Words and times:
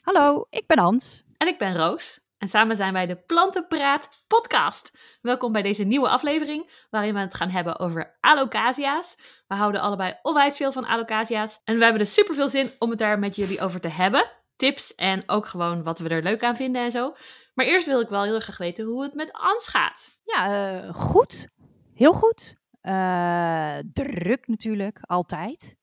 Hallo, 0.00 0.46
ik 0.50 0.66
ben 0.66 0.78
Hans. 0.78 1.22
En 1.36 1.48
ik 1.48 1.58
ben 1.58 1.76
Roos. 1.76 2.20
En 2.38 2.48
samen 2.48 2.76
zijn 2.76 2.92
wij 2.92 3.06
de 3.06 3.16
Plantenpraat 3.16 4.08
podcast. 4.26 4.90
Welkom 5.20 5.52
bij 5.52 5.62
deze 5.62 5.84
nieuwe 5.84 6.08
aflevering, 6.08 6.86
waarin 6.90 7.14
we 7.14 7.20
het 7.20 7.34
gaan 7.34 7.50
hebben 7.50 7.78
over 7.78 8.16
alocasia's. 8.20 9.16
We 9.46 9.54
houden 9.54 9.80
allebei 9.80 10.18
onwijs 10.22 10.56
veel 10.56 10.72
van 10.72 10.86
alocasia's. 10.86 11.60
En 11.64 11.76
we 11.76 11.82
hebben 11.82 12.02
dus 12.02 12.12
super 12.12 12.34
veel 12.34 12.48
zin 12.48 12.72
om 12.78 12.90
het 12.90 12.98
daar 12.98 13.18
met 13.18 13.36
jullie 13.36 13.60
over 13.60 13.80
te 13.80 13.88
hebben. 13.88 14.30
Tips 14.56 14.94
en 14.94 15.22
ook 15.26 15.46
gewoon 15.46 15.82
wat 15.82 15.98
we 15.98 16.08
er 16.08 16.22
leuk 16.22 16.42
aan 16.42 16.56
vinden 16.56 16.82
en 16.82 16.90
zo. 16.90 17.14
Maar 17.54 17.66
eerst 17.66 17.86
wil 17.86 18.00
ik 18.00 18.08
wel 18.08 18.22
heel 18.22 18.34
erg 18.34 18.44
graag 18.44 18.58
weten 18.58 18.84
hoe 18.84 19.02
het 19.02 19.14
met 19.14 19.32
Ans 19.32 19.66
gaat. 19.66 20.18
Ja, 20.24 20.72
eh, 20.82 20.94
goed. 20.94 21.48
Heel 21.94 22.12
goed. 22.12 22.56
Eh, 22.80 23.78
druk 23.92 24.46
natuurlijk, 24.46 24.98
altijd. 25.00 25.76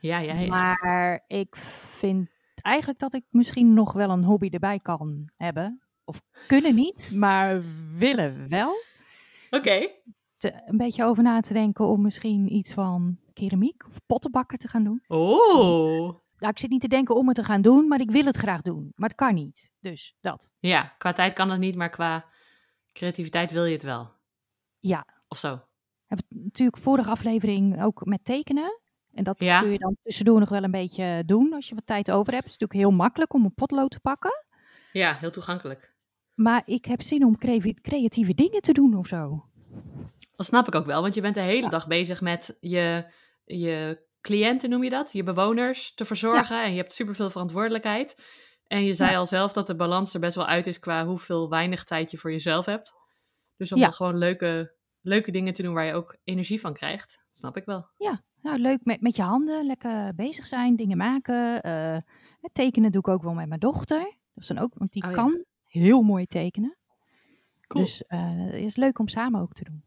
Ja, 0.00 0.18
ja, 0.18 0.34
ja. 0.34 0.48
Maar 0.48 1.24
ik 1.26 1.56
vind 1.56 2.30
eigenlijk 2.62 2.98
dat 2.98 3.14
ik 3.14 3.24
misschien 3.30 3.74
nog 3.74 3.92
wel 3.92 4.10
een 4.10 4.24
hobby 4.24 4.48
erbij 4.50 4.78
kan 4.78 5.30
hebben. 5.36 5.82
Of 6.04 6.22
kunnen 6.46 6.74
niet, 6.74 7.10
maar 7.14 7.62
willen 7.96 8.48
wel. 8.48 8.74
Oké. 9.50 9.88
Een 10.38 10.76
beetje 10.76 11.04
over 11.04 11.22
na 11.22 11.40
te 11.40 11.52
denken 11.52 11.86
om 11.86 12.02
misschien 12.02 12.52
iets 12.54 12.72
van 12.72 13.18
keramiek 13.32 13.86
of 13.88 13.96
pottenbakken 14.06 14.58
te 14.58 14.68
gaan 14.68 14.84
doen. 14.84 15.02
Oh. 15.06 16.20
Nou, 16.38 16.54
ik 16.54 16.58
zit 16.58 16.70
niet 16.70 16.80
te 16.80 16.88
denken 16.88 17.14
om 17.14 17.26
het 17.26 17.36
te 17.36 17.44
gaan 17.44 17.62
doen, 17.62 17.88
maar 17.88 18.00
ik 18.00 18.10
wil 18.10 18.24
het 18.24 18.36
graag 18.36 18.62
doen. 18.62 18.92
Maar 18.94 19.08
het 19.08 19.18
kan 19.18 19.34
niet. 19.34 19.70
Dus 19.80 20.16
dat. 20.20 20.52
Ja, 20.58 20.94
qua 20.98 21.12
tijd 21.12 21.32
kan 21.32 21.50
het 21.50 21.60
niet, 21.60 21.76
maar 21.76 21.90
qua 21.90 22.24
creativiteit 22.92 23.52
wil 23.52 23.64
je 23.64 23.72
het 23.72 23.82
wel. 23.82 24.10
Ja. 24.78 25.06
Of 25.28 25.38
zo. 25.38 25.60
we 26.06 26.22
natuurlijk 26.28 26.78
vorige 26.78 27.10
aflevering 27.10 27.82
ook 27.82 28.04
met 28.04 28.24
tekenen. 28.24 28.80
En 29.14 29.24
dat 29.24 29.42
Ja. 29.42 29.60
kun 29.60 29.70
je 29.70 29.78
dan 29.78 29.96
tussendoor 30.02 30.40
nog 30.40 30.48
wel 30.48 30.62
een 30.62 30.70
beetje 30.70 31.22
doen 31.26 31.52
als 31.52 31.68
je 31.68 31.74
wat 31.74 31.86
tijd 31.86 32.10
over 32.10 32.32
hebt. 32.32 32.44
Het 32.44 32.52
is 32.54 32.58
natuurlijk 32.58 32.88
heel 32.88 32.96
makkelijk 32.98 33.32
om 33.34 33.44
een 33.44 33.54
potlood 33.54 33.90
te 33.90 34.00
pakken. 34.00 34.44
Ja, 34.92 35.14
heel 35.14 35.30
toegankelijk. 35.30 35.92
Maar 36.34 36.62
ik 36.64 36.84
heb 36.84 37.02
zin 37.02 37.24
om 37.24 37.38
creatieve 37.82 38.34
dingen 38.34 38.60
te 38.62 38.72
doen 38.72 38.96
of 38.96 39.06
zo. 39.06 39.44
Dat 40.36 40.46
snap 40.46 40.66
ik 40.66 40.74
ook 40.74 40.86
wel, 40.86 41.02
want 41.02 41.14
je 41.14 41.20
bent 41.20 41.34
de 41.34 41.40
hele 41.40 41.62
Ja. 41.62 41.68
dag 41.68 41.86
bezig 41.86 42.20
met 42.20 42.56
je, 42.60 43.04
je 43.44 44.02
cliënten, 44.20 44.70
noem 44.70 44.84
je 44.84 44.90
dat? 44.90 45.12
Je 45.12 45.22
bewoners 45.22 45.94
te 45.94 46.04
verzorgen 46.04 46.62
en 46.64 46.70
je 46.70 46.76
hebt 46.76 46.94
superveel 46.94 47.30
verantwoordelijkheid. 47.30 48.16
En 48.66 48.84
je 48.84 48.94
zei 48.94 49.10
Ja. 49.10 49.16
al 49.16 49.26
zelf 49.26 49.52
dat 49.52 49.66
de 49.66 49.76
balans 49.76 50.14
er 50.14 50.20
best 50.20 50.34
wel 50.34 50.46
uit 50.46 50.66
is 50.66 50.78
qua 50.78 51.06
hoeveel 51.06 51.48
weinig 51.48 51.84
tijd 51.84 52.10
je 52.10 52.18
voor 52.18 52.30
jezelf 52.30 52.66
hebt. 52.66 52.94
Dus 53.56 53.72
om 53.72 53.78
Ja. 53.78 53.90
gewoon 53.90 54.18
leuke, 54.18 54.74
leuke 55.00 55.30
dingen 55.30 55.54
te 55.54 55.62
doen 55.62 55.74
waar 55.74 55.84
je 55.84 55.94
ook 55.94 56.16
energie 56.24 56.60
van 56.60 56.72
krijgt, 56.74 57.10
dat 57.10 57.36
snap 57.36 57.56
ik 57.56 57.64
wel. 57.64 57.86
Nou, 58.42 58.58
leuk 58.58 58.78
met, 58.84 59.00
met 59.00 59.16
je 59.16 59.22
handen, 59.22 59.66
lekker 59.66 60.14
bezig 60.14 60.46
zijn, 60.46 60.76
dingen 60.76 60.96
maken. 60.96 61.62
eh, 61.62 61.96
het 62.40 62.54
tekenen 62.54 62.90
doe 62.92 63.00
ik 63.00 63.08
ook 63.08 63.22
wel 63.22 63.34
met 63.34 63.48
mijn 63.48 63.60
dochter. 63.60 63.98
Dat 64.34 64.42
is 64.42 64.46
dan 64.46 64.58
ook, 64.58 64.72
want 64.74 64.92
die 64.92 65.02
Oh 65.04 65.08
ja. 65.10 65.16
kan 65.16 65.44
heel 65.66 66.02
mooi 66.02 66.26
tekenen. 66.26 66.76
Cool. 67.66 67.84
Dus 67.84 68.06
eh, 68.06 68.20
het 68.36 68.54
is 68.54 68.76
leuk 68.76 68.98
om 68.98 69.08
samen 69.08 69.40
ook 69.40 69.52
te 69.52 69.64
doen. 69.64 69.82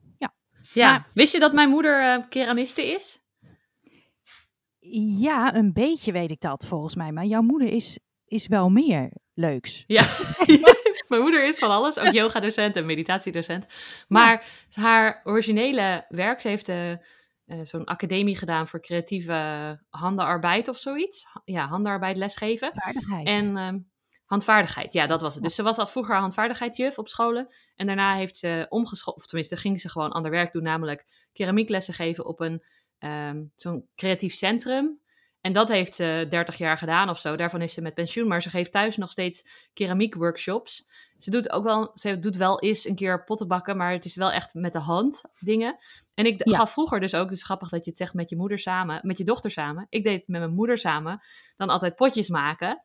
Ja, 0.73 0.91
maar- 0.91 1.07
wist 1.13 1.33
je 1.33 1.39
dat 1.39 1.53
mijn 1.53 1.69
moeder 1.69 2.01
eh, 2.13 2.23
keramiste 2.29 2.85
is? 2.93 3.19
Ja, 5.19 5.55
een 5.55 5.73
beetje 5.73 6.11
weet 6.11 6.31
ik 6.31 6.39
dat 6.41 6.65
volgens 6.67 6.95
mij. 6.95 7.11
Maar 7.11 7.25
jouw 7.25 7.41
moeder 7.41 7.67
is, 7.69 7.99
is 8.25 8.47
wel 8.47 8.69
meer 8.69 9.11
leuks. 9.33 9.83
Ja. 9.87 10.03
Mijn 11.07 11.21
moeder 11.21 11.47
is 11.47 11.57
van 11.57 11.69
alles, 11.69 11.97
ook 11.97 12.11
yoga-docent 12.21 12.75
en 12.75 12.85
meditatiedocent. 12.85 13.65
Maar 14.07 14.65
haar 14.71 15.21
originele 15.23 16.05
werk, 16.09 16.41
ze 16.41 16.47
heeft 16.47 16.69
eh, 16.69 16.91
eh, 17.45 17.59
zo'n 17.63 17.85
academie 17.85 18.37
gedaan 18.37 18.67
voor 18.67 18.81
creatieve 18.81 19.79
handenarbeid 19.89 20.67
of 20.67 20.77
zoiets. 20.77 21.25
Ja, 21.45 21.67
handenarbeid 21.67 22.17
lesgeven. 22.17 22.71
Vaardigheid. 22.73 23.27
En 23.27 23.57
ehm, 23.57 23.79
handvaardigheid, 24.25 24.93
ja, 24.93 25.07
dat 25.07 25.21
was 25.21 25.33
het. 25.33 25.43
Dus 25.43 25.55
ze 25.55 25.63
was 25.63 25.77
al 25.77 25.87
vroeger 25.87 26.15
handvaardigheidsjuf 26.15 26.97
op 26.97 27.07
scholen. 27.07 27.53
En 27.75 27.85
daarna 27.87 28.15
heeft 28.15 28.37
ze 28.37 28.65
omgeschoold, 28.69 29.17
of 29.17 29.25
tenminste 29.25 29.57
ging 29.57 29.81
ze 29.81 29.89
gewoon 29.89 30.11
ander 30.11 30.31
werk 30.31 30.51
doen, 30.51 30.63
namelijk 30.63 31.05
keramieklessen 31.33 31.93
geven 31.93 32.25
op 32.25 32.39
een 32.39 32.63
ehm, 32.97 33.43
zo'n 33.55 33.87
creatief 33.95 34.33
centrum. 34.33 34.99
En 35.45 35.53
dat 35.53 35.67
heeft 35.67 35.95
ze 35.95 36.27
30 36.29 36.57
jaar 36.57 36.77
gedaan 36.77 37.09
of 37.09 37.19
zo. 37.19 37.35
Daarvan 37.35 37.61
is 37.61 37.73
ze 37.73 37.81
met 37.81 37.93
pensioen, 37.93 38.27
maar 38.27 38.41
ze 38.41 38.49
geeft 38.49 38.71
thuis 38.71 38.97
nog 38.97 39.11
steeds 39.11 39.45
keramiekworkshops. 39.73 40.87
Ze 41.17 41.31
doet 41.31 41.51
ook 41.51 41.63
wel, 41.63 41.91
ze 41.93 42.19
doet 42.19 42.35
wel 42.35 42.59
eens 42.59 42.85
een 42.85 42.95
keer 42.95 43.23
potten 43.23 43.47
bakken, 43.47 43.77
maar 43.77 43.91
het 43.91 44.05
is 44.05 44.15
wel 44.15 44.31
echt 44.31 44.53
met 44.53 44.73
de 44.73 44.79
hand 44.79 45.21
dingen. 45.39 45.77
En 46.13 46.25
ik 46.25 46.41
Ja. 46.49 46.57
gaf 46.57 46.71
vroeger 46.71 46.99
dus 46.99 47.15
ook, 47.15 47.29
dus 47.29 47.43
grappig 47.43 47.69
dat 47.69 47.83
je 47.83 47.89
het 47.89 47.99
zegt 47.99 48.13
met 48.13 48.29
je 48.29 48.35
moeder 48.35 48.59
samen, 48.59 48.99
met 49.03 49.17
je 49.17 49.23
dochter 49.23 49.51
samen. 49.51 49.87
Ik 49.89 50.03
deed 50.03 50.19
het 50.19 50.27
met 50.27 50.39
mijn 50.39 50.53
moeder 50.53 50.77
samen, 50.77 51.21
dan 51.57 51.69
altijd 51.69 51.95
potjes 51.95 52.29
maken. 52.29 52.83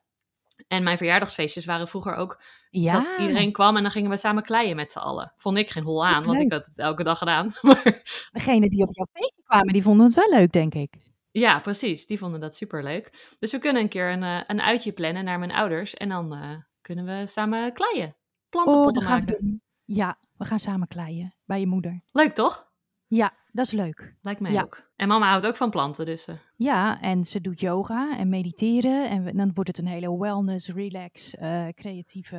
En 0.67 0.83
mijn 0.83 0.97
verjaardagsfeestjes 0.97 1.65
waren 1.65 1.87
vroeger 1.87 2.15
ook 2.15 2.41
ja, 2.69 2.93
dat 2.93 3.19
iedereen 3.19 3.51
kwam 3.51 3.75
en 3.77 3.81
dan 3.81 3.91
gingen 3.91 4.09
we 4.09 4.17
samen 4.17 4.43
kleien 4.43 4.75
met 4.75 4.91
z'n 4.91 4.99
allen. 4.99 5.33
Vond 5.37 5.57
ik 5.57 5.69
geen 5.69 5.83
hol 5.83 6.05
aan, 6.05 6.25
want 6.25 6.39
ik 6.39 6.51
had 6.51 6.65
het 6.65 6.77
elke 6.77 7.03
dag 7.03 7.17
gedaan. 7.17 7.53
Maar 7.61 8.01
degene 8.31 8.69
die 8.69 8.83
op 8.83 8.95
jouw 8.95 9.07
feestje 9.13 9.41
kwamen, 9.45 9.73
die 9.73 9.83
vonden 9.83 10.05
het 10.05 10.15
wel 10.15 10.29
leuk, 10.29 10.51
denk 10.51 10.73
ik. 10.73 10.93
Ja, 11.31 11.59
precies. 11.59 12.05
Die 12.05 12.17
vonden 12.17 12.39
dat 12.39 12.55
superleuk. 12.55 13.35
Dus 13.39 13.51
we 13.51 13.59
kunnen 13.59 13.81
een 13.81 13.89
keer 13.89 14.11
een, 14.11 14.23
eh, 14.23 14.41
een 14.47 14.61
uitje 14.61 14.91
plannen 14.91 15.23
naar 15.25 15.39
mijn 15.39 15.51
ouders. 15.51 15.93
En 15.93 16.09
dan 16.09 16.33
eh, 16.33 16.49
kunnen 16.81 17.05
we 17.05 17.25
samen 17.27 17.73
kleien. 17.73 18.07
Oh, 18.07 18.13
Plantenpotten 18.49 19.03
we 19.03 19.09
maken. 19.09 19.27
doen. 19.39 19.61
Ja, 19.85 20.17
we 20.37 20.45
gaan 20.45 20.59
samen 20.59 20.87
kleien 20.87 21.35
bij 21.45 21.59
je 21.59 21.67
moeder. 21.67 22.03
Leuk 22.11 22.33
toch? 22.35 22.69
Ja, 23.07 23.33
dat 23.51 23.65
is 23.65 23.71
leuk. 23.71 24.15
Lijkt 24.21 24.39
mij 24.39 24.51
Ja. 24.51 24.61
ook. 24.61 24.89
En 24.95 25.07
mama 25.07 25.29
houdt 25.29 25.45
ook 25.45 25.55
van 25.57 25.69
planten, 25.69 26.05
dus... 26.05 26.25
eh, 26.25 26.35
Ja, 26.55 27.01
en 27.01 27.23
ze 27.23 27.41
doet 27.41 27.59
yoga 27.59 28.17
en 28.17 28.29
mediteren. 28.29 29.09
En 29.09 29.23
we- 29.23 29.35
dan 29.35 29.51
wordt 29.53 29.69
het 29.69 29.77
een 29.77 29.87
hele 29.91 30.17
wellness, 30.17 30.67
relax, 30.69 31.35
creatieve 31.75 32.37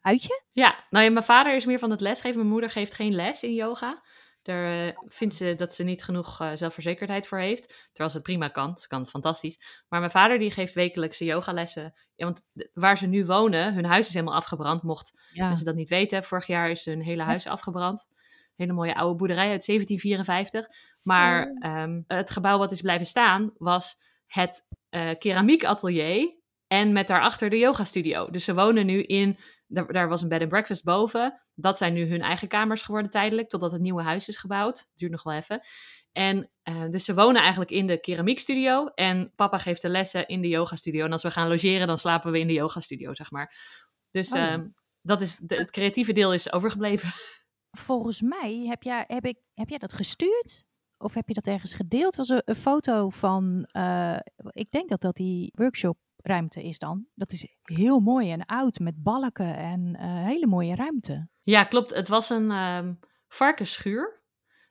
uitje. 0.00 0.42
Ja, 0.52 0.74
nou 0.90 1.04
ja, 1.04 1.10
mijn 1.10 1.24
vader 1.24 1.54
is 1.54 1.64
meer 1.66 1.78
van 1.78 1.90
het 1.90 2.00
lesgeven. 2.00 2.36
Mijn 2.38 2.50
moeder 2.50 2.70
geeft 2.70 2.94
geen 2.94 3.14
les 3.14 3.42
in 3.42 3.54
yoga. 3.54 4.02
Daar 4.42 4.86
eh, 4.86 4.96
vindt 5.08 5.34
ze 5.34 5.54
dat 5.56 5.74
ze 5.74 5.82
niet 5.82 6.04
genoeg 6.04 6.40
eh, 6.40 6.50
zelfverzekerdheid 6.54 7.26
voor 7.26 7.38
heeft. 7.38 7.68
Terwijl 7.68 8.10
ze 8.10 8.16
het 8.16 8.22
prima 8.26 8.48
kan. 8.48 8.78
Ze 8.78 8.88
kan 8.88 9.00
het 9.00 9.10
fantastisch. 9.10 9.84
Maar 9.88 10.00
mijn 10.00 10.12
vader 10.12 10.38
die 10.38 10.50
geeft 10.50 10.74
wekelijkse 10.74 11.24
yogalessen. 11.24 11.94
Ja, 12.14 12.24
want 12.24 12.42
waar 12.72 12.98
ze 12.98 13.06
nu 13.06 13.26
wonen, 13.26 13.74
hun 13.74 13.84
huis 13.84 14.06
is 14.06 14.14
helemaal 14.14 14.34
afgebrand. 14.34 14.82
Mocht 14.82 15.12
Ja, 15.32 15.46
mensen 15.48 15.66
dat 15.66 15.74
niet 15.74 15.88
weten, 15.88 16.24
vorig 16.24 16.46
jaar 16.46 16.70
is 16.70 16.84
hun 16.84 17.02
hele 17.02 17.22
huis 17.22 17.46
afgebrand. 17.46 18.08
Hele 18.56 18.72
mooie 18.72 18.94
oude 18.94 19.16
boerderij 19.16 19.50
uit 19.50 19.64
1754. 19.64 20.66
Maar 21.02 21.46
Oh. 21.46 21.56
ehm, 21.64 22.00
het 22.06 22.30
gebouw 22.30 22.58
wat 22.58 22.72
is 22.72 22.80
blijven 22.80 23.06
staan 23.06 23.52
was 23.58 23.98
het 24.26 24.64
eh 24.88 25.10
keramiekatelier. 25.18 26.40
En 26.66 26.92
met 26.92 27.08
daarachter 27.08 27.50
de 27.50 27.58
yogastudio. 27.58 28.30
Dus 28.30 28.44
ze 28.44 28.54
wonen 28.54 28.86
nu 28.86 29.02
in 29.02 29.38
daar, 29.66 29.92
daar 29.92 30.08
was 30.08 30.22
een 30.22 30.28
bed 30.28 30.40
and 30.40 30.48
breakfast 30.50 30.84
boven. 30.84 31.41
Dat 31.54 31.76
zijn 31.76 31.92
nu 31.92 32.08
hun 32.08 32.20
eigen 32.22 32.48
kamers 32.48 32.82
geworden 32.82 33.10
tijdelijk, 33.10 33.48
totdat 33.48 33.72
het 33.72 33.80
nieuwe 33.80 34.02
huis 34.02 34.28
is 34.28 34.36
gebouwd. 34.36 34.88
Duurt 34.94 35.12
nog 35.12 35.22
wel 35.22 35.34
even. 35.34 35.60
En 36.12 36.50
eh, 36.62 36.88
dus 36.90 37.04
ze 37.04 37.14
wonen 37.14 37.40
eigenlijk 37.40 37.70
in 37.70 37.86
de 37.86 38.00
keramiekstudio. 38.00 38.86
En 38.86 39.32
papa 39.36 39.58
geeft 39.58 39.82
de 39.82 39.88
lessen 39.88 40.26
in 40.28 40.40
de 40.40 40.48
yogastudio. 40.48 41.04
En 41.04 41.12
als 41.12 41.22
we 41.22 41.30
gaan 41.30 41.48
logeren, 41.48 41.86
dan 41.86 41.98
slapen 41.98 42.32
we 42.32 42.38
in 42.38 42.46
de 42.46 42.52
yogastudio, 42.52 43.14
zeg 43.14 43.30
maar. 43.30 43.54
Dus 44.10 44.32
Oh 44.32 44.38
ja. 44.38 44.48
ehm, 44.50 44.68
dat 45.02 45.22
is, 45.22 45.36
de- 45.40 45.54
het 45.56 45.70
creatieve 45.70 46.12
deel 46.12 46.32
is 46.34 46.52
overgebleven. 46.52 47.10
volgens 47.86 48.20
mij 48.22 48.64
heb 48.68 48.82
jij, 48.82 49.04
heb, 49.06 49.24
ik, 49.26 49.38
heb 49.54 49.68
jij 49.68 49.78
dat 49.78 49.92
gestuurd? 49.92 50.64
Of 50.98 51.14
heb 51.14 51.28
je 51.28 51.34
dat 51.34 51.46
ergens 51.46 51.74
gedeeld? 51.74 52.16
Was 52.16 52.28
een, 52.28 52.42
een 52.44 52.54
foto 52.54 53.08
van, 53.08 53.64
eh, 53.64 54.16
ik 54.50 54.70
denk 54.70 54.88
dat 54.88 55.00
dat 55.00 55.16
die 55.16 55.52
workshopruimte 55.54 56.62
is 56.62 56.78
dan. 56.78 57.06
Dat 57.14 57.32
is 57.32 57.46
heel 57.62 58.00
mooi 58.00 58.30
en 58.30 58.44
oud 58.44 58.78
met 58.78 59.02
balken 59.02 59.56
en 59.56 59.96
eh, 59.96 60.24
hele 60.24 60.46
mooie 60.46 60.74
ruimte. 60.74 61.28
Ja, 61.42 61.64
klopt. 61.64 61.94
Het 61.94 62.08
was 62.08 62.30
een 62.30 62.50
ehm 62.50 62.92
varkensschuur. 63.32 64.20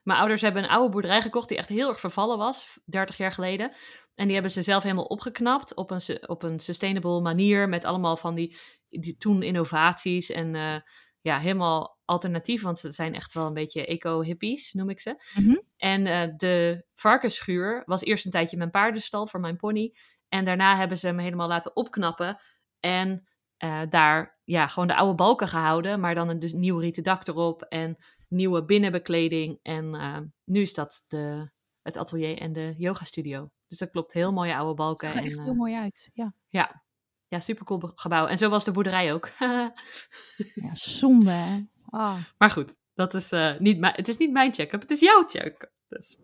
Mijn 0.02 0.18
ouders 0.18 0.40
hebben 0.40 0.62
een 0.62 0.68
oude 0.68 0.90
boerderij 0.92 1.22
gekocht 1.22 1.48
die 1.48 1.58
echt 1.58 1.68
heel 1.68 1.88
erg 1.88 2.00
vervallen 2.00 2.38
was, 2.38 2.78
30 2.84 3.16
jaar 3.16 3.32
geleden. 3.32 3.72
En 4.14 4.24
die 4.24 4.32
hebben 4.34 4.52
ze 4.52 4.62
zelf 4.62 4.82
helemaal 4.82 5.04
opgeknapt 5.04 5.74
op 5.74 5.90
een, 5.90 6.28
op 6.28 6.42
een 6.42 6.60
sustainable 6.60 7.20
manier. 7.20 7.68
Met 7.68 7.84
allemaal 7.84 8.16
van 8.16 8.34
die, 8.34 8.56
die 8.88 9.16
toen 9.16 9.42
innovaties 9.42 10.30
en 10.30 10.54
eh, 10.54 10.76
ja, 11.20 11.38
helemaal 11.38 11.98
alternatief. 12.04 12.62
Want 12.62 12.78
ze 12.78 12.90
zijn 12.90 13.14
echt 13.14 13.32
wel 13.32 13.46
een 13.46 13.54
beetje 13.54 13.86
eco-hippies, 13.86 14.72
noem 14.72 14.90
ik 14.90 15.00
ze. 15.00 15.22
Mhm. 15.34 15.56
En 15.76 16.06
eh, 16.06 16.28
de 16.36 16.84
varkensschuur 16.94 17.82
was 17.84 18.02
eerst 18.02 18.24
een 18.24 18.30
tijdje 18.30 18.56
mijn 18.56 18.70
paardenstal 18.70 19.26
voor 19.26 19.40
mijn 19.40 19.56
pony. 19.56 19.94
En 20.28 20.44
daarna 20.44 20.76
hebben 20.76 20.98
ze 20.98 21.06
hem 21.06 21.18
helemaal 21.18 21.48
laten 21.48 21.76
opknappen. 21.76 22.40
En 22.80 23.28
eh, 23.62 23.80
daar 23.90 24.38
ja, 24.44 24.66
gewoon 24.66 24.88
de 24.88 24.96
oude 24.96 25.14
balken 25.14 25.48
gehouden. 25.48 26.00
Maar 26.00 26.14
dan 26.14 26.28
een 26.28 26.38
dus 26.38 26.52
nieuw 26.52 26.78
rieten 26.78 27.02
dak 27.02 27.26
erop. 27.26 27.62
En 27.62 27.96
nieuwe 28.28 28.64
binnenbekleding. 28.64 29.58
En 29.62 29.94
eh, 29.94 30.18
nu 30.44 30.60
is 30.60 30.74
dat 30.74 31.04
de, 31.08 31.50
het 31.82 31.96
atelier 31.96 32.38
en 32.38 32.52
de 32.52 32.74
yogastudio. 32.76 33.50
Dus 33.68 33.78
dat 33.78 33.90
klopt. 33.90 34.12
Heel 34.12 34.32
mooie 34.32 34.56
oude 34.56 34.74
balken. 34.74 35.08
Zag 35.08 35.16
er 35.16 35.22
En, 35.22 35.28
echt 35.28 35.38
eh, 35.38 35.44
heel 35.44 35.54
mooi 35.54 35.74
uit. 35.74 36.10
Ja, 36.12 36.34
ja, 36.48 36.82
ja 37.28 37.40
super 37.40 37.64
cool 37.64 37.92
gebouw. 37.94 38.26
En 38.26 38.38
zo 38.38 38.48
was 38.48 38.64
de 38.64 38.70
boerderij 38.70 39.12
ook. 39.12 39.30
ja 39.38 40.70
zonde 40.72 41.30
hè. 41.30 41.64
Ah. 41.86 42.16
maar 42.38 42.50
goed, 42.50 42.76
dat 42.94 43.14
is, 43.14 43.30
niet 43.58 43.78
mijn, 43.78 43.94
het 43.94 44.08
is 44.08 44.16
niet 44.16 44.32
mijn 44.32 44.54
check-up. 44.54 44.80
Het 44.80 44.90
is 44.90 45.00
jouw 45.00 45.24
check-up. 45.28 45.72
Dus, 45.88 46.16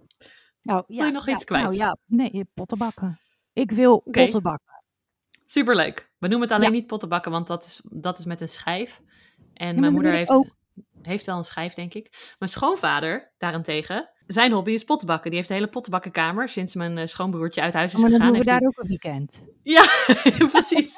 Nou, 0.62 0.84
ja, 0.86 1.06
je 1.06 1.12
nog 1.12 1.26
ja, 1.26 1.34
iets 1.34 1.44
kwijt? 1.44 1.62
Nou 1.62 1.76
ja, 1.76 1.96
nee, 2.04 2.44
pottenbakken. 2.54 3.20
Ik 3.52 3.70
wil 3.70 3.98
pottenbakken. 3.98 4.77
Superleuk. 5.50 6.10
We 6.18 6.28
noemen 6.28 6.48
het 6.48 6.56
alleen 6.56 6.70
Ja. 6.70 6.76
niet 6.76 6.86
pottenbakken, 6.86 7.30
want 7.30 7.46
dat 7.46 7.64
is, 7.64 7.80
dat 7.84 8.18
is 8.18 8.24
met 8.24 8.40
een 8.40 8.48
schijf. 8.48 9.00
En 9.54 9.72
maar 9.72 9.80
mijn 9.80 9.92
moeder 9.92 10.12
heeft, 10.12 10.30
ook. 10.30 10.46
heeft 11.02 11.26
wel 11.26 11.36
een 11.36 11.44
schijf, 11.44 11.74
denk 11.74 11.94
ik. 11.94 12.34
Mijn 12.38 12.50
schoonvader, 12.50 13.32
daarentegen, 13.38 14.10
zijn 14.26 14.52
hobby 14.52 14.70
is 14.72 14.84
pottenbakken. 14.84 15.30
Die 15.30 15.38
heeft 15.38 15.50
een 15.50 15.56
hele 15.56 15.68
pottenbakkenkamer 15.70 16.48
sinds 16.48 16.74
mijn 16.74 16.98
eh, 16.98 17.06
schoonbroertje 17.06 17.60
uit 17.60 17.74
huis 17.74 17.94
is 17.94 18.00
maar 18.00 18.10
dan 18.10 18.18
gegaan. 18.18 18.32
doen 18.34 18.42
we 18.44 18.48
daar 18.50 18.60
ook 18.66 18.78
een 18.78 18.88
weekend. 18.88 19.46
Ja, 19.62 19.86
precies. 20.52 20.97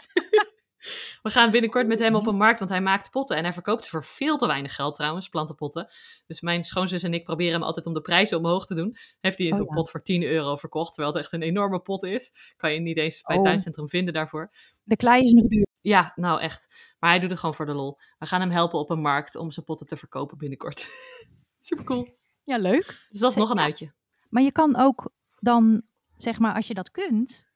We 1.23 1.31
gaan 1.31 1.51
binnenkort 1.51 1.87
met 1.87 1.99
hem 1.99 2.15
op 2.15 2.27
een 2.27 2.37
markt, 2.37 2.59
want 2.59 2.71
hij 2.71 2.81
maakt 2.81 3.11
potten. 3.11 3.37
En 3.37 3.45
hij 3.45 3.53
verkoopt 3.53 3.85
ze 3.85 3.91
voor 3.91 4.05
veel 4.05 4.37
te 4.39 4.47
weinig 4.47 4.75
geld 4.75 4.95
trouwens, 4.97 5.29
plantenpotten. 5.29 5.89
Dus 6.27 6.41
mijn 6.41 6.65
schoonzus 6.65 7.03
en 7.03 7.15
ik 7.15 7.25
proberen 7.25 7.53
hem 7.53 7.63
altijd 7.63 7.87
om 7.87 7.95
de 7.95 8.01
prijzen 8.01 8.39
omhoog 8.39 8.67
te 8.67 8.75
doen. 8.75 8.97
Heeft 9.21 9.39
hij 9.39 9.47
in 9.47 9.53
Oh 9.53 9.59
zo'n 9.59 9.69
ja. 9.69 9.75
pot 9.75 9.91
voor 9.91 10.03
10 10.03 10.23
euro 10.23 10.57
verkocht, 10.57 10.95
terwijl 10.95 11.15
het 11.15 11.23
echt 11.25 11.33
een 11.33 11.43
enorme 11.43 11.81
pot 11.81 12.03
is. 12.05 12.33
Kan 12.57 12.73
je 12.73 12.81
niet 12.81 12.97
eens 12.97 13.23
bij 13.23 13.37
het 13.37 13.45
Oh. 13.45 13.51
tuincentrum 13.51 13.89
vinden 13.89 14.15
daarvoor. 14.15 14.51
De 14.85 14.97
klei 14.97 15.23
is 15.25 15.33
nog 15.33 15.47
duur. 15.47 15.67
Ja, 15.81 16.13
nou 16.15 16.41
echt. 16.41 16.67
Maar 16.99 17.11
hij 17.11 17.21
doet 17.21 17.31
het 17.31 17.39
gewoon 17.39 17.55
voor 17.55 17.67
de 17.67 17.73
lol. 17.75 17.99
We 18.19 18.27
gaan 18.27 18.41
hem 18.41 18.51
helpen 18.51 18.79
op 18.79 18.91
een 18.91 19.01
markt 19.01 19.37
om 19.37 19.51
zijn 19.51 19.67
potten 19.67 19.87
te 19.87 19.97
verkopen 19.97 20.39
binnenkort. 20.39 20.89
Super 21.61 21.85
cool. 21.85 22.19
Ja, 22.45 22.59
leuk. 22.59 23.07
Dus 23.11 23.21
dat 23.21 23.31
is 23.31 23.37
nog 23.37 23.51
een 23.51 23.61
uitje. 23.61 23.93
Maar 24.29 24.43
je 24.43 24.53
kan 24.53 24.77
ook 24.77 25.11
dan, 25.39 25.83
zeg 26.17 26.39
maar, 26.39 26.55
als 26.55 26.67
je 26.67 26.75
dat 26.75 26.91
kunt, 26.91 27.49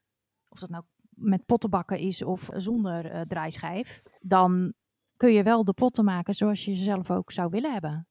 of 0.48 0.58
dat 0.58 0.68
nou 0.70 0.84
met 1.16 1.46
pottenbakken 1.46 1.98
is 1.98 2.22
of 2.22 2.48
zonder 2.52 3.06
eh, 3.10 3.20
draaischijf, 3.20 4.02
dan 4.20 4.72
kun 5.16 5.32
je 5.32 5.42
wel 5.42 5.64
de 5.64 5.72
potten 5.72 6.04
maken 6.04 6.34
zoals 6.34 6.64
je 6.64 6.74
ze 6.76 6.82
zelf 6.84 7.10
ook 7.10 7.32
zou 7.32 7.50
willen 7.50 7.72
hebben. 7.72 8.08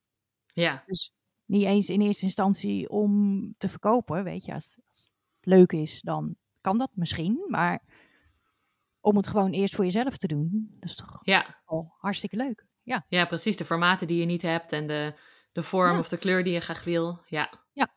Ja, 0.54 0.84
Niet 1.46 1.64
eens 1.66 1.90
in 1.90 2.02
eerste 2.02 2.24
instantie 2.26 2.90
om 2.90 3.54
te 3.58 3.70
verkopen, 3.70 4.24
weet 4.24 4.46
je. 4.46 4.54
Als, 4.54 4.78
als 4.88 5.10
het 5.40 5.46
leuk 5.46 5.72
is, 5.72 6.02
dan 6.02 6.36
kan 6.62 6.78
dat 6.78 6.90
misschien. 6.94 7.46
Maar 7.48 7.84
om 9.00 9.18
het 9.18 9.28
gewoon 9.28 9.52
eerst 9.52 9.76
voor 9.76 9.86
jezelf 9.86 10.18
te 10.18 10.28
doen, 10.28 10.68
dat 10.80 10.90
is 10.90 10.96
toch 10.96 11.20
ja. 11.22 11.62
al 11.66 11.94
hartstikke 11.98 12.36
leuk. 12.36 12.66
Ja, 12.84 13.06
Ja, 13.08 13.26
precies. 13.26 13.58
De 13.58 13.66
formaten 13.66 14.08
die 14.08 14.20
je 14.20 14.26
niet 14.26 14.42
hebt 14.42 14.72
en 14.72 14.88
de, 14.88 15.20
de 15.52 15.64
vorm 15.64 15.92
Ja. 15.92 16.00
of 16.00 16.10
de 16.10 16.18
kleur 16.18 16.44
die 16.44 16.54
je 16.54 16.60
graag 16.60 16.84
wil. 16.84 17.22
Ja. 17.26 17.54
Ja. 17.72 17.94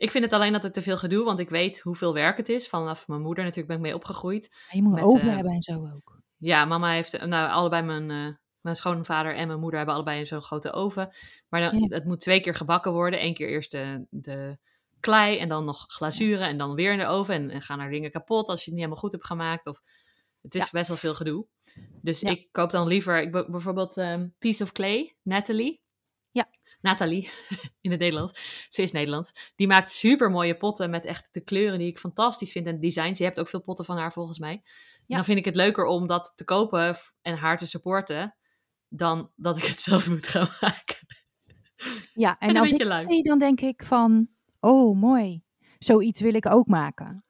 Ik 0.00 0.10
vind 0.10 0.24
het 0.24 0.32
alleen 0.32 0.54
altijd 0.54 0.74
te 0.74 0.82
veel 0.82 0.96
gedoe, 0.98 1.24
want 1.24 1.38
ik 1.38 1.48
weet 1.50 1.78
hoeveel 1.80 2.14
werk 2.14 2.36
het 2.36 2.48
is. 2.48 2.68
Vanaf 2.68 3.08
mijn 3.08 3.20
moeder 3.20 3.42
natuurlijk 3.44 3.68
ben 3.68 3.76
ik 3.76 3.82
mee 3.82 3.94
opgegroeid. 3.94 4.50
En 4.70 4.76
je 4.76 4.82
moet 4.82 4.96
een 4.98 5.04
oven 5.04 5.28
eh, 5.28 5.34
hebben 5.34 5.52
en 5.52 5.60
zo 5.60 5.74
ook. 5.94 6.20
Ja, 6.36 6.64
mama 6.64 6.92
heeft, 6.92 7.26
nou 7.26 7.50
allebei 7.50 7.82
mijn, 7.82 8.10
eh, 8.10 8.34
mijn 8.60 8.76
schoonvader 8.76 9.34
en 9.34 9.46
mijn 9.46 9.60
moeder 9.60 9.76
hebben 9.78 9.94
allebei 9.96 10.26
zo'n 10.26 10.42
grote 10.42 10.72
oven. 10.72 11.14
Maar 11.48 11.60
dan, 11.60 11.78
Ja. 11.80 11.86
het 11.88 12.04
moet 12.04 12.20
twee 12.20 12.40
keer 12.40 12.54
gebakken 12.54 12.92
worden. 12.92 13.24
Eén 13.24 13.34
keer 13.34 13.48
eerst 13.48 13.70
de, 13.70 14.06
de 14.10 14.58
klei 15.00 15.38
en 15.38 15.48
dan 15.48 15.64
nog 15.64 15.84
glazuren 15.88 16.46
en 16.48 16.58
dan 16.58 16.74
weer 16.74 16.92
in 16.92 16.98
de 16.98 17.06
oven. 17.06 17.34
En, 17.34 17.50
en 17.50 17.60
gaan 17.62 17.80
er 17.80 17.90
dingen 17.90 18.10
kapot 18.10 18.48
als 18.48 18.58
je 18.58 18.64
het 18.64 18.70
niet 18.70 18.78
helemaal 18.78 19.02
goed 19.02 19.12
hebt 19.12 19.26
gemaakt. 19.26 19.66
Of, 19.66 19.80
het 20.42 20.54
is 20.54 20.62
Ja. 20.64 20.68
best 20.72 20.88
wel 20.88 20.96
veel 20.96 21.14
gedoe. 21.14 21.46
Dus 22.02 22.20
Ja. 22.20 22.30
ik 22.30 22.48
koop 22.52 22.70
dan 22.70 22.86
liever 22.86 23.20
ik, 23.22 23.30
bijvoorbeeld 23.30 23.96
ehm, 23.96 24.28
Piece 24.38 24.62
of 24.62 24.72
Clay, 24.72 25.14
Natalie. 25.22 25.80
Nathalie, 26.80 27.30
in 27.80 27.90
het 27.90 28.00
Nederlands. 28.00 28.66
Ze 28.70 28.82
is 28.82 28.92
Nederlands. 28.92 29.52
Die 29.56 29.66
maakt 29.66 29.90
super 29.90 30.30
mooie 30.30 30.56
potten 30.56 30.90
met 30.90 31.04
echt 31.04 31.28
de 31.32 31.40
kleuren 31.40 31.78
die 31.78 31.88
ik 31.88 31.98
fantastisch 31.98 32.52
vind 32.52 32.66
en 32.66 32.72
het 32.72 32.82
designs. 32.82 33.18
Je 33.18 33.24
hebt 33.24 33.40
ook 33.40 33.48
veel 33.48 33.60
potten 33.60 33.84
van 33.84 33.96
haar 33.96 34.12
volgens 34.12 34.38
mij. 34.38 34.62
En 35.06 35.16
dan 35.16 35.24
vind 35.24 35.38
ik 35.38 35.44
het 35.44 35.54
leuker 35.54 35.84
om 35.84 36.06
dat 36.06 36.32
te 36.36 36.44
kopen 36.44 36.96
en 37.22 37.36
haar 37.36 37.58
te 37.58 37.66
supporten, 37.66 38.34
dan 38.88 39.30
dat 39.36 39.56
ik 39.56 39.64
het 39.64 39.80
zelf 39.90 40.08
moet 40.08 40.26
gaan 40.26 40.50
maken. 40.60 40.98
Ja, 42.12 42.38
en, 42.38 42.48
een 42.48 42.56
als 42.56 42.72
ik 42.72 42.80
het 42.80 43.02
zie, 43.02 43.22
dan 43.22 43.38
denk 43.38 43.60
ik 43.60 43.84
van, 43.84 44.28
oh 44.60 44.96
mooi, 44.96 45.42
zoiets 45.78 46.20
wil 46.20 46.34
ik 46.34 46.50
ook 46.50 46.66
maken. 46.66 47.24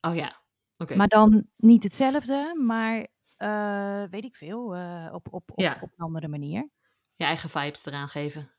Oh 0.00 0.14
ja, 0.14 0.42
oké. 0.76 0.96
Maar 0.96 1.08
dan 1.08 1.46
niet 1.56 1.82
hetzelfde, 1.82 2.54
maar 2.64 3.06
eh, 3.36 4.02
weet 4.10 4.24
ik 4.24 4.36
veel, 4.36 4.74
eh, 4.74 5.10
op, 5.12 5.26
op, 5.30 5.50
op, 5.50 5.60
Ja. 5.60 5.78
op 5.80 5.90
een 5.96 6.04
andere 6.04 6.28
manier. 6.28 6.70
Je 7.16 7.24
eigen 7.24 7.50
vibes 7.50 7.86
eraan 7.86 8.08
geven. 8.08 8.50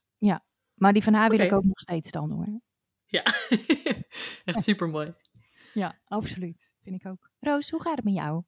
Maar 0.74 0.94
die 0.94 1.04
van 1.04 1.14
haar 1.14 1.30
wil 1.30 1.40
ik 1.40 1.52
ook 1.52 1.64
nog 1.64 1.80
steeds 1.80 2.12
dan 2.12 2.32
hoor. 2.32 2.62
Ja, 3.06 3.24
echt 4.46 4.64
super 4.64 4.90
mooi. 4.90 5.14
Ja, 5.74 6.00
absoluut. 6.06 6.72
Vind 6.82 6.96
ik 6.96 7.08
ook. 7.08 7.30
Roos, 7.40 7.70
hoe 7.70 7.82
gaat 7.82 7.96
het 7.96 8.06
met 8.06 8.14
jou? 8.14 8.44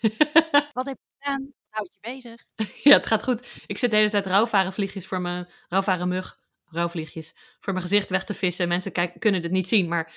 Wat 0.72 0.86
heb 0.86 0.98
je 0.98 1.14
gedaan? 1.18 1.52
Houd 1.68 1.92
je 1.92 1.98
bezig? 2.00 2.44
ja, 2.82 2.96
het 2.96 3.06
gaat 3.06 3.22
goed. 3.22 3.62
Ik 3.66 3.78
zit 3.78 3.90
de 3.90 3.96
hele 3.96 4.10
tijd 4.10 4.26
rouwvarenvliegjes 4.26 5.06
voor 5.06 5.20
mijn 5.20 5.48
rouwvarenmug, 5.68 6.38
rouwvliegjes, 6.64 7.34
voor 7.60 7.72
mijn 7.72 7.84
gezicht 7.84 8.10
weg 8.10 8.24
te 8.24 8.34
vissen. 8.34 8.68
Mensen 8.68 8.92
kunnen 9.18 9.42
het 9.42 9.52
niet 9.52 9.68
zien, 9.68 9.88
maar 9.88 10.14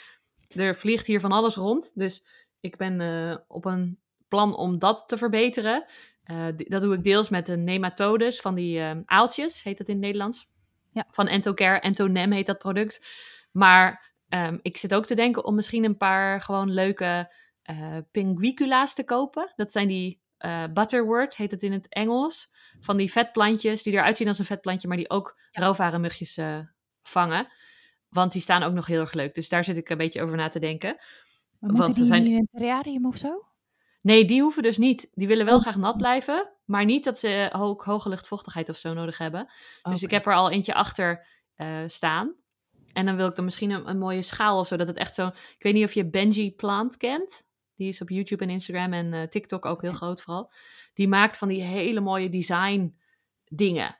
er 0.48 0.76
vliegt 0.76 1.08
hier 1.08 1.20
van 1.20 1.32
alles 1.32 1.56
rond. 1.56 1.92
Dus 1.94 2.26
ik 2.60 2.78
ben 2.78 3.02
eh, 3.02 3.38
op 3.48 3.66
een 3.66 4.00
plan 4.28 4.56
om 4.56 4.80
dat 4.80 5.08
te 5.08 5.18
verbeteren. 5.18 5.86
Eh, 6.24 6.48
dat 6.56 6.82
doe 6.82 6.94
ik 6.94 7.04
deels 7.04 7.30
met 7.30 7.46
de 7.46 7.58
nematodes 7.58 8.40
van 8.40 8.56
die 8.56 8.80
eh, 8.80 8.98
aaltjes, 9.06 9.64
heet 9.64 9.78
dat 9.78 9.88
in 9.88 9.94
het 9.94 10.04
Nederlands. 10.04 10.52
Ja. 10.94 11.06
Van 11.12 11.28
Entocare, 11.28 11.80
Entonem 11.80 12.32
heet 12.32 12.46
dat 12.46 12.58
product. 12.58 13.06
Maar 13.52 14.12
ehm, 14.30 14.58
ik 14.62 14.78
zit 14.78 14.94
ook 14.94 15.06
te 15.06 15.16
denken 15.16 15.46
om 15.46 15.56
misschien 15.56 15.84
een 15.84 15.98
paar 15.98 16.42
gewoon 16.42 16.72
leuke 16.74 17.34
eh 17.64 17.98
pinguicula's 18.12 18.94
te 18.94 19.04
kopen. 19.04 19.54
Dat 19.56 19.72
zijn 19.72 19.88
die 19.88 20.22
eh, 20.38 20.64
butterwort, 20.74 21.36
heet 21.38 21.52
het 21.52 21.64
in 21.64 21.72
het 21.72 21.88
Engels. 21.90 22.52
Van 22.80 22.98
die 22.98 23.12
vetplantjes 23.12 23.84
die 23.84 23.94
eruit 23.94 24.18
zien 24.18 24.28
als 24.28 24.40
een 24.40 24.46
vetplantje, 24.46 24.88
maar 24.88 24.98
die 24.98 25.10
ook 25.10 25.40
Ja. 25.52 25.62
rouwvarenmugjes 25.62 26.38
eh 26.38 26.60
vangen. 27.04 27.48
Want 28.10 28.32
die 28.32 28.42
staan 28.42 28.64
ook 28.64 28.74
nog 28.74 28.86
heel 28.88 29.00
erg 29.02 29.14
leuk. 29.14 29.36
Dus 29.36 29.50
daar 29.50 29.64
zit 29.64 29.78
ik 29.78 29.90
een 29.90 29.98
beetje 29.98 30.22
over 30.22 30.38
na 30.38 30.50
te 30.50 30.60
denken. 30.60 30.96
Maar 31.60 31.72
Want 31.72 31.96
die 31.96 32.06
zijn- 32.06 32.26
in 32.26 32.36
een 32.36 32.48
terrarium 32.52 33.06
of 33.06 33.18
zo? 33.18 33.46
Nee, 34.02 34.26
die 34.26 34.42
hoeven 34.42 34.64
dus 34.64 34.78
niet. 34.78 35.10
Die 35.14 35.28
willen 35.28 35.46
wel 35.46 35.56
Oh. 35.56 35.62
graag 35.62 35.76
nat 35.78 35.98
blijven, 35.98 36.53
maar 36.66 36.86
niet 36.86 37.04
dat 37.04 37.20
ze 37.20 37.50
ook 37.54 37.84
hoge 37.84 38.10
luchtvochtigheid 38.10 38.70
of 38.70 38.78
zo 38.78 38.94
nodig 38.94 39.18
hebben. 39.18 39.52
Dus 39.84 40.04
ik 40.04 40.12
heb 40.12 40.26
er 40.26 40.34
al 40.34 40.52
eentje 40.52 40.74
achter 40.74 41.28
eh, 41.56 41.84
staan. 41.88 42.36
En 42.94 43.06
dan 43.06 43.16
wil 43.16 43.28
ik 43.28 43.36
dan 43.36 43.46
misschien 43.46 43.72
een, 43.72 43.90
een 43.90 43.98
mooie 43.98 44.22
schaal 44.22 44.60
of 44.60 44.68
zo, 44.68 44.76
dat 44.76 44.88
het 44.88 44.98
echt 44.98 45.16
zo... 45.16 45.28
Ik 45.28 45.64
weet 45.64 45.74
niet 45.74 45.86
of 45.86 45.94
je 45.94 46.10
Benji 46.10 46.52
Plant 46.52 46.98
kent. 46.98 47.46
Die 47.76 47.90
is 47.90 48.02
op 48.02 48.10
YouTube 48.10 48.44
en 48.44 48.50
Instagram 48.50 48.94
en 48.94 49.14
eh, 49.14 49.28
TikTok 49.28 49.66
ook 49.66 49.82
heel 49.82 49.94
groot 49.94 50.22
vooral. 50.22 50.54
Die 50.94 51.08
maakt 51.08 51.38
van 51.38 51.48
die 51.48 51.62
hele 51.62 52.00
mooie 52.00 52.30
design 52.30 52.98
dingen. 53.46 53.98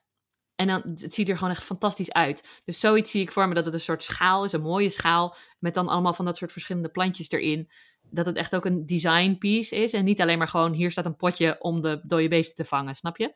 En 0.56 0.68
dan, 0.68 0.82
het 1.00 1.14
ziet 1.14 1.30
er 1.30 1.38
gewoon 1.38 1.54
echt 1.54 1.64
fantastisch 1.64 2.12
uit. 2.12 2.62
Dus 2.66 2.80
zoiets 2.80 3.12
zie 3.12 3.22
ik 3.22 3.32
voor 3.32 3.48
me, 3.48 3.54
dat 3.54 3.66
het 3.66 3.74
een 3.74 3.80
soort 3.80 4.04
schaal 4.04 4.46
is, 4.46 4.52
een 4.52 4.62
mooie 4.62 4.90
schaal, 4.90 5.36
met 5.60 5.74
dan 5.74 5.88
allemaal 5.88 6.14
van 6.14 6.26
dat 6.26 6.38
soort 6.38 6.52
verschillende 6.52 6.90
plantjes 6.90 7.32
erin. 7.32 7.72
Dat 8.14 8.26
het 8.26 8.36
echt 8.36 8.56
ook 8.56 8.66
een 8.66 8.86
design 8.86 9.36
piece 9.40 9.76
is 9.76 9.94
en 9.94 10.06
niet 10.06 10.22
alleen 10.22 10.38
maar 10.38 10.48
gewoon, 10.48 10.74
hier 10.74 10.92
staat 10.92 11.06
een 11.06 11.16
potje 11.16 11.56
om 11.60 11.82
de 11.82 12.02
dode 12.04 12.28
beesten 12.28 12.56
te 12.56 12.66
vangen, 12.66 12.96
snap 12.96 13.18
je? 13.18 13.34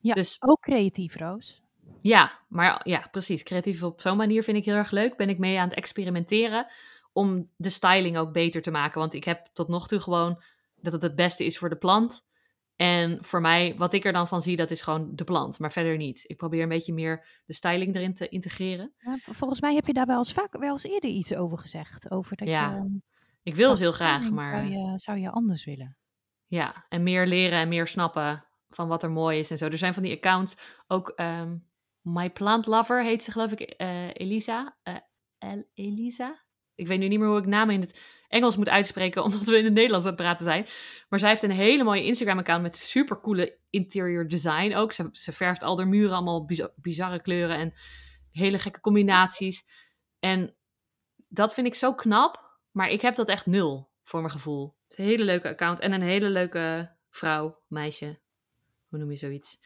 Ja. 0.00 0.14
Dus 0.14 0.36
Ook 0.40 0.60
creatief, 0.60 1.16
Roos. 1.16 1.62
ja, 2.00 2.38
maar 2.48 2.80
ja, 2.88 3.08
precies. 3.10 3.42
Creatief 3.42 3.82
op 3.82 4.00
zo'n 4.00 4.16
manier 4.16 4.42
vind 4.42 4.56
ik 4.56 4.64
heel 4.64 4.74
erg 4.74 4.90
leuk. 4.90 5.16
Ben 5.16 5.28
ik 5.28 5.38
mee 5.38 5.58
aan 5.58 5.68
het 5.68 5.76
experimenteren 5.76 6.66
om 7.12 7.50
de 7.56 7.70
styling 7.70 8.18
ook 8.18 8.32
beter 8.32 8.62
te 8.62 8.70
maken. 8.70 9.00
Want 9.00 9.14
ik 9.14 9.24
heb 9.24 9.46
tot 9.52 9.68
nog 9.68 9.88
toe 9.88 10.00
gewoon 10.00 10.42
dat 10.80 10.92
het 10.92 11.02
het 11.02 11.14
beste 11.14 11.44
is 11.44 11.58
voor 11.58 11.68
de 11.68 11.76
plant. 11.76 12.26
En 12.76 13.18
voor 13.24 13.40
mij, 13.40 13.74
wat 13.76 13.92
ik 13.92 14.04
er 14.04 14.12
dan 14.12 14.28
van 14.28 14.42
zie, 14.42 14.56
dat 14.56 14.70
is 14.70 14.80
gewoon 14.80 15.10
de 15.14 15.24
plant, 15.24 15.58
maar 15.58 15.72
verder 15.72 15.96
niet. 15.96 16.24
Ik 16.26 16.36
probeer 16.36 16.62
een 16.62 16.68
beetje 16.68 16.92
meer 16.92 17.42
de 17.46 17.52
styling 17.52 17.94
erin 17.94 18.14
te 18.14 18.28
integreren. 18.28 18.92
Ja, 18.98 19.18
volgens 19.22 19.60
mij 19.60 19.74
heb 19.74 19.86
je 19.86 19.92
daar 19.92 20.06
wel 20.06 20.18
eens 20.18 20.32
vaak 20.32 20.56
wel 20.58 20.70
eens 20.72 20.84
eerder 20.84 21.10
iets 21.10 21.34
over 21.34 21.58
gezegd. 21.58 22.10
Over 22.10 22.36
dat 22.36 22.48
Ja, 22.48 22.72
je 22.72 23.00
Ik 23.48 23.54
wil 23.54 23.70
als 23.70 23.78
het 23.80 23.88
heel 23.88 23.96
graag, 23.96 24.30
maar 24.30 24.52
Zou 24.54 24.70
je, 24.72 24.98
zou 24.98 25.18
je 25.18 25.30
anders 25.30 25.64
willen? 25.64 25.96
ja, 26.46 26.86
en 26.88 27.02
meer 27.02 27.26
leren 27.26 27.58
en 27.58 27.68
meer 27.68 27.86
snappen 27.86 28.44
van 28.68 28.88
wat 28.88 29.02
er 29.02 29.10
mooi 29.10 29.38
is 29.38 29.50
en 29.50 29.58
zo. 29.58 29.66
Er 29.66 29.78
zijn 29.78 29.94
van 29.94 30.02
die 30.02 30.16
accounts 30.16 30.54
ook, 30.86 31.08
ehm, 31.08 31.56
My 32.00 32.30
Plant 32.30 32.66
Lover 32.66 33.02
heet 33.04 33.24
ze 33.24 33.30
geloof 33.30 33.52
ik, 33.52 33.60
eh, 33.60 34.08
Elisa. 34.12 34.76
eh, 34.82 34.94
El 35.38 35.64
Elisa? 35.74 36.44
Ik 36.74 36.86
weet 36.86 36.98
nu 36.98 37.08
niet 37.08 37.18
meer 37.18 37.28
hoe 37.28 37.38
ik 37.38 37.46
namen 37.46 37.74
in 37.74 37.80
het 37.80 37.98
Engels 38.28 38.56
moet 38.56 38.68
uitspreken, 38.68 39.22
omdat 39.24 39.42
we 39.42 39.58
in 39.58 39.64
het 39.64 39.72
Nederlands 39.72 40.06
aan 40.06 40.12
het 40.12 40.20
praten 40.20 40.44
zijn. 40.44 40.66
Maar 41.08 41.18
zij 41.18 41.28
heeft 41.28 41.42
een 41.42 41.50
hele 41.50 41.84
mooie 41.84 42.04
Instagram-account 42.04 42.62
met 42.62 42.76
super 42.76 43.20
coole 43.20 43.58
interior 43.70 44.28
design 44.28 44.74
ook. 44.74 44.92
Ze, 44.92 45.08
ze 45.12 45.32
verft 45.32 45.62
al 45.62 45.76
haar 45.78 45.88
muren 45.88 46.14
allemaal 46.14 46.44
biz- 46.44 46.68
bizarre 46.76 47.22
kleuren 47.22 47.56
en 47.56 47.74
hele 48.30 48.58
gekke 48.58 48.80
combinaties. 48.80 49.66
En 50.18 50.54
dat 51.28 51.54
vind 51.54 51.66
ik 51.66 51.74
zo 51.74 51.94
knap, 51.94 52.46
maar 52.70 52.88
ik 52.88 53.00
heb 53.00 53.16
dat 53.16 53.28
echt 53.28 53.46
nul 53.46 53.90
voor 54.02 54.20
mijn 54.20 54.32
gevoel. 54.32 54.76
Het 54.82 54.98
is 54.98 55.04
een 55.04 55.10
hele 55.10 55.24
leuke 55.24 55.48
account 55.48 55.80
en 55.80 55.92
een 55.92 56.02
hele 56.02 56.28
leuke 56.28 56.90
vrouw, 57.10 57.62
meisje. 57.66 58.18
Hoe 58.88 58.98
noem 58.98 59.10
je 59.10 59.16
zoiets? 59.16 59.58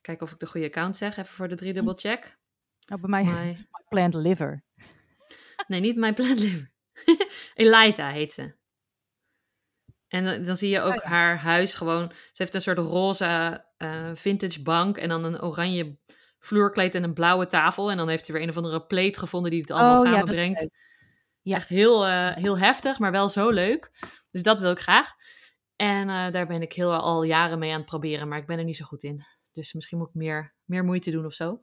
Kijken 0.00 0.26
of 0.26 0.32
ik 0.32 0.38
de 0.38 0.46
goede 0.46 0.66
account 0.66 0.96
zeg, 0.96 1.16
even 1.16 1.34
voor 1.34 1.48
de 1.48 1.56
driedubbel 1.56 1.94
check. 1.94 2.38
Nou, 2.86 3.00
bij 3.06 3.10
mij 3.10 3.24
My... 3.34 3.66
plant 3.88 4.14
liver. 4.14 4.64
Nee, 5.66 5.80
niet 5.80 5.96
My 5.96 6.14
Plant 6.14 6.40
Liver. 6.40 6.70
Eliza 7.54 8.10
heet 8.10 8.32
ze. 8.32 8.56
En 10.08 10.24
dan, 10.24 10.44
dan 10.44 10.56
zie 10.56 10.68
je 10.68 10.80
ook 10.80 10.94
Oh 10.94 11.02
ja. 11.02 11.08
haar 11.08 11.38
huis 11.38 11.74
gewoon. 11.74 12.08
Ze 12.10 12.42
heeft 12.42 12.54
een 12.54 12.62
soort 12.62 12.78
roze 12.78 13.64
eh, 13.76 14.10
vintage 14.14 14.62
bank 14.62 14.96
en 14.96 15.08
dan 15.08 15.24
een 15.24 15.42
oranje 15.42 15.96
vloerkleed 16.38 16.94
en 16.94 17.02
een 17.02 17.14
blauwe 17.14 17.46
tafel. 17.46 17.90
En 17.90 17.96
dan 17.96 18.08
heeft 18.08 18.26
ze 18.26 18.32
weer 18.32 18.42
een 18.42 18.48
of 18.48 18.56
andere 18.56 18.86
pleet 18.86 19.18
gevonden 19.18 19.50
die 19.50 19.60
het 19.60 19.70
allemaal 19.70 20.00
oh 20.00 20.04
ja, 20.04 20.12
samenbrengt. 20.12 20.60
leuk. 20.60 20.87
Ja. 21.42 21.56
Echt 21.56 21.68
heel, 21.68 22.06
eh, 22.06 22.34
heel 22.36 22.58
heftig, 22.58 22.98
maar 22.98 23.10
wel 23.10 23.28
zo 23.28 23.50
leuk. 23.50 23.90
Dus 24.30 24.42
dat 24.42 24.60
wil 24.60 24.70
ik 24.70 24.78
graag. 24.80 25.14
En 25.76 26.08
eh, 26.08 26.32
daar 26.32 26.46
ben 26.46 26.62
ik 26.62 26.72
heel 26.72 26.92
al 26.94 27.22
jaren 27.22 27.58
mee 27.58 27.70
aan 27.72 27.76
het 27.78 27.86
proberen, 27.86 28.28
maar 28.28 28.38
ik 28.38 28.46
ben 28.46 28.58
er 28.58 28.64
niet 28.64 28.76
zo 28.76 28.84
goed 28.84 29.02
in. 29.02 29.26
Dus 29.52 29.72
misschien 29.72 29.98
moet 29.98 30.08
ik 30.08 30.14
meer, 30.14 30.54
meer 30.64 30.84
moeite 30.84 31.10
doen 31.10 31.26
of 31.26 31.34
zo. 31.34 31.60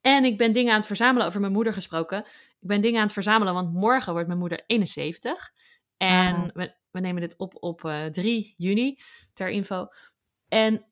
En 0.00 0.24
ik 0.24 0.38
ben 0.38 0.52
dingen 0.52 0.72
aan 0.72 0.78
het 0.78 0.86
verzamelen 0.86 1.26
over 1.26 1.40
mijn 1.40 1.52
moeder 1.52 1.72
gesproken. 1.72 2.18
Ik 2.60 2.68
ben 2.68 2.80
dingen 2.80 2.98
aan 2.98 3.04
het 3.04 3.12
verzamelen, 3.12 3.54
want 3.54 3.72
morgen 3.72 4.12
wordt 4.12 4.26
mijn 4.26 4.38
moeder 4.38 4.62
71. 4.66 5.52
En 5.96 6.34
Ah. 6.34 6.48
we, 6.54 6.74
we 6.90 7.00
nemen 7.00 7.20
dit 7.20 7.36
op 7.36 7.56
op 7.60 7.84
eh 7.84 8.04
3 8.04 8.54
juni, 8.56 9.00
ter 9.34 9.48
info. 9.48 9.88
En 10.48 10.84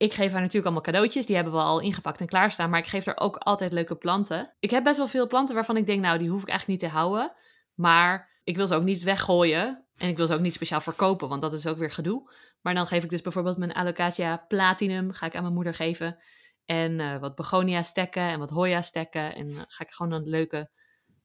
ik 0.00 0.14
geef 0.14 0.30
haar 0.30 0.40
natuurlijk 0.40 0.64
allemaal 0.64 0.82
cadeautjes. 0.82 1.26
Die 1.26 1.34
hebben 1.34 1.52
we 1.52 1.58
al 1.58 1.80
ingepakt 1.80 2.20
en 2.20 2.26
klaarstaan. 2.26 2.70
Maar 2.70 2.78
ik 2.78 2.86
geef 2.86 3.04
haar 3.04 3.18
ook 3.18 3.36
altijd 3.36 3.72
leuke 3.72 3.96
planten. 3.96 4.52
Ik 4.58 4.70
heb 4.70 4.84
best 4.84 4.96
wel 4.96 5.06
veel 5.06 5.26
planten 5.26 5.54
waarvan 5.54 5.76
ik 5.76 5.86
denk, 5.86 6.02
nou, 6.02 6.18
die 6.18 6.28
hoef 6.28 6.42
ik 6.42 6.48
eigenlijk 6.48 6.80
niet 6.80 6.90
te 6.90 6.96
houden. 6.96 7.32
Maar 7.74 8.40
ik 8.44 8.56
wil 8.56 8.66
ze 8.66 8.74
ook 8.74 8.82
niet 8.82 9.02
weggooien. 9.02 9.84
En 9.96 10.08
ik 10.08 10.16
wil 10.16 10.26
ze 10.26 10.34
ook 10.34 10.40
niet 10.40 10.54
speciaal 10.54 10.80
verkopen, 10.80 11.28
want 11.28 11.42
dat 11.42 11.52
is 11.52 11.66
ook 11.66 11.76
weer 11.76 11.90
gedoe. 11.90 12.32
Maar 12.60 12.74
dan 12.74 12.86
geef 12.86 13.04
ik 13.04 13.10
dus 13.10 13.22
bijvoorbeeld 13.22 13.56
mijn 13.56 13.72
Alocasia 13.72 14.44
platinum, 14.48 15.12
ga 15.12 15.26
ik 15.26 15.36
aan 15.36 15.42
mijn 15.42 15.54
moeder 15.54 15.74
geven. 15.74 16.18
En 16.64 17.00
eh, 17.00 17.18
wat 17.18 17.34
begonia 17.34 17.82
stekken 17.82 18.22
en 18.22 18.38
wat 18.38 18.50
hoya 18.50 18.82
stekken. 18.82 19.34
En 19.34 19.48
uh, 19.48 19.60
ga 19.66 19.84
ik 19.84 19.90
gewoon 19.90 20.12
een 20.12 20.28
leuke 20.28 20.70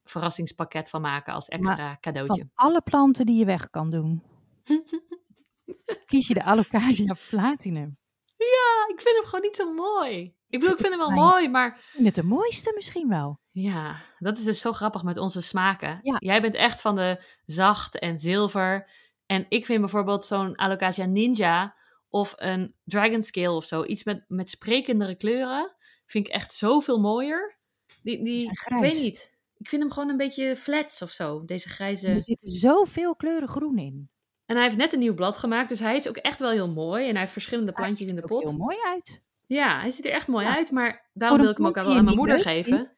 verrassingspakket 0.03 0.89
van 0.89 1.01
maken 1.01 1.33
als 1.33 1.47
extra 1.47 1.75
maar 1.75 1.99
cadeautje. 1.99 2.47
Van 2.53 2.65
alle 2.67 2.81
planten 2.81 3.25
die 3.25 3.37
je 3.37 3.45
weg 3.45 3.69
kan 3.69 3.89
doen, 3.89 4.23
kies 6.05 6.27
je 6.27 6.33
de 6.33 6.43
Alocasia 6.43 7.15
platinum. 7.29 7.97
Ja, 8.37 8.93
ik 8.93 9.01
vind 9.01 9.15
hem 9.15 9.25
gewoon 9.25 9.41
niet 9.41 9.55
zo 9.55 9.73
mooi. 9.73 10.35
Ik 10.49 10.59
bedoel, 10.59 10.75
ik 10.75 10.81
vind 10.81 10.99
hem 10.99 11.07
wel 11.07 11.25
mooi, 11.25 11.49
maar 11.49 11.85
het 11.91 12.15
de 12.15 12.23
mooiste 12.23 12.71
misschien 12.75 13.09
wel. 13.09 13.39
ja, 13.51 13.95
dat 14.19 14.37
is 14.37 14.43
dus 14.43 14.59
zo 14.59 14.71
grappig 14.71 15.03
met 15.03 15.17
onze 15.17 15.41
smaken. 15.41 15.99
Ja. 16.01 16.15
Jij 16.19 16.41
bent 16.41 16.55
echt 16.55 16.81
van 16.81 16.95
de 16.95 17.23
zacht 17.45 17.99
en 17.99 18.19
zilver. 18.19 18.89
En 19.25 19.45
ik 19.49 19.65
vind 19.65 19.79
bijvoorbeeld 19.79 20.25
zo'n 20.25 20.55
Alocasia 20.55 21.05
Ninja 21.05 21.75
of 22.09 22.33
een 22.35 22.75
Dragon 22.83 23.23
Scale 23.23 23.55
of 23.55 23.65
zo, 23.65 23.83
iets 23.83 24.03
met, 24.03 24.25
met 24.27 24.49
sprekendere 24.49 25.15
kleuren, 25.15 25.75
vind 26.05 26.27
ik 26.27 26.33
echt 26.33 26.53
zoveel 26.53 26.99
mooier. 26.99 27.57
Die, 28.01 28.23
die, 28.23 28.49
ik 28.49 28.75
weet 28.79 29.01
niet. 29.01 29.33
Ik 29.57 29.69
vind 29.69 29.81
hem 29.81 29.91
gewoon 29.91 30.09
een 30.09 30.17
beetje 30.17 30.55
flats 30.55 31.01
of 31.01 31.11
zo, 31.11 31.45
deze 31.45 31.69
grijze. 31.69 32.07
Er 32.07 32.21
zitten 32.21 32.47
zoveel 32.47 33.15
kleuren 33.15 33.47
groen 33.47 33.77
in. 33.77 34.09
En 34.45 34.55
hij 34.55 34.63
heeft 34.65 34.77
net 34.77 34.93
een 34.93 34.99
nieuw 34.99 35.13
blad 35.13 35.37
gemaakt, 35.37 35.69
dus 35.69 35.79
hij 35.79 35.95
is 35.95 36.07
ook 36.07 36.17
echt 36.17 36.39
wel 36.39 36.51
heel 36.51 36.69
mooi. 36.73 37.03
En 37.05 37.11
hij 37.11 37.19
heeft 37.19 37.31
verschillende 37.31 37.71
Hij 37.75 37.83
plantjes 37.83 37.99
ziet 38.07 38.09
in 38.09 38.15
de 38.15 38.21
er 38.27 38.31
ook 38.33 38.39
pot. 38.41 38.49
heel 38.49 38.59
mooi 38.59 38.77
uit. 38.85 39.21
Ja, 39.45 39.79
hij 39.79 39.91
ziet 39.91 40.05
er 40.05 40.11
echt 40.11 40.27
mooi 40.27 40.45
Ja. 40.45 40.55
uit, 40.55 40.71
maar 40.71 41.09
daarom 41.13 41.39
wil 41.41 41.49
ik 41.49 41.57
hem 41.57 41.65
ook 41.67 41.75
wel 41.75 41.95
aan 41.95 42.03
mijn 42.03 42.17
moeder 42.17 42.39
geven. 42.39 42.89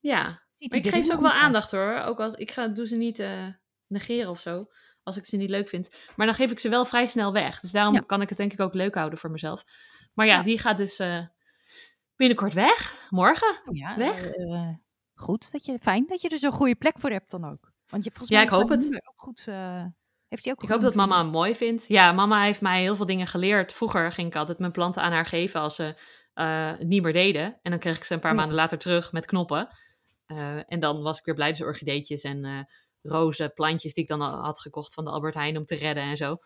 Ja, 0.00 0.42
Ziet 0.54 0.70
maar 0.72 0.78
hij 0.78 0.78
ik 0.78 0.86
er 0.86 0.92
geef 0.92 1.04
ze 1.06 1.12
ook 1.14 1.20
wel 1.20 1.30
uit. 1.30 1.40
aandacht 1.42 1.70
hoor. 1.70 2.00
Ook 2.00 2.20
als 2.20 2.34
ik 2.34 2.50
ga, 2.50 2.68
doe 2.68 2.86
ze 2.86 2.96
niet 2.96 3.18
eh, 3.18 3.46
negeren 3.86 4.30
of 4.30 4.40
zo. 4.40 4.70
Als 5.02 5.16
ik 5.16 5.26
ze 5.26 5.36
niet 5.36 5.50
leuk 5.50 5.68
vind. 5.68 5.88
Maar 6.16 6.26
dan 6.26 6.34
geef 6.34 6.50
ik 6.50 6.60
ze 6.60 6.68
wel 6.68 6.84
vrij 6.84 7.06
snel 7.06 7.32
weg. 7.32 7.60
Dus 7.60 7.70
daarom 7.70 7.94
Ja. 7.94 8.00
kan 8.00 8.22
ik 8.22 8.28
het 8.28 8.38
denk 8.38 8.52
ik 8.52 8.60
ook 8.60 8.74
leuk 8.74 8.94
houden 8.94 9.18
voor 9.18 9.30
mezelf. 9.30 9.64
Maar 10.14 10.26
ja, 10.26 10.36
Ja. 10.36 10.42
die 10.42 10.58
gaat 10.58 10.76
dus 10.76 10.98
eh, 10.98 11.24
binnenkort 12.16 12.52
weg. 12.52 13.06
Morgen. 13.10 13.60
Ja, 13.72 13.96
weg. 13.96 14.26
eh, 14.26 14.68
goed, 15.14 15.52
dat 15.52 15.64
je, 15.64 15.78
fijn 15.78 16.06
dat 16.06 16.20
je 16.22 16.28
er 16.28 16.38
zo'n 16.38 16.52
goede 16.52 16.74
plek 16.74 16.98
voor 16.98 17.10
hebt 17.10 17.30
dan 17.30 17.44
ook. 17.44 17.72
Want 17.88 18.04
je, 18.04 18.10
volgens 18.10 18.28
Ja, 18.30 18.36
mij 18.36 18.44
ik 18.44 18.50
hoop 18.50 18.68
het. 18.68 18.94
Ook 19.08 19.12
goed, 19.20 19.44
heeft 20.30 20.44
hij 20.44 20.52
ook 20.52 20.62
Ik 20.62 20.68
hoop 20.68 20.80
dat 20.80 20.94
mama 20.94 21.18
hem 21.18 21.30
mooi 21.30 21.54
vindt. 21.54 21.84
Ja, 21.88 22.12
mama 22.12 22.42
heeft 22.44 22.60
mij 22.60 22.80
heel 22.80 22.96
veel 22.96 23.06
dingen 23.06 23.26
geleerd. 23.26 23.72
Vroeger 23.72 24.12
ging 24.12 24.26
ik 24.28 24.36
altijd 24.36 24.58
mijn 24.58 24.72
planten 24.72 25.02
aan 25.02 25.12
haar 25.12 25.26
geven 25.26 25.60
als 25.60 25.74
ze 25.74 25.94
eh, 26.34 26.66
het 26.70 26.88
niet 26.88 27.02
meer 27.02 27.12
deden. 27.12 27.58
En 27.62 27.70
dan 27.70 27.80
kreeg 27.80 27.96
ik 27.96 28.04
ze 28.04 28.14
een 28.14 28.20
paar 28.20 28.30
Ja. 28.30 28.36
maanden 28.36 28.56
later 28.56 28.78
terug 28.78 29.12
met 29.12 29.26
knoppen. 29.26 29.68
Eh, 30.26 30.72
en 30.72 30.80
dan 30.80 31.02
was 31.02 31.18
ik 31.18 31.24
weer 31.24 31.34
blij, 31.34 31.50
dus 31.50 31.62
orchideetjes 31.62 32.22
en 32.22 32.44
eh 32.44 32.58
roze 33.02 33.50
plantjes 33.54 33.94
die 33.94 34.02
ik 34.02 34.08
dan 34.08 34.20
al 34.20 34.42
had 34.42 34.60
gekocht 34.60 34.94
van 34.94 35.04
de 35.04 35.10
Albert 35.10 35.34
Heijn 35.34 35.56
om 35.56 35.64
te 35.64 35.74
redden 35.74 36.02
en 36.02 36.16
zo. 36.16 36.36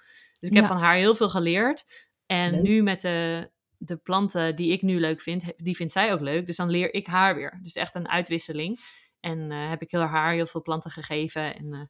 Dus 0.40 0.48
ik 0.48 0.54
heb 0.54 0.62
Ja. 0.64 0.68
van 0.68 0.78
haar 0.78 0.94
heel 0.94 1.14
veel 1.14 1.30
geleerd. 1.30 1.84
En 2.26 2.50
Leuk. 2.50 2.62
nu 2.62 2.82
met 2.82 3.00
de, 3.00 3.50
de 3.78 3.96
planten 3.96 4.56
die 4.56 4.72
ik 4.72 4.82
nu 4.82 5.00
leuk 5.00 5.20
vind, 5.20 5.52
die 5.56 5.76
vindt 5.76 5.92
zij 5.92 6.12
ook 6.12 6.20
leuk. 6.20 6.46
Dus 6.46 6.56
dan 6.56 6.70
leer 6.70 6.94
ik 6.94 7.06
haar 7.06 7.34
weer. 7.34 7.58
Dus 7.62 7.72
echt 7.72 7.94
een 7.94 8.08
uitwisseling. 8.08 8.80
En 9.20 9.50
eh, 9.52 9.68
heb 9.68 9.82
ik 9.82 9.90
heel 9.90 10.00
haar 10.00 10.32
heel 10.32 10.46
veel 10.46 10.62
planten 10.62 10.90
gegeven. 10.90 11.56
En 11.56 11.72
eh, 11.72 11.80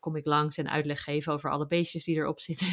kom 0.00 0.16
ik 0.16 0.26
langs 0.26 0.56
en 0.56 0.70
uitleg 0.70 1.02
geven 1.02 1.32
over 1.32 1.50
alle 1.50 1.66
beestjes 1.66 2.04
die 2.04 2.16
erop 2.16 2.40
zitten. 2.40 2.66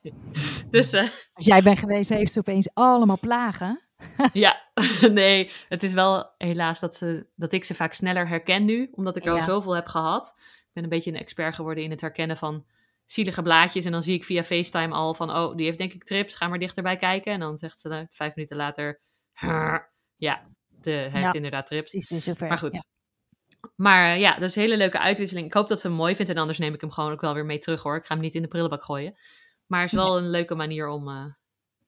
dus 0.70 0.92
eh, 0.92 1.08
Als 1.32 1.44
jij 1.44 1.62
bent 1.62 1.78
geweest, 1.78 2.08
heeft 2.08 2.32
ze 2.32 2.38
opeens 2.38 2.70
allemaal 2.74 3.18
plagen. 3.18 3.80
ja, 4.32 4.70
nee, 5.10 5.50
het 5.68 5.82
is 5.82 5.92
wel 5.92 6.34
helaas 6.38 6.80
dat, 6.80 6.96
ze, 6.96 7.26
dat 7.34 7.52
ik 7.52 7.64
ze 7.64 7.74
vaak 7.74 7.92
sneller 7.92 8.28
herken 8.28 8.64
nu, 8.64 8.90
omdat 8.92 9.16
ik 9.16 9.24
er 9.24 9.32
al 9.32 9.42
zoveel 9.42 9.74
heb 9.74 9.86
gehad. 9.86 10.34
Ik 10.36 10.70
ben 10.72 10.82
een 10.82 10.88
beetje 10.88 11.10
een 11.10 11.16
expert 11.16 11.54
geworden 11.54 11.84
in 11.84 11.90
het 11.90 12.00
herkennen 12.00 12.36
van 12.36 12.66
zielige 13.06 13.42
blaadjes. 13.42 13.84
En 13.84 13.92
dan 13.92 14.02
zie 14.02 14.14
ik 14.14 14.24
via 14.24 14.44
FaceTime 14.44 14.94
al 14.94 15.14
van, 15.14 15.30
oh, 15.30 15.56
die 15.56 15.66
heeft 15.66 15.78
denk 15.78 15.92
ik 15.92 16.04
trips, 16.04 16.34
ga 16.34 16.48
maar 16.48 16.58
dichterbij 16.58 16.96
kijken. 16.96 17.32
En 17.32 17.40
dan 17.40 17.58
zegt 17.58 17.80
ze 17.80 17.88
eh, 17.88 18.02
vijf 18.10 18.34
minuten 18.34 18.56
later, 18.56 19.00
ja, 20.16 20.48
de, 20.68 20.90
hij 20.90 21.20
heeft 21.22 21.34
inderdaad 21.34 21.66
trips. 21.66 21.90
Dus 21.92 22.24
zover. 22.24 22.48
Maar 22.48 22.58
goed. 22.58 22.74
Ja. 22.74 22.82
Maar 23.76 24.12
eh, 24.12 24.20
ja, 24.20 24.34
dat 24.34 24.42
is 24.48 24.56
een 24.56 24.62
hele 24.62 24.76
leuke 24.76 24.98
uitwisseling. 24.98 25.46
Ik 25.46 25.52
hoop 25.52 25.68
dat 25.68 25.80
ze 25.80 25.86
hem 25.86 25.96
mooi 25.96 26.14
vindt 26.16 26.30
en 26.30 26.38
anders 26.38 26.58
neem 26.58 26.74
ik 26.74 26.80
hem 26.80 26.90
gewoon 26.90 27.12
ook 27.12 27.20
wel 27.20 27.34
weer 27.34 27.44
mee 27.44 27.58
terug 27.58 27.82
hoor. 27.82 27.96
Ik 27.96 28.04
ga 28.06 28.14
hem 28.14 28.22
niet 28.22 28.34
in 28.34 28.42
de 28.42 28.48
prullenbak 28.48 28.82
gooien. 28.84 29.18
Maar 29.66 29.80
het 29.82 29.92
is 29.92 29.98
wel 29.98 30.18
een 30.18 30.30
leuke 30.30 30.54
manier 30.54 30.88
om, 30.88 31.08
eh, 31.08 31.24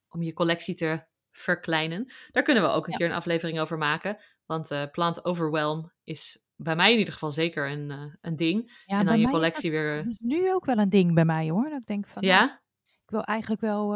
om 0.08 0.22
je 0.22 0.32
collectie 0.32 0.74
te 0.74 1.02
verkleinen. 1.30 2.12
Daar 2.30 2.42
kunnen 2.42 2.62
we 2.62 2.68
ook 2.68 2.84
een 2.86 2.92
Ja. 2.92 2.96
keer 2.98 3.06
een 3.06 3.12
aflevering 3.12 3.60
over 3.60 3.78
maken. 3.78 4.18
Want 4.46 4.70
eh 4.70 4.82
plant 4.92 5.24
overwhelm 5.24 5.92
is 6.04 6.42
bij 6.56 6.76
mij 6.76 6.92
in 6.92 6.98
ieder 6.98 7.12
geval 7.12 7.30
zeker 7.32 7.70
een, 7.70 8.16
een 8.20 8.36
ding. 8.36 8.82
Ja, 8.86 8.98
en 8.98 9.06
dan 9.06 9.20
je 9.20 9.28
collectie 9.28 9.70
dat, 9.70 9.80
weer... 9.80 9.96
dat 9.96 10.06
is 10.06 10.18
nu 10.18 10.52
ook 10.52 10.64
wel 10.64 10.78
een 10.78 10.88
ding 10.90 11.14
bij 11.14 11.24
mij 11.24 11.50
hoor. 11.50 11.70
Dat 11.70 11.80
ik 11.80 11.86
denk 11.86 12.06
van, 12.06 12.22
nou, 12.22 12.34
ja? 12.34 12.60
ik 13.04 13.10
wil 13.10 13.22
eigenlijk 13.22 13.60
wel 13.60 13.90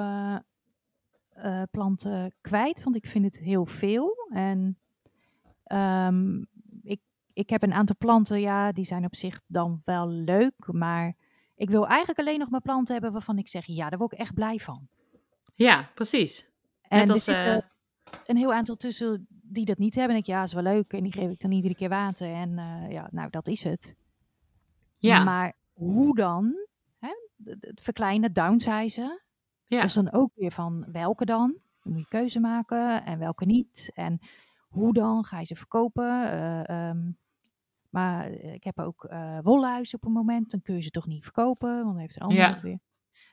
planten 1.71 2.35
kwijt, 2.41 2.83
want 2.83 2.97
ik 2.97 3.07
vind 3.07 3.25
het 3.25 3.39
heel 3.39 3.67
veel. 3.67 4.17
En 4.33 4.79
ehm, 5.65 6.43
ik, 7.37 7.51
heb 7.51 7.63
een 7.63 7.73
aantal 7.73 7.97
planten, 7.99 8.41
ja, 8.41 8.73
die 8.73 8.85
zijn 8.85 9.05
op 9.05 9.15
zich 9.17 9.41
dan 9.47 9.83
wel 9.85 10.09
leuk, 10.09 10.55
maar 10.73 11.17
ik 11.55 11.71
wil 11.71 11.87
eigenlijk 11.87 12.19
alleen 12.19 12.39
nog 12.39 12.51
maar 12.51 12.61
planten 12.61 12.93
hebben 12.93 13.13
waarvan 13.13 13.39
ik 13.39 13.49
zeg, 13.49 13.67
ja, 13.67 13.89
daar 13.89 13.99
word 13.99 14.13
ik 14.13 14.19
echt 14.19 14.35
blij 14.35 14.59
van. 14.59 14.89
Ja, 15.55 15.91
precies. 15.95 16.47
En 16.83 16.99
Net 16.99 17.09
er 17.09 17.13
als, 17.15 17.25
zitten 17.25 17.57
eh, 17.57 17.69
een 18.25 18.37
heel 18.37 18.53
aantal 18.53 18.75
tussen 18.77 19.27
die 19.29 19.65
dat 19.65 19.79
niet 19.79 19.95
hebben. 19.95 20.15
En 20.15 20.21
ik, 20.21 20.27
ja, 20.27 20.43
is 20.43 20.53
wel 20.53 20.63
leuk. 20.63 20.93
En 20.93 21.03
die 21.03 21.13
geef 21.13 21.31
ik 21.31 21.41
dan 21.41 21.53
iedere 21.53 21.75
keer 21.75 21.89
water. 21.89 22.33
En 22.33 22.59
eh, 22.59 22.91
ja, 22.91 23.09
nou, 23.11 23.31
dat 23.31 23.49
is 23.49 23.63
het. 23.63 23.95
ja, 24.99 25.25
Maar 25.25 25.57
hoe 25.73 26.15
dan? 26.15 26.67
Hè? 26.99 27.09
Verkleinen, 27.75 28.33
downsizen. 28.33 29.23
ja. 29.65 29.77
Dat 29.79 29.89
is 29.89 29.95
dan 29.95 30.13
ook 30.13 30.31
weer 30.35 30.53
van 30.53 30.87
welke 30.93 31.25
dan? 31.25 31.57
Dan 31.83 31.93
moet 31.93 32.03
je 32.03 32.09
keuze 32.09 32.41
maken 32.41 33.05
en 33.05 33.19
welke 33.19 33.45
niet. 33.45 33.91
En 33.95 34.19
hoe 34.69 34.93
dan? 34.93 35.25
Ga 35.25 35.39
je 35.39 35.45
ze 35.47 35.57
verkopen? 35.57 36.31
Ehm, 36.67 37.11
maar 37.97 38.31
ik 38.31 38.65
heb 38.65 38.79
ook 38.79 39.05
eh 39.05 39.39
wolluis 39.43 39.95
op 39.95 40.05
een 40.05 40.13
moment. 40.13 40.51
Dan 40.51 40.63
kun 40.63 40.75
je 40.75 40.81
ze 40.83 40.91
toch 40.91 41.07
niet 41.07 41.23
verkopen, 41.25 41.69
want 41.75 41.85
dan 41.85 41.99
heeft 41.99 42.17
een 42.17 42.23
ander 42.23 42.39
Ja. 42.39 42.51
het 42.51 42.61
weer. 42.61 42.79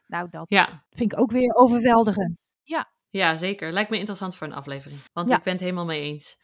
Nou, 0.08 0.30
dat 0.30 0.46
ja. 0.50 0.86
vind 0.90 1.12
ik 1.14 1.20
ook 1.20 1.32
weer 1.32 1.54
overweldigend. 1.56 2.46
Ja, 2.64 2.92
Ja, 3.10 3.36
zeker. 3.36 3.72
Lijkt 3.72 3.90
me 3.90 3.98
interessant 3.98 4.36
voor 4.36 4.48
een 4.48 4.54
aflevering. 4.54 5.02
Want 5.14 5.32
ik 5.32 5.44
ben 5.44 5.54
het 5.54 5.62
helemaal 5.62 5.86
mee 5.86 6.02
eens. 6.02 6.38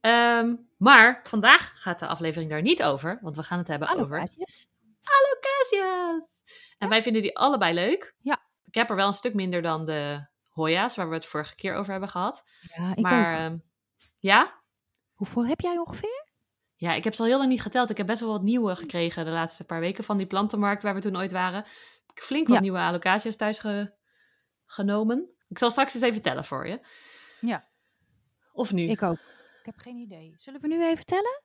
Ehm, 0.00 0.54
maar 0.78 1.20
vandaag 1.24 1.72
gaat 1.74 1.98
de 1.98 2.06
aflevering 2.06 2.50
daar 2.50 2.62
niet 2.62 2.82
over. 2.82 3.18
Want 3.22 3.36
we 3.36 3.42
gaan 3.42 3.58
het 3.58 3.68
hebben 3.68 3.88
over 3.88 4.00
alocasias. 4.00 4.68
Alocassia's. 5.02 6.40
En 6.78 6.88
wij 6.88 7.02
vinden 7.02 7.22
die 7.22 7.36
allebei 7.38 7.74
leuk. 7.74 8.14
Ja. 8.18 8.42
Ik 8.64 8.74
heb 8.74 8.90
er 8.90 8.96
wel 8.96 9.08
een 9.08 9.14
stuk 9.14 9.34
minder 9.34 9.62
dan 9.62 9.86
de 9.86 10.26
Hoya's, 10.48 10.96
waar 10.96 11.08
we 11.08 11.14
het 11.14 11.26
vorige 11.26 11.54
keer 11.54 11.74
over 11.74 11.90
hebben 11.90 12.08
gehad. 12.10 12.42
Ja, 12.76 12.90
ik 12.90 12.98
maar 13.02 13.32
ook. 13.34 13.38
ehm, 13.40 13.58
ja? 14.18 14.60
Hoeveel 15.14 15.46
heb 15.46 15.60
jij 15.60 15.78
ongeveer? 15.78 16.19
Ja, 16.80 16.92
ik 16.94 17.04
heb 17.04 17.14
ze 17.14 17.20
al 17.22 17.28
heel 17.28 17.38
lang 17.38 17.48
niet 17.50 17.62
geteld. 17.62 17.90
Ik 17.90 17.96
heb 17.96 18.06
best 18.06 18.20
wel 18.20 18.28
wat 18.30 18.42
nieuwe 18.42 18.76
gekregen 18.76 19.24
de 19.24 19.30
laatste 19.30 19.64
paar 19.64 19.80
weken 19.80 20.04
van 20.04 20.16
die 20.16 20.26
plantenmarkt 20.26 20.82
waar 20.82 20.94
we 20.94 21.00
toen 21.00 21.16
ooit 21.16 21.32
waren. 21.32 21.62
Heb 22.06 22.16
ik 22.16 22.22
flink 22.22 22.46
wat 22.46 22.56
Ja. 22.56 22.62
nieuwe 22.62 22.78
Alocassia's 22.78 23.36
thuis 23.36 23.58
ge- 23.58 23.92
genomen. 24.66 25.28
Ik 25.48 25.58
zal 25.58 25.70
straks 25.70 25.94
eens 25.94 26.02
even 26.02 26.22
tellen 26.22 26.44
voor 26.44 26.66
je. 26.68 26.80
Ja. 27.40 27.68
Of 28.52 28.72
nu? 28.72 28.82
Ik 28.82 29.02
ook. 29.02 29.18
Ik 29.60 29.66
heb 29.66 29.76
geen 29.76 29.96
idee. 29.96 30.34
Zullen 30.36 30.60
we 30.60 30.66
nu 30.66 30.84
even 30.84 31.04
tellen? 31.06 31.42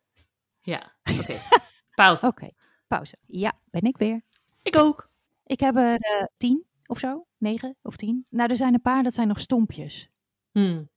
Ja, 0.62 0.96
oké. 1.20 1.42
Pauze. 1.96 2.26
Oké, 2.28 2.50
pauze. 2.88 3.18
Ja, 3.26 3.54
ben 3.66 3.82
ik 3.82 3.98
weer. 3.98 4.22
Ik 4.64 4.76
ook. 4.78 5.10
Ik 5.46 5.60
heb 5.60 5.76
er 5.76 5.96
eh, 5.98 6.24
tien 6.38 6.66
of 6.86 7.00
zo. 7.00 7.28
Negen 7.38 7.76
of 7.82 7.96
tien. 7.96 8.26
Nou, 8.30 8.50
er 8.50 8.56
zijn 8.56 8.74
een 8.74 8.82
paar, 8.82 9.04
dat 9.04 9.14
zijn 9.14 9.28
nog 9.28 9.40
stompjes. 9.40 10.10
Hmm. 10.52 10.90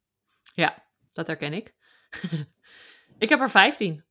Ja, 0.54 0.84
dat 1.12 1.26
herken 1.26 1.52
ik. 1.52 1.74
ik 3.18 3.28
heb 3.28 3.40
er 3.40 3.50
15. 3.50 4.04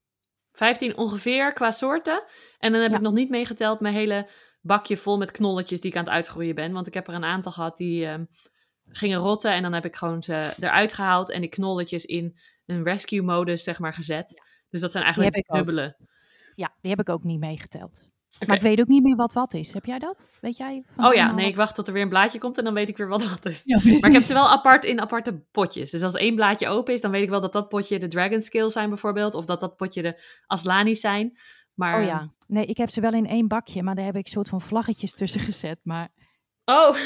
15 0.58 0.98
ongeveer 0.98 1.54
qua 1.54 1.72
soorten. 1.72 2.24
En 2.60 2.72
dan 2.72 2.82
heb 2.82 2.90
Ja. 2.92 2.96
ik 2.98 3.02
nog 3.04 3.14
niet 3.14 3.30
meegeteld 3.30 3.80
mijn 3.80 3.94
hele 3.94 4.28
bakje 4.62 4.98
vol 4.98 5.18
met 5.18 5.32
knolletjes 5.32 5.82
die 5.82 5.92
ik 5.92 5.98
aan 5.98 6.04
het 6.04 6.14
uitgroeien 6.14 6.56
ben. 6.56 6.72
Want 6.72 6.88
ik 6.88 6.94
heb 6.94 7.08
er 7.08 7.14
een 7.14 7.24
aantal 7.24 7.52
gehad 7.52 7.78
die 7.78 8.06
ehm, 8.06 8.26
gingen 8.90 9.20
rotten. 9.20 9.52
En 9.52 9.62
dan 9.62 9.74
heb 9.74 9.86
ik 9.86 9.96
gewoon 9.96 10.24
ze 10.24 10.54
eruit 10.60 10.94
gehaald 10.94 11.30
en 11.30 11.42
die 11.42 11.50
knolletjes 11.50 12.06
in 12.06 12.40
een 12.66 12.84
rescue 12.84 13.22
modus 13.22 13.64
zeg 13.64 13.80
maar 13.80 13.94
gezet. 13.94 14.42
Dus 14.70 14.82
dat 14.82 14.92
zijn 14.92 15.04
eigenlijk 15.04 15.36
ook. 15.38 15.56
dubbele. 15.56 15.96
Ja, 16.56 16.74
die 16.82 16.92
heb 16.92 17.00
ik 17.00 17.10
ook 17.10 17.24
niet 17.24 17.40
meegeteld. 17.40 18.16
Maar 18.46 18.56
ik 18.56 18.62
weet 18.62 18.80
ook 18.80 18.88
niet 18.88 19.04
meer 19.04 19.16
wat 19.16 19.34
wat 19.34 19.54
is. 19.54 19.74
Heb 19.74 19.86
jij 19.86 20.00
dat? 20.00 20.30
Weet 20.42 20.58
jij? 20.58 20.84
Oh 20.98 21.14
ja, 21.14 21.32
nee, 21.32 21.48
ik 21.48 21.56
wacht 21.56 21.76
tot 21.76 21.88
er 21.88 21.94
weer 21.94 22.02
een 22.02 22.10
blaadje 22.10 22.40
komt 22.40 22.58
en 22.58 22.64
dan 22.64 22.74
weet 22.74 22.88
ik 22.88 22.98
weer 22.98 23.08
wat 23.08 23.30
wat 23.30 23.46
is. 23.46 23.62
Ja, 23.64 23.80
Maar 23.84 24.10
ik 24.10 24.14
heb 24.14 24.22
ze 24.22 24.34
wel 24.34 24.50
apart 24.50 24.86
in 24.86 25.02
aparte 25.02 25.44
potjes. 25.52 25.92
Dus 25.92 26.04
als 26.04 26.14
één 26.14 26.36
blaadje 26.36 26.68
open 26.68 26.94
is, 26.94 27.02
dan 27.02 27.12
weet 27.12 27.24
ik 27.24 27.30
wel 27.30 27.42
dat 27.42 27.54
dat 27.54 27.70
potje 27.70 28.00
de 28.00 28.08
Dragon 28.08 28.42
Scale 28.42 28.70
zijn 28.70 28.90
bijvoorbeeld. 28.90 29.34
Of 29.34 29.46
dat 29.46 29.60
dat 29.60 29.76
potje 29.76 30.02
de 30.02 30.22
Aslanis 30.48 31.00
zijn. 31.00 31.38
Maar, 31.74 32.00
Oh 32.00 32.06
ja. 32.06 32.32
Nee, 32.48 32.66
ik 32.66 32.78
heb 32.78 32.90
ze 32.90 33.02
wel 33.02 33.14
in 33.14 33.28
één 33.28 33.48
bakje, 33.48 33.84
maar 33.84 33.96
daar 33.96 34.06
heb 34.06 34.16
ik 34.16 34.28
soort 34.28 34.50
van 34.50 34.62
vlaggetjes 34.62 35.12
tussen 35.14 35.42
gezet. 35.42 35.80
Maar 35.84 36.10
Oh! 36.66 36.98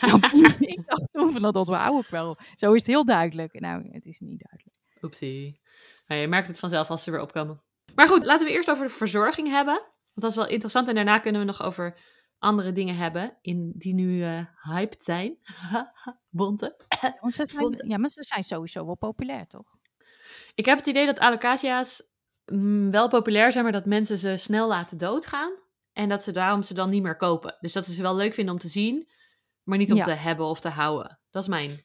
ik 0.58 0.82
dacht 0.86 1.08
toen 1.12 1.32
van 1.32 1.42
dat 1.42 1.56
onthoud 1.56 2.04
ik 2.04 2.10
wel. 2.10 2.38
Zo 2.54 2.72
is 2.72 2.78
het 2.78 2.86
heel 2.86 3.04
duidelijk. 3.04 3.60
Nou, 3.60 3.88
het 3.90 4.04
is 4.04 4.20
niet 4.20 4.44
duidelijk. 4.48 4.76
Oepsie. 5.02 5.60
Nou, 6.06 6.20
je 6.20 6.28
merkt 6.28 6.48
het 6.48 6.58
vanzelf 6.58 6.90
als 6.90 7.02
ze 7.02 7.10
weer 7.10 7.20
opkomen. 7.20 7.62
Maar 7.94 8.08
goed, 8.08 8.24
laten 8.24 8.46
we 8.46 8.52
eerst 8.52 8.70
over 8.70 8.86
de 8.86 8.92
verzorging 8.92 9.48
hebben. 9.48 9.82
Want 10.14 10.20
dat 10.26 10.30
is 10.30 10.36
wel 10.36 10.46
interessant. 10.48 10.88
En 10.88 10.94
daarna 10.94 11.18
kunnen 11.18 11.40
we 11.40 11.46
nog 11.46 11.62
over 11.62 11.98
andere 12.38 12.72
dingen 12.72 12.96
hebben 12.96 13.38
in, 13.40 13.72
die 13.76 13.94
nu 13.94 14.22
eh 14.22 14.46
hyped 14.62 15.02
zijn. 15.04 15.38
Bonte. 16.30 16.84
Ja, 17.00 17.30
ze 17.30 17.44
zijn, 17.44 17.88
ja, 17.88 17.98
maar 17.98 18.08
ze 18.08 18.22
zijn 18.22 18.42
sowieso 18.44 18.86
wel 18.86 18.96
populair, 18.96 19.46
toch? 19.46 19.66
Ik 20.54 20.64
heb 20.64 20.78
het 20.78 20.86
idee 20.86 21.06
dat 21.06 21.18
alocacia's 21.18 22.02
mm, 22.46 22.90
wel 22.90 23.08
populair 23.08 23.52
zijn, 23.52 23.64
maar 23.64 23.72
dat 23.72 23.86
mensen 23.86 24.18
ze 24.18 24.36
snel 24.36 24.68
laten 24.68 24.98
doodgaan. 24.98 25.52
En 25.92 26.08
dat 26.08 26.22
ze 26.22 26.32
daarom 26.32 26.62
ze 26.62 26.74
dan 26.74 26.90
niet 26.90 27.02
meer 27.02 27.16
kopen. 27.16 27.56
Dus 27.60 27.72
dat 27.72 27.86
ze 27.86 27.92
ze 27.92 28.02
wel 28.02 28.16
leuk 28.16 28.34
vinden 28.34 28.54
om 28.54 28.60
te 28.60 28.68
zien, 28.68 29.08
maar 29.62 29.78
niet 29.78 29.90
om 29.90 29.96
Ja. 29.96 30.04
te 30.04 30.10
hebben 30.12 30.46
of 30.46 30.60
te 30.60 30.68
houden. 30.68 31.18
Dat 31.30 31.42
is 31.42 31.48
mijn 31.48 31.83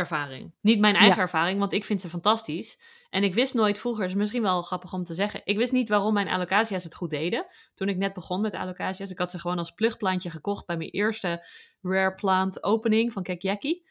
ervaring. 0.00 0.52
Niet 0.60 0.78
mijn 0.80 0.94
eigen 0.94 1.16
Ja. 1.16 1.22
ervaring, 1.22 1.58
want 1.58 1.72
ik 1.72 1.84
vind 1.84 2.00
ze 2.00 2.08
fantastisch. 2.08 2.80
En 3.10 3.24
ik 3.24 3.34
wist 3.34 3.54
nooit 3.54 3.78
vroeger, 3.78 4.04
is 4.04 4.14
misschien 4.14 4.42
wel 4.42 4.62
grappig 4.62 4.92
om 4.92 5.04
te 5.04 5.14
zeggen. 5.14 5.40
Ik 5.44 5.56
wist 5.56 5.72
niet 5.72 5.88
waarom 5.88 6.12
mijn 6.14 6.28
alocacia's 6.28 6.84
het 6.84 6.94
goed 6.94 7.10
deden. 7.10 7.46
Toen 7.74 7.88
ik 7.88 7.96
net 7.96 8.12
begon 8.12 8.40
met 8.40 8.54
alocacia's. 8.54 9.10
Ik 9.10 9.18
had 9.18 9.30
ze 9.30 9.38
gewoon 9.38 9.58
als 9.58 9.70
plugplantje 9.70 10.30
gekocht 10.30 10.66
bij 10.66 10.76
mijn 10.76 10.90
eerste 10.90 11.46
rare 11.82 12.14
plant 12.14 12.62
opening 12.62 13.12
van 13.12 13.22
Kekiaki. 13.22 13.82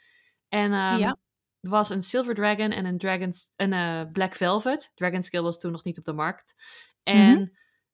En 0.50 0.72
ehm, 0.74 0.98
Ja. 1.00 1.18
er 1.62 1.70
was 1.70 1.90
een 1.90 2.04
Silver 2.04 2.36
Dragon 2.36 2.72
en 2.72 2.86
een, 2.86 2.98
Dragon's, 2.98 3.50
een 3.56 3.74
eh, 3.74 4.02
Black 4.12 4.34
Velvet. 4.36 4.92
Dragon 4.96 5.24
Scale 5.24 5.44
was 5.44 5.60
toen 5.60 5.72
nog 5.72 5.84
niet 5.84 5.98
op 5.98 6.06
de 6.06 6.14
markt. 6.14 6.56
En 7.04 7.32
Mhm. 7.32 7.46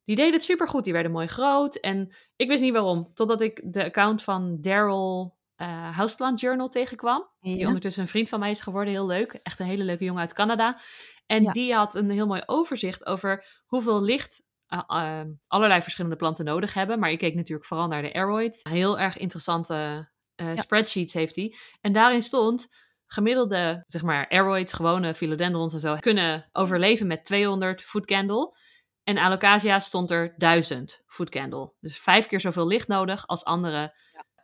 die 0.05 0.15
deden 0.15 0.33
het 0.33 0.43
supergoed. 0.43 0.83
Die 0.83 0.93
werden 0.93 1.11
mooi 1.11 1.27
groot. 1.27 1.75
En 1.75 2.15
ik 2.35 2.47
wist 2.47 2.61
niet 2.61 2.73
waarom. 2.73 3.11
Totdat 3.13 3.41
ik 3.41 3.61
de 3.63 3.83
account 3.83 4.23
van 4.23 4.57
Daryl 4.61 5.35
eh 5.55 5.95
Houseplant 5.97 6.39
Journal 6.39 6.69
tegenkwam. 6.69 7.29
Die 7.39 7.65
ondertussen 7.67 8.01
een 8.01 8.07
vriend 8.07 8.29
van 8.29 8.39
mij 8.39 8.49
is 8.49 8.59
geworden. 8.59 8.93
Heel 8.93 9.05
leuk. 9.05 9.33
Echt 9.43 9.59
een 9.59 9.65
hele 9.65 9.83
leuke 9.83 10.03
jongen 10.03 10.21
uit 10.21 10.33
Canada. 10.33 10.79
En 11.25 11.43
Ja. 11.43 11.51
die 11.51 11.73
had 11.73 11.95
een 11.95 12.09
heel 12.09 12.27
mooi 12.27 12.41
overzicht 12.45 13.05
over 13.05 13.45
hoeveel 13.65 14.01
licht 14.03 14.43
eh, 14.67 14.79
eh, 14.87 15.21
allerlei 15.47 15.81
verschillende 15.81 16.15
planten 16.15 16.45
nodig 16.45 16.73
hebben. 16.73 16.99
Maar 16.99 17.11
ik 17.11 17.17
keek 17.19 17.35
natuurlijk 17.35 17.67
vooral 17.67 17.87
naar 17.87 18.01
de 18.01 18.13
aeroids. 18.13 18.63
Heel 18.63 18.99
erg 18.99 19.17
interessante 19.17 20.09
eh, 20.35 20.55
Ja. 20.55 20.61
spreadsheets 20.61 21.13
heeft 21.13 21.35
hij. 21.35 21.55
En 21.81 21.93
daarin 21.93 22.23
stond 22.23 22.67
gemiddelde, 23.07 23.83
zeg 23.87 24.01
maar, 24.01 24.29
aeroids, 24.29 24.73
gewone 24.73 25.15
philodendrons 25.15 25.73
en 25.73 25.79
zo, 25.79 25.95
kunnen 25.95 26.49
overleven 26.51 27.07
met 27.07 27.25
200 27.25 27.81
foot 27.81 28.05
candle. 28.05 28.57
En 29.03 29.17
alocasia 29.17 29.79
stond 29.79 30.11
er 30.11 30.33
1000 30.37 31.01
foot 31.07 31.29
candle. 31.29 31.73
Dus 31.79 31.99
vijf 31.99 32.27
keer 32.27 32.39
zoveel 32.41 32.67
licht 32.67 32.87
nodig 32.87 33.27
als 33.27 33.43
andere 33.43 33.95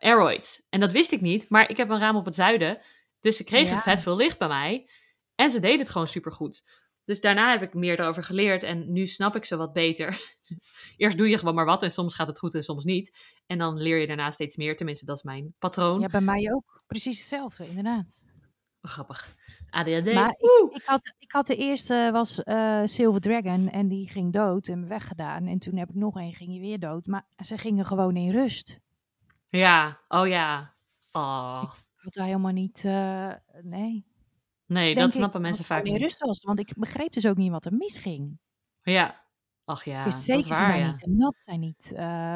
aeroids. 0.02 0.62
En 0.68 0.80
dat 0.80 0.92
wist 0.92 1.12
ik 1.12 1.20
niet, 1.20 1.48
maar 1.48 1.70
ik 1.70 1.76
heb 1.76 1.88
een 1.88 1.98
raam 1.98 2.16
op 2.16 2.24
het 2.24 2.34
zuiden. 2.34 2.80
Dus 3.20 3.36
ze 3.36 3.44
kregen 3.44 3.74
Ja. 3.74 3.80
vet 3.80 4.02
veel 4.02 4.16
licht 4.16 4.38
bij 4.38 4.48
mij. 4.48 4.90
En 5.34 5.50
ze 5.50 5.60
deden 5.60 5.78
het 5.80 5.90
gewoon 5.90 6.08
supergoed. 6.08 6.64
Dus 7.04 7.20
daarna 7.20 7.50
heb 7.50 7.62
ik 7.62 7.74
meer 7.74 8.00
erover 8.00 8.24
geleerd 8.24 8.62
en 8.62 8.92
nu 8.92 9.06
snap 9.06 9.36
ik 9.36 9.44
ze 9.44 9.56
wat 9.56 9.72
beter. 9.72 10.20
Eerst 10.96 11.16
doe 11.16 11.28
je 11.28 11.38
gewoon 11.38 11.54
maar 11.54 11.64
wat 11.64 11.82
en 11.82 11.90
soms 11.90 12.14
gaat 12.14 12.26
het 12.26 12.38
goed 12.38 12.54
en 12.54 12.62
soms 12.64 12.84
niet. 12.84 13.18
En 13.46 13.58
dan 13.58 13.76
leer 13.78 13.96
je 13.98 14.06
daarna 14.06 14.30
steeds 14.30 14.56
meer. 14.56 14.76
Tenminste, 14.76 15.04
dat 15.04 15.16
is 15.16 15.22
mijn 15.22 15.54
patroon. 15.58 16.00
ja, 16.00 16.06
bij 16.06 16.20
mij 16.20 16.52
ook. 16.52 16.82
Precies 16.86 17.18
hetzelfde, 17.18 17.68
inderdaad. 17.68 18.24
Grappig. 18.82 19.34
ADHD. 19.70 20.12
Maar! 20.12 20.34
Ik 20.72 20.82
had, 20.84 21.14
ik 21.18 21.32
had 21.32 21.46
de 21.46 21.56
eerste, 21.56 22.08
was 22.12 22.42
eh, 22.42 22.80
Silver 22.84 23.20
Dragon, 23.20 23.70
en 23.70 23.88
die 23.88 24.08
ging 24.08 24.32
dood 24.32 24.68
en 24.68 24.88
weggedaan. 24.88 25.46
En 25.46 25.58
toen 25.58 25.76
heb 25.76 25.88
ik 25.88 25.94
nog 25.94 26.16
één, 26.18 26.32
ging 26.34 26.50
die 26.50 26.60
weer 26.60 26.78
dood. 26.78 27.06
Maar 27.06 27.24
ze 27.44 27.58
gingen 27.58 27.84
gewoon 27.86 28.16
in 28.16 28.30
rust. 28.30 28.78
Ja, 29.58 29.98
oh 30.08 30.26
ja. 30.26 30.72
Oh. 31.12 31.62
Ik 31.96 32.02
had 32.02 32.12
daar 32.14 32.26
helemaal 32.26 32.52
niet, 32.52 32.84
eh, 32.84 33.32
nee. 33.62 34.04
Nee, 34.66 34.84
denk 34.86 34.96
dat 34.96 35.08
ik, 35.08 35.12
snappen 35.12 35.40
mensen 35.40 35.64
vaak 35.64 35.82
niet. 35.82 36.00
rust 36.00 36.18
was. 36.20 36.42
Want 36.42 36.58
ik 36.58 36.72
begreep 36.76 37.12
dus 37.12 37.26
ook 37.26 37.36
niet 37.36 37.50
wat 37.50 37.64
er 37.64 37.72
misging. 37.72 38.38
Ja. 38.82 39.20
Ach 39.64 39.84
ja, 39.84 40.04
ik 40.04 40.10
dat 40.12 40.20
zeker, 40.20 40.50
is 40.50 40.56
ze 40.56 40.62
waar, 40.62 40.64
zijn 40.64 40.80
ja. 40.80 40.86
niet 40.86 40.98
te 40.98 41.10
nat, 41.10 41.34
zijn 41.44 41.60
niet. 41.60 41.92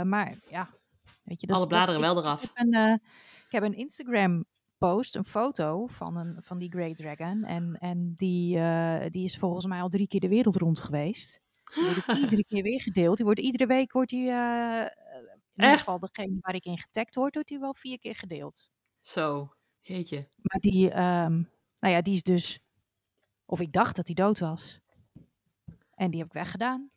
maar 0.09 0.35
ja, 0.50 0.70
weet 1.22 1.40
je. 1.40 1.46
Dat, 1.46 1.57
Alle 1.57 1.66
bladeren 1.66 1.94
ik- 2.00 2.07
wel 2.07 2.18
Ik 2.18 2.24
eraf. 2.24 2.40
heb 2.40 2.50
een, 2.55 2.72
eh, 2.72 2.92
ik 3.46 3.52
heb 3.52 3.62
een 3.62 3.76
Instagram 3.76 4.44
post, 4.79 5.16
een 5.16 5.24
foto 5.24 5.87
van, 5.87 6.16
een, 6.16 6.37
van 6.42 6.59
die 6.59 6.70
Great 6.70 6.96
Dragon. 6.96 7.44
En, 7.44 7.76
en 7.81 8.14
die, 8.16 8.59
eh, 8.59 9.11
die 9.11 9.24
is 9.24 9.38
volgens 9.38 9.66
mij 9.66 9.81
al 9.81 9.88
drie 9.88 10.09
keer 10.09 10.20
de 10.20 10.29
wereld 10.29 10.57
rond 10.57 10.81
geweest. 10.81 11.40
Die 11.74 11.85
wordt 11.85 12.07
iedere 12.22 12.44
keer 12.44 12.62
weer 12.62 12.81
gedeeld. 12.81 13.16
Die 13.16 13.24
wordt 13.24 13.40
iedere 13.40 13.66
week, 13.66 13.92
wordt 13.92 14.11
die, 14.11 14.31
in 15.57 15.64
ieder 15.64 15.79
geval 15.79 15.99
degene 15.99 16.37
waar 16.40 16.55
ik 16.55 16.64
in 16.64 16.79
getagd 16.79 17.14
word, 17.14 17.35
wordt 17.35 17.49
die 17.49 17.59
wel 17.59 17.75
vier 17.75 17.99
keer 17.99 18.14
gedeeld. 18.14 18.71
Zo, 19.01 19.53
jeetje. 19.81 20.29
Maar 20.42 20.61
die, 20.61 20.90
ehm, 20.90 21.33
nou 21.81 21.95
ja, 21.95 22.01
die 22.01 22.14
is 22.14 22.23
dus, 22.23 22.61
of 23.45 23.61
ik 23.61 23.73
dacht 23.73 23.97
dat 23.97 24.07
hij 24.07 24.14
dood 24.14 24.38
was. 24.38 24.81
En 25.95 26.11
die 26.11 26.19
heb 26.19 26.29
ik 26.29 26.35
weggedaan. 26.35 26.90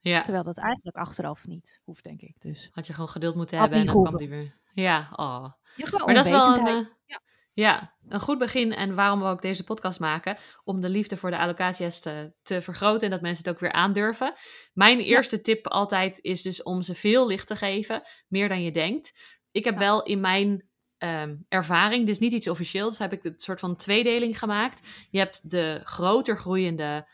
Ja, 0.00 0.22
Terwijl 0.22 0.44
dat 0.44 0.58
eigenlijk 0.58 0.96
achteraf 0.96 1.46
niet 1.46 1.80
hoeft, 1.84 2.04
denk 2.04 2.20
ik. 2.20 2.40
Dus. 2.40 2.68
had 2.72 2.86
je 2.86 2.92
gewoon 2.92 3.08
geduld 3.08 3.34
moeten 3.34 3.58
Had 3.58 3.68
hebben 3.68 3.88
en 3.88 3.94
dan 3.94 4.04
kwam 4.04 4.18
die 4.18 4.28
weer. 4.28 4.58
Ja, 4.72 5.10
oh. 5.16 5.52
Ja, 5.76 5.86
gewoon 5.86 6.06
Maar 6.06 6.14
dat 6.14 6.24
is 6.24 6.30
wel 6.30 6.56
een, 6.56 6.88
Ja. 7.06 7.20
Ja, 7.60 7.94
een 8.08 8.20
goed 8.20 8.38
begin 8.38 8.72
en 8.72 8.94
waarom 8.94 9.20
we 9.20 9.26
ook 9.26 9.42
deze 9.42 9.64
podcast 9.64 10.00
maken. 10.00 10.36
Om 10.64 10.80
de 10.80 10.88
liefde 10.88 11.16
voor 11.16 11.30
de 11.30 11.36
alocacia's 11.38 12.00
te, 12.00 12.32
te 12.42 12.62
vergroten 12.62 13.02
en 13.02 13.10
dat 13.10 13.20
mensen 13.20 13.44
het 13.44 13.52
ook 13.54 13.60
weer 13.60 13.72
aandurven. 13.72 14.34
Mijn 14.72 15.00
eerste 15.00 15.40
tip 15.40 15.66
altijd 15.66 16.18
is 16.22 16.42
dus 16.42 16.62
om 16.62 16.82
ze 16.82 16.94
veel 16.94 17.26
licht 17.26 17.46
te 17.46 17.56
geven. 17.56 18.02
Meer 18.28 18.48
dan 18.48 18.62
je 18.62 18.72
denkt. 18.72 19.12
Ik 19.50 19.64
heb 19.64 19.74
Ja. 19.74 19.80
wel 19.80 20.02
in 20.02 20.20
mijn 20.20 20.68
ehm, 20.98 21.36
ervaring, 21.48 22.06
dus 22.06 22.18
niet 22.18 22.32
iets 22.32 22.48
officieels, 22.48 22.98
heb 22.98 23.12
ik 23.12 23.24
een 23.24 23.34
soort 23.36 23.60
van 23.60 23.76
tweedeling 23.76 24.38
gemaakt. 24.38 24.86
Je 25.10 25.18
hebt 25.18 25.50
de 25.50 25.80
groter 25.84 26.38
groeiende 26.38 27.08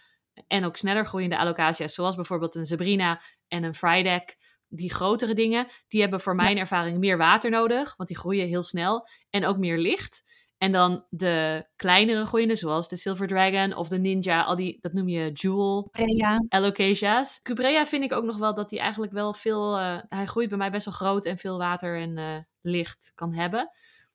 en 0.47 0.65
ook 0.65 0.77
sneller 0.77 1.07
groeiende 1.07 1.37
alocacia's. 1.39 1.95
Zoals 1.95 2.15
bijvoorbeeld 2.15 2.55
een 2.55 2.67
Sabrina 2.67 3.23
en 3.49 3.65
een 3.65 3.75
Frydek. 3.75 4.37
Die 4.69 4.95
grotere 4.95 5.35
dingen, 5.35 5.67
die 5.89 6.01
hebben 6.01 6.21
voor 6.21 6.37
Ja. 6.37 6.43
mijn 6.43 6.59
ervaring 6.59 6.99
meer 6.99 7.17
water 7.19 7.51
nodig. 7.51 7.97
Want 7.97 8.09
die 8.09 8.19
groeien 8.19 8.47
heel 8.49 8.63
snel 8.63 9.09
en 9.31 9.47
ook 9.47 9.57
meer 9.57 9.79
licht. 9.79 10.25
En 10.59 10.73
dan 10.73 11.05
de 11.11 11.67
kleinere 11.77 12.25
groeiende, 12.25 12.55
zoals 12.55 12.89
de 12.89 12.97
Silver 12.97 13.27
Dragon 13.27 13.77
of 13.77 13.89
de 13.89 13.99
Ninja, 13.99 14.43
al 14.43 14.57
die, 14.57 14.79
dat 14.81 14.93
noem 14.93 15.09
je 15.09 15.33
Jewel 15.33 15.89
Preja. 15.91 16.45
Alocasia's. 16.49 17.41
Cubrea 17.43 17.87
vind 17.87 18.05
ik 18.05 18.13
ook 18.13 18.25
nog 18.25 18.37
wel 18.37 18.55
dat 18.55 18.71
hij 18.71 18.79
eigenlijk 18.79 19.13
wel 19.13 19.35
veel, 19.35 19.79
eh, 19.79 19.99
hij 20.09 20.27
groeit 20.27 20.49
bij 20.49 20.59
mij 20.59 20.71
best 20.71 20.85
wel 20.85 20.95
groot 20.95 21.25
en 21.25 21.39
veel 21.39 21.59
water 21.59 21.99
en 21.99 22.19
eh, 22.19 22.37
licht 22.61 23.13
kan 23.15 23.35
hebben. 23.35 23.71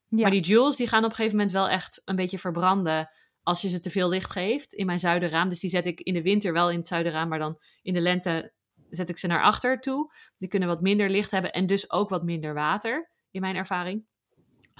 Ja. 0.07 0.21
Maar 0.21 0.31
die 0.31 0.41
Jewels, 0.41 0.75
die 0.75 0.87
gaan 0.87 1.03
op 1.03 1.09
een 1.09 1.15
gegeven 1.15 1.37
moment 1.37 1.55
wel 1.55 1.69
echt 1.69 2.01
een 2.05 2.15
beetje 2.15 2.39
verbranden 2.39 3.09
als 3.43 3.61
je 3.61 3.69
ze 3.69 3.79
te 3.79 3.89
veel 3.89 4.09
licht 4.09 4.31
geeft 4.31 4.73
in 4.73 4.85
mijn 4.85 4.99
zuiderraam. 4.99 5.49
Dus 5.49 5.59
die 5.59 5.69
zet 5.69 5.85
ik 5.85 5.99
in 5.99 6.13
de 6.13 6.21
winter 6.21 6.53
wel 6.53 6.69
in 6.69 6.77
het 6.77 6.87
zuiderraam, 6.87 7.29
maar 7.29 7.39
dan 7.39 7.59
in 7.81 7.93
de 7.93 8.01
lente 8.01 8.53
zet 8.89 9.09
ik 9.09 9.17
ze 9.17 9.27
naar 9.27 9.43
achter 9.43 9.79
toe. 9.79 10.13
Die 10.37 10.49
kunnen 10.49 10.67
wat 10.67 10.81
minder 10.81 11.09
licht 11.09 11.31
hebben 11.31 11.51
en 11.51 11.67
dus 11.67 11.91
ook 11.91 12.09
wat 12.09 12.23
minder 12.23 12.53
water, 12.53 13.09
in 13.31 13.41
mijn 13.41 13.55
ervaring. 13.55 14.05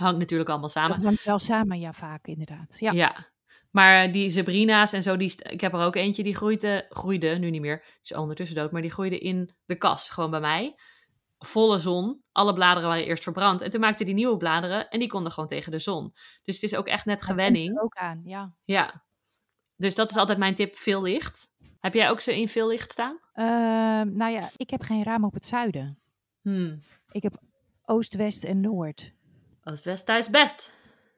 Hangt 0.01 0.19
natuurlijk 0.19 0.49
allemaal 0.49 0.69
samen. 0.69 0.95
Dat 0.95 1.03
hangt 1.03 1.23
wel 1.23 1.39
samen, 1.39 1.79
ja, 1.79 1.93
vaak 1.93 2.27
inderdaad. 2.27 2.79
Ja. 2.79 2.91
Ja. 2.91 3.29
Maar 3.71 4.03
eh, 4.03 4.13
die 4.13 4.31
Sabrina's 4.31 4.93
en 4.93 5.03
zo, 5.03 5.17
die, 5.17 5.35
ik 5.43 5.61
heb 5.61 5.73
er 5.73 5.79
ook 5.79 5.95
eentje 5.95 6.23
die 6.23 6.35
groeide, 6.35 6.85
groeide, 6.89 7.27
nu 7.27 7.49
niet 7.49 7.61
meer, 7.61 7.83
is 8.03 8.13
ondertussen 8.13 8.55
dood, 8.55 8.71
maar 8.71 8.81
die 8.81 8.91
groeide 8.91 9.19
in 9.19 9.51
de 9.65 9.75
kas, 9.75 10.09
gewoon 10.09 10.31
bij 10.31 10.39
mij. 10.39 10.75
Volle 11.39 11.77
zon, 11.79 12.21
alle 12.31 12.53
bladeren 12.53 12.89
waren 12.89 13.05
eerst 13.05 13.23
verbrand. 13.23 13.61
En 13.61 13.71
toen 13.71 13.79
maakte 13.79 14.03
die 14.03 14.13
nieuwe 14.13 14.37
bladeren 14.37 14.89
en 14.89 14.99
die 14.99 15.07
konden 15.07 15.31
gewoon 15.31 15.49
tegen 15.49 15.71
de 15.71 15.79
zon. 15.79 16.13
Dus 16.43 16.55
het 16.55 16.63
is 16.63 16.75
ook 16.75 16.87
echt 16.87 17.05
net 17.05 17.19
Dat 17.19 17.29
gewenning. 17.29 17.79
ook 17.79 17.95
aan, 17.95 18.21
ja. 18.25 18.53
Ja. 18.63 19.03
Dus 19.75 19.95
dat 19.95 20.09
is 20.09 20.15
altijd 20.15 20.37
mijn 20.37 20.55
tip, 20.55 20.77
veel 20.77 21.01
licht. 21.01 21.49
Heb 21.79 21.93
jij 21.93 22.09
ook 22.09 22.19
ze 22.19 22.39
in 22.39 22.49
veel 22.49 22.67
licht 22.67 22.91
staan? 22.91 23.19
Ehm, 23.33 24.15
nou 24.15 24.31
ja, 24.31 24.49
ik 24.57 24.69
heb 24.69 24.81
geen 24.81 25.03
raam 25.03 25.23
op 25.23 25.33
het 25.33 25.45
zuiden. 25.45 25.99
Hmm. 26.41 26.83
Ik 27.11 27.23
heb 27.23 27.33
oost, 27.85 28.15
west 28.15 28.43
en 28.43 28.61
noord. 28.61 29.13
Oost-West 29.63 30.05
thuis 30.05 30.29
best. 30.29 30.71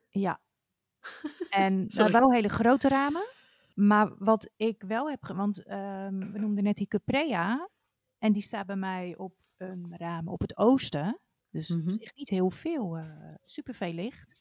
Ja. 0.09 0.39
En 1.49 1.87
nou, 1.89 2.11
wel 2.11 2.31
hele 2.31 2.49
grote 2.49 2.87
ramen. 2.87 3.27
Maar 3.75 4.13
wat 4.17 4.49
ik 4.55 4.83
wel 4.87 5.09
heb, 5.09 5.27
want 5.27 5.63
ehm, 5.63 6.31
we 6.31 6.39
noemden 6.39 6.63
net 6.63 6.75
die 6.75 6.87
Cuprea. 6.87 7.69
En 8.17 8.33
die 8.33 8.41
staat 8.41 8.65
bij 8.65 8.75
mij 8.75 9.15
op 9.17 9.33
een 9.57 9.93
raam 9.97 10.27
op 10.27 10.41
het 10.41 10.57
oosten. 10.57 11.19
Dus 11.49 11.67
zich 11.67 12.15
niet 12.15 12.29
heel 12.29 12.49
veel, 12.49 12.97
eh 12.97 13.33
superveel 13.45 13.93
licht. 13.93 14.35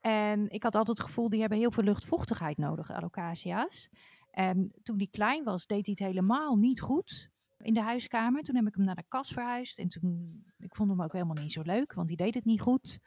En 0.00 0.50
ik 0.50 0.62
had 0.62 0.74
altijd 0.74 0.98
het 0.98 1.06
gevoel, 1.06 1.28
die 1.28 1.40
hebben 1.40 1.58
heel 1.58 1.70
veel 1.70 1.82
luchtvochtigheid 1.82 2.58
nodig, 2.58 2.90
alocacia's. 2.90 3.90
En 4.30 4.72
toen 4.82 4.96
die 4.96 5.10
klein 5.10 5.44
was, 5.44 5.66
deed 5.66 5.86
hij 5.86 5.94
het 5.98 6.06
helemaal 6.08 6.56
niet 6.56 6.80
goed. 6.80 7.30
In 7.64 7.74
de 7.74 7.82
huiskamer. 7.82 8.42
Toen 8.42 8.56
heb 8.56 8.66
ik 8.66 8.74
hem 8.74 8.84
naar 8.84 8.94
de 8.94 9.04
kas 9.08 9.28
verhuisd. 9.28 9.78
En 9.78 9.88
toen, 9.88 10.44
ik 10.58 10.74
vond 10.74 10.90
hem 10.90 11.02
ook 11.02 11.12
helemaal 11.12 11.42
niet 11.42 11.52
zo 11.52 11.62
leuk, 11.62 11.92
want 11.92 12.08
die 12.08 12.16
deed 12.16 12.34
het 12.34 12.44
niet 12.44 12.60
goed. 12.60 12.98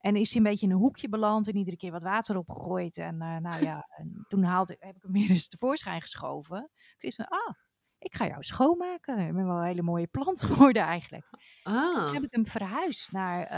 En 0.00 0.16
is 0.16 0.28
hij 0.28 0.36
een 0.36 0.50
beetje 0.50 0.66
in 0.66 0.72
een 0.72 0.78
hoekje 0.78 1.08
beland 1.08 1.48
en 1.48 1.56
iedere 1.56 1.76
keer 1.76 1.90
wat 1.90 2.02
water 2.02 2.36
opgegooid. 2.36 2.96
En 2.96 3.14
uh, 3.14 3.36
nou 3.36 3.62
ja, 3.62 3.88
en 3.98 4.24
toen 4.28 4.42
haalde, 4.42 4.76
heb 4.78 4.96
ik 4.96 5.02
hem 5.02 5.12
weer 5.12 5.30
eens 5.30 5.48
tevoorschijn 5.48 6.00
geschoven. 6.00 6.70
Ik 6.74 6.96
wist 6.98 7.16
van, 7.16 7.26
ah, 7.28 7.54
ik 7.98 8.14
ga 8.14 8.26
jou 8.26 8.42
schoonmaken. 8.42 9.18
Ik 9.18 9.34
ben 9.34 9.46
wel 9.46 9.56
een 9.56 9.64
hele 9.64 9.82
mooie 9.82 10.06
plant 10.06 10.42
geworden 10.42 10.82
eigenlijk. 10.82 11.28
Ah. 11.62 12.04
Toen 12.04 12.14
heb 12.14 12.24
ik 12.24 12.32
hem 12.32 12.46
verhuisd 12.46 13.12
naar, 13.12 13.52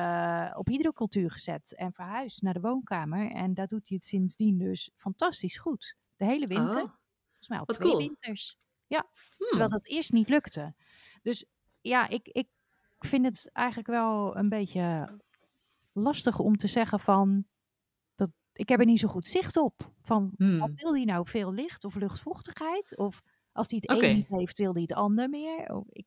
uh, 0.50 0.58
op 0.58 0.66
hydrocultuur 0.66 1.30
gezet 1.30 1.74
en 1.74 1.92
verhuisd 1.92 2.42
naar 2.42 2.54
de 2.54 2.60
woonkamer. 2.60 3.30
En 3.30 3.54
daar 3.54 3.66
doet 3.66 3.88
hij 3.88 3.96
het 3.96 4.06
sindsdien 4.06 4.58
dus 4.58 4.90
fantastisch 4.96 5.58
goed. 5.58 5.96
De 6.16 6.24
hele 6.24 6.46
winter. 6.46 6.82
Oh. 6.82 6.92
Volgens 7.26 7.48
mij 7.48 7.58
al 7.58 7.64
Wat 7.64 7.76
twee 7.76 7.88
cool. 7.88 8.00
winters. 8.00 8.59
Ja, 8.90 9.06
Hmm. 9.36 9.46
terwijl 9.48 9.68
dat 9.68 9.86
eerst 9.86 10.12
niet 10.12 10.28
lukte. 10.28 10.74
Dus 11.22 11.44
ja, 11.80 12.08
ik, 12.08 12.28
ik 12.28 12.48
vind 12.98 13.24
het 13.26 13.50
eigenlijk 13.52 13.88
wel 13.88 14.36
een 14.36 14.48
beetje 14.48 15.18
lastig 15.92 16.38
om 16.38 16.56
te 16.56 16.66
zeggen 16.68 17.00
van... 17.00 17.44
Dat, 18.14 18.30
ik 18.52 18.68
heb 18.68 18.80
er 18.80 18.86
niet 18.86 19.00
zo 19.00 19.08
goed 19.08 19.28
zicht 19.28 19.56
op. 19.56 19.92
Van, 20.02 20.32
Hmm. 20.36 20.58
wat 20.58 20.70
wil 20.74 20.94
hij 20.94 21.04
nou? 21.04 21.28
Veel 21.28 21.52
licht 21.52 21.84
of 21.84 21.94
luchtvochtigheid? 21.94 22.96
Of 22.96 23.20
als 23.52 23.70
hij 23.70 23.78
het 23.82 23.96
Oké. 23.96 24.06
een 24.06 24.16
niet 24.16 24.28
heeft, 24.28 24.58
wil 24.58 24.72
hij 24.72 24.82
het 24.82 24.92
ander 24.92 25.28
meer? 25.28 25.74
Of, 25.74 25.84
ik, 25.90 26.06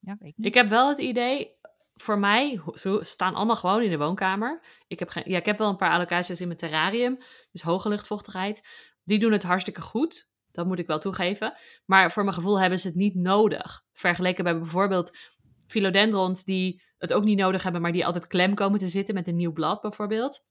ja, 0.00 0.16
weet 0.18 0.36
niet. 0.36 0.46
Ik 0.46 0.54
heb 0.54 0.68
wel 0.68 0.88
het 0.88 0.98
idee, 0.98 1.56
voor 1.94 2.18
mij, 2.18 2.60
ze 2.74 2.98
staan 3.02 3.34
allemaal 3.34 3.56
gewoon 3.56 3.82
in 3.82 3.90
de 3.90 3.98
woonkamer. 3.98 4.64
Ik 4.86 4.98
heb, 4.98 5.08
geen, 5.08 5.30
ja, 5.30 5.38
ik 5.38 5.46
heb 5.46 5.58
wel 5.58 5.68
een 5.68 5.76
paar 5.76 5.90
alocasia's 5.90 6.40
in 6.40 6.46
mijn 6.46 6.58
terrarium, 6.58 7.18
dus 7.52 7.62
hoge 7.62 7.88
luchtvochtigheid. 7.88 8.68
Die 9.04 9.18
doen 9.18 9.32
het 9.32 9.42
hartstikke 9.42 9.80
goed, 9.80 10.30
dat 10.52 10.66
moet 10.66 10.78
ik 10.78 10.86
wel 10.86 10.98
toegeven. 10.98 11.54
Maar 11.84 12.12
voor 12.12 12.22
mijn 12.22 12.34
gevoel 12.34 12.60
hebben 12.60 12.78
ze 12.78 12.86
het 12.86 12.96
niet 12.96 13.14
nodig. 13.14 13.84
Vergeleken 13.92 14.44
bij 14.44 14.58
bijvoorbeeld 14.58 15.18
philodendrons 15.66 16.44
die 16.44 16.82
het 16.98 17.12
ook 17.12 17.24
niet 17.24 17.38
nodig 17.38 17.62
hebben, 17.62 17.80
maar 17.80 17.92
die 17.92 18.06
altijd 18.06 18.26
klem 18.26 18.54
komen 18.54 18.78
te 18.78 18.88
zitten 18.88 19.14
met 19.14 19.28
een 19.28 19.36
nieuw 19.36 19.52
blad 19.52 19.80
bijvoorbeeld. 19.80 20.44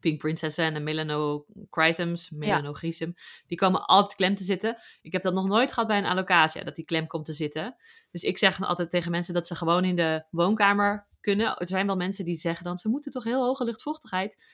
Pink 0.00 0.18
Princessen 0.18 0.64
en 0.64 0.74
de 0.74 0.80
Melanochrysums, 0.80 2.30
Melanochrysum, 2.30 3.14
die 3.46 3.58
komen 3.58 3.84
altijd 3.84 4.14
klem 4.14 4.34
te 4.34 4.44
zitten. 4.44 4.78
Ik 5.02 5.12
heb 5.12 5.22
dat 5.22 5.34
nog 5.34 5.46
nooit 5.46 5.72
gehad 5.72 5.88
bij 5.88 5.98
een 5.98 6.04
alocasia, 6.04 6.64
dat 6.64 6.76
die 6.76 6.84
klem 6.84 7.06
komt 7.06 7.24
te 7.24 7.32
zitten. 7.32 7.76
Dus 8.10 8.22
ik 8.22 8.38
zeg 8.38 8.62
altijd 8.62 8.90
tegen 8.90 9.10
mensen 9.10 9.34
dat 9.34 9.46
ze 9.46 9.54
gewoon 9.54 9.84
in 9.84 9.96
de 9.96 10.24
woonkamer 10.30 11.06
kunnen. 11.20 11.56
Er 11.56 11.68
zijn 11.68 11.86
wel 11.86 11.96
mensen 11.96 12.24
die 12.24 12.36
zeggen 12.36 12.64
dan, 12.64 12.78
ze 12.78 12.88
moeten 12.88 13.12
toch 13.12 13.24
heel 13.24 13.44
hoge 13.44 13.64
luchtvochtigheid. 13.64 14.44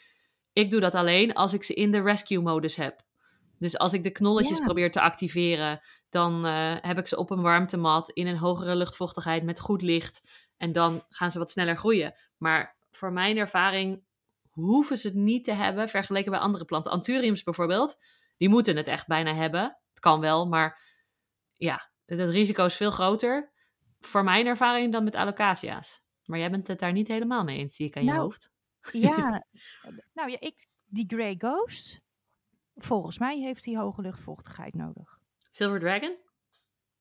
Ik 0.52 0.70
doe 0.70 0.80
dat 0.80 0.94
alleen 0.94 1.34
als 1.34 1.52
ik 1.52 1.64
ze 1.64 1.74
in 1.74 1.92
de 1.92 2.02
rescue 2.02 2.40
modus 2.40 2.76
heb. 2.76 3.06
Dus 3.58 3.78
als 3.78 3.92
ik 3.92 4.02
de 4.02 4.10
knolletjes 4.10 4.58
Ja. 4.58 4.64
probeer 4.64 4.92
te 4.92 5.00
activeren, 5.00 5.80
dan 6.08 6.46
eh, 6.46 6.76
heb 6.80 6.98
ik 6.98 7.08
ze 7.08 7.16
op 7.16 7.30
een 7.30 7.42
warmtemat 7.42 8.10
in 8.10 8.26
een 8.26 8.36
hogere 8.36 8.76
luchtvochtigheid 8.76 9.42
met 9.44 9.60
goed 9.60 9.82
licht. 9.82 10.20
En 10.56 10.72
dan 10.72 11.04
gaan 11.08 11.30
ze 11.30 11.38
wat 11.38 11.50
sneller 11.50 11.76
groeien. 11.76 12.14
Maar 12.36 12.76
voor 12.90 13.12
mijn 13.12 13.36
ervaring 13.36 14.02
hoeven 14.50 14.98
ze 14.98 15.06
het 15.06 15.16
niet 15.16 15.44
te 15.44 15.52
hebben 15.52 15.88
vergeleken 15.88 16.30
bij 16.30 16.40
andere 16.40 16.64
planten. 16.64 16.92
Anthuriums 16.92 17.42
bijvoorbeeld, 17.42 17.96
die 18.36 18.48
moeten 18.48 18.76
het 18.76 18.86
echt 18.86 19.06
bijna 19.06 19.34
hebben. 19.34 19.62
Het 19.90 20.00
kan 20.00 20.20
wel, 20.20 20.46
maar 20.48 20.80
ja, 21.52 21.90
het 22.06 22.20
risico 22.20 22.64
is 22.64 22.74
veel 22.76 22.90
groter. 22.90 23.52
Voor 24.00 24.24
mijn 24.24 24.46
ervaring 24.46 24.92
dan 24.92 25.04
met 25.04 25.14
alocasia's. 25.14 26.02
Maar 26.24 26.38
jij 26.38 26.50
bent 26.50 26.66
het 26.66 26.78
daar 26.78 26.92
niet 26.92 27.08
helemaal 27.08 27.44
mee 27.44 27.58
eens, 27.58 27.76
zie 27.76 27.86
ik 27.86 27.96
aan 27.96 28.04
je 28.04 28.10
Nou, 28.10 28.22
hoofd. 28.22 28.50
Ja, 28.92 29.44
nou 30.14 30.30
ja, 30.30 30.36
ik, 30.40 30.66
die 30.84 31.04
Grey 31.06 31.34
Ghost, 31.38 32.04
volgens 32.78 33.18
mij 33.18 33.38
heeft 33.38 33.64
hij 33.64 33.76
hoge 33.76 34.00
luchtvochtigheid 34.02 34.74
nodig. 34.74 35.18
Silver 35.50 35.80
Dragon? 35.80 36.16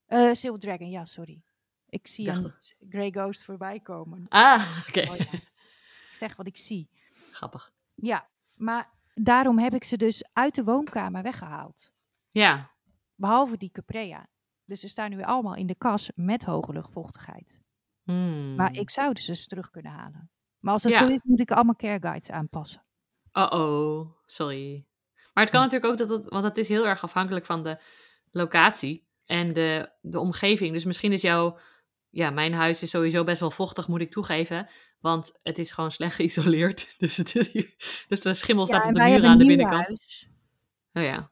Eh 0.05 0.33
Silver 0.33 0.59
Dragon, 0.59 0.89
ja, 0.89 1.05
sorry. 1.05 1.41
Ik 1.89 2.07
zie 2.07 2.25
Dacht 2.25 2.39
een 2.79 2.89
Grey 2.89 3.11
Ghost 3.11 3.43
voorbij 3.43 3.79
komen. 3.79 4.25
Ah, 4.29 4.77
oké. 4.87 5.09
Oh 5.09 5.15
ja. 5.17 5.31
Ik 5.31 6.09
zeg 6.11 6.35
wat 6.35 6.47
ik 6.47 6.57
zie. 6.57 6.89
Grappig. 7.31 7.71
Ja, 7.95 8.29
maar 8.53 8.89
daarom 9.13 9.57
heb 9.59 9.73
ik 9.73 9.83
ze 9.83 9.97
dus 9.97 10.27
uit 10.33 10.55
de 10.55 10.63
woonkamer 10.63 11.21
weggehaald. 11.23 11.93
Ja, 12.29 12.71
Behalve 13.15 13.57
die 13.57 13.71
Caprea. 13.71 14.27
Dus 14.65 14.79
ze 14.79 14.87
staan 14.87 15.09
nu 15.09 15.23
allemaal 15.23 15.55
in 15.55 15.67
de 15.67 15.75
kas 15.75 16.11
met 16.15 16.43
hoge 16.45 16.73
luchtvochtigheid. 16.73 17.59
Hmm. 18.03 18.55
Maar 18.55 18.73
ik 18.75 18.89
zou 18.89 19.13
dus 19.13 19.47
terug 19.47 19.69
kunnen 19.69 19.91
halen. 19.91 20.31
Maar 20.59 20.73
als 20.73 20.81
dat 20.83 20.91
Ja. 20.91 20.97
zo 20.97 21.07
is, 21.07 21.23
moet 21.23 21.39
ik 21.39 21.51
allemaal 21.51 21.75
care 21.75 21.99
guides 21.99 22.29
aanpassen. 22.29 22.81
Oh-oh, 23.31 24.09
sorry. 24.25 24.85
Maar 25.37 25.45
het 25.45 25.55
kan 25.55 25.63
natuurlijk 25.65 25.91
ook 25.91 26.07
dat 26.07 26.21
het, 26.21 26.29
want 26.29 26.43
het 26.43 26.57
is 26.57 26.67
heel 26.67 26.87
erg 26.87 27.03
afhankelijk 27.03 27.45
van 27.45 27.63
de 27.63 27.77
locatie 28.31 29.07
en 29.25 29.53
de, 29.53 29.89
de 30.01 30.19
omgeving. 30.19 30.73
Dus 30.73 30.83
misschien 30.83 31.11
is 31.11 31.21
jouw, 31.21 31.59
ja, 32.09 32.29
mijn 32.29 32.53
huis 32.53 32.81
is 32.81 32.89
sowieso 32.89 33.23
best 33.23 33.39
wel 33.39 33.51
vochtig, 33.51 33.87
moet 33.87 34.01
ik 34.01 34.11
toegeven. 34.11 34.69
Want 34.99 35.39
het 35.43 35.57
is 35.59 35.71
gewoon 35.71 35.91
slecht 35.91 36.15
geïsoleerd. 36.19 36.95
Dus, 36.97 37.17
het 37.17 37.35
is 37.35 37.51
hier, 37.51 37.75
dus 38.07 38.19
de 38.21 38.33
schimmel 38.33 38.65
staat 38.65 38.85
op 38.85 38.93
de 38.93 39.03
muur 39.03 39.25
aan 39.25 39.37
de 39.37 39.45
binnenkant. 39.45 39.85
huis. 39.85 40.29
Oh 40.93 41.03
ja. 41.03 41.31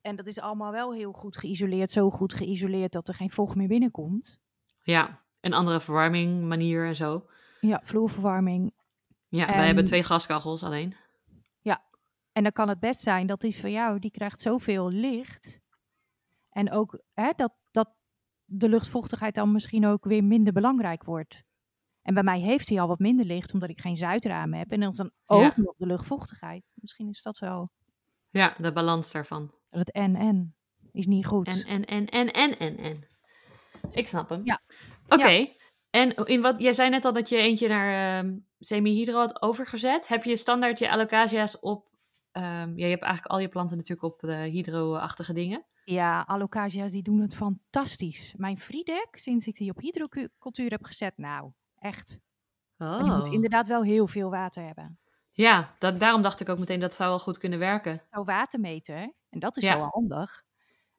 En 0.00 0.16
dat 0.16 0.26
is 0.26 0.40
allemaal 0.40 0.72
wel 0.72 0.94
heel 0.94 1.12
goed 1.12 1.36
geïsoleerd. 1.36 1.90
Zo 1.90 2.10
goed 2.10 2.34
geïsoleerd 2.34 2.92
dat 2.92 3.08
er 3.08 3.14
geen 3.14 3.30
vocht 3.30 3.56
meer 3.56 3.68
binnenkomt. 3.68 4.40
Ja, 4.82 5.22
een 5.40 5.52
andere 5.52 5.80
verwarming, 5.80 6.42
manier 6.44 6.86
en 6.86 6.96
zo. 6.96 7.26
Ja, 7.60 7.80
vloerverwarming. 7.84 8.72
Ja, 9.28 9.46
wij 9.46 9.54
En- 9.54 9.64
hebben 9.66 9.84
twee 9.84 10.02
gaskachels 10.04 10.62
alleen. 10.62 10.96
En 12.32 12.42
dan 12.42 12.52
kan 12.52 12.68
het 12.68 12.80
best 12.80 13.00
zijn 13.00 13.26
dat 13.26 13.40
die 13.40 13.56
van 13.60 13.70
jou, 13.70 13.98
die 13.98 14.10
krijgt 14.10 14.40
zoveel 14.40 14.88
licht. 14.90 15.60
En 16.50 16.70
ook 16.72 17.02
hè, 17.12 17.30
dat, 17.36 17.52
dat 17.70 17.94
de 18.44 18.68
luchtvochtigheid 18.68 19.34
dan 19.34 19.52
misschien 19.52 19.86
ook 19.86 20.04
weer 20.04 20.24
minder 20.24 20.52
belangrijk 20.52 21.04
wordt. 21.04 21.42
En 22.02 22.14
bij 22.14 22.22
mij 22.22 22.40
heeft 22.40 22.68
hij 22.68 22.80
al 22.80 22.88
wat 22.88 22.98
minder 22.98 23.26
licht, 23.26 23.52
omdat 23.54 23.70
ik 23.70 23.80
geen 23.80 23.96
zuidramen 23.96 24.58
heb. 24.58 24.70
En 24.70 24.80
dan 24.80 24.90
is 24.90 24.96
dan 24.96 25.10
ook 25.26 25.40
Ja. 25.42 25.52
nog 25.56 25.74
de 25.76 25.86
luchtvochtigheid. 25.86 26.64
Misschien 26.74 27.08
is 27.08 27.22
dat 27.22 27.38
wel 27.38 27.70
Ja, 28.30 28.54
de 28.58 28.72
balans 28.72 29.12
daarvan. 29.12 29.54
het 29.70 29.90
en-en. 29.92 30.54
Is 30.92 31.06
niet 31.06 31.26
goed. 31.26 31.48
En, 31.48 31.64
en, 31.66 31.84
en, 31.84 32.06
en, 32.06 32.32
en, 32.32 32.58
en, 32.58 32.76
en. 32.78 33.06
Ik 33.90 34.08
snap 34.08 34.28
hem. 34.28 34.40
Ja. 34.44 34.60
Oké. 35.08 35.48
En 35.90 36.14
in 36.14 36.40
wat, 36.40 36.60
jij 36.60 36.72
zei 36.72 36.90
net 36.90 37.04
al 37.04 37.12
dat 37.12 37.28
je 37.28 37.36
eentje 37.36 37.68
naar 37.68 38.18
ehm 38.18 38.38
semi-hydro 38.58 39.18
had 39.18 39.42
overgezet. 39.42 40.08
Heb 40.08 40.24
je 40.24 40.36
standaard 40.36 40.78
je 40.78 40.88
alocasia's 40.90 41.56
op... 41.60 41.90
ehm, 42.32 42.68
ja, 42.78 42.84
je 42.84 42.90
hebt 42.90 43.02
eigenlijk 43.02 43.32
al 43.32 43.38
je 43.38 43.48
planten 43.48 43.76
natuurlijk 43.76 44.12
op 44.14 44.20
de 44.20 44.34
hydro-achtige 44.34 45.32
dingen. 45.32 45.66
Ja, 45.84 46.26
alocasia's 46.26 46.92
die 46.92 47.02
doen 47.02 47.20
het 47.20 47.34
fantastisch. 47.34 48.34
Mijn 48.36 48.58
Friedek, 48.58 49.08
sinds 49.18 49.46
ik 49.46 49.56
die 49.56 49.70
op 49.70 49.78
hydrocultuur 49.80 50.70
heb 50.70 50.84
gezet, 50.84 51.16
nou, 51.18 51.52
echt. 51.78 52.18
Maar 52.94 53.04
die 53.04 53.12
moet 53.14 53.28
Oh. 53.28 53.34
inderdaad 53.34 53.68
wel 53.68 53.82
heel 53.84 54.06
veel 54.08 54.30
water 54.30 54.64
hebben. 54.66 54.98
Ja, 55.32 55.76
dat, 55.78 56.00
daarom 56.00 56.22
dacht 56.22 56.40
ik 56.40 56.48
ook 56.48 56.58
meteen 56.58 56.80
dat 56.80 56.94
zou 56.94 57.08
wel 57.08 57.18
goed 57.18 57.38
kunnen 57.38 57.58
werken. 57.58 58.00
Zo'n 58.04 58.24
watermeter, 58.24 59.12
en 59.28 59.38
dat 59.38 59.56
is 59.56 59.64
Ja. 59.64 59.72
zo 59.72 59.80
handig, 59.80 60.42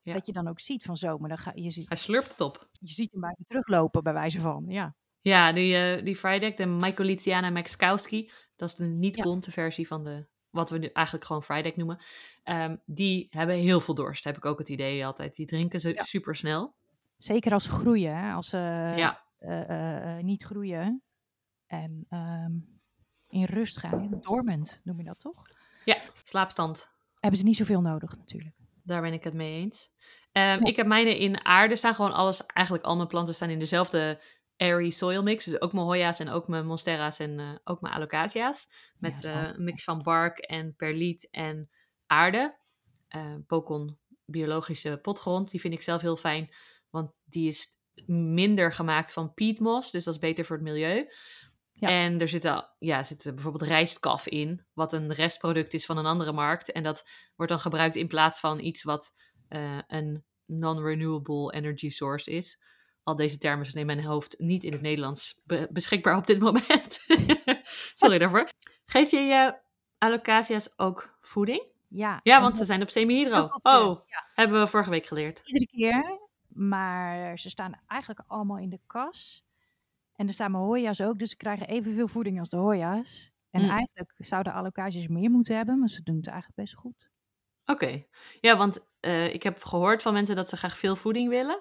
Ja. 0.02 0.13
dat 0.13 0.26
je 0.26 0.32
dan 0.34 0.48
ook 0.48 0.60
ziet 0.60 0.84
van 0.84 0.98
zomer. 0.98 1.30
Dan 1.30 1.38
ga, 1.38 1.52
je, 1.56 1.69
ziet, 1.69 1.88
Hij 1.88 1.98
slurpt 1.98 2.30
het 2.32 2.41
op. 2.41 2.69
je 2.80 2.88
ziet 2.93 3.12
hem 3.12 3.22
bijna 3.22 3.38
teruglopen, 3.48 4.04
bij 4.04 4.13
wijze 4.13 4.39
van. 4.41 4.65
Ja, 4.67 4.96
Ja, 5.22 5.54
die, 5.54 5.76
eh 5.76 6.04
die 6.06 6.15
Frydek, 6.15 6.58
de 6.58 6.65
Mycolithiana 6.65 7.50
Maxkowski, 7.50 8.32
dat 8.56 8.69
is 8.69 8.76
de 8.76 8.86
niet 8.89 9.15
Ja. 9.15 9.24
bonte 9.24 9.52
versie 9.52 9.88
van 9.88 10.04
de, 10.04 10.28
wat 10.53 10.69
we 10.69 10.77
nu 10.77 10.87
eigenlijk 10.87 11.25
gewoon 11.25 11.43
Frydek 11.43 11.75
noemen. 11.75 11.99
Ehm, 12.43 12.75
die 12.85 13.27
hebben 13.29 13.55
heel 13.55 13.79
veel 13.79 13.93
dorst, 13.95 14.23
heb 14.23 14.37
ik 14.37 14.45
ook 14.45 14.57
het 14.59 14.69
idee 14.69 15.05
altijd. 15.05 15.35
Die 15.35 15.45
drinken 15.45 15.81
ze 15.81 15.93
Ja. 15.93 16.03
super 16.03 16.35
snel. 16.35 16.73
zeker 17.17 17.51
als 17.53 17.63
ze 17.63 17.71
groeien. 17.71 18.15
Hè? 18.17 18.33
Als 18.33 18.49
ze 18.49 18.57
ja, 18.97 19.23
eh, 19.39 19.61
eh, 19.69 20.17
eh, 20.17 20.23
niet 20.23 20.43
groeien 20.43 21.03
en 21.67 22.05
ehm, 22.09 22.51
in 23.29 23.43
rust 23.43 23.77
gaan, 23.79 24.17
dormant 24.21 24.81
noem 24.83 24.97
je 24.97 25.03
dat 25.03 25.19
toch? 25.19 25.41
slaapstand. 26.23 26.87
Hebben 27.19 27.39
ze 27.39 27.45
niet 27.45 27.55
zoveel 27.57 27.81
nodig 27.81 28.17
natuurlijk. 28.17 28.55
Daar 28.83 29.01
ben 29.01 29.13
ik 29.13 29.23
het 29.23 29.33
mee 29.33 29.53
eens. 29.61 29.91
Ehm, 30.31 30.45
Ja. 30.45 30.59
Ik 30.65 30.75
heb 30.75 30.85
mijne 30.87 31.17
in 31.19 31.45
aarde 31.45 31.75
staan. 31.75 31.95
Gewoon 31.95 32.13
alles, 32.13 32.45
eigenlijk 32.45 32.85
al 32.85 32.95
mijn 32.95 33.07
planten 33.07 33.33
staan 33.35 33.49
in 33.49 33.59
dezelfde 33.59 34.21
airy 34.57 34.89
soil 34.89 35.23
mix. 35.23 35.45
Dus 35.45 35.61
ook 35.61 35.73
mijn 35.73 35.85
hoya's 35.85 36.19
en 36.19 36.29
ook 36.29 36.47
mijn 36.47 36.65
monstera's 36.65 37.19
en 37.19 37.39
eh, 37.39 37.55
ook 37.63 37.81
mijn 37.81 37.93
alocasia's. 37.93 38.67
Met 38.97 39.21
Ja, 39.21 39.47
eh, 39.47 39.53
een 39.53 39.63
mix 39.63 39.83
van 39.83 40.03
bark 40.03 40.37
en 40.37 40.75
perliet 40.75 41.27
en 41.31 41.69
aarde. 42.07 42.61
Pokon 43.47 43.97
biologische 44.25 44.99
potgrond, 45.01 45.51
die 45.51 45.59
vind 45.59 45.73
ik 45.73 45.81
zelf 45.81 46.01
heel 46.01 46.17
fijn. 46.17 46.53
Want 46.89 47.11
die 47.23 47.47
is 47.47 47.75
minder 48.05 48.71
gemaakt 48.71 49.13
van 49.13 49.33
peatmoss, 49.33 49.91
dus 49.91 50.03
dat 50.03 50.13
is 50.13 50.19
beter 50.19 50.45
voor 50.45 50.55
het 50.55 50.65
milieu. 50.65 51.07
Ja. 51.71 51.89
En 51.89 52.21
er 52.21 52.29
zit, 52.29 52.45
al, 52.45 52.69
ja, 52.79 53.03
zit 53.03 53.23
bijvoorbeeld 53.23 53.69
rijstkaf 53.69 54.27
in, 54.27 54.65
wat 54.73 54.93
een 54.93 55.13
restproduct 55.13 55.73
is 55.73 55.85
van 55.85 55.97
een 55.97 56.05
andere 56.05 56.31
markt. 56.31 56.71
En 56.71 56.83
dat 56.83 57.09
wordt 57.35 57.51
dan 57.51 57.61
gebruikt 57.61 57.95
in 57.95 58.07
plaats 58.07 58.39
van 58.39 58.59
iets 58.59 58.83
wat 58.83 59.13
een 59.87 60.23
non-renewable 60.45 61.53
energy 61.53 61.89
source 61.89 62.31
is. 62.31 62.59
Al 63.03 63.15
deze 63.15 63.37
termen 63.37 63.65
zijn 63.65 63.77
in 63.77 63.85
mijn 63.85 64.03
hoofd 64.05 64.39
niet 64.39 64.63
in 64.63 64.71
het 64.71 64.81
Nederlands 64.81 65.41
be- 65.43 65.67
beschikbaar 65.71 66.17
op 66.17 66.27
dit 66.27 66.39
moment. 66.39 66.99
Sorry 67.95 68.17
daarvoor. 68.17 68.49
Geef 68.85 69.11
je 69.11 69.19
je 69.19 69.57
alocasia's 69.97 70.69
ook 70.75 71.17
voeding? 71.21 71.63
Ja, 71.87 72.19
Ja, 72.23 72.41
want 72.41 72.57
ze 72.57 72.65
zijn 72.65 72.81
op 72.81 72.89
semi-hydro. 72.89 73.49
Oh, 73.61 74.01
ja, 74.05 74.27
hebben 74.33 74.59
we 74.61 74.67
vorige 74.67 74.89
week 74.89 75.05
geleerd. 75.05 75.41
iedere 75.43 75.65
keer 75.67 76.19
Maar 76.47 77.39
ze 77.39 77.49
staan 77.49 77.79
eigenlijk 77.87 78.23
allemaal 78.27 78.57
in 78.57 78.69
de 78.69 78.79
kas. 78.87 79.43
En 80.15 80.27
er 80.27 80.33
staan 80.33 80.51
mijn 80.51 80.63
hoja's 80.63 81.01
ook, 81.01 81.19
dus 81.19 81.29
ze 81.29 81.35
krijgen 81.37 81.67
evenveel 81.67 82.07
voeding 82.07 82.39
als 82.39 82.49
de 82.49 82.57
hoja's. 82.57 83.31
En 83.49 83.61
Mm. 83.61 83.69
eigenlijk 83.69 84.13
zouden 84.17 84.53
allocages 84.53 85.07
meer 85.07 85.29
moeten 85.29 85.55
hebben, 85.55 85.79
maar 85.79 85.89
ze 85.89 86.03
doen 86.03 86.15
het 86.15 86.27
eigenlijk 86.27 86.55
best 86.57 86.73
goed. 86.73 87.09
Oké. 87.65 88.03
Ja, 88.41 88.57
want 88.57 88.79
eh, 88.99 89.33
ik 89.33 89.43
heb 89.43 89.63
gehoord 89.63 90.01
van 90.01 90.13
mensen 90.13 90.35
dat 90.35 90.49
ze 90.49 90.57
graag 90.57 90.77
veel 90.77 90.95
voeding 90.95 91.29
willen. 91.29 91.59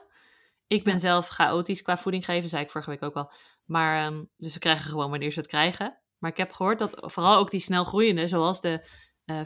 Ik 0.72 0.84
ben 0.84 1.00
zelf 1.00 1.28
chaotisch 1.28 1.82
qua 1.82 1.98
voeding 1.98 2.24
geven, 2.24 2.48
zei 2.48 2.64
ik 2.64 2.70
vorige 2.70 2.90
week 2.90 3.02
ook 3.02 3.14
al. 3.14 3.32
Maar, 3.64 4.06
ehm, 4.06 4.24
dus 4.36 4.52
ze 4.52 4.58
krijgen 4.58 4.90
gewoon 4.90 5.10
wanneer 5.10 5.32
ze 5.32 5.38
het 5.38 5.48
krijgen. 5.48 5.98
Maar 6.18 6.30
ik 6.30 6.36
heb 6.36 6.52
gehoord 6.52 6.78
dat 6.78 7.12
vooral 7.12 7.36
ook 7.38 7.50
die 7.50 7.60
snel 7.60 7.84
groeiende, 7.84 8.26
zoals 8.26 8.60
de 8.60 8.86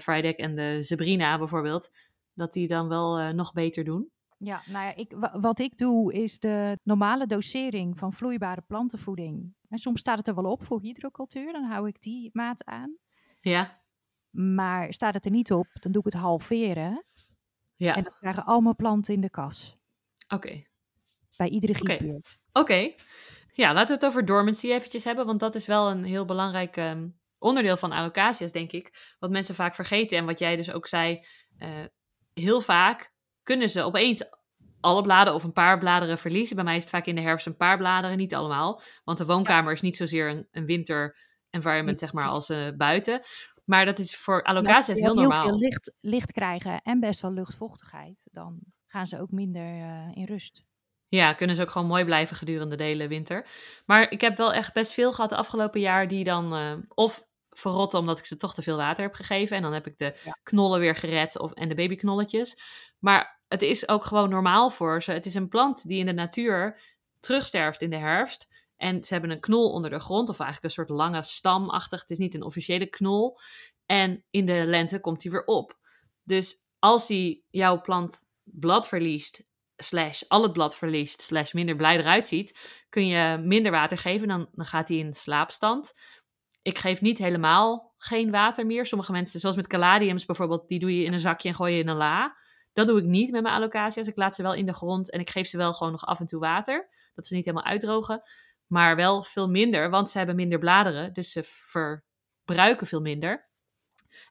Friday 0.00 0.32
en 0.34 0.54
de 0.54 0.82
Sabrina 0.82 1.38
bijvoorbeeld, 1.38 1.90
dat 2.34 2.52
die 2.52 2.68
dan 2.68 2.88
wel 2.88 3.18
eh, 3.18 3.28
nog 3.28 3.52
beter 3.52 3.84
doen. 3.84 4.10
Ja, 4.38 4.62
nou 4.66 4.84
ja, 4.86 4.94
ik, 4.96 5.12
wa- 5.16 5.40
wat 5.40 5.58
ik 5.58 5.78
doe 5.78 6.12
is 6.12 6.38
de 6.38 6.78
normale 6.82 7.26
dosering 7.26 7.98
van 7.98 8.12
vloeibare 8.12 8.62
plantenvoeding. 8.66 9.54
En 9.68 9.78
soms 9.78 10.00
staat 10.00 10.18
het 10.18 10.28
er 10.28 10.34
wel 10.34 10.50
op 10.50 10.64
voor 10.64 10.80
hydrocultuur, 10.80 11.52
dan 11.52 11.64
hou 11.64 11.88
ik 11.88 12.00
die 12.02 12.30
maat 12.32 12.64
aan. 12.64 12.96
Ja, 13.40 13.80
Maar 14.30 14.92
staat 14.92 15.14
het 15.14 15.24
er 15.24 15.30
niet 15.30 15.52
op, 15.52 15.66
dan 15.72 15.92
doe 15.92 16.02
ik 16.06 16.12
het 16.12 16.22
halveren. 16.22 17.04
ja. 17.76 17.94
En 17.96 18.04
dat 18.04 18.18
krijgen 18.18 18.44
allemaal 18.44 18.76
planten 18.76 19.14
in 19.14 19.20
de 19.20 19.30
kas. 19.30 19.74
Oké. 20.34 20.62
Bij 21.36 21.48
iedere 21.48 21.80
Oké. 21.80 21.92
gietbeurt. 21.92 22.38
Oké. 22.52 22.92
Ja, 23.52 23.72
laten 23.72 23.88
we 23.88 23.94
het 23.94 24.04
over 24.04 24.24
dormancy 24.24 24.72
eventjes 24.72 25.04
hebben, 25.04 25.26
want 25.26 25.40
dat 25.40 25.54
is 25.54 25.66
wel 25.66 25.90
een 25.90 26.04
heel 26.04 26.24
belangrijk 26.24 26.76
ehm, 26.76 27.08
onderdeel 27.38 27.76
van 27.76 27.92
alocasia's, 27.92 28.52
denk 28.52 28.72
ik. 28.72 29.14
Wat 29.18 29.30
mensen 29.30 29.54
vaak 29.54 29.74
vergeten 29.74 30.18
en 30.18 30.24
wat 30.24 30.38
jij 30.38 30.56
dus 30.56 30.72
ook 30.72 30.88
zei, 30.88 31.24
eh, 31.58 31.68
heel 32.34 32.60
vaak 32.60 33.12
kunnen 33.42 33.70
ze 33.70 33.82
opeens 33.82 34.24
alle 34.80 35.02
bladeren 35.02 35.34
of 35.34 35.44
een 35.44 35.52
paar 35.52 35.78
bladeren 35.78 36.18
verliezen. 36.18 36.56
Bij 36.56 36.64
mij 36.64 36.76
is 36.76 36.82
het 36.82 36.90
vaak 36.90 37.06
in 37.06 37.14
de 37.14 37.20
herfst 37.20 37.46
een 37.46 37.56
paar 37.56 37.76
bladeren, 37.76 38.16
niet 38.16 38.34
allemaal. 38.34 38.82
Want 39.04 39.18
de 39.18 39.26
woonkamer 39.26 39.72
is 39.72 39.80
niet 39.80 39.96
zozeer 39.96 40.28
een, 40.28 40.48
een 40.50 40.66
winter 40.66 41.16
environment, 41.50 41.98
zeg 41.98 42.12
maar, 42.12 42.28
als 42.28 42.48
eh, 42.48 42.68
buiten. 42.76 43.22
Maar 43.64 43.84
dat 43.84 43.98
is 43.98 44.16
voor 44.16 44.40
En 44.40 44.42
als 44.42 44.56
alocasia's 44.56 44.98
ze 44.98 45.04
heel 45.04 45.14
normaal. 45.14 45.48
veel 45.48 45.58
licht, 45.58 45.92
licht 46.00 46.32
krijgen 46.32 46.82
en 46.82 47.00
best 47.00 47.20
wel 47.20 47.32
luchtvochtigheid, 47.32 48.28
dan 48.32 48.58
gaan 48.86 49.06
ze 49.06 49.20
ook 49.20 49.30
minder 49.30 49.62
eh, 49.62 50.10
in 50.14 50.24
rust. 50.24 50.65
Ja, 51.08 51.32
kunnen 51.32 51.56
ze 51.56 51.62
ook 51.62 51.70
gewoon 51.70 51.86
mooi 51.86 52.04
blijven 52.04 52.36
gedurende 52.36 52.76
de 52.76 52.82
hele 52.82 53.08
winter. 53.08 53.48
Maar 53.86 54.10
ik 54.10 54.20
heb 54.20 54.36
wel 54.36 54.52
echt 54.52 54.72
best 54.72 54.92
veel 54.92 55.12
gehad 55.12 55.30
de 55.30 55.36
afgelopen 55.36 55.80
jaar 55.80 56.08
die 56.08 56.24
dan 56.24 56.54
eh, 56.54 56.72
of 56.88 57.24
verrotten 57.50 57.98
omdat 57.98 58.18
ik 58.18 58.24
ze 58.26 58.36
toch 58.36 58.54
te 58.54 58.62
veel 58.62 58.76
water 58.76 59.02
heb 59.02 59.14
gegeven. 59.14 59.56
En 59.56 59.62
dan 59.62 59.72
heb 59.72 59.86
ik 59.86 59.98
de 59.98 60.16
Ja. 60.24 60.38
knollen 60.42 60.80
weer 60.80 60.94
gered 60.96 61.38
of, 61.38 61.52
en 61.52 61.68
de 61.68 61.74
babyknolletjes. 61.74 62.58
Maar 62.98 63.40
het 63.48 63.62
is 63.62 63.88
ook 63.88 64.04
gewoon 64.04 64.28
normaal 64.30 64.70
voor 64.70 65.02
ze. 65.02 65.12
Het 65.12 65.26
is 65.26 65.34
een 65.34 65.48
plant 65.48 65.88
die 65.88 65.98
in 65.98 66.06
de 66.06 66.12
natuur 66.12 66.80
terugsterft 67.20 67.80
in 67.80 67.90
de 67.90 67.96
herfst. 67.96 68.48
En 68.76 69.04
ze 69.04 69.12
hebben 69.12 69.30
een 69.30 69.40
knol 69.40 69.72
onder 69.72 69.90
de 69.90 70.00
grond, 70.00 70.28
of 70.28 70.38
eigenlijk 70.40 70.64
een 70.64 70.84
soort 70.84 70.98
lange 70.98 71.22
stamachtig. 71.22 72.00
Het 72.00 72.10
is 72.10 72.18
niet 72.18 72.34
een 72.34 72.42
officiële 72.42 72.86
knol. 72.86 73.38
En 73.86 74.24
in 74.30 74.46
de 74.46 74.64
lente 74.66 75.00
komt 75.00 75.22
hij 75.22 75.32
weer 75.32 75.44
op. 75.44 75.78
Dus 76.22 76.60
als 76.78 77.06
die 77.06 77.44
jouw 77.50 77.80
plant 77.80 78.24
blad 78.44 78.88
verliest, 78.88 79.42
slash 79.76 80.22
al 80.28 80.42
het 80.42 80.52
blad 80.52 80.76
verliest, 80.76 81.22
slash 81.22 81.52
minder 81.52 81.76
blij 81.76 81.98
eruit 81.98 82.28
ziet, 82.28 82.58
kun 82.88 83.06
je 83.06 83.38
minder 83.38 83.72
water 83.72 83.98
geven. 83.98 84.28
Dan, 84.28 84.48
dan 84.52 84.66
gaat 84.66 84.88
hij 84.88 84.96
in 84.96 85.14
slaapstand. 85.14 85.94
Ik 86.62 86.78
geef 86.78 87.00
niet 87.00 87.18
helemaal 87.18 87.94
geen 87.98 88.30
water 88.30 88.66
meer. 88.66 88.86
Sommige 88.86 89.12
mensen, 89.12 89.40
zoals 89.40 89.56
met 89.56 89.66
caladiums 89.66 90.24
bijvoorbeeld, 90.24 90.68
die 90.68 90.78
doe 90.78 90.98
je 90.98 91.04
in 91.04 91.12
een 91.12 91.18
zakje 91.18 91.48
en 91.48 91.54
gooi 91.54 91.74
je 91.74 91.80
in 91.80 91.88
een 91.88 91.96
la. 91.96 92.36
Dat 92.72 92.86
doe 92.86 92.98
ik 92.98 93.04
niet 93.04 93.30
met 93.30 93.42
mijn 93.42 93.54
alocasia's. 93.54 94.06
Ik 94.06 94.16
laat 94.16 94.34
ze 94.34 94.42
wel 94.42 94.54
in 94.54 94.66
de 94.66 94.74
grond 94.74 95.10
en 95.10 95.20
ik 95.20 95.30
geef 95.30 95.48
ze 95.48 95.56
wel 95.56 95.74
gewoon 95.74 95.92
nog 95.92 96.06
af 96.06 96.20
en 96.20 96.26
toe 96.26 96.40
water. 96.40 96.88
Dat 97.14 97.26
ze 97.26 97.34
niet 97.34 97.44
helemaal 97.44 97.66
uitdrogen. 97.66 98.22
Maar 98.66 98.96
wel 98.96 99.22
veel 99.22 99.48
minder, 99.48 99.90
want 99.90 100.10
ze 100.10 100.18
hebben 100.18 100.36
minder 100.36 100.58
bladeren. 100.58 101.12
Dus 101.12 101.32
ze 101.32 101.42
verbruiken 101.44 102.86
veel 102.86 103.00
minder. 103.00 103.48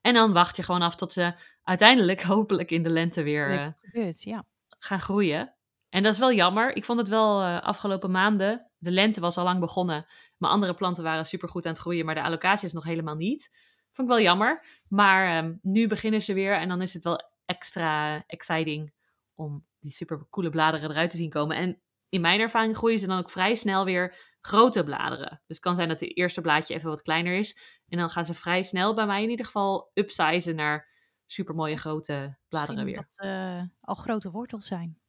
En 0.02 0.14
dan 0.14 0.34
wacht 0.34 0.56
je 0.56 0.64
gewoon 0.64 0.82
af 0.82 0.96
tot 0.96 1.12
ze 1.12 1.34
uiteindelijk, 1.64 2.22
hopelijk 2.36 2.72
in 2.72 2.84
de 2.84 2.90
lente 2.90 3.24
weer 3.24 3.76
Gebeurt, 3.82 4.24
ja. 4.24 4.46
Gaan 4.86 5.00
groeien. 5.00 5.56
En 5.90 6.04
dat 6.04 6.14
is 6.14 6.20
wel 6.20 6.34
jammer. 6.34 6.76
Ik 6.76 6.86
vond 6.86 7.00
het 7.00 7.08
wel 7.08 7.42
eh, 7.42 7.62
afgelopen 7.62 8.12
maanden. 8.12 8.72
De 8.78 8.92
lente 8.92 9.20
was 9.20 9.38
al 9.38 9.44
lang 9.44 9.60
begonnen. 9.60 10.06
Mijn 10.38 10.54
andere 10.54 10.74
planten 10.74 11.04
waren 11.04 11.26
supergoed 11.26 11.66
aan 11.66 11.72
het 11.72 11.82
groeien, 11.82 12.06
maar 12.06 12.16
de 12.16 12.24
allocaties 12.24 12.74
nog 12.74 12.84
helemaal 12.84 13.16
niet. 13.16 13.50
Vond 13.92 14.08
ik 14.10 14.14
wel 14.14 14.24
jammer. 14.24 14.66
Maar 14.88 15.38
ehm, 15.38 15.54
nu 15.62 15.88
beginnen 15.88 16.22
ze 16.22 16.34
weer 16.34 16.54
en 16.54 16.68
dan 16.68 16.82
is 16.82 16.94
het 16.94 17.04
wel 17.04 17.22
extra 17.46 18.24
exciting 18.28 18.94
om 19.36 19.66
die 19.80 19.92
super 19.92 20.28
coole 20.30 20.50
bladeren 20.50 20.90
eruit 20.90 21.10
te 21.10 21.18
zien 21.18 21.30
komen. 21.30 21.58
En 21.58 21.82
in 22.10 22.22
mijn 22.22 22.40
ervaring 22.40 22.78
groeien 22.78 23.00
ze 23.00 23.08
dan 23.08 23.20
ook 23.20 23.30
vrij 23.30 23.56
snel 23.56 23.86
weer 23.86 24.16
grote 24.42 24.84
bladeren. 24.84 25.30
Dus 25.30 25.42
het 25.48 25.60
kan 25.60 25.76
zijn 25.76 25.90
dat 25.90 26.00
het 26.00 26.18
eerste 26.18 26.42
blaadje 26.42 26.74
even 26.74 26.90
wat 26.90 27.02
kleiner 27.02 27.38
is. 27.38 27.58
En 27.88 27.98
dan 27.98 28.10
gaan 28.10 28.26
ze 28.26 28.34
vrij 28.34 28.64
snel 28.64 28.94
bij 28.94 29.06
mij 29.06 29.24
in 29.24 29.30
ieder 29.30 29.46
geval 29.46 29.92
upsizen 29.94 30.56
naar 30.56 30.88
super 31.26 31.56
mooie 31.56 31.78
grote 31.78 32.38
bladeren 32.50 32.86
weer. 32.86 32.96
Dat 32.96 33.14
eh, 33.28 33.62
al 33.82 33.96
grote 33.96 34.32
wortels 34.32 34.68
zijn. 34.68 35.00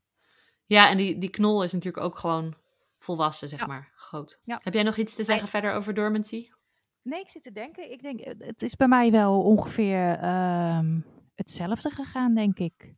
Ja, 0.66 0.90
en 0.90 0.96
die, 0.96 1.18
die 1.18 1.30
knol 1.30 1.62
is 1.64 1.72
natuurlijk 1.72 2.04
ook 2.04 2.18
gewoon 2.18 2.54
volwassen, 2.98 3.48
zeg 3.48 3.60
Ja. 3.60 3.66
maar, 3.66 3.92
groot. 3.94 4.40
Ja. 4.44 4.60
Heb 4.62 4.74
jij 4.74 4.82
nog 4.82 4.96
iets 4.96 5.14
te 5.14 5.24
zeggen 5.24 5.48
verder 5.48 5.72
over 5.72 5.94
dormancy? 5.94 6.48
Nee, 7.02 7.20
ik 7.20 7.28
zit 7.28 7.42
te 7.42 7.52
denken. 7.52 7.90
Ik 7.92 8.02
denk, 8.02 8.20
eh, 8.20 8.34
het 8.46 8.62
is 8.62 8.76
bij 8.76 8.88
mij 8.88 9.10
wel 9.10 9.42
ongeveer 9.42 10.14
ehm, 10.18 11.00
hetzelfde 11.34 11.90
gegaan, 11.90 12.34
denk 12.34 12.58
ik. 12.58 12.94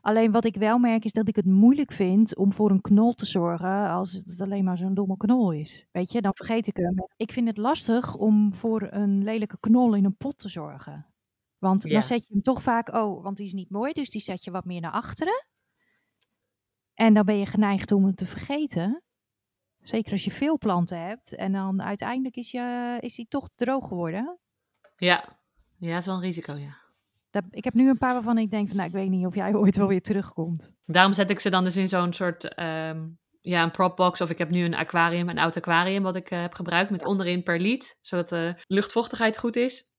Alleen 0.00 0.32
wat 0.32 0.44
ik 0.44 0.56
wel 0.56 0.78
merk 0.78 1.04
is 1.04 1.12
dat 1.12 1.28
ik 1.28 1.36
het 1.36 1.44
moeilijk 1.44 1.92
vind 1.92 2.36
om 2.36 2.52
voor 2.52 2.70
een 2.70 2.80
knol 2.80 3.12
te 3.14 3.26
zorgen 3.26 3.88
als 3.88 4.12
het 4.12 4.40
alleen 4.40 4.64
maar 4.64 4.76
zo'n 4.76 4.94
domme 4.94 5.16
knol 5.16 5.52
is. 5.52 5.86
Weet 5.92 6.12
je, 6.12 6.20
dan 6.20 6.32
vergeet 6.34 6.66
ik 6.66 6.76
hem. 6.76 6.94
Ik 7.16 7.32
vind 7.32 7.48
het 7.48 7.56
lastig 7.56 8.16
om 8.16 8.54
voor 8.54 8.86
een 8.90 9.24
lelijke 9.24 9.56
knol 9.60 9.94
in 9.94 10.04
een 10.04 10.16
pot 10.16 10.38
te 10.38 10.48
zorgen. 10.48 11.06
Want 11.64 11.82
Ja. 11.82 11.90
dan 11.90 12.02
zet 12.02 12.26
je 12.26 12.32
hem 12.32 12.42
toch 12.42 12.62
vaak, 12.62 12.94
oh, 12.94 13.22
want 13.22 13.36
die 13.36 13.46
is 13.46 13.52
niet 13.52 13.70
mooi, 13.70 13.92
dus 13.92 14.10
die 14.10 14.20
zet 14.20 14.44
je 14.44 14.50
wat 14.50 14.64
meer 14.64 14.80
naar 14.80 14.92
achteren. 14.92 15.46
En 16.94 17.14
dan 17.14 17.24
ben 17.24 17.38
je 17.38 17.46
geneigd 17.46 17.92
om 17.92 18.04
hem 18.04 18.14
te 18.14 18.26
vergeten. 18.26 19.02
Zeker 19.80 20.12
als 20.12 20.24
je 20.24 20.30
veel 20.30 20.58
planten 20.58 20.98
hebt. 20.98 21.34
En 21.34 21.52
dan 21.52 21.82
uiteindelijk 21.82 22.36
is, 22.36 22.50
je, 22.50 22.96
is 23.00 23.14
die 23.14 23.26
toch 23.28 23.48
droog 23.54 23.88
geworden. 23.88 24.38
Ja, 24.96 25.38
ja, 25.78 25.90
dat 25.90 25.98
is 26.00 26.06
wel 26.06 26.14
een 26.14 26.20
risico, 26.20 26.56
ja. 26.56 26.76
Dat, 27.30 27.44
ik 27.50 27.64
heb 27.64 27.74
nu 27.74 27.88
een 27.88 27.98
paar 27.98 28.14
waarvan 28.14 28.38
ik 28.38 28.50
denk 28.50 28.68
van, 28.68 28.76
nou, 28.76 28.88
ik 28.88 28.94
weet 28.94 29.10
niet 29.10 29.26
of 29.26 29.34
jij 29.34 29.54
ooit 29.60 29.76
wel 29.76 29.88
weer 29.88 30.02
terugkomt. 30.02 30.72
Daarom 30.84 31.12
zet 31.12 31.30
ik 31.30 31.40
ze 31.40 31.50
dan 31.50 31.64
dus 31.64 31.76
in 31.76 31.88
zo'n 31.88 32.12
soort, 32.12 32.54
ehm, 32.54 33.08
ja, 33.40 33.62
een 33.62 33.70
propbox. 33.70 34.20
Of 34.20 34.30
ik 34.30 34.38
heb 34.38 34.50
nu 34.50 34.64
een 34.64 34.74
aquarium, 34.74 35.28
een 35.28 35.38
oud 35.38 35.56
aquarium 35.56 36.02
wat 36.02 36.16
ik 36.16 36.30
eh, 36.30 36.40
heb 36.40 36.54
gebruikt 36.54 36.90
met 36.90 37.04
onderin 37.04 37.42
perliet. 37.42 37.98
Zodat 38.00 38.28
de 38.28 38.62
luchtvochtigheid 38.66 39.38
goed 39.38 39.56
is. 39.56 39.92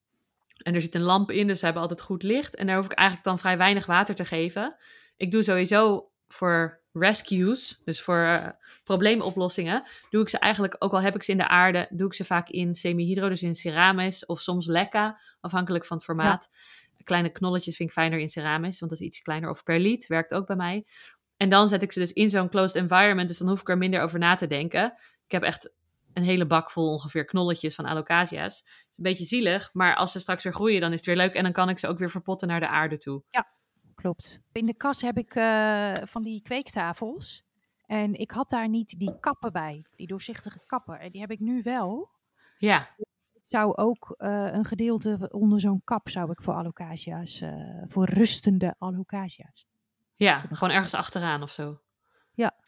En 0.57 0.75
er 0.75 0.81
zit 0.81 0.95
een 0.95 1.01
lamp 1.01 1.31
in, 1.31 1.47
dus 1.47 1.59
ze 1.59 1.65
hebben 1.65 1.81
altijd 1.81 2.01
goed 2.01 2.23
licht. 2.23 2.55
En 2.55 2.67
daar 2.67 2.75
hoef 2.75 2.85
ik 2.85 2.91
eigenlijk 2.91 3.27
dan 3.27 3.39
vrij 3.39 3.57
weinig 3.57 3.85
water 3.85 4.15
te 4.15 4.25
geven. 4.25 4.75
Ik 5.17 5.31
doe 5.31 5.43
sowieso 5.43 6.09
voor 6.27 6.81
rescues, 6.93 7.81
dus 7.83 8.01
voor 8.01 8.23
eh, 8.23 8.47
probleemoplossingen, 8.83 9.83
doe 10.09 10.21
ik 10.21 10.29
ze 10.29 10.39
eigenlijk, 10.39 10.75
ook 10.79 10.91
al 10.91 11.01
heb 11.01 11.15
ik 11.15 11.23
ze 11.23 11.31
in 11.31 11.37
de 11.37 11.47
aarde, 11.47 11.87
doe 11.89 12.07
ik 12.07 12.13
ze 12.13 12.25
vaak 12.25 12.49
in 12.49 12.75
semi-hydro, 12.75 13.29
dus 13.29 13.41
in 13.41 13.55
ceramis 13.55 14.25
of 14.25 14.41
soms 14.41 14.65
lekka, 14.65 15.19
afhankelijk 15.41 15.85
van 15.85 15.97
het 15.97 16.05
formaat. 16.05 16.49
Kleine 17.03 17.29
knolletjes 17.29 17.75
vind 17.75 17.89
ik 17.89 17.95
fijner 17.95 18.19
in 18.19 18.29
ceramis, 18.29 18.79
want 18.79 18.91
dat 18.91 18.99
is 18.99 19.07
iets 19.07 19.21
kleiner. 19.21 19.49
Of 19.49 19.63
perliet, 19.63 20.07
werkt 20.07 20.33
ook 20.33 20.47
bij 20.47 20.55
mij. 20.55 20.85
En 21.37 21.49
dan 21.49 21.67
zet 21.67 21.81
ik 21.81 21.91
ze 21.91 21.99
dus 21.99 22.13
in 22.13 22.29
zo'n 22.29 22.49
closed 22.49 22.75
environment, 22.75 23.27
dus 23.27 23.37
dan 23.37 23.47
hoef 23.47 23.61
ik 23.61 23.69
er 23.69 23.77
minder 23.77 24.01
over 24.01 24.19
na 24.19 24.35
te 24.35 24.47
denken. 24.47 24.93
Ik 25.25 25.31
heb 25.31 25.43
echt 25.43 25.71
een 26.15 26.23
hele 26.23 26.45
bak 26.45 26.71
vol 26.71 26.91
ongeveer 26.91 27.25
knolletjes 27.25 27.75
van 27.75 27.85
alocasia's. 27.87 28.57
Het 28.57 28.87
is 28.91 28.97
een 28.97 29.03
beetje 29.03 29.25
zielig, 29.25 29.69
maar 29.73 29.95
als 29.95 30.11
ze 30.11 30.19
straks 30.19 30.43
weer 30.43 30.53
groeien, 30.53 30.81
dan 30.81 30.91
is 30.91 30.97
het 30.97 31.05
weer 31.05 31.15
leuk. 31.15 31.33
En 31.33 31.43
dan 31.43 31.51
kan 31.51 31.69
ik 31.69 31.79
ze 31.79 31.87
ook 31.87 31.97
weer 31.97 32.09
verpotten 32.11 32.47
naar 32.47 32.59
de 32.59 32.67
aarde 32.67 32.97
toe. 32.97 33.23
Klopt. 33.95 34.39
In 34.51 34.65
de 34.65 34.73
kas 34.73 35.01
heb 35.01 35.17
ik 35.17 35.35
eh, 35.35 35.93
van 36.03 36.21
die 36.23 36.41
kweektafels. 36.41 37.43
En 37.85 38.13
ik 38.13 38.31
had 38.31 38.49
daar 38.49 38.69
niet 38.69 38.99
die 38.99 39.19
kappen 39.19 39.51
bij, 39.51 39.85
die 39.95 40.07
doorzichtige 40.07 40.59
kappen. 40.65 40.99
En 40.99 41.11
die 41.11 41.21
heb 41.21 41.31
ik 41.31 41.39
nu 41.39 41.61
wel. 41.63 42.09
Ja, 42.57 42.89
Ik 42.97 43.07
zou 43.43 43.75
ook 43.75 44.13
eh, 44.17 44.47
een 44.51 44.65
gedeelte 44.65 45.29
onder 45.31 45.59
zo'n 45.59 45.81
kap 45.83 46.09
zou 46.09 46.31
ik 46.31 46.41
voor 46.41 46.53
alocasia's, 46.53 47.41
eh, 47.41 47.51
voor 47.87 48.05
rustende 48.05 48.75
alocasia's. 48.77 49.65
ja, 50.15 50.39
gewoon 50.51 50.73
ergens 50.73 50.93
achteraan 50.93 51.43
of 51.43 51.51
zo. 51.51 51.79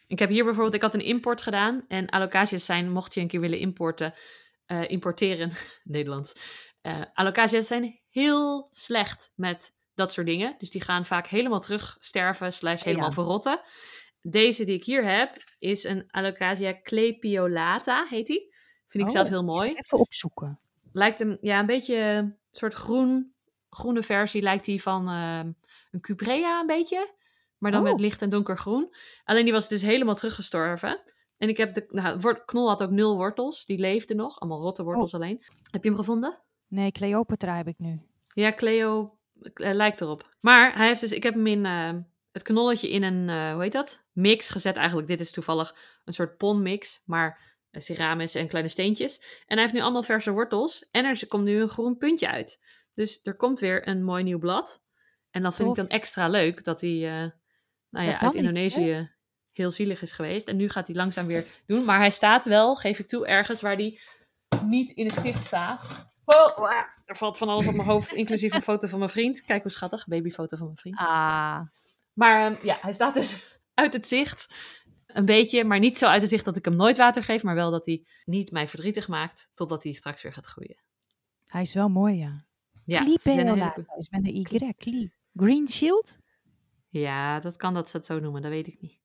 Ik 0.08 0.18
heb 0.18 0.28
hier 0.28 0.44
bijvoorbeeld, 0.44 0.74
ik 0.74 0.82
had 0.82 0.94
een 0.94 1.00
import 1.04 1.42
gedaan. 1.42 1.84
En 1.88 2.12
alocasia's 2.12 2.64
zijn, 2.64 2.90
mocht 2.90 3.14
je 3.14 3.20
een 3.20 3.28
keer 3.28 3.40
willen 3.40 3.58
importen, 3.58 4.12
eh, 4.66 4.88
importeren, 4.90 5.52
Nederlands. 5.84 6.32
Alocasia's 7.12 7.66
zijn 7.66 8.00
heel 8.10 8.68
slecht 8.72 9.30
met 9.34 9.74
dat 9.94 10.12
soort 10.12 10.26
dingen. 10.26 10.54
Dus 10.58 10.70
die 10.70 10.80
gaan 10.82 11.06
vaak 11.06 11.26
helemaal 11.26 11.60
terug 11.60 11.96
sterven, 12.00 12.52
slash 12.52 12.82
helemaal 12.82 13.06
Ja. 13.08 13.12
verrotten. 13.14 13.60
Deze 14.22 14.64
die 14.64 14.76
ik 14.76 14.84
hier 14.84 15.04
heb, 15.04 15.36
is 15.58 15.84
een 15.84 16.04
Alocasia 16.10 16.80
clepiolata, 16.82 18.06
heet 18.10 18.26
die. 18.26 18.54
Vind 18.88 19.02
ik 19.04 19.08
Oh, 19.10 19.14
zelf 19.16 19.28
heel 19.28 19.44
mooi. 19.44 19.72
Even 19.74 19.98
opzoeken. 19.98 20.60
Lijkt 20.92 21.18
hem, 21.18 21.38
ja, 21.40 21.58
een 21.60 21.66
beetje 21.66 21.96
een 21.96 22.36
soort 22.52 22.74
groen, 22.74 23.34
groene 23.70 24.02
versie 24.02 24.42
lijkt 24.42 24.64
die 24.64 24.82
van 24.82 25.08
ehm, 25.08 25.52
een 25.90 26.00
cuprea 26.00 26.60
een 26.60 26.66
beetje. 26.66 27.14
Maar 27.58 27.70
dan 27.70 27.86
Oh. 27.86 27.90
met 27.90 28.00
licht 28.00 28.22
en 28.22 28.30
donkergroen. 28.30 28.94
Alleen 29.24 29.44
die 29.44 29.52
was 29.52 29.68
dus 29.68 29.82
helemaal 29.82 30.14
teruggestorven. 30.14 31.00
En 31.38 31.48
ik 31.48 31.56
heb 31.56 31.74
de 31.74 31.86
nou, 31.90 32.36
knol 32.44 32.68
had 32.68 32.82
ook 32.82 32.90
nul 32.90 33.16
wortels. 33.16 33.64
Die 33.64 33.78
leefde 33.78 34.14
nog. 34.14 34.40
Allemaal 34.40 34.60
rotte 34.60 34.82
wortels 34.82 35.14
alleen. 35.14 35.42
Heb 35.70 35.82
je 35.82 35.88
hem 35.88 35.98
gevonden? 35.98 36.38
Nee, 36.68 36.92
Cleopatra 36.92 37.56
heb 37.56 37.68
ik 37.68 37.78
nu. 37.78 38.00
Ja, 38.34 38.52
Cleo 38.52 39.18
eh, 39.54 39.74
lijkt 39.74 40.00
erop. 40.00 40.34
Maar 40.40 40.76
hij 40.76 40.86
heeft 40.86 41.00
dus, 41.00 41.12
ik 41.12 41.22
heb 41.22 41.34
hem 41.34 41.46
in 41.46 41.66
eh, 41.66 41.94
het 42.32 42.42
knolletje 42.42 42.90
in 42.90 43.02
een, 43.02 43.28
eh, 43.28 43.52
hoe 43.52 43.62
heet 43.62 43.72
dat? 43.72 44.02
Mix 44.12 44.48
gezet 44.48 44.76
eigenlijk. 44.76 45.08
Dit 45.08 45.20
is 45.20 45.30
toevallig 45.30 45.76
een 46.04 46.14
soort 46.14 46.36
ponmix, 46.36 47.02
maar 47.04 47.56
ceramis 47.72 48.34
en 48.34 48.48
kleine 48.48 48.70
steentjes. 48.70 49.18
En 49.46 49.54
hij 49.54 49.60
heeft 49.62 49.72
nu 49.72 49.80
allemaal 49.80 50.02
verse 50.02 50.30
wortels. 50.30 50.88
En 50.90 51.04
er 51.04 51.26
komt 51.28 51.44
nu 51.44 51.60
een 51.60 51.68
groen 51.68 51.96
puntje 51.96 52.28
uit. 52.28 52.60
Dus 52.94 53.20
er 53.22 53.36
komt 53.36 53.60
weer 53.60 53.88
een 53.88 54.04
mooi 54.04 54.22
nieuw 54.22 54.38
blad. 54.38 54.82
En 55.30 55.42
dan 55.42 55.52
vind 55.52 55.68
ik 55.68 55.74
dan 55.74 55.88
extra 55.88 56.28
leuk 56.28 56.64
dat 56.64 56.80
hij, 56.80 57.32
nou 57.90 58.06
ja, 58.06 58.20
uit 58.20 58.34
Indonesië 58.34 59.10
heel 59.58 59.70
zielig 59.70 60.02
is 60.02 60.12
geweest. 60.12 60.46
En 60.48 60.56
nu 60.56 60.68
gaat 60.68 60.86
hij 60.86 60.96
langzaam 60.96 61.26
weer 61.26 61.46
doen. 61.66 61.84
Maar 61.84 61.98
hij 61.98 62.10
staat 62.10 62.44
wel, 62.44 62.76
geef 62.76 62.98
ik 62.98 63.08
toe, 63.08 63.26
ergens 63.26 63.60
waar 63.60 63.76
hij 63.76 63.98
niet 64.64 64.90
in 64.90 65.06
het 65.06 65.20
zicht 65.20 65.44
staat. 65.44 66.06
Oh, 66.24 66.56
ah, 66.56 66.84
er 67.04 67.16
valt 67.16 67.38
van 67.38 67.48
alles 67.48 67.66
op 67.66 67.74
mijn 67.74 67.88
hoofd, 67.88 68.12
inclusief 68.12 68.54
een 68.54 68.62
foto 68.62 68.88
van 68.88 68.98
mijn 68.98 69.10
vriend. 69.10 69.42
Kijk 69.42 69.62
hoe 69.62 69.70
schattig, 69.70 70.06
babyfoto 70.06 70.56
van 70.56 70.66
mijn 70.66 70.78
vriend. 70.78 70.98
Ah. 70.98 71.60
Maar 72.12 72.52
ehm, 72.52 72.66
ja, 72.66 72.78
hij 72.80 72.92
staat 72.92 73.14
dus 73.14 73.58
uit 73.74 73.92
het 73.92 74.06
zicht. 74.06 74.46
Een 75.06 75.24
beetje, 75.24 75.64
maar 75.64 75.78
niet 75.78 75.98
zo 75.98 76.06
uit 76.06 76.20
het 76.20 76.30
zicht 76.30 76.44
dat 76.44 76.56
ik 76.56 76.64
hem 76.64 76.76
nooit 76.76 76.96
water 76.96 77.24
geef. 77.24 77.42
Maar 77.42 77.54
wel 77.54 77.70
dat 77.70 77.86
hij 77.86 78.04
niet 78.24 78.50
mij 78.50 78.68
verdrietig 78.68 79.08
maakt, 79.08 79.48
totdat 79.54 79.82
hij 79.82 79.92
straks 79.92 80.22
weer 80.22 80.32
gaat 80.32 80.46
groeien. 80.46 80.76
Hij 81.46 81.62
is 81.62 81.74
wel 81.74 81.88
mooi, 81.88 82.16
ja. 82.16 82.46
Ja, 82.84 83.04
Dat 83.86 83.98
is 83.98 84.08
met 84.08 84.26
een 84.26 84.34
Y. 84.34 85.10
Green 85.34 85.68
Shield? 85.68 86.18
Ja, 86.88 87.40
dat 87.40 87.56
kan 87.56 87.74
dat 87.74 87.90
ze 87.90 87.96
het 87.96 88.06
zo 88.06 88.18
noemen, 88.20 88.42
dat 88.42 88.50
weet 88.50 88.66
ik 88.66 88.80
niet. 88.80 89.00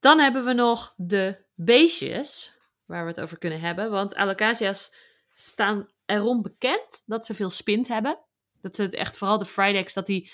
Dan 0.00 0.18
hebben 0.18 0.44
we 0.44 0.52
nog 0.52 0.94
de 0.96 1.44
beestjes, 1.54 2.58
waar 2.84 3.02
we 3.04 3.10
het 3.10 3.20
over 3.20 3.38
kunnen 3.38 3.60
hebben. 3.60 3.90
Want 3.90 4.14
alocasia's 4.14 4.94
staan 5.34 5.88
erom 6.04 6.42
bekend 6.42 7.02
dat 7.06 7.26
ze 7.26 7.34
veel 7.34 7.50
spint 7.50 7.88
hebben. 7.88 8.18
Dat 8.60 8.76
ze 8.76 8.82
het 8.82 8.94
echt, 8.94 9.16
vooral 9.16 9.38
de 9.38 9.44
Frydex, 9.44 9.92
dat 9.92 10.06
die 10.06 10.30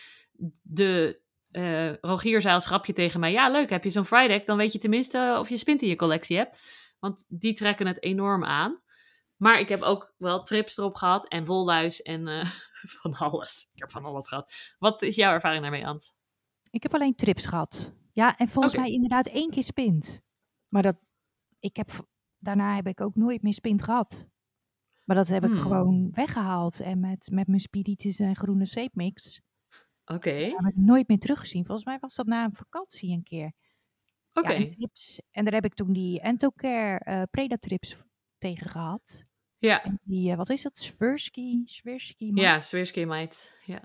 de... 0.62 1.20
eh 1.50 1.94
Rogier 2.00 2.40
zei 2.40 2.55
als 2.55 2.66
grapje 2.66 2.92
tegen 2.92 3.20
mij, 3.20 3.33
ja 3.33 3.50
leuk, 3.50 3.70
heb 3.70 3.85
je 3.85 3.90
zo'n 3.90 4.07
Frydex, 4.07 4.46
dan 4.46 4.57
weet 4.57 4.72
je 4.72 4.78
tenminste 4.78 5.37
of 5.38 5.48
je 5.48 5.57
spint 5.57 5.83
in 5.83 5.88
je 5.88 5.96
collectie 5.96 6.37
hebt. 6.37 6.59
Want 6.98 7.24
die 7.28 7.55
trekken 7.55 7.87
het 7.87 8.02
enorm 8.02 8.44
aan. 8.44 8.81
Maar 9.37 9.61
ik 9.61 9.68
heb 9.68 9.83
ook 9.83 10.14
wel 10.16 10.42
trips 10.42 10.78
erop 10.78 10.94
gehad 10.94 11.28
en 11.28 11.44
wolluis 11.44 12.02
en 12.02 12.28
eh, 12.28 12.50
van 13.00 13.14
alles. 13.14 13.68
Ik 13.74 13.81
heb 13.81 13.90
van 13.90 14.05
alles 14.05 14.28
gehad. 14.28 14.52
Wat 14.78 15.02
is 15.02 15.14
jouw 15.14 15.33
ervaring 15.33 15.62
daarmee, 15.62 15.87
Ans? 15.87 16.14
Ik 16.72 16.82
heb 16.82 16.94
alleen 16.94 17.14
trips 17.14 17.46
gehad. 17.46 17.92
Ja, 18.12 18.37
en 18.37 18.48
volgens 18.48 18.76
mij 18.76 18.90
inderdaad 18.90 19.26
één 19.26 19.50
keer 19.50 19.62
spint. 19.62 20.22
Maar 20.68 20.82
dat, 20.82 20.96
ik 21.58 21.76
heb, 21.76 22.06
daarna 22.38 22.74
heb 22.74 22.87
ik 22.87 23.00
ook 23.00 23.14
nooit 23.14 23.42
meer 23.42 23.54
spint 23.54 23.82
gehad. 23.82 24.28
Maar 25.04 25.16
dat 25.16 25.28
heb 25.28 25.44
ik 25.44 25.50
Hmm. 25.50 25.58
gewoon 25.58 26.11
weggehaald. 26.12 26.80
En 26.80 27.00
met, 27.00 27.28
met 27.32 27.46
mijn 27.46 27.61
spiritus 27.61 28.18
en 28.18 28.37
groene 28.37 28.64
zeepmix 28.66 29.40
Oké, 30.04 30.30
heb 30.30 30.66
ik 30.66 30.76
nooit 30.76 31.08
meer 31.08 31.18
teruggezien. 31.18 31.64
Volgens 31.64 31.87
mij 31.87 31.98
was 31.98 32.14
dat 32.14 32.26
na 32.26 32.44
een 32.44 32.54
vakantie 32.54 33.12
een 33.12 33.22
keer. 33.22 33.52
oké. 34.32 34.52
Ja, 34.52 34.58
en, 34.64 34.70
trips, 34.70 35.20
en 35.30 35.44
daar 35.44 35.54
heb 35.54 35.64
ik 35.64 35.74
toen 35.74 35.92
die 35.92 36.20
Entocare 36.20 36.98
eh 36.98 37.22
Predatrips 37.30 37.96
tegen 38.38 38.68
gehad. 38.68 39.24
Ja, 39.58 39.82
En 39.85 40.00
die, 40.02 40.30
eh, 40.30 40.37
wat 40.37 40.50
is 40.50 40.62
dat? 40.62 40.76
Swirsky? 40.76 41.62
Swirsky? 41.64 42.30
ja, 42.35 42.61
Swirsky 42.61 43.04
meid. 43.04 43.50
Ja. 43.64 43.82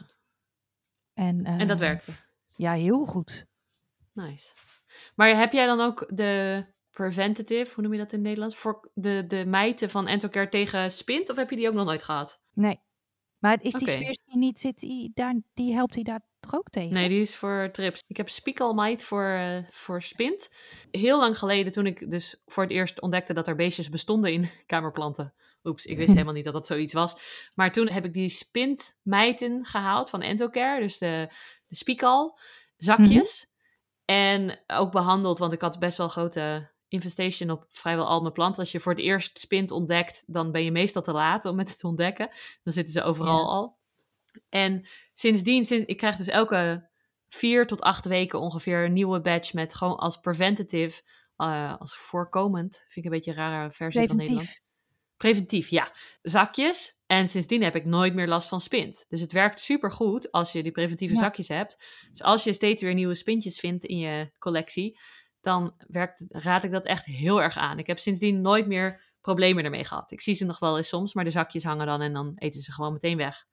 En, 1.13 1.45
En 1.45 1.67
dat 1.67 1.81
eh, 1.81 1.87
werkte. 1.87 2.11
Ja, 2.57 2.73
heel 2.73 3.05
goed. 3.05 3.45
Nice. 4.13 4.53
Maar 5.15 5.37
heb 5.37 5.51
jij 5.51 5.65
dan 5.65 5.79
ook 5.79 6.11
de 6.13 6.65
preventative, 6.91 7.73
hoe 7.73 7.83
noem 7.83 7.93
je 7.93 7.99
dat 7.99 8.11
in 8.11 8.17
het 8.17 8.27
Nederlands? 8.27 8.55
Voor 8.55 8.91
de, 8.93 9.25
de 9.27 9.45
mijten 9.45 9.89
van 9.89 10.07
Entocare 10.07 10.49
tegen 10.49 10.91
spint? 10.91 11.29
Of 11.29 11.35
heb 11.35 11.49
je 11.49 11.55
die 11.55 11.67
ook 11.67 11.73
nog 11.73 11.85
nooit 11.85 12.03
gehad? 12.03 12.39
Nee. 12.53 12.79
Maar 13.39 13.57
is 13.61 13.73
die 13.73 13.87
Oké. 13.87 13.91
Swirsky 13.91 14.37
niet, 14.37 14.59
zit 14.59 14.79
die, 14.79 15.11
daar, 15.13 15.35
die 15.53 15.73
helpt 15.73 15.93
hij 15.93 16.03
daar 16.03 16.21
toch 16.39 16.55
ook 16.55 16.69
tegen? 16.69 16.93
Nee, 16.93 17.09
die 17.09 17.21
is 17.21 17.35
voor 17.35 17.69
trips. 17.71 18.03
Ik 18.07 18.17
heb 18.17 18.29
spiekelmite 18.29 19.05
voor, 19.05 19.29
eh, 19.29 19.57
voor 19.71 20.03
spint. 20.03 20.49
Heel 20.91 21.19
lang 21.19 21.37
geleden, 21.37 21.71
toen 21.71 21.85
ik 21.85 22.11
dus 22.11 22.41
voor 22.45 22.63
het 22.63 22.71
eerst 22.71 23.01
ontdekte 23.01 23.33
dat 23.33 23.47
er 23.47 23.55
beestjes 23.55 23.89
bestonden 23.89 24.33
in 24.33 24.49
kamerplanten. 24.65 25.33
Oeps, 25.63 25.85
ik 25.85 25.97
wist 25.97 26.11
helemaal 26.13 26.33
niet 26.33 26.45
dat 26.45 26.53
dat 26.53 26.67
zoiets 26.67 26.93
was. 26.93 27.15
Maar 27.55 27.71
toen 27.71 27.89
heb 27.89 28.05
ik 28.05 28.13
die 28.13 28.29
spintmijten 28.29 29.65
gehaald 29.65 30.09
van 30.09 30.21
Entocare. 30.21 30.81
Dus 30.81 30.97
de, 30.97 31.29
de 31.67 31.75
spiekel, 31.75 32.39
zakjes. 32.77 33.47
En 34.05 34.59
ook 34.67 34.91
behandeld, 34.91 35.39
want 35.39 35.53
ik 35.53 35.61
had 35.61 35.79
best 35.79 35.97
wel 35.97 36.07
grote 36.09 36.69
infestation 36.87 37.49
op 37.49 37.65
vrijwel 37.69 38.07
al 38.07 38.21
mijn 38.21 38.33
planten. 38.33 38.59
Als 38.59 38.71
je 38.71 38.79
voor 38.79 38.91
het 38.91 39.01
eerst 39.01 39.39
spint 39.39 39.71
ontdekt, 39.71 40.23
dan 40.25 40.51
ben 40.51 40.63
je 40.63 40.71
meestal 40.71 41.01
te 41.01 41.11
laat 41.11 41.45
om 41.45 41.57
het 41.59 41.79
te 41.79 41.87
ontdekken. 41.87 42.29
Dan 42.63 42.73
zitten 42.73 42.93
ze 42.93 43.03
overal 43.03 43.39
Ja. 43.39 43.45
al. 43.45 43.77
En 44.49 44.87
sindsdien, 45.13 45.65
sinds, 45.65 45.85
ik 45.85 45.97
krijg 45.97 46.15
dus 46.15 46.27
elke 46.27 46.89
vier 47.29 47.67
tot 47.67 47.81
acht 47.81 48.05
weken 48.05 48.39
ongeveer 48.39 48.85
een 48.85 48.93
nieuwe 48.93 49.21
batch 49.21 49.53
met 49.53 49.75
gewoon 49.75 49.97
als 49.97 50.17
preventative, 50.17 51.01
eh, 51.35 51.79
als 51.79 51.95
voorkomend, 51.97 52.75
vind 52.77 52.95
ik 52.95 53.03
een 53.03 53.11
beetje 53.17 53.31
een 53.31 53.37
rare 53.37 53.71
versie 53.71 54.07
van 54.07 54.17
Nederland. 54.17 54.45
Preventief. 54.45 54.65
Preventief, 55.17 55.69
ja. 55.69 55.91
Zakjes. 56.21 56.96
En 57.07 57.29
sindsdien 57.29 57.63
heb 57.63 57.75
ik 57.75 57.85
nooit 57.85 58.13
meer 58.13 58.27
last 58.27 58.47
van 58.47 58.61
spint. 58.61 59.05
Dus 59.07 59.21
het 59.21 59.31
werkt 59.31 59.59
super 59.59 59.91
goed 59.91 60.31
als 60.31 60.51
je 60.51 60.63
die 60.63 60.71
preventieve 60.71 61.13
Ja. 61.13 61.19
zakjes 61.19 61.47
hebt. 61.47 61.77
Dus 62.09 62.21
als 62.21 62.43
je 62.43 62.53
steeds 62.53 62.81
weer 62.81 62.93
nieuwe 62.93 63.15
spintjes 63.15 63.59
vindt 63.59 63.85
in 63.85 63.97
je 63.97 64.31
collectie, 64.39 64.99
dan 65.41 65.73
werkt, 65.87 66.23
raad 66.27 66.63
ik 66.63 66.71
dat 66.71 66.85
echt 66.85 67.05
heel 67.05 67.41
erg 67.41 67.57
aan. 67.57 67.79
Ik 67.79 67.87
heb 67.87 67.99
sindsdien 67.99 68.41
nooit 68.41 68.67
meer 68.67 69.05
problemen 69.21 69.63
ermee 69.63 69.85
gehad. 69.85 70.11
Ik 70.11 70.21
zie 70.21 70.35
ze 70.35 70.45
nog 70.45 70.59
wel 70.59 70.77
eens 70.77 70.87
soms, 70.87 71.13
maar 71.13 71.23
de 71.23 71.29
zakjes 71.31 71.63
hangen 71.63 71.85
dan 71.85 72.01
en 72.01 72.13
dan 72.13 72.33
eten 72.35 72.61
ze 72.61 72.71
gewoon 72.71 72.93
meteen 72.93 73.17
weg. 73.17 73.45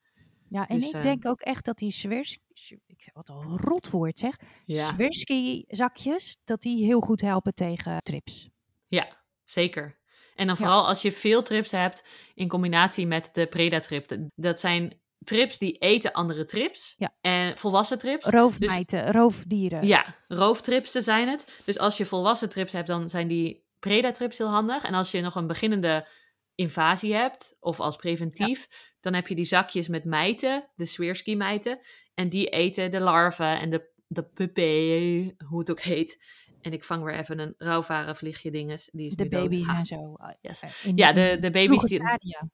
Ja, 0.48 0.68
en 0.68 0.78
Dus, 0.78 0.88
ik 0.88 0.94
eh, 0.94 1.02
denk 1.02 1.26
ook 1.26 1.40
echt 1.40 1.64
dat 1.64 1.78
die 1.78 1.90
Swirsky, 1.90 2.78
ik 2.86 3.10
wat 3.12 3.28
een 3.28 3.56
rotwoord 3.58 4.18
zeg, 4.18 4.36
Swirsky 4.66 5.64
zakjes, 5.68 6.36
dat 6.44 6.60
die 6.60 6.84
heel 6.84 7.00
goed 7.00 7.20
helpen 7.20 7.54
tegen 7.54 8.02
trips. 8.02 8.48
Ja, 8.88 9.22
zeker. 9.44 9.98
En 10.34 10.46
dan 10.46 10.56
Ja. 10.58 10.62
vooral 10.64 10.86
als 10.86 11.02
je 11.02 11.12
veel 11.12 11.42
trips 11.42 11.70
hebt 11.70 12.04
in 12.34 12.48
combinatie 12.48 13.06
met 13.06 13.30
de 13.32 13.46
predatrip. 13.46 14.16
Dat- 14.34 14.60
zijn 14.60 15.00
trips 15.18 15.58
die 15.58 15.78
eten 15.78 16.12
andere 16.12 16.44
trips. 16.44 16.94
Ja. 16.96 17.14
En 17.20 17.58
volwassen 17.58 17.98
trips. 17.98 18.26
Roofmijten, 18.26 19.12
roofdieren. 19.12 19.86
Ja, 19.86 20.04
rooftripsen 20.28 21.02
zijn 21.02 21.28
het. 21.28 21.60
Dus 21.64 21.78
als 21.78 21.96
je 21.96 22.06
volwassen 22.06 22.48
trips 22.48 22.72
hebt, 22.72 22.86
dan 22.86 23.10
zijn 23.10 23.28
die 23.28 23.64
predatrips 23.78 24.38
heel 24.38 24.48
handig. 24.50 24.84
En 24.84 24.94
als 24.94 25.10
je 25.10 25.20
nog 25.20 25.34
een 25.34 25.46
beginnende 25.46 26.08
invasie 26.54 27.14
hebt, 27.14 27.56
of 27.60 27.80
als 27.80 27.96
preventief, 27.96 28.68
dan 29.00 29.14
heb 29.14 29.28
je 29.28 29.34
die 29.34 29.44
zakjes 29.44 29.88
met 29.88 30.04
mijten, 30.04 30.68
de 30.74 30.84
Swirsky-mijten. 30.84 31.78
En 32.14 32.28
die 32.28 32.46
eten 32.48 32.90
de 32.90 33.00
larven 33.00 33.60
en 33.60 33.70
de, 33.70 33.90
de 34.06 34.22
pupae, 34.24 35.34
hoe 35.48 35.58
het 35.58 35.70
ook 35.70 35.80
heet. 35.80 36.22
En 36.64 36.72
ik 36.72 36.84
vang 36.84 37.04
weer 37.04 37.14
even 37.14 37.38
een 37.38 37.54
rouwvarenvliegje 37.58 38.50
dinges. 38.50 38.88
Die 38.92 39.06
is 39.06 39.16
de 39.16 39.28
baby's 39.28 39.68
en 39.68 39.84
zo. 39.84 40.16
Yes. 40.40 40.62
in- 40.82 40.96
Ja, 40.96 41.12
de, 41.12 41.38
de 41.40 41.50
baby's, 41.50 41.82
die, 41.82 42.00
stadia. 42.00 42.48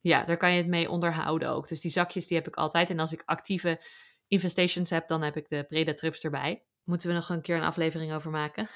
ja, 0.00 0.24
daar 0.24 0.36
kan 0.36 0.50
je 0.52 0.56
het 0.56 0.66
mee 0.66 0.90
onderhouden 0.90 1.48
ook. 1.48 1.68
Dus 1.68 1.80
die 1.80 1.90
zakjes 1.90 2.26
die 2.26 2.36
heb 2.36 2.46
ik 2.48 2.54
altijd. 2.56 2.90
En 2.90 2.98
als 2.98 3.12
ik 3.12 3.22
actieve 3.24 3.84
infestations 4.28 4.90
heb, 4.90 5.08
dan 5.08 5.22
heb 5.22 5.36
ik 5.36 5.48
de 5.48 5.64
predatrips 5.68 6.20
erbij. 6.24 6.62
Moeten 6.84 7.08
we 7.08 7.14
nog 7.14 7.28
een 7.28 7.40
keer 7.42 7.56
een 7.56 7.62
aflevering 7.62 8.12
over 8.12 8.30
maken? 8.30 8.68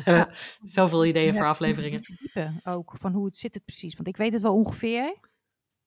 Zoveel 0.64 1.04
ideeën 1.04 1.32
Ja, 1.32 1.38
voor 1.38 1.46
afleveringen. 1.48 2.02
verdiepen 2.02 2.60
ook, 2.64 2.94
van 2.98 3.12
hoe 3.12 3.24
het 3.26 3.36
zit 3.36 3.54
het 3.54 3.64
precies. 3.64 3.94
Want 3.94 4.08
ik 4.08 4.16
weet 4.16 4.32
het 4.32 4.42
wel 4.42 4.54
ongeveer. 4.54 5.16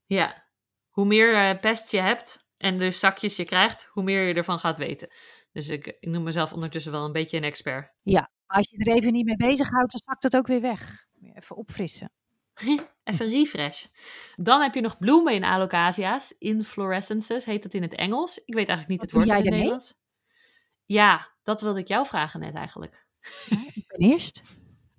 Ja, 0.05 0.43
hoe 0.89 1.05
meer 1.05 1.33
eh, 1.35 1.59
pest 1.59 1.91
je 1.91 1.99
hebt 1.99 2.47
en 2.57 2.77
dus 2.77 2.99
zakjes 2.99 3.35
je 3.35 3.45
krijgt, 3.45 3.89
hoe 3.91 4.03
meer 4.03 4.27
je 4.27 4.33
ervan 4.33 4.59
gaat 4.59 4.77
weten. 4.77 5.09
Dus 5.51 5.67
ik, 5.67 5.87
ik 5.87 6.09
noem 6.09 6.23
mezelf 6.23 6.53
ondertussen 6.53 6.91
wel 6.91 7.05
een 7.05 7.11
beetje 7.11 7.37
een 7.37 7.43
expert. 7.43 7.91
Maar 8.45 8.57
als 8.57 8.69
je 8.69 8.85
er 8.85 8.95
even 8.95 9.11
niet 9.11 9.25
mee 9.25 9.35
bezighoudt, 9.35 9.91
dan 9.91 10.01
zakt 10.03 10.23
het 10.23 10.35
ook 10.35 10.47
weer 10.47 10.61
weg. 10.61 11.05
Even 11.33 11.55
opfrissen. 11.55 12.11
Even 13.03 13.29
refresh. 13.29 13.85
Dan 14.35 14.61
heb 14.61 14.73
je 14.73 14.81
nog 14.81 14.97
bloemen 14.97 15.33
in 15.33 15.43
alocasia's. 15.43 16.35
Inflorescences 16.37 17.45
heet 17.45 17.63
het 17.63 17.73
in 17.73 17.81
het 17.81 17.95
Engels. 17.95 18.37
Ik 18.45 18.53
weet 18.53 18.67
eigenlijk 18.67 18.87
niet 18.87 18.99
Wat 18.99 19.21
het 19.21 19.27
woord 19.27 19.39
in 19.39 19.45
het? 19.45 19.53
Nederlands. 19.53 19.95
Ja, 20.85 21.31
dat 21.43 21.61
wilde 21.61 21.79
ik 21.79 21.87
jou 21.87 22.05
vragen 22.05 22.39
net 22.39 22.55
eigenlijk. 22.55 23.05
Ik 23.73 23.87
ben 23.87 24.09
eerst. 24.09 24.43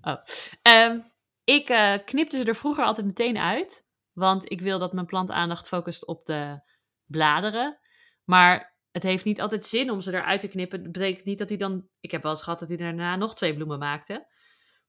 Ehm, 0.63 1.01
ik 1.45 1.69
eh, 1.69 1.95
knipte 2.05 2.37
ze 2.39 2.45
er 2.45 2.55
vroeger 2.55 2.85
altijd 2.85 3.07
meteen 3.07 3.39
uit. 3.39 3.85
Want 4.13 4.51
ik 4.51 4.61
wil 4.61 4.79
dat 4.79 4.93
mijn 4.93 5.07
plant 5.07 5.31
aandacht 5.31 5.69
focust 5.69 6.07
op 6.07 6.27
de 6.27 6.61
bladeren. 7.07 7.79
Maar 8.25 8.77
het 8.93 9.03
heeft 9.03 9.25
niet 9.25 9.41
altijd 9.41 9.65
zin 9.65 9.91
om 9.91 10.01
ze 10.01 10.13
eruit 10.13 10.41
te 10.41 10.49
knippen. 10.49 10.83
Dat 10.83 10.93
betekent 10.93 11.25
niet 11.25 11.39
dat 11.39 11.49
hij 11.49 11.59
dan... 11.59 11.87
Ik 12.01 12.11
heb 12.11 12.23
wel 12.23 12.33
eens 12.33 12.43
gehad 12.43 12.59
dat 12.59 12.69
hij 12.69 12.77
daarna 12.77 13.17
nog 13.17 13.35
twee 13.35 13.55
bloemen 13.55 13.79
maakte. 13.79 14.27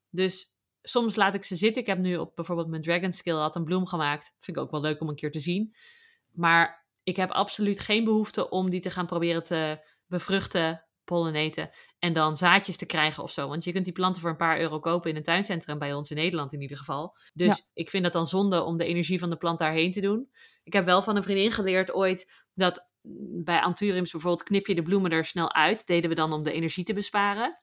Dus 0.10 0.54
soms 0.82 1.16
laat 1.16 1.34
ik 1.34 1.44
ze 1.44 1.56
zitten. 1.56 1.82
Ik 1.82 1.88
heb 1.88 1.98
nu 1.98 2.18
op 2.18 2.36
bijvoorbeeld 2.36 2.68
mijn 2.68 2.82
Dragon 2.82 3.14
Skill 3.14 3.36
had 3.36 3.56
een 3.56 3.64
bloem 3.64 3.86
gemaakt. 3.86 4.34
Vind 4.40 4.58
ik 4.58 4.64
ook 4.64 4.72
wel 4.72 4.82
leuk 4.82 5.02
om 5.02 5.10
een 5.10 5.16
keer 5.16 5.32
te 5.32 5.40
zien. 5.40 5.76
Maar 6.32 6.86
ik 7.04 7.16
heb 7.16 7.30
absoluut 7.30 7.80
geen 7.80 8.04
behoefte 8.04 8.50
om 8.50 8.70
die 8.70 8.82
te 8.82 8.90
gaan 8.90 9.06
proberen 9.06 9.44
te 9.44 9.86
bevruchten, 10.08 10.86
pollinaten 11.04 11.70
en 12.00 12.14
dan 12.14 12.38
zaadjes 12.38 12.78
te 12.78 12.86
krijgen 12.86 13.24
of 13.24 13.32
zo. 13.32 13.48
Want 13.48 13.64
je 13.64 13.72
kunt 13.72 13.86
die 13.86 13.94
planten 13.94 14.22
voor 14.22 14.30
een 14.30 14.38
paar 14.38 14.60
euro 14.60 14.80
kopen 14.80 15.10
in 15.10 15.16
een 15.16 15.24
tuincentrum, 15.24 15.80
bij 15.80 15.94
ons 15.94 16.10
in 16.10 16.18
Nederland 16.18 16.54
in 16.54 16.62
ieder 16.62 16.78
geval. 16.78 17.18
Dus 17.34 17.48
Ja. 17.48 17.64
ik 17.74 17.90
vind 17.90 18.04
dat 18.04 18.14
dan 18.14 18.26
zonde 18.26 18.64
om 18.64 18.78
de 18.78 18.86
energie 18.86 19.20
van 19.20 19.30
de 19.30 19.36
plant 19.36 19.60
daarheen 19.60 19.92
te 19.92 20.02
doen. 20.02 20.30
Ik 20.64 20.74
heb 20.74 20.86
wel 20.86 21.02
van 21.02 21.16
een 21.16 21.24
vriendin 21.24 21.52
geleerd 21.52 21.94
ooit 21.94 22.32
dat 22.54 22.90
bij 23.44 23.60
Anthuriums 23.62 24.12
bijvoorbeeld 24.12 24.44
knip 24.44 24.68
je 24.68 24.76
de 24.76 24.82
bloemen 24.84 25.12
er 25.12 25.26
snel 25.26 25.54
uit. 25.54 25.88
Deden 25.88 26.10
we 26.10 26.16
dan 26.16 26.34
om 26.34 26.44
de 26.44 26.52
energie 26.52 26.84
te 26.84 26.94
besparen. 26.94 27.60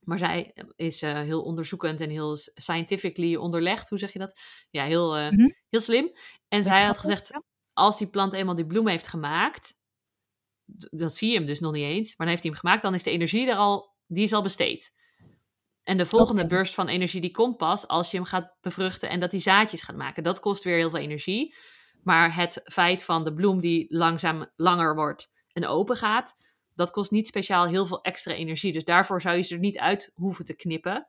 Maar 0.00 0.18
zij 0.18 0.54
is 0.76 1.02
eh, 1.02 1.12
heel 1.20 1.42
onderzoekend 1.42 2.00
en 2.00 2.10
heel 2.10 2.36
scientifically 2.54 3.36
onderlegd. 3.36 3.88
Hoe 3.88 3.98
zeg 3.98 4.12
je 4.12 4.18
dat? 4.18 4.40
Ja, 4.70 4.84
heel, 4.84 5.16
eh, 5.16 5.30
Mhm. 5.30 5.48
heel 5.70 5.80
slim. 5.80 6.16
En 6.48 6.64
zij 6.64 6.82
had 6.84 6.98
gezegd, 6.98 7.28
ja. 7.28 7.42
als 7.72 7.98
die 7.98 8.06
plant 8.08 8.32
eenmaal 8.32 8.54
die 8.54 8.66
bloem 8.66 8.88
heeft 8.88 9.08
gemaakt, 9.08 9.74
dan 10.90 11.10
zie 11.10 11.30
je 11.30 11.36
hem 11.36 11.46
dus 11.46 11.60
nog 11.60 11.72
niet 11.72 11.84
eens, 11.84 12.08
maar 12.08 12.26
dan 12.26 12.28
heeft 12.28 12.42
hij 12.42 12.50
hem 12.50 12.60
gemaakt, 12.60 12.82
dan 12.82 12.94
is 12.94 13.02
de 13.02 13.10
energie 13.10 13.48
er 13.48 13.56
al, 13.56 13.94
die 14.06 14.24
is 14.24 14.32
al 14.32 14.42
besteed. 14.42 14.92
En 15.82 15.96
de 15.96 16.06
volgende 16.06 16.46
burst 16.46 16.74
van 16.74 16.88
energie 16.88 17.20
die 17.20 17.30
komt 17.30 17.56
pas 17.56 17.86
als 17.88 18.10
je 18.10 18.16
hem 18.16 18.26
gaat 18.26 18.56
bevruchten 18.60 19.08
en 19.08 19.20
dat 19.20 19.30
hij 19.30 19.40
zaadjes 19.40 19.82
gaat 19.82 19.96
maken. 19.96 20.22
Dat 20.22 20.40
kost 20.40 20.64
weer 20.64 20.76
heel 20.76 20.90
veel 20.90 20.98
energie. 20.98 21.54
Maar 22.02 22.34
het 22.34 22.60
feit 22.64 23.04
van 23.04 23.24
de 23.24 23.34
bloem 23.34 23.60
die 23.60 23.96
langzaam 23.96 24.46
langer 24.56 24.94
wordt 24.94 25.30
en 25.52 25.66
open 25.66 25.96
gaat, 25.96 26.36
dat 26.74 26.90
kost 26.90 27.10
niet 27.10 27.26
speciaal 27.26 27.66
heel 27.66 27.86
veel 27.86 28.02
extra 28.02 28.32
energie. 28.32 28.72
Dus 28.72 28.84
daarvoor 28.84 29.20
zou 29.20 29.36
je 29.36 29.42
ze 29.42 29.54
er 29.54 29.60
niet 29.60 29.78
uit 29.78 30.10
hoeven 30.14 30.44
te 30.44 30.54
knippen. 30.54 31.08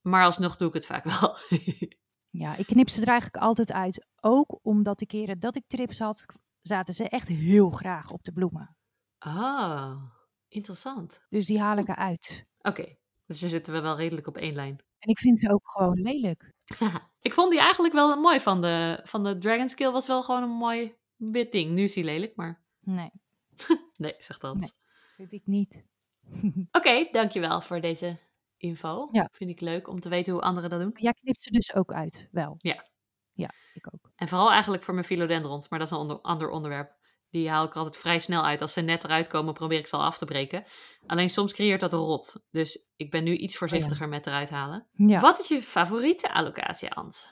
Maar 0.00 0.24
alsnog 0.24 0.56
doe 0.56 0.68
ik 0.68 0.74
het 0.74 0.86
vaak 0.86 1.04
wel. 1.04 1.36
Ja, 2.34 2.56
ik 2.56 2.66
knip 2.66 2.88
ze 2.88 3.00
er 3.00 3.08
eigenlijk 3.08 3.44
altijd 3.44 3.72
uit. 3.72 4.06
Ook 4.20 4.58
omdat 4.62 4.98
de 4.98 5.06
keren 5.06 5.40
dat 5.40 5.56
ik 5.56 5.64
trips 5.66 5.98
had, 5.98 6.26
zaten 6.60 6.94
ze 6.94 7.08
echt 7.08 7.28
heel 7.28 7.70
graag 7.70 8.10
op 8.10 8.24
de 8.24 8.32
bloemen. 8.32 8.76
ah, 9.18 10.02
interessant. 10.48 11.20
Dus 11.28 11.46
die 11.46 11.60
haal 11.60 11.76
ik 11.76 11.88
eruit. 11.88 12.42
Oké, 12.58 12.96
dus 13.26 13.40
we 13.40 13.48
zitten 13.48 13.72
we 13.72 13.80
wel 13.80 13.96
redelijk 13.96 14.26
op 14.26 14.36
één 14.36 14.54
lijn. 14.54 14.84
En 15.02 15.08
ik 15.08 15.18
vind 15.18 15.38
ze 15.38 15.52
ook 15.52 15.70
gewoon 15.70 16.00
lelijk. 16.00 16.52
ik 17.20 17.32
vond 17.34 17.50
die 17.50 17.60
eigenlijk 17.60 17.94
wel 17.94 18.16
mooi 18.20 18.40
van 18.40 18.60
de, 18.60 19.00
van 19.04 19.24
de 19.24 19.38
Dragon 19.38 19.68
Skill. 19.68 19.90
Was 19.90 20.06
wel 20.06 20.22
gewoon 20.22 20.42
een 20.42 20.48
mooi 20.50 20.94
wit 21.16 21.52
ding. 21.52 21.70
Nu 21.70 21.82
is 21.82 21.94
hij 21.94 22.04
lelijk, 22.04 22.36
maar 22.36 22.60
Nee, 22.80 23.10
nee, 23.96 24.14
zeg 24.18 24.38
dat. 24.38 24.56
Nee. 24.56 24.70
vind 25.16 25.32
ik 25.32 25.46
niet. 25.46 25.84
Oké, 26.78 27.08
dankjewel 27.12 27.60
voor 27.60 27.80
deze 27.80 28.18
info. 28.56 29.08
Ja. 29.10 29.28
Vind 29.32 29.50
ik 29.50 29.60
leuk 29.60 29.88
om 29.88 30.00
te 30.00 30.08
weten 30.08 30.32
hoe 30.32 30.42
anderen 30.42 30.70
dat 30.70 30.80
doen. 30.80 30.92
Jij 30.94 31.12
knipt 31.12 31.40
ze 31.40 31.50
dus 31.50 31.74
ook 31.74 31.92
uit, 31.92 32.28
wel? 32.30 32.54
Ja. 32.58 32.90
Ja, 33.32 33.50
ik 33.74 33.88
ook. 33.94 34.10
En 34.16 34.28
vooral 34.28 34.50
eigenlijk 34.50 34.82
voor 34.82 34.94
mijn 34.94 35.06
philodendrons, 35.06 35.68
maar 35.68 35.78
dat 35.78 35.88
is 35.88 35.94
een 35.94 36.00
onder- 36.00 36.20
ander 36.20 36.50
onderwerp. 36.50 36.94
Die 37.32 37.50
haal 37.50 37.64
ik 37.64 37.74
altijd 37.76 37.96
vrij 37.96 38.18
snel 38.18 38.44
uit. 38.44 38.60
Als 38.60 38.72
ze 38.72 38.80
net 38.80 39.04
eruit 39.04 39.26
komen, 39.26 39.54
probeer 39.54 39.78
ik 39.78 39.86
ze 39.86 39.96
al 39.96 40.02
af 40.02 40.18
te 40.18 40.24
breken. 40.24 40.64
Alleen 41.06 41.30
soms 41.30 41.52
creëert 41.52 41.80
dat 41.80 41.92
rot. 41.92 42.42
Dus 42.50 42.84
ik 42.96 43.10
ben 43.10 43.24
nu 43.24 43.36
iets 43.36 43.56
voorzichtiger 43.56 44.08
met 44.08 44.26
eruit 44.26 44.50
halen. 44.50 44.86
Ja, 44.92 45.20
Wat 45.20 45.38
is 45.38 45.48
je 45.48 45.62
favoriete 45.62 46.32
allocatie, 46.32 46.90
Ans? 46.90 47.26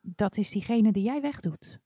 dat 0.00 0.36
is 0.36 0.50
diegene 0.50 0.92
die 0.92 1.02
jij 1.04 1.20
wegdoet. 1.20 1.80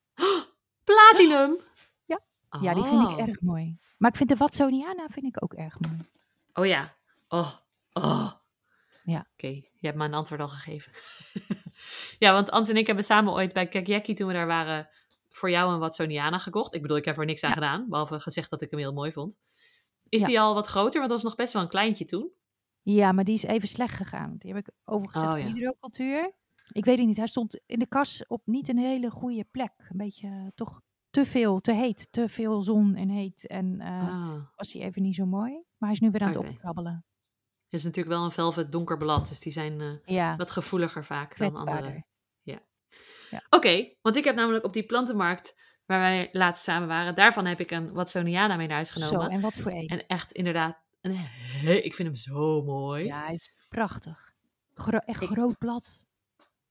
Platinum! 0.84 1.56
Ja. 2.06 2.20
Ja, 2.60 2.74
die 2.74 2.84
vind 2.84 3.00
ik 3.02 3.08
Oh. 3.08 3.20
erg 3.28 3.40
mooi. 3.40 3.78
Maar 3.98 4.10
ik 4.10 4.16
vind 4.16 4.28
de 4.28 4.36
Watsoniana 4.36 5.06
vind 5.08 5.26
ik 5.26 5.42
ook 5.42 5.52
erg 5.54 5.80
mooi. 5.80 6.08
Oh 6.52 6.66
ja. 6.66 6.94
Oh. 7.28 7.52
Oh. 7.92 8.32
Ja. 9.04 9.26
Oké, 9.32 9.46
je 9.46 9.86
hebt 9.86 9.96
me 9.96 10.04
een 10.04 10.14
antwoord 10.14 10.40
al 10.40 10.48
gegeven. 10.48 10.92
ja, 12.24 12.32
want 12.32 12.50
Ans 12.50 12.68
en 12.68 12.76
ik 12.76 12.86
hebben 12.86 13.04
samen 13.04 13.32
ooit 13.32 13.52
bij 13.52 13.66
Kakjeki, 13.68 14.14
toen 14.14 14.26
we 14.26 14.32
daar 14.32 14.46
waren, 14.46 14.88
voor 15.36 15.50
jou 15.50 15.72
een 15.72 15.78
Watsoniana 15.78 16.38
gekocht. 16.38 16.74
Ik 16.74 16.82
bedoel, 16.82 16.96
ik 16.96 17.04
heb 17.04 17.18
er 17.18 17.24
niks 17.24 17.42
aan 17.42 17.48
Ja. 17.48 17.54
gedaan, 17.54 17.88
behalve 17.88 18.20
gezegd 18.20 18.50
dat 18.50 18.62
ik 18.62 18.70
hem 18.70 18.78
heel 18.80 18.92
mooi 18.92 19.12
vond. 19.12 19.36
Is 20.08 20.20
Ja. 20.20 20.26
die 20.26 20.40
al 20.40 20.54
wat 20.54 20.66
groter? 20.66 20.98
Want 20.98 21.10
dat 21.10 21.22
was 21.22 21.22
nog 21.22 21.34
best 21.34 21.52
wel 21.52 21.62
een 21.62 21.68
kleintje 21.68 22.04
toen. 22.04 22.30
Ja, 22.82 23.12
maar 23.12 23.24
die 23.24 23.34
is 23.34 23.42
even 23.42 23.68
slecht 23.68 23.94
gegaan. 23.94 24.34
Die 24.38 24.54
heb 24.54 24.66
ik 24.66 24.74
overgezet 24.84 25.28
Oh, 25.28 25.38
ja. 25.38 25.44
hydrocultuur. 25.46 26.32
Ik 26.72 26.84
weet 26.84 26.98
het 26.98 27.06
niet. 27.06 27.16
Hij 27.16 27.26
stond 27.26 27.60
in 27.66 27.78
de 27.78 27.86
kas 27.86 28.26
op 28.26 28.42
niet 28.44 28.68
een 28.68 28.78
hele 28.78 29.10
goede 29.10 29.44
plek. 29.50 29.72
Een 29.78 29.96
beetje 29.96 30.26
eh, 30.28 30.46
toch 30.54 30.80
te 31.10 31.24
veel, 31.24 31.60
te 31.60 31.72
heet. 31.72 32.12
Te 32.12 32.28
veel 32.28 32.62
zon 32.62 32.94
en 32.94 33.08
heet. 33.08 33.46
En 33.46 33.80
eh, 33.80 34.08
Ah. 34.08 34.42
was 34.56 34.72
hij 34.72 34.82
even 34.82 35.02
niet 35.02 35.14
zo 35.14 35.26
mooi. 35.26 35.52
Maar 35.52 35.88
hij 35.88 35.92
is 35.92 36.00
nu 36.00 36.10
weer 36.10 36.20
aan 36.20 36.28
het 36.28 36.36
opkrabbelen. 36.36 37.04
Het 37.64 37.72
is 37.82 37.84
natuurlijk 37.84 38.14
wel 38.16 38.24
een 38.24 38.30
velvet 38.32 38.72
donker 38.72 38.96
blad, 38.98 39.28
dus 39.28 39.40
die 39.40 39.52
zijn 39.52 39.80
eh, 39.80 39.92
Ja, 40.04 40.36
wat 40.36 40.50
gevoeliger 40.50 41.04
vaak 41.04 41.38
dan 41.38 41.54
andere. 41.56 42.04
Oké, 43.50 43.88
want 44.02 44.16
ik 44.16 44.24
heb 44.24 44.34
namelijk 44.34 44.64
op 44.64 44.72
die 44.72 44.82
plantenmarkt 44.86 45.54
waar 45.86 46.00
wij 46.00 46.28
laatst 46.32 46.64
samen 46.64 46.88
waren, 46.88 47.14
daarvan 47.14 47.46
heb 47.46 47.60
ik 47.60 47.70
een 47.70 47.92
Watsoniana 47.92 48.56
mee 48.56 48.66
naar 48.66 48.76
huis 48.76 48.92
Zo, 48.92 49.00
genomen. 49.06 49.30
en 49.30 49.40
wat 49.40 49.54
voor 49.56 49.70
een. 49.72 49.86
En 49.88 50.06
echt 50.06 50.32
inderdaad, 50.32 50.78
een 51.00 51.14
he- 51.16 51.72
ik 51.82 51.94
vind 51.94 52.08
hem 52.08 52.16
zo 52.16 52.62
mooi. 52.62 53.04
Ja, 53.04 53.24
hij 53.24 53.32
is 53.32 53.52
prachtig. 53.68 54.32
Gro- 54.74 54.98
echt 54.98 55.22
Ik- 55.22 55.28
groot 55.28 55.58
blad. 55.58 56.06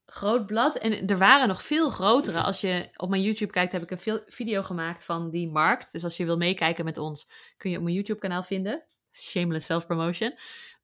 Groot 0.06 0.46
blad. 0.46 0.76
En 0.78 1.06
er 1.06 1.18
waren 1.18 1.48
nog 1.48 1.62
veel 1.62 1.90
grotere. 1.90 2.42
Als 2.42 2.60
je 2.60 2.88
op 2.96 3.08
mijn 3.08 3.22
YouTube 3.22 3.52
kijkt, 3.52 3.72
heb 3.72 3.90
ik 3.90 3.90
een 4.06 4.20
video 4.26 4.62
gemaakt 4.62 5.04
van 5.04 5.30
die 5.30 5.50
markt. 5.50 5.92
Dus 5.92 6.04
als 6.04 6.16
je 6.16 6.24
wil 6.24 6.36
meekijken 6.36 6.84
met 6.84 6.98
ons, 6.98 7.28
kun 7.56 7.70
je 7.70 7.76
op 7.76 7.82
mijn 7.82 7.94
YouTube 7.94 8.18
kanaal 8.20 8.42
vinden. 8.42 8.84
Shameless 9.12 9.66
self-promotion. 9.66 10.34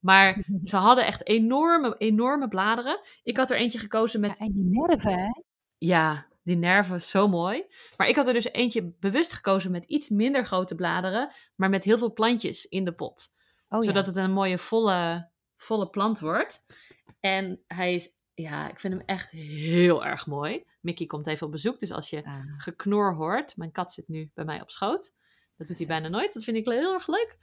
Maar 0.01 0.45
ze 0.65 0.77
hadden 0.77 1.07
echt 1.07 1.27
enorme, 1.27 1.95
enorme 1.99 2.49
bladeren. 2.49 3.01
Ik 3.23 3.37
had 3.37 3.51
er 3.51 3.57
eentje 3.57 3.79
gekozen 3.79 4.21
Ja, 4.21 4.29
met 4.29 4.39
en 4.39 4.53
die 4.53 4.65
nerven, 4.65 5.13
hè? 5.19 5.29
Ja, 5.81 6.27
die 6.43 6.57
nerven, 6.57 7.03
zo 7.03 7.29
mooi. 7.29 7.65
Maar 7.97 8.09
ik 8.09 8.17
had 8.17 8.27
er 8.27 8.33
dus 8.33 8.53
eentje 8.53 8.95
bewust 9.01 9.33
gekozen 9.33 9.71
met 9.71 9.85
iets 9.85 10.09
minder 10.09 10.47
grote 10.47 10.75
bladeren, 10.75 11.33
maar 11.57 11.71
met 11.71 11.85
heel 11.85 11.99
veel 11.99 12.13
plantjes 12.13 12.67
in 12.67 12.85
de 12.85 12.93
pot. 12.93 13.31
Oh 13.69 13.83
zodat 13.83 14.05
ja. 14.05 14.11
het 14.11 14.17
een 14.17 14.33
mooie 14.33 14.59
volle, 14.59 15.31
volle 15.57 15.91
plant 15.91 16.21
wordt. 16.21 16.65
En 17.21 17.61
hij 17.67 17.95
is, 17.95 18.13
ja, 18.35 18.69
ik 18.71 18.81
vind 18.81 18.95
hem 18.95 19.03
echt 19.07 19.31
heel 19.31 20.05
erg 20.05 20.27
mooi. 20.27 20.65
Mickey 20.81 21.07
komt 21.07 21.27
even 21.27 21.47
op 21.47 21.53
bezoek, 21.53 21.81
dus 21.81 21.93
als 21.93 22.11
je 22.11 22.25
Ah, 22.25 22.41
geknor 22.57 23.15
hoort, 23.15 23.57
mijn 23.57 23.73
kat 23.73 23.93
zit 23.93 24.09
nu 24.09 24.31
bij 24.35 24.45
mij 24.45 24.61
op 24.61 24.71
schoot. 24.71 25.13
Dat 25.57 25.69
doet 25.69 25.79
hij 25.79 25.87
bijna 25.87 26.09
nooit, 26.09 26.35
dat 26.35 26.45
vind 26.45 26.57
ik 26.57 26.65
heel 26.65 26.95
erg 26.95 27.07
leuk. 27.07 27.37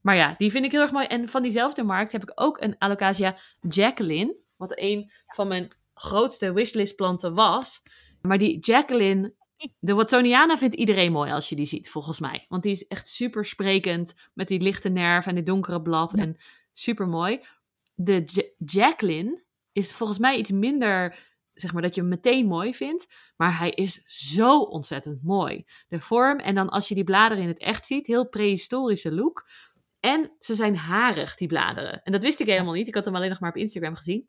Maar 0.00 0.16
ja, 0.16 0.34
die 0.38 0.50
vind 0.50 0.64
ik 0.64 0.70
heel 0.72 0.80
erg 0.80 0.92
mooi. 0.92 1.06
En 1.06 1.28
van 1.28 1.42
diezelfde 1.42 1.82
markt 1.82 2.12
heb 2.12 2.22
ik 2.22 2.32
ook 2.34 2.60
een 2.60 2.78
Alocasia 2.78 3.38
Jacqueline, 3.60 4.36
wat 4.56 4.72
een 4.74 5.12
van 5.26 5.48
mijn 5.48 5.72
grootste 6.00 6.52
wishlistplanten 6.52 7.34
was. 7.34 7.82
Maar 8.22 8.38
die 8.38 8.58
Jacqueline, 8.58 9.34
de 9.78 9.94
Watsoniana 9.94 10.56
vindt 10.56 10.74
iedereen 10.74 11.12
mooi 11.12 11.32
als 11.32 11.48
je 11.48 11.56
die 11.56 11.64
ziet, 11.64 11.90
volgens 11.90 12.20
mij. 12.20 12.46
Want 12.48 12.62
die 12.62 12.72
is 12.72 12.86
echt 12.86 13.08
super 13.08 13.44
sprekend, 13.44 14.14
met 14.34 14.48
die 14.48 14.60
lichte 14.60 14.88
nerf 14.88 15.26
en 15.26 15.34
die 15.34 15.44
donkere 15.44 15.82
blad. 15.82 16.12
Ja. 16.16 16.22
En 16.22 16.36
super 16.72 17.08
mooi. 17.08 17.40
De 17.94 18.22
Ja- 18.26 18.42
Jacqueline 18.58 19.42
is 19.72 19.92
volgens 19.92 20.18
mij 20.18 20.36
iets 20.38 20.50
minder, 20.50 21.18
zeg 21.54 21.72
maar, 21.72 21.82
dat 21.82 21.94
je 21.94 22.00
hem 22.00 22.10
meteen 22.10 22.46
mooi 22.46 22.74
vindt. 22.74 23.06
Maar 23.36 23.58
hij 23.58 23.70
is 23.70 24.02
zo 24.06 24.60
ontzettend 24.60 25.22
mooi. 25.22 25.64
De 25.88 26.00
vorm 26.00 26.38
en 26.38 26.54
dan 26.54 26.68
als 26.68 26.88
je 26.88 26.94
die 26.94 27.04
bladeren 27.04 27.42
in 27.42 27.48
het 27.48 27.58
echt 27.58 27.86
ziet, 27.86 28.06
heel 28.06 28.28
prehistorische 28.28 29.12
look. 29.12 29.48
En 30.00 30.30
ze 30.40 30.54
zijn 30.54 30.76
harig, 30.76 31.36
die 31.36 31.48
bladeren. 31.48 32.02
En 32.02 32.12
dat 32.12 32.22
wist 32.22 32.40
ik 32.40 32.46
helemaal 32.46 32.74
niet. 32.74 32.88
Ik 32.88 32.94
had 32.94 33.04
hem 33.04 33.16
alleen 33.16 33.28
nog 33.28 33.40
maar 33.40 33.50
op 33.50 33.56
Instagram 33.56 33.94
gezien. 33.96 34.28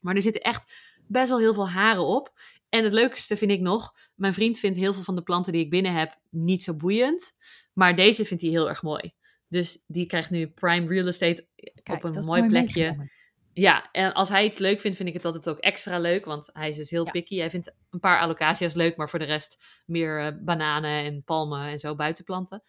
Maar 0.00 0.14
er 0.14 0.22
zitten 0.22 0.42
echt 0.42 0.72
best 1.08 1.28
wel 1.28 1.38
heel 1.38 1.54
veel 1.54 1.68
haren 1.68 2.04
op. 2.06 2.32
En 2.68 2.84
het 2.84 2.92
leukste 2.92 3.36
vind 3.36 3.50
ik 3.50 3.60
nog, 3.60 3.94
mijn 4.14 4.34
vriend 4.34 4.58
vindt 4.58 4.78
heel 4.78 4.92
veel 4.94 5.02
van 5.02 5.16
de 5.16 5.22
planten 5.22 5.52
die 5.52 5.64
ik 5.64 5.70
binnen 5.70 5.92
heb 5.94 6.16
niet 6.30 6.62
zo 6.62 6.74
boeiend. 6.74 7.32
Maar 7.72 7.96
deze 7.96 8.24
vindt 8.24 8.42
hij 8.42 8.52
heel 8.52 8.68
erg 8.68 8.82
mooi. 8.82 9.12
Dus 9.48 9.78
die 9.86 10.06
krijgt 10.06 10.30
nu 10.30 10.48
prime 10.48 10.86
real 10.88 11.06
estate 11.06 11.46
kijk, 11.82 11.98
op 11.98 12.04
een 12.04 12.12
dat 12.12 12.26
mooi 12.26 12.46
plekje. 12.46 12.78
meegenomen. 12.80 13.10
Ja, 13.52 13.88
en 13.92 14.12
als 14.14 14.28
hij 14.28 14.44
iets 14.44 14.58
leuk 14.58 14.80
vindt, 14.80 14.96
vind 14.96 15.08
ik 15.08 15.14
het 15.14 15.24
altijd 15.24 15.48
ook 15.48 15.58
extra 15.58 15.98
leuk. 15.98 16.24
Want 16.24 16.50
hij 16.52 16.70
is 16.70 16.76
dus 16.76 16.90
heel 16.90 17.04
Ja. 17.04 17.10
picky. 17.10 17.38
Hij 17.38 17.50
vindt 17.50 17.72
een 17.90 18.00
paar 18.00 18.20
allocaties 18.20 18.74
leuk, 18.74 18.96
maar 18.96 19.08
voor 19.08 19.18
de 19.18 19.24
rest 19.24 19.58
meer 19.86 20.20
eh, 20.26 20.32
bananen 20.40 21.04
en 21.04 21.22
palmen 21.24 21.68
en 21.68 21.78
zo 21.78 21.94
buitenplanten. 21.94 22.62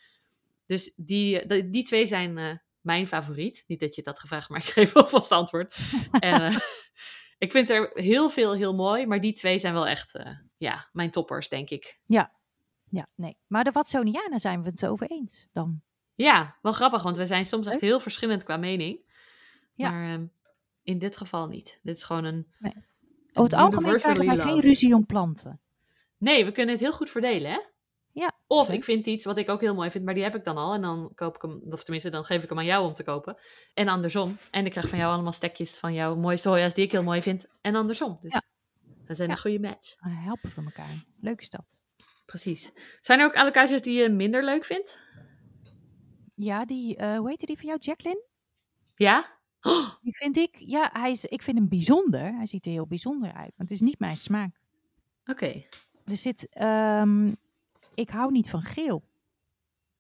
Dus 0.65 0.93
die, 0.95 1.39
eh, 1.41 1.47
die, 1.49 1.69
die 1.69 1.83
twee 1.83 2.05
zijn 2.05 2.37
eh, 2.37 2.51
mijn 2.81 3.07
favoriet. 3.07 3.63
Niet 3.67 3.79
dat 3.79 3.95
je 3.95 4.01
had 4.05 4.19
gevraagd, 4.19 4.49
maar 4.49 4.59
ik 4.59 4.65
geef 4.65 4.95
alvast 4.95 5.31
antwoord. 5.31 5.75
en, 6.19 6.61
ik 7.39 7.51
vind 7.51 7.69
er 7.69 7.91
heel 7.93 8.29
veel 8.29 8.53
heel 8.53 8.75
mooi, 8.75 9.05
maar 9.05 9.21
die 9.21 9.33
twee 9.33 9.59
zijn 9.59 9.73
wel 9.73 9.87
echt 9.87 10.15
eh, 10.15 10.31
ja, 10.57 10.89
mijn 10.91 11.11
toppers, 11.11 11.49
denk 11.49 11.69
ik. 11.69 11.99
Ja, 12.89 13.07
nee. 13.15 13.37
Maar 13.47 13.63
de 13.63 13.71
Watsoniana 13.71 14.37
zijn 14.37 14.63
we 14.63 14.69
het 14.69 14.85
over 14.85 15.09
eens 15.09 15.47
dan. 15.51 15.81
Ja, 16.15 16.57
wel 16.61 16.73
grappig, 16.73 17.03
want 17.03 17.17
we 17.17 17.25
zijn 17.25 17.45
soms 17.45 17.67
echt 17.67 17.81
heel 17.81 17.99
verschillend 17.99 18.43
qua 18.43 18.57
mening. 18.57 18.99
Ja. 19.73 19.91
Maar 19.91 20.13
ehm, 20.13 20.25
in 20.83 20.99
dit 20.99 21.17
geval 21.17 21.47
niet. 21.47 21.79
Dit 21.83 21.95
is 21.95 22.03
gewoon 22.03 22.23
een. 22.23 22.47
Nee. 22.59 22.73
Over 23.33 23.51
het 23.51 23.53
algemeen 23.53 23.97
krijgen 23.97 24.25
wij 24.25 24.37
geen 24.37 24.59
ruzie 24.59 24.95
om 24.95 25.05
planten. 25.05 25.59
Nee, 26.17 26.45
we 26.45 26.51
kunnen 26.51 26.73
het 26.73 26.83
heel 26.83 26.93
goed 26.93 27.09
verdelen, 27.09 27.51
hè? 27.51 27.59
Ja, 28.11 28.31
Of 28.47 28.69
ik 28.69 28.83
vind 28.83 29.05
iets 29.05 29.25
wat 29.25 29.37
ik 29.37 29.49
ook 29.49 29.61
heel 29.61 29.75
mooi 29.75 29.91
vind, 29.91 30.05
maar 30.05 30.13
die 30.13 30.23
heb 30.23 30.35
ik 30.35 30.43
dan 30.43 30.57
al. 30.57 30.73
En 30.73 30.81
dan 30.81 31.11
koop 31.15 31.35
ik 31.35 31.41
hem, 31.41 31.61
of 31.69 31.81
tenminste, 31.83 32.09
dan 32.09 32.23
geef 32.25 32.43
ik 32.43 32.49
hem 32.49 32.57
aan 32.57 32.65
jou 32.65 32.87
om 32.87 32.93
te 32.93 33.03
kopen. 33.03 33.37
En 33.73 33.87
andersom. 33.87 34.37
En 34.51 34.65
ik 34.65 34.71
krijg 34.71 34.89
van 34.89 34.97
jou 34.97 35.13
allemaal 35.13 35.33
stekjes 35.33 35.77
van 35.77 35.93
jouw 35.93 36.15
mooiste 36.15 36.49
hoja's 36.49 36.73
die 36.73 36.85
ik 36.85 36.91
heel 36.91 37.03
mooi 37.03 37.21
vind. 37.21 37.45
En 37.61 37.75
andersom. 37.75 38.19
Dus 38.21 38.31
Ja. 38.33 38.41
dat 39.05 39.15
zijn 39.17 39.29
Ja. 39.29 39.35
een 39.35 39.41
goede 39.41 39.59
match. 39.59 39.95
We 39.99 40.09
helpen 40.09 40.51
van 40.51 40.65
elkaar. 40.65 41.03
Leuk 41.19 41.41
is 41.41 41.49
dat. 41.49 41.79
Precies. 42.25 42.71
Zijn 43.01 43.19
er 43.19 43.25
ook 43.25 43.35
allocaties 43.35 43.81
die 43.81 44.01
je 44.01 44.09
minder 44.09 44.43
leuk 44.43 44.65
vindt? 44.65 44.97
Ja, 46.35 46.65
die, 46.65 46.95
eh 46.95 47.17
hoe 47.17 47.29
heette 47.29 47.45
die 47.45 47.57
van 47.57 47.65
jou? 47.65 47.79
Jacqueline? 47.79 48.23
Ja? 48.95 49.37
Oh, 49.61 49.89
Die 50.01 50.15
vind 50.15 50.37
ik, 50.37 50.55
ja, 50.59 50.89
hij 50.93 51.11
is, 51.11 51.25
ik 51.25 51.41
vind 51.41 51.57
hem 51.57 51.69
bijzonder. 51.69 52.35
Hij 52.35 52.45
ziet 52.47 52.65
er 52.65 52.71
heel 52.71 52.87
bijzonder 52.87 53.27
uit, 53.33 53.35
maar 53.55 53.67
het 53.67 53.71
is 53.71 53.81
niet 53.81 53.99
mijn 53.99 54.17
smaak. 54.17 54.59
Oké. 55.25 55.63
Er 56.05 56.17
zit, 56.17 56.47
ehm, 56.49 57.33
ik 57.99 58.09
hou 58.09 58.31
niet 58.31 58.49
van 58.49 58.61
geel. 58.61 59.03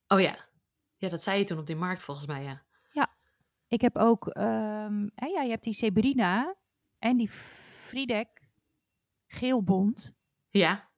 Oh 0.07 0.21
ja. 0.21 0.47
Ja, 0.97 1.09
dat 1.09 1.23
zei 1.23 1.39
je 1.39 1.45
toen 1.45 1.59
op 1.59 1.67
die 1.67 1.75
markt 1.75 2.03
volgens 2.03 2.27
mij, 2.27 2.43
ja. 2.43 2.63
Ik 3.67 3.81
heb 3.81 3.97
ook, 3.97 4.27
ehm, 4.27 5.07
hè, 5.15 5.25
ja, 5.25 5.41
je 5.41 5.49
hebt 5.49 5.63
die 5.63 5.73
Sebrina 5.73 6.55
en 6.99 7.17
die 7.17 7.29
Friedek 7.29 8.49
geelbond. 9.27 10.13
Ja, 10.49 10.89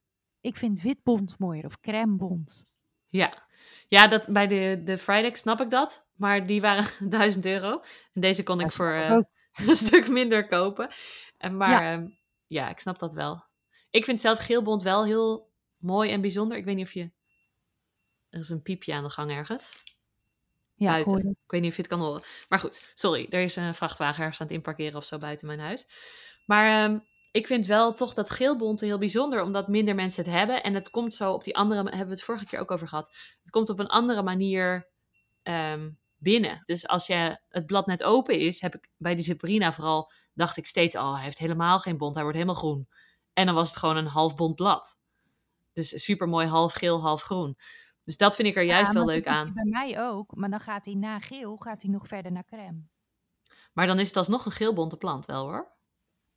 Ik 0.42 0.58
vind 0.58 0.82
witbond 0.82 1.38
mooier 1.40 1.66
of 1.66 1.80
crèmebond. 1.80 2.66
ja. 3.08 3.50
Ja, 3.88 4.08
dat, 4.08 4.28
bij 4.28 4.48
de, 4.48 4.82
de 4.84 4.98
Friday 4.98 5.36
snap 5.36 5.62
ik 5.62 5.70
dat. 5.70 6.06
Maar 6.16 6.46
die 6.46 6.62
waren 6.62 7.10
1000 7.10 7.46
euro. 7.46 7.82
En 8.14 8.22
deze 8.22 8.44
kon 8.44 8.56
ik 8.60 8.66
Dat 8.66 8.76
voor 8.76 8.92
eh, 8.94 9.20
een 9.68 9.76
stuk 9.76 10.08
minder 10.10 10.48
kopen. 10.48 10.90
En 11.38 11.58
maar 11.58 11.70
Ja. 11.70 11.92
ja. 11.92 12.08
ja, 12.48 12.70
ik 12.70 12.80
snap 12.80 13.00
dat 13.00 13.14
wel. 13.14 13.44
Ik 13.90 14.06
vind 14.06 14.22
zelf 14.22 14.40
geelbond 14.40 14.84
wel 14.84 15.06
heel 15.06 15.51
mooi 15.82 16.12
en 16.12 16.22
bijzonder. 16.22 16.58
Ik 16.58 16.66
weet 16.66 16.76
niet 16.76 16.86
of 16.86 16.94
je... 16.94 17.12
Er 18.30 18.40
is 18.40 18.50
een 18.50 18.62
piepje 18.62 18.94
aan 18.94 19.04
de 19.04 19.10
gang 19.10 19.32
ergens. 19.32 19.74
Ja, 20.76 20.88
ik 20.88 21.06
buiten. 21.06 21.12
hoor 21.12 21.20
het. 21.20 21.38
Ik 21.44 21.52
weet 21.52 21.62
niet 21.62 21.70
of 21.70 21.76
je 21.76 21.82
het 21.82 21.92
kan 21.92 22.00
horen. 22.00 22.24
Maar 22.50 22.60
goed, 22.60 22.92
sorry. 22.94 23.28
Er 23.30 23.42
is 23.42 23.56
een 23.56 23.76
vrachtwagen 23.76 24.20
ergens 24.20 24.42
aan 24.42 24.48
het 24.48 24.56
inparkeren 24.56 24.98
of 24.98 25.06
zo 25.06 25.18
buiten 25.18 25.48
mijn 25.48 25.60
huis. 25.60 25.88
Maar 26.46 26.90
ehm, 26.90 27.00
ik 27.32 27.48
vind 27.48 27.68
wel 27.68 27.94
toch 27.94 28.14
dat 28.14 28.30
geelbonte 28.30 28.86
heel 28.86 28.98
bijzonder, 28.98 29.42
omdat 29.42 29.68
minder 29.68 29.96
mensen 29.96 30.24
het 30.24 30.34
hebben. 30.34 30.64
En 30.64 30.74
het 30.74 30.90
komt 30.90 31.14
zo 31.14 31.34
op 31.34 31.44
die 31.44 31.56
andere, 31.56 31.84
hebben 31.84 32.06
we 32.06 32.14
het 32.14 32.24
vorige 32.24 32.46
keer 32.46 32.60
ook 32.60 32.72
over 32.72 32.88
gehad. 32.88 33.16
Het 33.42 33.50
komt 33.50 33.70
op 33.70 33.80
een 33.80 33.88
andere 33.88 34.24
manier 34.24 34.90
ehm, 35.44 35.90
binnen. 36.18 36.64
Dus 36.66 36.88
als 36.88 37.08
je 37.08 37.40
het 37.50 37.66
blad 37.66 37.86
net 37.86 38.04
open 38.04 38.40
is, 38.40 38.62
heb 38.62 38.76
ik 38.76 38.90
bij 38.98 39.16
die 39.16 39.24
Zebrina 39.24 39.74
vooral, 39.74 40.12
dacht 40.34 40.58
ik 40.58 40.66
steeds, 40.66 40.96
oh, 40.96 41.14
hij 41.14 41.24
heeft 41.24 41.38
helemaal 41.38 41.80
geen 41.80 41.98
bont, 41.98 42.14
hij 42.14 42.24
wordt 42.24 42.38
helemaal 42.38 42.62
groen. 42.62 42.88
En 43.34 43.46
dan 43.46 43.56
was 43.56 43.70
het 43.70 43.78
gewoon 43.78 43.98
een 43.98 44.06
half 44.06 44.36
bont 44.36 44.56
blad. 44.56 44.98
Dus 45.74 46.04
super 46.04 46.28
mooi 46.28 46.48
half 46.48 46.74
geel, 46.74 47.02
half 47.02 47.22
groen. 47.22 47.58
Dus 48.04 48.18
dat 48.18 48.36
vind 48.36 48.48
ik 48.48 48.56
er 48.56 48.64
juist 48.64 48.88
Ja, 48.88 48.94
wel 48.94 49.06
leuk 49.06 49.28
aan. 49.28 49.54
Bij 49.54 49.66
mij 49.66 50.02
ook, 50.02 50.36
maar 50.36 50.50
dan 50.50 50.60
gaat 50.60 50.86
hij 50.86 50.94
na 50.94 51.20
geel, 51.20 51.58
gaat 51.58 51.82
hij 51.82 51.92
nog 51.92 52.08
verder 52.08 52.32
naar 52.32 52.46
crème. 52.46 52.82
Maar 53.74 53.88
dan 53.88 54.00
is 54.00 54.08
het 54.08 54.18
alsnog 54.18 54.46
een 54.46 54.52
geelbonte 54.52 54.98
plant 54.98 55.26
wel 55.26 55.44
hoor. 55.44 55.72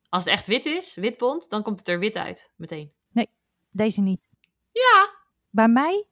Als 0.09 0.23
het 0.23 0.33
echt 0.33 0.47
wit 0.47 0.65
is, 0.65 0.95
witbont, 0.95 1.49
dan 1.49 1.63
komt 1.63 1.79
het 1.79 1.87
er 1.87 1.99
wit 1.99 2.15
uit, 2.15 2.51
meteen. 2.55 2.93
Deze 3.75 4.01
niet. 4.01 4.29
Ja. 4.71 5.13
Bij 5.49 5.67
mij, 5.67 6.07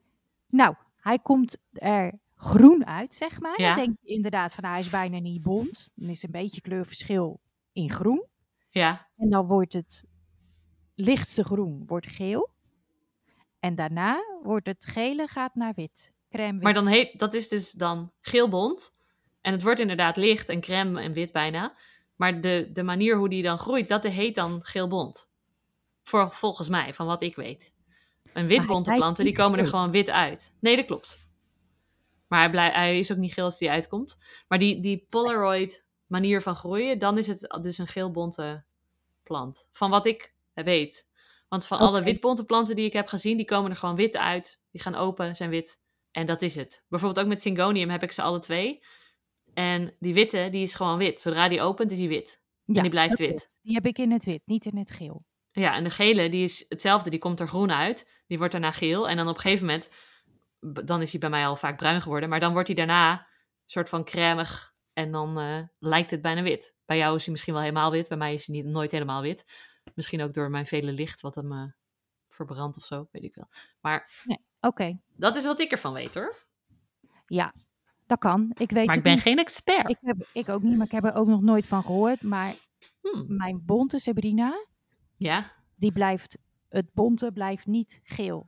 nou, 0.47 0.75
hij 0.97 1.19
komt 1.19 1.57
er 1.71 2.19
groen 2.35 2.85
uit, 2.85 3.13
zeg 3.13 3.39
maar. 3.39 3.61
Ja. 3.61 3.75
Dan 3.75 3.85
denk 3.85 3.97
je 4.01 4.13
inderdaad 4.13 4.53
van, 4.53 4.65
hij 4.65 4.79
is 4.79 4.89
bijna 4.89 5.19
niet 5.19 5.41
bont. 5.41 5.91
Dan 5.95 6.09
is 6.09 6.23
een 6.23 6.31
beetje 6.31 6.61
kleurverschil 6.61 7.41
in 7.71 7.91
groen. 7.91 8.25
Ja, 8.69 9.07
En 9.15 9.29
dan 9.29 9.47
wordt 9.47 9.73
het 9.73 10.05
lichtste 10.95 11.43
groen 11.43 11.83
wordt 11.85 12.07
geel. 12.07 12.49
En 13.63 13.75
daarna 13.75 14.23
wordt 14.41 14.67
het 14.67 14.85
gele 14.85 15.27
gaat 15.27 15.55
naar 15.55 15.73
wit. 15.75 16.13
Crème 16.29 16.51
wit. 16.51 16.61
maar 16.61 16.73
dan 16.73 16.87
heet, 16.87 17.19
dat 17.19 17.33
is 17.33 17.47
dus 17.47 17.71
dan 17.71 18.11
geelbont. 18.21 18.93
En 19.41 19.51
het 19.51 19.61
wordt 19.61 19.79
inderdaad 19.79 20.17
licht 20.17 20.49
en 20.49 20.61
crème 20.61 21.01
en 21.01 21.13
wit 21.13 21.31
bijna. 21.31 21.75
Maar 22.15 22.41
de, 22.41 22.69
de 22.73 22.83
manier 22.83 23.17
hoe 23.17 23.29
die 23.29 23.43
dan 23.43 23.57
groeit, 23.57 23.89
dat 23.89 24.03
heet 24.03 24.35
dan 24.35 24.59
geelbont. 24.63 25.29
Voor, 26.03 26.31
volgens 26.31 26.69
mij, 26.69 26.93
van 26.93 27.05
wat 27.05 27.23
ik 27.23 27.35
weet. 27.35 27.73
En 28.33 28.47
witbonte 28.47 28.93
planten, 28.95 29.25
die 29.25 29.35
komen 29.35 29.59
er 29.59 29.67
gewoon 29.67 29.91
wit 29.91 30.09
uit. 30.09 30.53
Nee, 30.59 30.75
dat 30.75 30.85
klopt. 30.85 31.27
Maar 32.27 32.39
hij, 32.39 32.49
blij, 32.49 32.71
hij 32.71 32.99
is 32.99 33.11
ook 33.11 33.17
niet 33.17 33.33
geel 33.33 33.45
als 33.45 33.57
die 33.57 33.71
uitkomt. 33.71 34.17
Maar 34.47 34.59
die, 34.59 34.81
die 34.81 35.05
Polaroid 35.09 35.83
manier 36.07 36.41
van 36.41 36.55
groeien, 36.55 36.99
dan 36.99 37.17
is 37.17 37.27
het 37.27 37.59
dus 37.61 37.77
een 37.77 37.87
geelbonte 37.87 38.63
plant. 39.23 39.67
Van 39.71 39.89
wat 39.89 40.05
ik 40.05 40.33
weet. 40.53 41.11
Want 41.53 41.67
van 41.67 41.79
alle 41.79 42.03
witbonte 42.03 42.45
planten 42.45 42.75
die 42.75 42.85
ik 42.85 42.93
heb 42.93 43.07
gezien, 43.07 43.37
die 43.37 43.45
komen 43.45 43.71
er 43.71 43.77
gewoon 43.77 43.95
wit 43.95 44.17
uit. 44.17 44.61
Die 44.71 44.81
gaan 44.81 44.95
open, 44.95 45.35
zijn 45.35 45.49
wit. 45.49 45.79
En 46.11 46.25
dat 46.25 46.41
is 46.41 46.55
het. 46.55 46.83
Bijvoorbeeld 46.87 47.25
ook 47.25 47.31
met 47.31 47.41
Syngonium 47.41 47.89
heb 47.89 48.03
ik 48.03 48.11
ze 48.11 48.21
alle 48.21 48.39
twee. 48.39 48.83
En 49.53 49.95
die 49.99 50.13
witte, 50.13 50.47
die 50.51 50.63
is 50.63 50.73
gewoon 50.73 50.97
wit. 50.97 51.21
Zodra 51.21 51.49
die 51.49 51.61
opent, 51.61 51.91
is 51.91 51.97
die 51.97 52.07
wit. 52.07 52.41
Ja, 52.65 52.75
en 52.75 52.81
die 52.81 52.91
blijft 52.91 53.17
wit. 53.17 53.57
Die 53.61 53.73
heb 53.73 53.85
ik 53.85 53.97
in 53.97 54.11
het 54.11 54.25
wit, 54.25 54.41
niet 54.45 54.65
in 54.65 54.77
het 54.77 54.91
geel. 54.91 55.21
Ja, 55.51 55.75
en 55.75 55.83
de 55.83 55.89
gele, 55.89 56.29
die 56.29 56.43
is 56.43 56.65
hetzelfde. 56.69 57.09
Die 57.09 57.19
komt 57.19 57.39
er 57.39 57.47
groen 57.47 57.71
uit. 57.71 58.23
Die 58.27 58.37
wordt 58.37 58.53
daarna 58.53 58.71
geel. 58.71 59.09
En 59.09 59.17
dan 59.17 59.27
op 59.27 59.35
een 59.35 59.41
gegeven 59.41 59.65
moment, 59.65 59.89
dan 60.85 61.01
is 61.01 61.11
hij 61.11 61.19
bij 61.19 61.29
mij 61.29 61.47
al 61.47 61.55
vaak 61.55 61.77
bruin 61.77 62.01
geworden. 62.01 62.29
Maar 62.29 62.39
dan 62.39 62.53
wordt 62.53 62.67
hij 62.67 62.77
daarna 62.77 63.11
een 63.11 63.25
soort 63.65 63.89
van 63.89 64.03
crèmig. 64.03 64.73
En 64.93 65.11
dan 65.11 65.39
eh, 65.39 65.59
lijkt 65.79 66.11
het 66.11 66.21
bijna 66.21 66.41
wit. 66.41 66.73
Bij 66.85 66.97
jou 66.97 67.15
is 67.15 67.23
hij 67.23 67.31
misschien 67.31 67.53
wel 67.53 67.63
helemaal 67.63 67.91
wit. 67.91 68.07
Bij 68.07 68.17
mij 68.17 68.33
is 68.33 68.45
hij 68.45 68.55
niet, 68.55 68.65
nooit 68.65 68.91
helemaal 68.91 69.21
wit. 69.21 69.45
Misschien 69.95 70.21
ook 70.21 70.33
door 70.33 70.49
mijn 70.49 70.65
vele 70.65 70.91
licht 70.91 71.21
wat 71.21 71.35
hem 71.35 71.51
eh, 71.51 71.63
verbrandt 72.29 72.77
of 72.77 72.85
zo. 72.85 73.07
Weet 73.11 73.23
ik 73.23 73.35
wel. 73.35 73.47
Maar 73.81 74.25
Oké, 74.61 74.99
dat 75.15 75.35
is 75.35 75.43
wat 75.43 75.59
ik 75.59 75.71
ervan 75.71 75.93
weet 75.93 76.13
hoor. 76.13 76.45
ja, 77.27 77.53
dat 78.05 78.19
kan. 78.19 78.51
Ik 78.57 78.71
weet 78.71 78.85
Maar 78.85 78.95
ik 78.97 79.03
ben 79.03 79.13
niet. 79.13 79.21
geen 79.21 79.37
expert. 79.39 79.89
Ik, 79.89 79.97
heb, 80.01 80.29
ik 80.33 80.49
ook 80.49 80.61
niet, 80.61 80.77
maar 80.77 80.85
ik 80.85 80.91
heb 80.91 81.03
er 81.03 81.13
ook 81.15 81.27
nog 81.27 81.41
nooit 81.41 81.67
van 81.67 81.83
gehoord. 81.83 82.21
Maar 82.21 82.55
Hmm. 83.01 83.35
mijn 83.35 83.65
bonte 83.65 83.99
Sabrina, 83.99 84.65
Ja, 85.17 85.51
die 85.75 85.91
blijft, 85.91 86.37
het 86.69 86.93
bonte 86.93 87.31
blijft 87.31 87.65
niet 87.67 87.99
geel. 88.03 88.47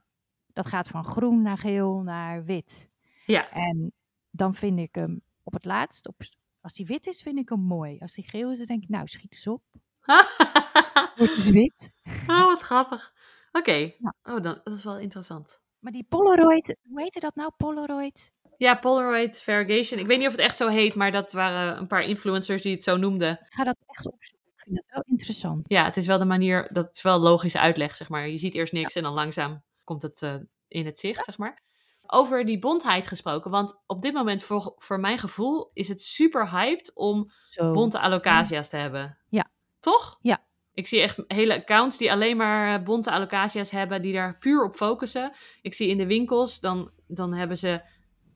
Dat 0.54 0.66
gaat 0.66 0.88
van 0.88 1.04
groen 1.06 1.42
naar 1.42 1.58
geel 1.58 2.02
naar 2.02 2.44
wit. 2.46 2.88
ja. 3.26 3.50
En 3.50 3.94
dan 4.30 4.56
vind 4.56 4.80
ik 4.80 4.96
hem 4.96 5.22
op 5.44 5.54
het 5.54 5.66
laatst, 5.66 6.08
op, 6.08 6.16
als 6.62 6.74
die 6.74 6.86
wit 6.86 7.08
is, 7.08 7.22
vind 7.22 7.38
ik 7.38 7.50
hem 7.50 7.60
mooi. 7.60 7.98
Als 8.00 8.14
die 8.14 8.28
geel 8.30 8.52
is, 8.52 8.58
dan 8.58 8.66
denk 8.68 8.84
ik, 8.84 8.90
nou, 8.90 9.08
schiet 9.08 9.32
eens 9.32 9.48
op. 9.48 9.64
Wordt 11.18 11.50
wit. 11.50 11.90
oh, 12.28 12.46
wat 12.46 12.62
grappig. 12.62 13.14
Oké. 13.52 13.72
Ja. 13.72 14.14
Oh, 14.24 14.44
dan, 14.44 14.62
dat 14.64 14.78
is 14.78 14.84
wel 14.84 14.98
interessant. 14.98 15.60
Maar 15.80 15.92
die 15.92 16.06
Polaroid, 16.10 16.78
hoe 16.90 17.02
heette 17.02 17.20
dat 17.20 17.36
nou, 17.36 17.52
Polaroid? 17.58 18.32
Ja, 18.58 18.76
Polaroid 18.76 19.42
Variegation. 19.42 20.00
Ik 20.00 20.08
weet 20.08 20.18
niet 20.18 20.28
of 20.28 20.34
het 20.34 20.42
echt 20.42 20.58
zo 20.58 20.68
heet, 20.68 20.96
maar 20.96 21.12
dat 21.12 21.32
waren 21.32 21.78
een 21.78 21.88
paar 21.88 22.04
influencers 22.04 22.62
die 22.62 22.74
het 22.74 22.84
zo 22.84 22.98
noemden. 22.98 23.32
Ik 23.32 23.54
ga 23.54 23.64
dat 23.64 23.78
echt 23.86 24.06
opzoeken. 24.06 24.48
Ik 24.56 24.62
vind 24.62 24.76
dat 24.76 24.86
wel 24.88 25.04
interessant. 25.06 25.66
Ja, 25.68 25.86
het 25.86 25.98
is 25.98 26.06
wel 26.06 26.18
de 26.18 26.26
manier, 26.26 26.70
dat 26.74 26.90
is 26.94 27.02
wel 27.02 27.20
logische 27.20 27.60
uitleg, 27.60 27.96
zeg 27.96 28.10
maar. 28.10 28.28
Je 28.28 28.38
ziet 28.38 28.54
eerst 28.54 28.74
niks 28.74 28.96
en 28.96 29.04
dan 29.04 29.14
langzaam 29.14 29.64
komt 29.84 30.02
het 30.02 30.22
eh, 30.22 30.36
in 30.68 30.86
het 30.86 31.00
zicht, 31.00 31.24
zeg 31.26 31.38
maar. 31.38 31.64
Over 32.08 32.46
die 32.46 32.60
bondheid 32.60 33.08
gesproken, 33.08 33.52
want 33.52 33.76
op 33.86 34.02
dit 34.02 34.14
moment, 34.14 34.44
voor, 34.44 34.74
voor 34.78 35.00
mijn 35.00 35.18
gevoel, 35.18 35.72
is 35.74 35.88
het 35.88 36.02
super 36.02 36.50
hyped 36.50 36.92
om 36.94 37.32
Zo. 37.46 37.74
bonte 37.74 38.00
alocasia's 38.00 38.70
te 38.70 38.78
hebben. 38.78 39.18
Ja. 39.30 39.52
Toch? 39.80 40.18
Ja. 40.22 40.46
Ik 40.76 40.88
zie 40.88 41.02
echt 41.02 41.24
hele 41.28 41.56
accounts 41.56 41.98
die 41.98 42.12
alleen 42.12 42.38
maar 42.38 42.76
eh, 42.80 42.84
bonte 42.84 43.12
alocasia's 43.12 43.70
hebben, 43.70 44.02
die 44.02 44.14
daar 44.14 44.38
puur 44.38 44.64
op 44.64 44.76
focussen. 44.76 45.34
Ik 45.62 45.74
zie 45.74 45.88
in 45.88 45.98
de 45.98 46.06
winkels, 46.06 46.60
dan, 46.60 46.92
dan 47.08 47.34
hebben 47.34 47.58
ze, 47.58 47.82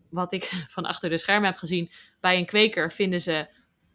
wat 0.09 0.33
ik 0.33 0.43
van 0.75 0.85
achter 0.85 1.09
de 1.09 1.17
schermen 1.17 1.49
heb 1.49 1.57
gezien, 1.57 1.91
bij 2.19 2.37
een 2.37 2.45
kweker 2.45 2.91
vinden 2.91 3.21
ze 3.21 3.47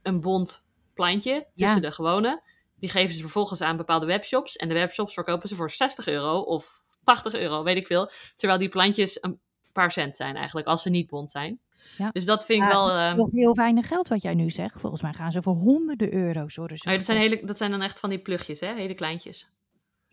een 0.02 0.20
bont 0.20 0.64
plantje 0.94 1.46
tussen 1.54 1.80
Ja. 1.82 1.88
de 1.88 1.92
gewone. 1.92 2.42
Die 2.78 2.90
geven 2.90 3.14
ze 3.14 3.20
vervolgens 3.20 3.60
aan 3.60 3.76
bepaalde 3.76 4.06
webshops. 4.06 4.56
En 4.56 4.68
de 4.68 4.74
webshops 4.74 5.14
verkopen 5.14 5.48
ze 5.48 5.54
voor 5.54 5.70
60 5.70 6.06
euro 6.06 6.38
of 6.38 6.82
80 7.04 7.34
euro, 7.34 7.62
weet 7.62 7.76
ik 7.76 7.86
veel. 7.86 8.10
Terwijl 8.36 8.58
die 8.60 8.68
plantjes 8.68 9.18
een 9.20 9.40
paar 9.72 9.92
cent 9.92 10.16
zijn 10.16 10.36
eigenlijk, 10.36 10.66
als 10.66 10.82
ze 10.82 10.90
niet 10.90 11.06
bont 11.08 11.30
zijn. 11.30 11.60
Ja. 11.98 12.10
Dus 12.10 12.24
dat 12.24 12.44
vind 12.44 12.62
ik 12.62 12.68
wel... 12.68 12.86
dat 12.86 12.96
is 12.98 13.04
ehm, 13.04 13.16
nog 13.16 13.30
heel 13.30 13.54
weinig 13.54 13.88
geld 13.88 14.08
wat 14.08 14.22
jij 14.22 14.34
nu 14.34 14.50
zegt. 14.50 14.80
Volgens 14.80 15.02
mij 15.02 15.12
gaan 15.12 15.32
ze 15.32 15.42
voor 15.42 15.54
honderden 15.54 16.14
euro's 16.14 16.56
worden 16.56 16.76
ze 16.78 16.88
Oh 16.88 16.94
dat, 16.94 17.04
zijn 17.04 17.18
hele, 17.18 17.40
dat 17.44 17.56
zijn 17.56 17.70
dan 17.70 17.82
echt 17.82 17.98
van 17.98 18.10
die 18.10 18.18
plugjes, 18.18 18.60
hè? 18.60 18.74
Hele 18.74 18.94
kleintjes. 18.94 19.48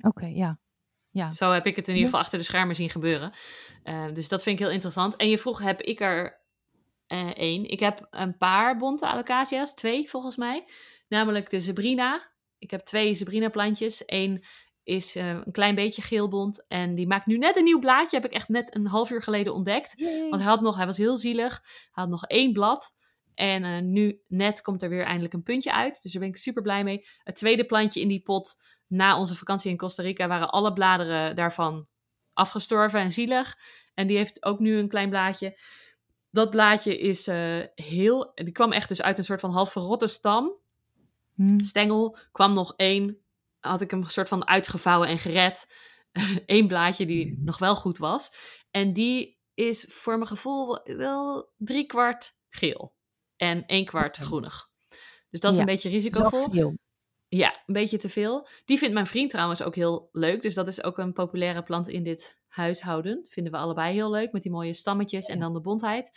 Oké, 0.01 0.25
ja. 0.25 0.59
Ja. 1.09 1.31
Zo 1.31 1.51
heb 1.51 1.65
ik 1.65 1.75
het 1.75 1.87
in 1.87 1.93
ieder 1.93 1.99
Ja. 1.99 2.05
geval 2.05 2.19
achter 2.19 2.39
de 2.39 2.45
schermen 2.45 2.75
zien 2.75 2.89
gebeuren. 2.89 3.33
Eh, 3.83 4.05
dus 4.13 4.27
dat 4.27 4.43
vind 4.43 4.59
ik 4.59 4.65
heel 4.65 4.73
interessant. 4.73 5.15
En 5.15 5.29
je 5.29 5.37
vroeg, 5.37 5.59
heb 5.59 5.81
ik 5.81 5.99
er 5.99 6.39
eh, 7.07 7.27
één? 7.29 7.69
Ik 7.69 7.79
heb 7.79 8.07
een 8.09 8.37
paar 8.37 8.77
bonte 8.77 9.07
alocasia's, 9.07 9.73
twee 9.73 10.09
volgens 10.09 10.35
mij. 10.35 10.65
Namelijk 11.07 11.49
de 11.49 11.61
Sabrina. 11.61 12.29
Ik 12.57 12.71
heb 12.71 12.81
twee 12.81 13.15
Sabrina 13.15 13.49
plantjes. 13.49 14.03
Eén 14.05 14.45
is 14.83 15.15
eh, 15.15 15.29
een 15.29 15.51
klein 15.51 15.75
beetje 15.75 16.01
geelbont. 16.01 16.67
En 16.67 16.95
die 16.95 17.07
maakt 17.07 17.25
nu 17.25 17.37
net 17.37 17.57
een 17.57 17.63
nieuw 17.63 17.79
blaadje. 17.79 18.17
Heb 18.17 18.25
ik 18.25 18.35
echt 18.35 18.49
net 18.49 18.75
een 18.75 18.87
half 18.87 19.09
uur 19.09 19.23
geleden 19.23 19.53
ontdekt. 19.53 19.93
Yay. 19.95 20.29
Want 20.29 20.41
hij, 20.41 20.51
had 20.51 20.61
nog, 20.61 20.75
hij 20.75 20.85
was 20.85 20.97
heel 20.97 21.17
zielig. 21.17 21.61
Hij 21.63 22.03
had 22.03 22.09
nog 22.09 22.25
één 22.25 22.53
blad. 22.53 22.93
En 23.33 23.63
eh, 23.63 23.81
nu 23.81 24.21
net 24.27 24.61
komt 24.61 24.83
er 24.83 24.89
weer 24.89 25.05
eindelijk 25.05 25.33
een 25.33 25.43
puntje 25.43 25.73
uit. 25.73 26.01
Dus 26.01 26.11
daar 26.11 26.21
ben 26.21 26.31
ik 26.31 26.37
super 26.37 26.61
blij 26.61 26.83
mee. 26.83 27.07
Het 27.23 27.35
tweede 27.35 27.65
plantje 27.65 28.01
in 28.01 28.07
die 28.07 28.21
pot 28.21 28.59
na 28.87 29.19
onze 29.19 29.35
vakantie 29.35 29.71
in 29.71 29.77
Costa 29.77 30.03
Rica 30.03 30.27
waren 30.27 30.49
alle 30.49 30.73
bladeren 30.73 31.35
daarvan 31.35 31.87
afgestorven 32.33 32.99
en 32.99 33.11
zielig. 33.11 33.57
En 33.93 34.07
die 34.07 34.17
heeft 34.17 34.45
ook 34.45 34.59
nu 34.59 34.77
een 34.77 34.87
klein 34.87 35.09
blaadje. 35.09 35.59
Dat 36.31 36.49
blaadje 36.49 36.97
is 36.97 37.27
eh, 37.27 37.59
heel. 37.75 38.31
Die 38.33 38.51
kwam 38.51 38.71
echt 38.71 38.87
dus 38.87 39.01
uit 39.01 39.17
een 39.17 39.23
soort 39.23 39.39
van 39.39 39.51
half 39.51 39.71
verrotte 39.71 40.07
stam. 40.07 40.51
Hm. 41.35 41.59
Stengel 41.59 42.17
kwam 42.31 42.53
nog 42.53 42.73
één. 42.75 43.20
Had 43.61 43.81
ik 43.81 43.91
hem 43.91 44.01
een 44.01 44.09
soort 44.09 44.27
van 44.27 44.47
uitgevouwen 44.47 45.07
en 45.07 45.17
gered. 45.17 45.67
Eén 46.45 46.67
blaadje 46.67 47.05
die 47.05 47.39
nog 47.41 47.57
wel 47.57 47.75
goed 47.75 47.97
was. 47.97 48.33
En 48.71 48.93
die 48.93 49.39
is 49.53 49.85
voor 49.87 50.15
mijn 50.17 50.27
gevoel 50.27 50.79
wel 50.83 51.51
drie 51.57 51.85
kwart 51.85 52.35
geel. 52.49 52.93
En 53.35 53.65
één 53.65 53.85
kwart 53.85 54.17
groenig. 54.17 54.69
Dus 55.29 55.39
dat 55.39 55.51
is 55.51 55.57
Ja, 55.57 55.63
een 55.63 55.71
beetje 55.71 55.89
risicovol. 55.89 56.75
Ja, 57.27 57.61
een 57.65 57.73
beetje 57.73 57.97
te 57.97 58.09
veel. 58.09 58.47
Die 58.65 58.77
vindt 58.77 58.93
mijn 58.93 59.07
vriend 59.07 59.29
trouwens 59.29 59.61
ook 59.61 59.75
heel 59.75 60.09
leuk. 60.11 60.41
Dus 60.41 60.53
dat 60.53 60.67
is 60.67 60.83
ook 60.83 60.97
een 60.97 61.13
populaire 61.13 61.63
plant 61.63 61.87
in 61.87 62.03
dit 62.03 62.37
huishouden. 62.47 63.25
Vinden 63.27 63.51
we 63.51 63.57
allebei 63.59 63.93
heel 63.93 64.11
leuk. 64.11 64.31
Met 64.31 64.43
die 64.43 64.51
mooie 64.51 64.73
stammetjes 64.73 65.25
en 65.25 65.39
dan 65.39 65.53
de 65.53 65.61
bontheid. 65.61 66.11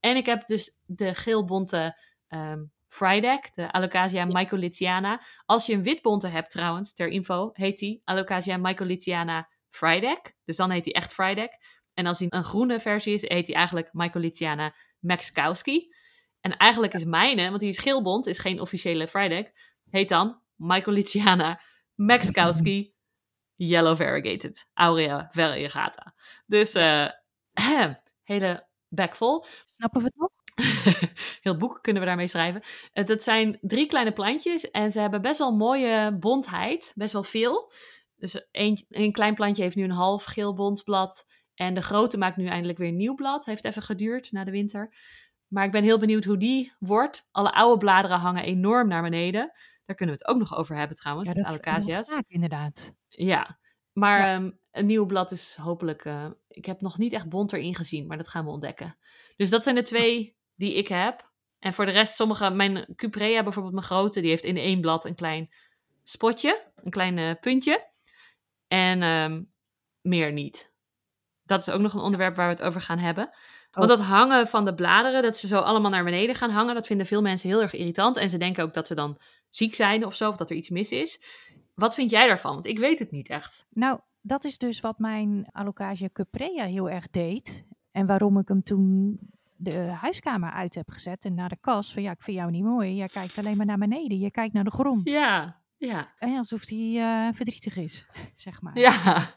En 0.00 0.16
ik 0.16 0.26
heb 0.26 0.46
dus 0.46 0.76
de 0.84 1.14
geelbonte 1.14 1.98
ehm 2.28 2.64
Frydek, 2.88 3.50
de 3.54 3.72
Alocasia 3.72 4.24
mycolithiana. 4.24 5.22
Als 5.44 5.66
je 5.66 5.72
een 5.72 5.82
witbonte 5.82 6.28
hebt 6.28 6.50
trouwens, 6.50 6.94
ter 6.94 7.08
info, 7.08 7.50
heet 7.52 7.78
die 7.78 8.02
Alocasia 8.04 8.56
mycolithiana 8.56 9.48
Frydek. 9.70 10.34
Dus 10.44 10.56
dan 10.56 10.70
heet 10.70 10.84
die 10.84 10.92
echt 10.92 11.12
Frydek. 11.12 11.58
En 11.94 12.06
als 12.06 12.18
hij 12.18 12.26
een 12.30 12.44
groene 12.44 12.80
versie 12.80 13.14
is, 13.14 13.28
heet 13.28 13.46
die 13.46 13.54
eigenlijk 13.54 13.88
Mycolithiana 13.92 14.74
Maxkowski. 14.98 15.94
En 16.40 16.56
eigenlijk 16.56 16.94
is 16.94 17.04
mijne, 17.04 17.48
want 17.48 17.60
die 17.60 17.68
is 17.68 17.78
geelbont, 17.78 18.26
is 18.26 18.38
geen 18.38 18.60
officiële 18.60 19.08
Frydek, 19.08 19.52
heet 19.90 20.08
dan 20.08 20.40
Mycolithiana 20.56 21.60
Maxkowski 21.94 22.92
Yellow 23.70 23.96
Variegated 23.96 24.68
Aurea 24.74 25.28
variegata. 25.32 26.14
Dus 26.46 26.74
eh 26.74 27.10
hele 28.30 28.66
bek 28.88 29.16
vol. 29.16 29.46
Snappen 29.64 30.00
we 30.00 30.06
het 30.06 30.16
nog? 30.16 30.37
Heel 31.42 31.56
boek 31.56 31.78
kunnen 31.82 32.02
we 32.02 32.08
daarmee 32.08 32.26
schrijven. 32.26 32.62
Eh, 32.92 33.06
dat 33.06 33.22
zijn 33.22 33.58
drie 33.60 33.86
kleine 33.86 34.12
plantjes 34.12 34.70
en 34.70 34.92
ze 34.92 35.00
hebben 35.00 35.22
best 35.22 35.38
wel 35.38 35.56
mooie 35.56 36.16
bontheid, 36.20 36.92
best 36.94 37.12
wel 37.12 37.22
veel. 37.22 37.72
Dus 38.16 38.48
één, 38.50 38.86
één 38.88 39.12
klein 39.12 39.34
plantje 39.34 39.62
heeft 39.62 39.76
nu 39.76 39.82
een 39.84 39.90
half 39.90 40.24
geel 40.24 40.54
bont 40.54 40.84
blad 40.84 41.26
en 41.54 41.74
de 41.74 41.82
grote 41.82 42.18
maakt 42.18 42.36
nu 42.36 42.46
eindelijk 42.46 42.78
weer 42.78 42.88
een 42.88 42.96
nieuw 42.96 43.14
blad. 43.14 43.44
Heeft 43.44 43.64
even 43.64 43.82
geduurd 43.82 44.32
na 44.32 44.44
de 44.44 44.50
winter. 44.50 44.94
Maar 45.48 45.64
ik 45.64 45.70
ben 45.72 45.82
heel 45.82 45.98
benieuwd 45.98 46.24
hoe 46.24 46.36
die 46.36 46.72
wordt. 46.78 47.28
Alle 47.30 47.52
oude 47.52 47.78
bladeren 47.78 48.18
hangen 48.18 48.42
enorm 48.44 48.88
naar 48.88 49.02
beneden. 49.02 49.52
Daar 49.84 49.96
kunnen 49.96 50.14
we 50.16 50.20
het 50.24 50.30
ook 50.34 50.38
nog 50.38 50.56
over 50.56 50.76
hebben 50.76 50.96
trouwens, 50.96 51.28
Ja, 51.28 51.34
met 51.34 51.44
alocasia's. 51.44 52.08
vaak 52.08 52.24
inderdaad. 52.28 52.94
Ja, 53.08 53.58
maar 53.92 54.18
Ja. 54.18 54.34
ehm, 54.34 54.50
een 54.70 54.86
nieuw 54.86 55.06
blad 55.06 55.30
is 55.32 55.56
hopelijk. 55.60 56.04
eh, 56.04 56.26
ik 56.48 56.64
heb 56.64 56.80
nog 56.80 56.98
niet 56.98 57.12
echt 57.12 57.28
bont 57.28 57.52
erin 57.52 57.74
gezien, 57.74 58.06
maar 58.06 58.16
dat 58.16 58.28
gaan 58.28 58.44
we 58.44 58.50
ontdekken. 58.50 58.96
Dus 59.36 59.50
dat 59.50 59.62
zijn 59.62 59.74
de 59.74 59.82
twee 59.82 60.36
die 60.58 60.74
ik 60.74 60.88
heb. 60.88 61.26
En 61.58 61.74
voor 61.74 61.86
de 61.86 61.92
rest, 61.92 62.14
sommige. 62.14 62.50
Mijn 62.50 62.86
Cuprea, 62.96 63.42
bijvoorbeeld 63.42 63.74
mijn 63.74 63.86
grote, 63.86 64.20
die 64.20 64.30
heeft 64.30 64.44
in 64.44 64.56
één 64.56 64.80
blad 64.80 65.04
een 65.04 65.14
klein 65.14 65.50
spotje, 66.04 66.62
een 66.74 66.90
klein 66.90 67.18
eh, 67.18 67.30
puntje. 67.40 67.86
En 68.68 69.02
ehm, 69.02 69.42
meer 70.00 70.32
niet. 70.32 70.72
Dat 71.44 71.60
is 71.60 71.70
ook 71.70 71.80
nog 71.80 71.94
een 71.94 72.00
onderwerp 72.00 72.36
waar 72.36 72.48
we 72.48 72.54
het 72.54 72.62
over 72.62 72.80
gaan 72.80 72.98
hebben. 72.98 73.30
Want 73.70 73.90
Oh. 73.90 73.96
dat 73.96 74.06
hangen 74.06 74.48
van 74.48 74.64
de 74.64 74.74
bladeren, 74.74 75.22
dat 75.22 75.36
ze 75.36 75.46
zo 75.46 75.58
allemaal 75.58 75.90
naar 75.90 76.04
beneden 76.04 76.34
gaan 76.34 76.50
hangen, 76.50 76.74
dat 76.74 76.86
vinden 76.86 77.06
veel 77.06 77.22
mensen 77.22 77.48
heel 77.48 77.62
erg 77.62 77.72
irritant. 77.72 78.16
En 78.16 78.28
ze 78.30 78.36
denken 78.38 78.64
ook 78.64 78.74
dat 78.74 78.86
ze 78.86 78.94
dan 78.94 79.18
ziek 79.50 79.74
zijn 79.74 80.06
of 80.06 80.14
zo, 80.14 80.28
of 80.28 80.36
dat 80.36 80.50
er 80.50 80.56
iets 80.56 80.68
mis 80.68 80.90
is. 80.90 81.20
Wat 81.74 81.94
vind 81.94 82.10
jij 82.10 82.26
daarvan? 82.26 82.54
Want 82.54 82.66
ik 82.66 82.78
weet 82.78 82.98
het 82.98 83.10
niet 83.10 83.28
echt. 83.28 83.66
Nou, 83.70 84.00
dat 84.20 84.44
is 84.44 84.58
dus 84.58 84.80
wat 84.80 84.98
mijn 84.98 85.48
Alocasia 85.52 86.08
cuprea 86.12 86.64
heel 86.64 86.90
erg 86.90 87.10
deed. 87.10 87.66
En 87.92 88.06
waarom 88.06 88.38
ik 88.38 88.48
hem 88.48 88.62
toen 88.62 89.18
de 89.58 89.74
huiskamer 89.78 90.50
uit 90.50 90.74
heb 90.74 90.90
gezet 90.90 91.24
en 91.24 91.34
naar 91.34 91.48
de 91.48 91.56
kast. 91.60 91.92
Van 91.92 92.02
ja, 92.02 92.10
ik 92.10 92.22
vind 92.22 92.36
jou 92.36 92.50
niet 92.50 92.64
mooi. 92.64 92.94
Jij 92.94 93.08
kijkt 93.08 93.38
alleen 93.38 93.56
maar 93.56 93.66
naar 93.66 93.78
beneden. 93.78 94.18
Je 94.18 94.30
kijkt 94.30 94.54
naar 94.54 94.64
de 94.64 94.70
grond. 94.70 95.08
Ja, 95.08 95.60
ja, 95.76 96.14
En 96.18 96.36
alsof 96.36 96.68
hij 96.68 96.96
eh, 96.96 97.34
verdrietig 97.34 97.76
is, 97.76 98.06
zeg 98.36 98.62
maar. 98.62 98.78
ja. 98.78 99.36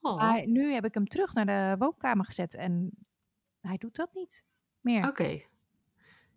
Oh, 0.00 0.12
Oké. 0.12 0.24
Maar 0.24 0.46
nu 0.46 0.72
heb 0.72 0.84
ik 0.84 0.94
hem 0.94 1.06
terug 1.06 1.34
naar 1.34 1.46
de 1.46 1.74
woonkamer 1.78 2.24
gezet 2.24 2.54
en 2.54 2.90
hij 3.60 3.76
doet 3.76 3.96
dat 3.96 4.14
niet 4.14 4.44
meer. 4.80 5.08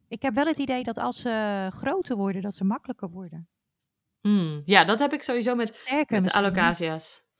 Ik 0.07 0.21
heb 0.21 0.33
wel 0.33 0.45
het 0.45 0.57
idee 0.57 0.83
dat 0.83 0.97
als 0.97 1.21
ze 1.21 1.67
groter 1.73 2.15
worden, 2.15 2.41
dat 2.41 2.55
ze 2.55 2.63
makkelijker 2.63 3.09
worden. 3.09 3.47
Hmm, 4.21 4.61
Ja, 4.65 4.83
dat 4.83 4.99
heb 4.99 5.13
ik 5.13 5.23
sowieso 5.23 5.55
met, 5.55 5.67
Sterker 5.73 5.95
met 6.15 6.23
misschien. 6.23 6.43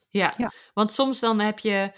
Ja. 0.09 0.33
Ja. 0.37 0.51
want 0.73 0.91
soms 0.91 1.19
dan 1.19 1.39
heb 1.39 1.59
je... 1.59 1.91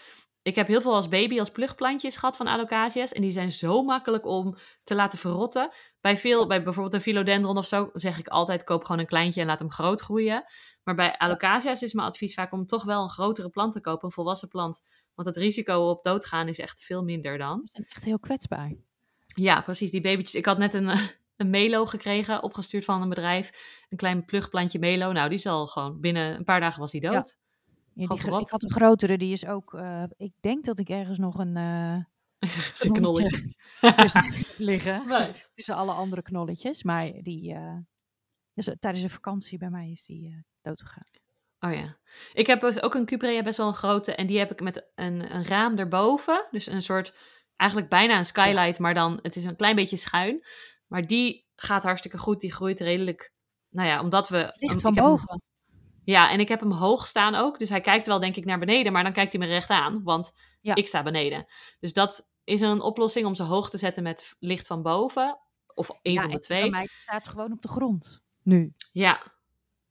Ik 0.47 0.55
heb 0.55 0.67
heel 0.67 0.81
veel 0.81 0.93
als 0.93 1.07
baby 1.07 1.39
als 1.39 1.51
plugplantjes 1.51 2.15
gehad 2.15 2.37
van 2.37 2.47
alocasia's. 2.47 3.11
En 3.13 3.21
die 3.21 3.31
zijn 3.31 3.51
zo 3.51 3.83
makkelijk 3.83 4.25
om 4.25 4.57
te 4.83 4.95
laten 4.95 5.19
verrotten. 5.19 5.71
Bij, 6.01 6.17
veel, 6.17 6.47
bij 6.47 6.63
bijvoorbeeld 6.63 6.93
een 6.93 7.01
philodendron 7.01 7.57
of 7.57 7.67
zo 7.67 7.89
zeg 7.93 8.19
ik 8.19 8.27
altijd... 8.27 8.63
koop 8.63 8.83
gewoon 8.83 8.99
een 9.01 9.07
kleintje 9.07 9.41
en 9.41 9.47
laat 9.47 9.59
hem 9.59 9.71
groot 9.71 10.01
groeien. 10.01 10.43
Maar 10.83 10.95
bij 10.95 11.17
alocasia's 11.17 11.81
is 11.81 11.93
mijn 11.93 12.07
advies 12.07 12.33
vaak 12.33 12.51
om 12.51 12.65
toch 12.65 12.83
wel 12.83 13.03
een 13.03 13.09
grotere 13.09 13.49
plant 13.49 13.73
te 13.73 13.81
kopen. 13.81 14.05
Een 14.07 14.11
volwassen 14.13 14.47
plant. 14.47 14.81
Want 15.15 15.27
het 15.27 15.37
risico 15.37 15.89
op 15.89 16.03
doodgaan 16.03 16.47
is 16.47 16.59
echt 16.59 16.81
veel 16.81 17.03
minder 17.03 17.37
dan. 17.37 17.59
Ze 17.65 17.71
zijn 17.71 17.85
echt 17.89 18.03
heel 18.03 18.19
kwetsbaar. 18.19 18.73
Ja, 19.35 19.61
precies. 19.61 19.91
Die 19.91 20.01
babytjes. 20.01 20.35
Ik 20.35 20.45
had 20.45 20.57
net 20.57 20.73
een, 20.73 20.89
een 21.37 21.49
melo 21.49 21.85
gekregen, 21.85 22.43
opgestuurd 22.43 22.85
van 22.85 23.01
een 23.01 23.09
bedrijf. 23.09 23.51
Een 23.89 23.97
klein 23.97 24.25
plugplantje 24.25 24.79
melo. 24.79 25.11
Nou, 25.11 25.29
die 25.29 25.37
is 25.37 25.45
al 25.45 25.67
gewoon 25.67 25.99
binnen 25.99 26.35
een 26.35 26.43
paar 26.43 26.59
dagen 26.59 26.79
was 26.79 26.91
die 26.91 27.01
Ja. 27.01 27.11
dood. 27.11 27.29
Ja, 27.29 27.46
Die, 27.97 28.13
ik 28.39 28.49
had 28.49 28.63
een 28.63 28.71
grotere, 28.71 29.17
die 29.17 29.31
is 29.31 29.45
ook. 29.45 29.73
eh, 29.73 30.03
ik 30.17 30.33
denk 30.39 30.65
dat 30.65 30.79
ik 30.79 30.89
ergens 30.89 31.17
nog 31.17 31.37
een 31.39 31.55
uh, 32.85 32.91
knolletje. 32.91 33.53
tussen 33.95 34.45
liggen. 34.57 35.07
Nice. 35.07 35.47
Tussen 35.53 35.75
alle 35.75 35.91
andere 35.91 36.21
knolletjes. 36.21 36.83
Maar 36.83 37.11
die. 37.21 37.53
eh, 37.53 37.77
dus 38.53 38.75
tijdens 38.79 39.03
een 39.03 39.09
vakantie 39.09 39.57
bij 39.57 39.69
mij 39.69 39.89
is 39.89 40.05
die 40.05 40.29
uh, 40.29 40.37
doodgegaan. 40.61 41.07
Oh 41.59 41.73
ja. 41.73 41.97
Ik 42.33 42.47
heb 42.47 42.61
dus 42.61 42.81
ook 42.81 42.93
een 42.95 43.05
Cuprea, 43.05 43.43
best 43.43 43.57
wel 43.57 43.67
een 43.67 43.73
grote. 43.73 44.15
En 44.15 44.27
die 44.27 44.39
heb 44.39 44.51
ik 44.51 44.61
met 44.61 44.85
een, 44.95 45.35
een 45.35 45.45
raam 45.45 45.77
erboven. 45.77 46.47
Dus 46.51 46.65
een 46.67 46.81
soort, 46.81 47.15
eigenlijk 47.55 47.89
bijna 47.89 48.17
een 48.17 48.25
skylight. 48.25 48.79
Maar 48.79 48.93
dan, 48.93 49.19
het 49.21 49.35
is 49.35 49.43
een 49.43 49.55
klein 49.55 49.75
beetje 49.75 49.97
schuin. 49.97 50.45
Maar 50.87 51.07
die 51.07 51.45
gaat 51.55 51.83
hartstikke 51.83 52.17
goed. 52.17 52.39
Die 52.39 52.53
groeit 52.53 52.79
redelijk. 52.79 53.31
Nou 53.69 53.87
ja, 53.87 54.01
omdat 54.01 54.29
we. 54.29 54.37
Licht 54.55 54.73
ik 54.75 54.79
van 54.81 54.93
boven. 54.93 55.41
Ja, 56.13 56.31
en 56.31 56.39
ik 56.39 56.47
heb 56.47 56.59
hem 56.59 56.71
hoog 56.71 57.07
staan 57.07 57.35
ook. 57.35 57.59
Dus 57.59 57.69
hij 57.69 57.81
kijkt 57.81 58.07
wel, 58.07 58.19
denk 58.19 58.35
ik, 58.35 58.45
naar 58.45 58.59
beneden. 58.59 58.91
Maar 58.91 59.03
dan 59.03 59.13
kijkt 59.13 59.31
hij 59.33 59.41
me 59.41 59.47
recht 59.47 59.69
aan. 59.69 60.03
Want 60.03 60.31
Ja. 60.61 60.75
ik 60.75 60.87
sta 60.87 61.03
beneden. 61.03 61.45
Dus 61.79 61.93
dat 61.93 62.27
is 62.43 62.61
een 62.61 62.81
oplossing 62.81 63.25
om 63.25 63.35
ze 63.35 63.43
hoog 63.43 63.69
te 63.69 63.77
zetten 63.77 64.03
met 64.03 64.35
licht 64.39 64.67
van 64.67 64.81
boven. 64.81 65.39
Of 65.73 65.89
een 66.01 66.11
Ja, 66.13 66.21
van 66.21 66.31
de 66.31 66.39
twee. 66.39 66.61
Van 66.61 66.69
mij 66.69 66.87
staat 66.97 67.27
gewoon 67.27 67.51
op 67.51 67.61
de 67.61 67.67
grond. 67.67 68.23
Nu. 68.43 68.73
Ja. 68.91 69.35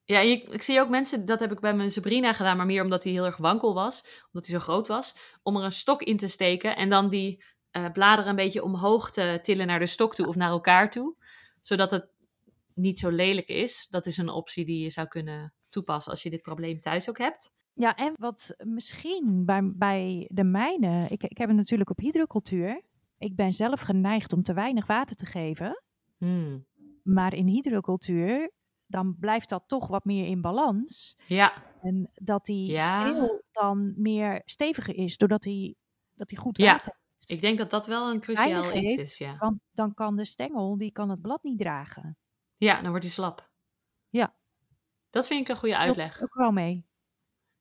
Ja, 0.04 0.20
ik 0.20 0.62
zie 0.62 0.80
ook 0.80 0.88
mensen, 0.88 1.26
dat 1.26 1.40
heb 1.40 1.52
ik 1.52 1.60
bij 1.60 1.74
mijn 1.74 1.90
Sabrina 1.90 2.32
gedaan, 2.32 2.56
maar 2.56 2.66
meer 2.66 2.82
omdat 2.82 3.02
hij 3.04 3.12
heel 3.12 3.24
erg 3.24 3.36
wankel 3.36 3.74
was, 3.74 4.00
omdat 4.32 4.50
hij 4.50 4.58
zo 4.58 4.64
groot 4.64 4.88
was, 4.88 5.14
om 5.42 5.56
er 5.56 5.64
een 5.64 5.72
stok 5.72 6.02
in 6.02 6.16
te 6.16 6.28
steken 6.28 6.76
en 6.76 6.88
dan 6.90 7.08
die 7.08 7.44
eh, 7.70 7.90
bladeren 7.92 8.30
een 8.30 8.36
beetje 8.36 8.62
omhoog 8.62 9.10
te 9.10 9.38
tillen 9.42 9.66
naar 9.66 9.78
de 9.78 9.86
stok 9.86 10.14
toe 10.14 10.26
of 10.26 10.34
naar 10.34 10.50
elkaar 10.50 10.90
toe, 10.90 11.16
zodat 11.62 11.90
het 11.90 12.08
niet 12.74 12.98
zo 12.98 13.08
lelijk 13.08 13.48
is. 13.48 13.86
Dat 13.90 14.06
is 14.06 14.16
een 14.16 14.28
optie 14.28 14.64
die 14.64 14.82
je 14.82 14.90
zou 14.90 15.06
kunnen 15.08 15.52
toepassen 15.68 16.12
als 16.12 16.22
je 16.22 16.30
dit 16.30 16.42
probleem 16.42 16.80
thuis 16.80 17.08
ook 17.08 17.18
hebt. 17.18 17.50
Ja, 17.72 17.94
en 17.96 18.12
wat 18.18 18.54
misschien 18.58 19.44
bij, 19.44 19.72
bij 19.74 20.28
de 20.32 20.44
mijne. 20.44 21.08
Ik, 21.08 21.22
ik 21.22 21.38
heb 21.38 21.48
het 21.48 21.56
natuurlijk 21.56 21.90
op 21.90 21.98
hydrocultuur. 21.98 22.82
Ik 23.18 23.36
ben 23.36 23.52
zelf 23.52 23.80
geneigd 23.80 24.32
om 24.32 24.42
te 24.42 24.52
weinig 24.54 24.86
water 24.86 25.16
te 25.16 25.26
geven. 25.26 25.82
Hmm. 26.18 26.66
Maar 27.02 27.34
in 27.34 27.46
hydrocultuur, 27.46 28.50
dan 28.86 29.16
blijft 29.18 29.48
dat 29.48 29.64
toch 29.66 29.88
wat 29.88 30.04
meer 30.04 30.26
in 30.26 30.40
balans. 30.40 31.16
Ja, 31.26 31.52
En 31.82 32.10
dat 32.14 32.44
die 32.44 32.70
Ja. 32.72 32.98
steel 32.98 33.42
dan 33.50 33.94
meer 33.96 34.42
steviger 34.44 34.94
is, 34.96 35.16
doordat 35.16 35.44
hij, 35.44 35.74
dat 36.14 36.30
hij 36.30 36.38
goed 36.38 36.58
Ja. 36.58 36.72
water 36.72 36.92
heeft. 37.18 37.30
ik 37.30 37.40
denk 37.40 37.58
dat 37.58 37.70
dat 37.70 37.86
wel 37.86 38.10
een 38.10 38.20
cruciaal 38.20 38.74
iets 38.76 39.02
is, 39.02 39.18
ja. 39.18 39.36
Want 39.38 39.58
dan 39.72 39.94
kan 39.94 40.16
de 40.16 40.24
stengel, 40.24 40.76
die 40.76 40.92
kan 40.92 41.08
het 41.10 41.20
blad 41.20 41.42
niet 41.44 41.58
dragen. 41.58 42.16
Ja, 42.56 42.80
dan 42.80 42.90
wordt 42.90 43.04
hij 43.04 43.14
slap. 43.14 43.50
Ja. 44.08 44.34
Dat 45.16 45.26
vind 45.26 45.40
ik 45.40 45.48
een 45.48 45.56
goede 45.60 45.76
uitleg. 45.76 46.22
ook 46.22 46.34
wel 46.34 46.50
mee. 46.50 46.84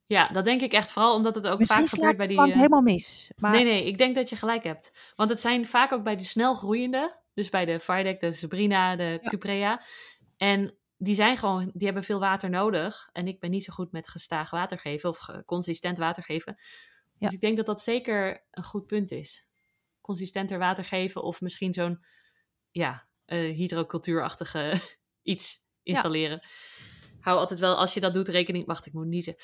Ja, 0.06 0.28
dat 0.28 0.46
denk 0.46 0.62
ik 0.62 0.74
echt 0.74 0.92
vooral 0.92 1.16
omdat 1.16 1.36
het 1.36 1.48
ook 1.48 1.60
Misschien 1.60 1.88
vaak 1.88 1.90
gebeurt 1.96 2.18
bij 2.18 2.28
die... 2.28 2.36
plank 2.36 2.50
eh, 2.52 2.56
helemaal 2.56 2.82
mis. 2.82 3.32
Maar 3.38 3.52
Nee, 3.52 3.64
nee, 3.64 3.86
ik 3.86 3.98
denk 3.98 4.16
dat 4.16 4.30
je 4.30 4.36
gelijk 4.36 4.64
hebt. 4.64 4.92
Want 5.16 5.30
het 5.30 5.40
zijn 5.40 5.68
vaak 5.68 5.92
ook 5.92 6.04
bij 6.04 6.16
de 6.16 6.24
snel 6.24 6.56
groeiende, 6.56 7.16
dus 7.34 7.50
bij 7.50 7.66
de 7.66 7.80
Fridek, 7.80 8.20
de 8.20 8.32
Sabrina, 8.32 8.96
de 8.96 9.20
Ja. 9.22 9.30
Cuprea. 9.30 9.84
En 10.38 10.76
die 10.98 11.16
zijn 11.16 11.38
gewoon, 11.38 11.72
die 11.74 11.86
hebben 11.86 12.04
veel 12.04 12.20
water 12.20 12.50
nodig. 12.50 13.10
En 13.14 13.28
ik 13.28 13.40
ben 13.40 13.52
niet 13.52 13.64
zo 13.64 13.74
goed 13.74 13.92
met 13.92 14.10
gestaag 14.10 14.50
water 14.50 14.80
geven 14.80 15.10
of 15.10 15.30
consistent 15.46 15.98
water 15.98 16.24
geven. 16.24 16.54
Dus 16.56 16.64
Ja. 17.18 17.30
ik 17.30 17.42
denk 17.42 17.58
dat 17.58 17.66
dat 17.66 17.82
zeker 17.82 18.44
een 18.52 18.64
goed 18.64 18.86
punt 18.86 19.12
is. 19.12 19.46
Consistenter 20.02 20.58
water 20.60 20.86
geven 20.86 21.24
of 21.24 21.42
misschien 21.42 21.74
zo'n, 21.74 22.06
ja, 22.72 23.06
eh 23.26 23.56
hydrocultuurachtige 23.56 24.82
iets 25.24 25.62
installeren. 25.84 26.46
Hou 27.26 27.38
altijd 27.38 27.60
wel, 27.60 27.76
als 27.76 27.94
je 27.94 28.00
dat 28.00 28.14
doet, 28.14 28.28
rekening... 28.30 28.66
Wacht, 28.66 28.86
ik 28.86 28.94
moet 28.94 29.06
niezen. 29.06 29.36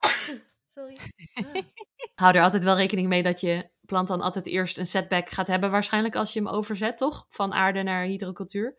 Sorry. 0.74 0.98
Hou 2.14 2.34
er 2.36 2.42
altijd 2.42 2.62
wel 2.62 2.76
rekening 2.76 3.08
mee 3.08 3.22
dat 3.22 3.40
je 3.40 3.70
plant 3.80 4.08
dan 4.08 4.20
altijd 4.20 4.46
eerst 4.46 4.78
een 4.78 4.86
setback 4.86 5.30
gaat 5.30 5.46
hebben. 5.46 5.70
Waarschijnlijk 5.70 6.16
als 6.16 6.32
je 6.32 6.38
hem 6.38 6.48
overzet, 6.48 6.98
toch? 6.98 7.26
Van 7.30 7.52
aarde 7.52 7.82
naar 7.82 8.04
hydrocultuur. 8.04 8.78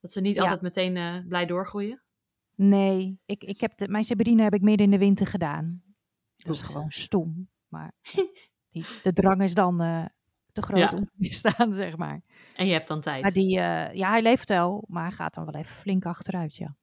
Dat 0.00 0.12
ze 0.12 0.20
niet 0.20 0.36
Ja. 0.36 0.42
altijd 0.42 0.60
meteen 0.60 0.96
eh, 0.96 1.26
blij 1.28 1.46
doorgroeien. 1.46 2.02
nee, 2.54 3.20
ik, 3.26 3.44
ik 3.44 3.60
heb 3.60 3.76
de, 3.76 3.88
mijn 3.88 4.04
Sabrina 4.04 4.42
heb 4.42 4.54
ik 4.54 4.62
midden 4.62 4.84
in 4.86 4.92
de 4.92 4.98
winter 4.98 5.26
gedaan. 5.26 5.82
Dat 6.36 6.54
is 6.54 6.62
gewoon 6.62 6.90
stom. 6.90 7.48
Maar 7.68 7.92
die, 8.72 8.86
de 9.02 9.12
drang 9.12 9.42
is 9.42 9.54
dan 9.54 9.80
eh, 9.80 10.04
te 10.52 10.62
groot 10.62 10.90
Ja. 10.90 10.98
om 10.98 11.04
te 11.04 11.14
weerstaan, 11.16 11.72
zeg 11.82 11.96
maar. 11.96 12.22
En 12.54 12.66
je 12.66 12.72
hebt 12.72 12.88
dan 12.88 13.00
tijd. 13.00 13.22
Maar 13.22 13.32
die, 13.32 13.58
eh, 13.60 13.94
ja, 13.94 14.10
hij 14.10 14.22
leeft 14.22 14.48
wel, 14.48 14.84
maar 14.88 15.02
hij 15.02 15.12
gaat 15.12 15.34
dan 15.34 15.44
wel 15.44 15.54
even 15.60 15.76
flink 15.76 16.04
achteruit, 16.06 16.56
ja. 16.56 16.76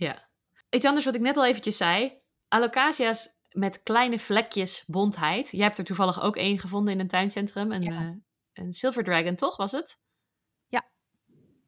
Ja. 0.00 0.28
Iets 0.70 0.84
anders 0.84 1.04
wat 1.04 1.14
ik 1.14 1.20
net 1.20 1.36
al 1.36 1.46
eventjes 1.46 1.76
zei. 1.76 2.18
Alocacia's 2.48 3.28
met 3.50 3.82
kleine 3.82 4.18
vlekjes 4.18 4.84
bontheid. 4.86 5.50
Jij 5.50 5.64
hebt 5.66 5.78
er 5.78 5.84
toevallig 5.84 6.20
ook 6.22 6.36
één 6.36 6.58
gevonden 6.58 6.92
in 6.94 7.00
een 7.00 7.08
tuincentrum. 7.08 7.72
Een, 7.72 7.82
Ja. 7.82 8.00
eh, 8.00 8.10
een 8.52 8.72
Silver 8.72 9.04
Dragon, 9.04 9.36
toch 9.36 9.56
was 9.56 9.72
het? 9.72 9.98
Ja. 10.68 10.88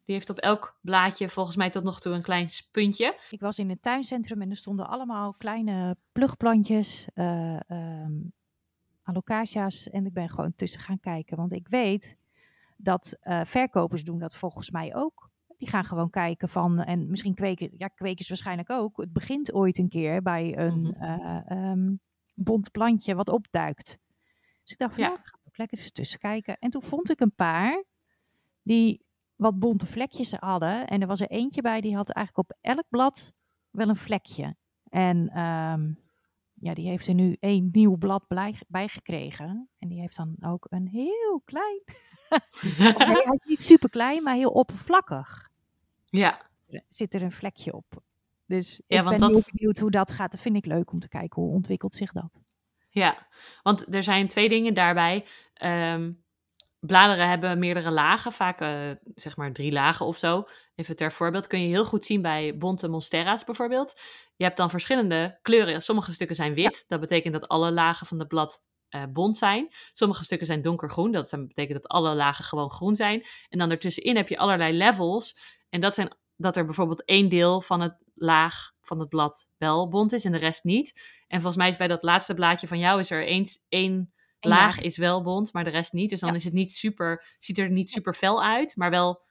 Die 0.04 0.14
heeft 0.14 0.30
op 0.30 0.38
elk 0.38 0.78
blaadje 0.80 1.28
volgens 1.28 1.56
mij 1.56 1.70
tot 1.70 1.82
nog 1.84 2.00
toe 2.00 2.12
een 2.12 2.22
klein 2.22 2.50
puntje. 2.70 3.18
Ik 3.30 3.40
was 3.40 3.58
in 3.58 3.68
het 3.70 3.82
tuincentrum 3.82 4.42
en 4.42 4.50
er 4.50 4.56
stonden 4.56 4.88
allemaal 4.88 5.34
kleine 5.34 5.96
plugplantjes, 6.12 7.06
ehm, 7.14 8.12
alocacia's. 9.02 9.90
En 9.90 10.06
ik 10.06 10.12
ben 10.12 10.28
gewoon 10.28 10.54
tussen 10.54 10.80
gaan 10.80 11.00
kijken, 11.00 11.36
want 11.36 11.52
ik 11.52 11.68
weet 11.68 12.16
dat 12.76 13.16
eh, 13.20 13.40
verkopers 13.44 14.04
doen 14.04 14.18
dat 14.18 14.36
volgens 14.36 14.70
mij 14.70 14.94
ook. 14.94 15.30
Die 15.62 15.70
gaan 15.70 15.84
gewoon 15.84 16.10
kijken 16.10 16.48
van, 16.48 16.78
en 16.82 17.10
misschien 17.10 17.34
kweken, 17.34 17.70
ja, 17.76 17.86
kwekers 17.86 18.28
waarschijnlijk 18.28 18.70
ook. 18.70 18.96
Het 18.96 19.12
begint 19.12 19.52
ooit 19.52 19.78
een 19.78 19.88
keer 19.88 20.22
bij 20.22 20.58
een 20.58 20.94
ehm, 20.94 21.94
bont 22.34 22.70
plantje 22.70 23.14
wat 23.14 23.28
opduikt. 23.28 23.98
Dus 24.62 24.72
ik 24.72 24.78
dacht 24.78 24.94
van, 24.94 25.02
Ja. 25.02 25.08
nou, 25.08 25.20
ik 25.20 25.26
ga 25.26 25.38
ook 25.44 25.56
lekker 25.56 25.78
eens 25.78 25.92
tussen 25.92 26.18
kijken. 26.18 26.56
En 26.56 26.70
toen 26.70 26.82
vond 26.82 27.10
ik 27.10 27.20
een 27.20 27.34
paar 27.34 27.84
die 28.62 29.04
wat 29.36 29.58
bonte 29.58 29.86
vlekjes 29.86 30.32
hadden. 30.32 30.86
En 30.86 31.00
er 31.00 31.06
was 31.06 31.20
er 31.20 31.30
eentje 31.30 31.62
bij, 31.62 31.80
die 31.80 31.96
had 31.96 32.10
eigenlijk 32.10 32.50
op 32.50 32.58
elk 32.60 32.84
blad 32.88 33.32
wel 33.70 33.88
een 33.88 33.96
vlekje. 33.96 34.56
En 34.88 35.28
ehm, 35.28 35.92
ja, 36.54 36.74
die 36.74 36.88
heeft 36.88 37.06
er 37.06 37.14
nu 37.14 37.36
één 37.40 37.68
nieuw 37.72 37.96
blad 37.96 38.24
bij 38.68 38.88
gekregen. 38.88 39.68
En 39.78 39.88
die 39.88 40.00
heeft 40.00 40.16
dan 40.16 40.36
ook 40.40 40.66
een 40.70 40.88
heel 40.88 41.42
klein... 41.44 41.82
Nee, 42.78 42.92
hij 43.22 43.32
is 43.32 43.42
niet 43.46 43.60
super 43.62 43.90
klein, 43.90 44.22
maar 44.22 44.34
heel 44.34 44.50
oppervlakkig. 44.50 45.50
Ja, 46.20 46.50
Zit 46.88 47.14
er 47.14 47.22
een 47.22 47.32
vlekje 47.32 47.72
op. 47.72 47.84
Dus 48.46 48.80
Ja, 48.86 48.98
ik 48.98 49.04
want 49.04 49.18
ben 49.18 49.26
heel 49.28 49.36
dat- 49.40 49.50
benieuwd 49.52 49.78
hoe 49.78 49.90
dat 49.90 50.12
gaat. 50.12 50.30
Dat 50.30 50.40
vind 50.40 50.56
ik 50.56 50.66
leuk 50.66 50.92
om 50.92 50.98
te 51.00 51.08
kijken. 51.08 51.42
Hoe 51.42 51.52
ontwikkelt 51.52 51.94
zich 51.94 52.12
dat? 52.12 52.42
ja. 52.90 53.26
Want 53.62 53.94
er 53.94 54.02
zijn 54.02 54.28
twee 54.28 54.48
dingen 54.48 54.74
daarbij. 54.74 55.26
Ehm, 55.54 56.12
bladeren 56.80 57.28
hebben 57.28 57.58
meerdere 57.58 57.90
lagen, 57.90 58.32
vaak 58.32 58.60
eh, 58.60 58.90
zeg 59.14 59.36
maar 59.36 59.52
drie 59.52 59.72
lagen 59.72 60.06
of 60.06 60.16
zo. 60.18 60.48
Even 60.74 60.96
ter 60.96 61.12
voorbeeld 61.12 61.46
kun 61.46 61.60
je 61.62 61.68
heel 61.68 61.84
goed 61.84 62.06
zien 62.06 62.22
bij 62.22 62.56
bonte 62.58 62.88
monstera's 62.88 63.44
bijvoorbeeld. 63.44 64.00
Je 64.36 64.44
hebt 64.44 64.56
dan 64.56 64.70
verschillende 64.70 65.38
kleuren. 65.42 65.82
Sommige 65.82 66.12
stukken 66.12 66.36
zijn 66.36 66.54
wit. 66.54 66.84
Dat 66.88 67.00
betekent 67.00 67.32
dat 67.32 67.48
alle 67.48 67.72
lagen 67.72 68.06
van 68.06 68.18
het 68.18 68.28
blad 68.28 68.62
eh, 68.88 69.02
bont 69.08 69.38
zijn. 69.38 69.68
Sommige 69.92 70.24
stukken 70.24 70.46
zijn 70.46 70.62
donkergroen. 70.62 71.12
Dat 71.12 71.30
betekent 71.30 71.82
dat 71.82 71.88
alle 71.90 72.14
lagen 72.14 72.44
gewoon 72.44 72.70
groen 72.70 72.96
zijn. 72.96 73.24
En 73.48 73.58
dan 73.58 73.70
ertussenin 73.70 74.16
heb 74.16 74.28
je 74.28 74.38
allerlei 74.38 74.76
levels. 74.76 75.36
En 75.72 75.80
dat 75.80 75.94
zijn 75.94 76.16
dat 76.36 76.56
er 76.56 76.64
bijvoorbeeld 76.64 77.04
één 77.04 77.28
deel 77.28 77.60
van 77.60 77.80
het 77.80 77.96
laag 78.14 78.72
van 78.80 79.00
het 79.00 79.08
blad 79.08 79.46
wel 79.58 79.88
bont 79.88 80.12
is 80.12 80.24
en 80.24 80.32
de 80.32 80.38
rest 80.38 80.64
niet. 80.64 80.92
En 81.28 81.36
volgens 81.40 81.56
mij 81.56 81.68
is 81.68 81.76
bij 81.76 81.88
dat 81.88 82.02
laatste 82.02 82.34
blaadje 82.34 82.66
van 82.66 82.78
jou 82.78 83.00
is 83.00 83.10
er 83.10 83.24
eens 83.24 83.62
één 83.68 84.12
laag 84.40 84.80
is 84.80 84.96
wel 84.96 85.22
bont, 85.22 85.52
maar 85.52 85.64
de 85.64 85.70
rest 85.70 85.92
niet. 85.92 86.10
Dus 86.10 86.20
dan 86.20 86.28
Ja. 86.30 86.34
is 86.34 86.44
het 86.44 86.52
niet 86.52 86.72
super, 86.72 87.24
ziet 87.38 87.58
er 87.58 87.70
niet 87.70 87.90
super 87.90 88.14
fel 88.14 88.42
uit, 88.44 88.76
maar 88.76 88.90
wel, 88.90 89.22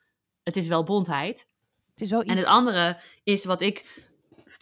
het 0.44 0.58
is 0.58 0.68
wel 0.68 0.84
bontheid. 0.84 1.48
Het 1.92 2.02
is 2.02 2.10
wel 2.10 2.22
iets... 2.22 2.32
En 2.32 2.38
het 2.38 2.46
andere 2.46 3.00
is 3.24 3.46
wat 3.46 3.62
ik 3.62 4.04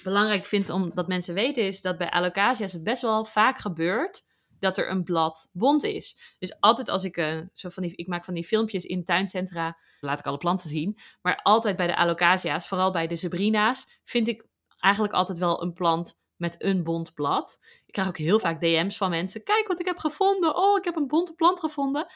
belangrijk 0.04 0.46
vind 0.46 0.70
om 0.70 0.92
dat 0.94 1.08
mensen 1.08 1.34
weten, 1.34 1.64
is 1.64 1.82
dat 1.82 1.98
bij 1.98 2.10
alocacia's 2.10 2.74
het 2.74 2.84
best 2.84 3.02
wel 3.02 3.26
vaak 3.26 3.58
gebeurt 3.58 4.24
dat 4.60 4.78
er 4.78 4.90
een 4.92 5.04
blad 5.04 5.50
bont 5.52 5.84
is. 5.84 6.18
Dus 6.40 6.60
altijd 6.60 6.90
als 6.90 7.04
ik, 7.04 7.18
eh, 7.18 7.42
zo 7.54 7.70
van 7.70 7.84
die, 7.84 7.96
ik 7.96 8.08
maak 8.08 8.26
van 8.26 8.34
die 8.34 8.46
filmpjes 8.46 8.86
in 8.86 9.06
tuincentra, 9.06 9.78
laat 10.00 10.20
ik 10.20 10.26
alle 10.26 10.38
planten 10.38 10.70
zien, 10.70 11.00
maar 11.22 11.40
altijd 11.42 11.76
bij 11.76 11.88
de 11.88 11.96
alocacia's, 11.96 12.68
vooral 12.68 12.92
bij 12.92 13.08
de 13.08 13.16
zebrina's, 13.16 14.00
vind 14.04 14.28
ik 14.28 14.46
eigenlijk 14.80 15.14
altijd 15.14 15.38
wel 15.38 15.62
een 15.62 15.74
plant 15.74 16.18
met 16.36 16.56
een 16.64 16.84
bont 16.84 17.14
blad. 17.14 17.60
Ik 17.86 17.94
krijg 17.94 18.08
ook 18.08 18.18
heel 18.18 18.40
vaak 18.40 18.62
DM's 18.62 18.98
van 18.98 19.10
mensen, 19.10 19.44
kijk 19.44 19.68
wat 19.68 19.80
ik 19.80 19.86
heb 19.86 19.98
gevonden, 19.98 20.56
oh 20.56 20.78
ik 20.78 20.86
heb 20.86 20.96
een 20.96 21.08
bonte 21.08 21.34
plant 21.34 21.60
gevonden. 21.60 22.08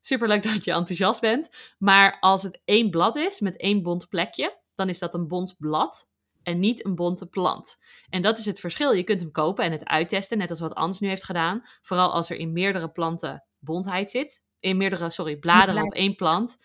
Superleuk 0.00 0.42
dat 0.42 0.64
je 0.64 0.72
enthousiast 0.72 1.20
bent. 1.20 1.48
Maar 1.78 2.16
als 2.20 2.42
het 2.42 2.60
één 2.64 2.90
blad 2.90 3.16
is 3.16 3.40
met 3.40 3.56
één 3.56 3.82
bont 3.82 4.08
plekje, 4.08 4.58
dan 4.74 4.88
is 4.88 4.98
dat 4.98 5.14
een 5.14 5.28
bont 5.28 5.56
blad 5.58 6.08
en 6.42 6.58
niet 6.58 6.84
een 6.84 6.94
bonte 6.94 7.26
plant. 7.26 7.78
En 8.08 8.22
dat 8.22 8.38
is 8.38 8.44
het 8.44 8.60
verschil. 8.60 8.92
Je 8.92 9.04
kunt 9.04 9.20
hem 9.20 9.30
kopen 9.30 9.64
en 9.64 9.72
het 9.72 9.84
uittesten, 9.84 10.38
net 10.38 10.50
als 10.50 10.60
wat 10.60 10.74
Ans 10.74 11.00
nu 11.00 11.08
heeft 11.08 11.24
gedaan. 11.24 11.62
Vooral 11.82 12.12
als 12.12 12.30
er 12.30 12.36
in 12.36 12.52
meerdere 12.52 12.90
planten 12.90 13.44
bontheid 13.58 14.10
zit. 14.10 14.42
In 14.60 14.76
meerdere, 14.76 15.10
sorry, 15.10 15.36
bladeren 15.36 15.82
op 15.82 15.92
één 15.92 16.14
plant 16.14 16.58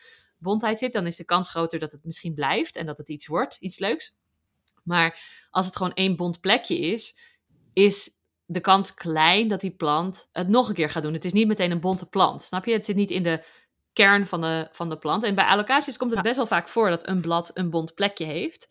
bontheid 0.46 0.80
zit, 0.80 0.94
dan 0.94 1.08
is 1.08 1.16
de 1.16 1.24
kans 1.24 1.50
groter 1.50 1.80
dat 1.80 1.92
het 1.92 2.06
misschien 2.06 2.34
blijft 2.34 2.76
en 2.76 2.86
dat 2.86 2.98
het 2.98 3.10
iets 3.10 3.28
wordt, 3.28 3.58
iets 3.60 3.80
leuks. 3.80 4.14
Maar 4.84 5.20
als 5.52 5.66
het 5.66 5.76
gewoon 5.76 5.94
één 5.94 6.16
bont 6.16 6.40
plekje 6.40 6.78
is, 6.78 7.16
is 7.74 8.14
de 8.46 8.60
kans 8.60 8.94
klein 8.94 9.48
dat 9.48 9.62
die 9.62 9.76
plant 9.76 10.30
het 10.32 10.48
nog 10.48 10.68
een 10.68 10.76
keer 10.76 10.90
gaat 10.90 11.04
doen. 11.04 11.14
Het 11.14 11.26
is 11.26 11.34
niet 11.34 11.48
meteen 11.48 11.72
een 11.72 11.80
bonte 11.80 12.06
plant, 12.06 12.42
snap 12.42 12.66
je? 12.66 12.72
Het 12.72 12.86
zit 12.86 12.96
niet 12.96 13.12
in 13.12 13.24
de 13.24 13.46
kern 13.94 14.26
van 14.26 14.42
de, 14.42 14.68
van 14.72 14.90
de 14.90 14.98
plant. 14.98 15.24
En 15.24 15.36
bij 15.36 15.46
allocaties 15.46 15.98
komt 15.98 16.14
het 16.14 16.22
best 16.22 16.36
wel 16.36 16.46
vaak 16.46 16.68
voor 16.68 16.90
dat 16.90 17.08
een 17.08 17.22
blad 17.22 17.52
een 17.54 17.70
bont 17.70 17.94
plekje 17.94 18.26
heeft. 18.26 18.68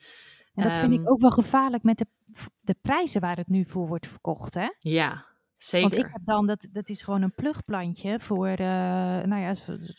En 0.55 0.63
dat 0.63 0.75
vind 0.75 0.93
Ehm, 0.93 1.03
ik 1.03 1.11
ook 1.11 1.21
wel 1.21 1.31
gevaarlijk 1.31 1.83
met 1.83 1.99
de, 1.99 2.07
de 2.61 2.77
prijzen 2.81 3.21
waar 3.21 3.37
het 3.37 3.49
nu 3.49 3.65
voor 3.67 3.87
wordt 3.87 4.07
verkocht, 4.07 4.55
hè? 4.55 4.69
Ja, 4.79 5.27
zeker. 5.65 5.89
Want 5.91 6.05
ik 6.05 6.13
heb 6.13 6.25
dan, 6.25 6.47
dat, 6.47 6.67
dat 6.73 6.89
is 6.89 7.03
gewoon 7.03 7.23
een 7.23 7.35
plugplantje 7.35 8.21
voor, 8.21 8.47
eh, 8.49 8.57
nou 9.23 9.37
ja, 9.37 9.55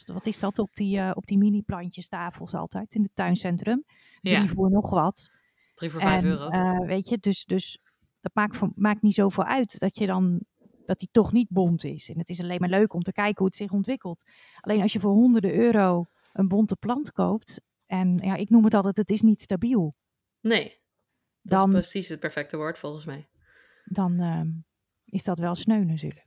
wat 0.06 0.26
is 0.26 0.40
dat 0.40 0.60
op 0.60 0.74
die, 0.76 0.98
eh, 1.00 1.12
op 1.14 1.26
die 1.26 1.38
mini-plantjestafels 1.38 2.54
altijd 2.54 2.96
in 2.96 3.04
het 3.04 3.16
tuincentrum. 3.16 3.84
Drie 4.22 4.38
ja, 4.42 4.48
voor 4.48 4.70
nog 4.72 4.90
wat. 4.90 5.32
drie 5.76 5.90
voor 5.92 6.02
vijf 6.02 6.24
euro. 6.24 6.50
eh, 6.50 6.80
weet 6.88 7.10
je, 7.10 7.18
dus, 7.18 7.46
dus 7.46 7.80
dat 8.22 8.32
maakt, 8.36 8.58
voor, 8.58 8.72
maakt 8.76 9.02
niet 9.02 9.14
zoveel 9.14 9.44
uit 9.44 9.80
dat 9.80 9.98
je 9.98 10.06
dan, 10.06 10.46
dat 10.86 11.00
die 11.00 11.10
toch 11.12 11.32
niet 11.32 11.50
bont 11.50 11.84
is. 11.84 12.10
En 12.10 12.20
het 12.20 12.30
is 12.30 12.42
alleen 12.42 12.60
maar 12.60 12.70
leuk 12.70 12.94
om 12.94 13.02
te 13.02 13.12
kijken 13.12 13.38
hoe 13.38 13.48
het 13.48 13.56
zich 13.56 13.72
ontwikkelt. 13.72 14.24
Alleen 14.60 14.82
als 14.82 14.94
je 14.94 15.00
voor 15.00 15.12
honderden 15.14 15.56
euro 15.56 16.06
een 16.34 16.48
bonte 16.48 16.76
plant 16.76 17.12
koopt, 17.12 17.62
en 17.86 18.18
ja, 18.18 18.36
ik 18.36 18.50
noem 18.50 18.64
het 18.64 18.74
altijd, 18.74 18.98
het 18.98 19.10
is 19.10 19.22
niet 19.22 19.42
stabiel. 19.42 19.94
nee, 20.40 20.80
dat 21.42 21.60
Dan, 21.60 21.76
is 21.76 21.80
precies 21.80 22.08
het 22.08 22.20
perfecte 22.20 22.58
woord 22.58 22.80
volgens 22.80 23.06
mij. 23.06 23.28
dan 23.84 24.20
ehm, 24.20 24.48
is 25.16 25.24
dat 25.24 25.40
wel 25.40 25.56
sneu 25.56 25.84
natuurlijk. 25.84 26.26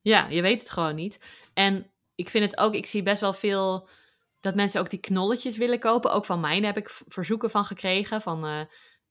Ja, 0.00 0.28
je 0.28 0.42
weet 0.42 0.60
het 0.60 0.70
gewoon 0.70 0.94
niet. 0.94 1.18
En 1.54 1.90
ik 2.14 2.30
vind 2.30 2.50
het 2.50 2.58
ook, 2.60 2.74
ik 2.74 2.86
zie 2.86 3.02
best 3.02 3.20
wel 3.20 3.32
veel 3.32 3.88
dat 4.40 4.54
mensen 4.54 4.80
ook 4.80 4.90
die 4.90 4.98
knolletjes 4.98 5.56
willen 5.56 5.78
kopen. 5.78 6.12
Ook 6.12 6.24
van 6.24 6.40
mij 6.40 6.60
heb 6.60 6.76
ik 6.76 7.00
verzoeken 7.08 7.50
van 7.50 7.64
gekregen. 7.64 8.22
Van 8.22 8.44
eh, 8.44 8.60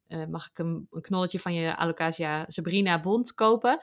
eh, 0.08 0.28
mag 0.28 0.50
ik 0.50 0.58
een, 0.60 0.88
een 0.92 1.02
knolletje 1.02 1.40
van 1.40 1.54
je 1.54 1.76
Alocasia 1.76 2.46
Sabrina 2.48 3.00
Bond 3.00 3.34
kopen? 3.34 3.80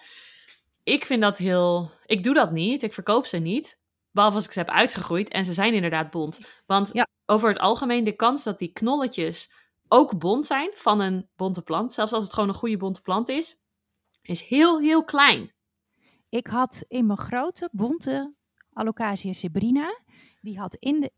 Ik 0.82 1.04
vind 1.04 1.20
dat 1.20 1.36
heel. 1.38 1.90
Ik 2.06 2.24
doe 2.24 2.34
dat 2.34 2.52
niet. 2.52 2.82
Ik 2.82 2.92
verkoop 2.92 3.26
ze 3.26 3.36
niet. 3.36 3.78
Behalve 4.10 4.36
als 4.36 4.44
ik 4.46 4.52
ze 4.52 4.58
heb 4.58 4.68
uitgegroeid. 4.68 5.28
En 5.28 5.44
ze 5.44 5.52
zijn 5.52 5.74
inderdaad 5.74 6.10
bont. 6.10 6.62
Want 6.66 6.90
Ja. 6.92 7.06
over 7.26 7.48
het 7.48 7.58
algemeen, 7.58 8.04
de 8.04 8.16
kans 8.16 8.42
dat 8.42 8.58
die 8.58 8.72
knolletjes 8.72 9.50
ook 9.88 10.18
bont 10.18 10.46
zijn 10.46 10.70
van 10.74 11.00
een 11.00 11.28
bonte 11.36 11.62
plant, 11.62 11.92
zelfs 11.92 12.12
als 12.12 12.24
het 12.24 12.32
gewoon 12.32 12.48
een 12.48 12.54
goede 12.54 12.76
bonte 12.76 13.00
plant 13.00 13.28
is, 13.28 13.56
is 14.26 14.42
heel, 14.42 14.80
heel 14.80 15.04
klein. 15.04 15.52
Ik 16.28 16.46
had 16.46 16.84
in 16.88 17.06
mijn 17.06 17.18
grote, 17.18 17.68
bonte 17.72 18.34
Alocasia 18.72 19.32
Sabrina, 19.32 20.00
die 20.40 20.58
had 20.58 20.74
in 20.74 21.00
de, 21.00 21.12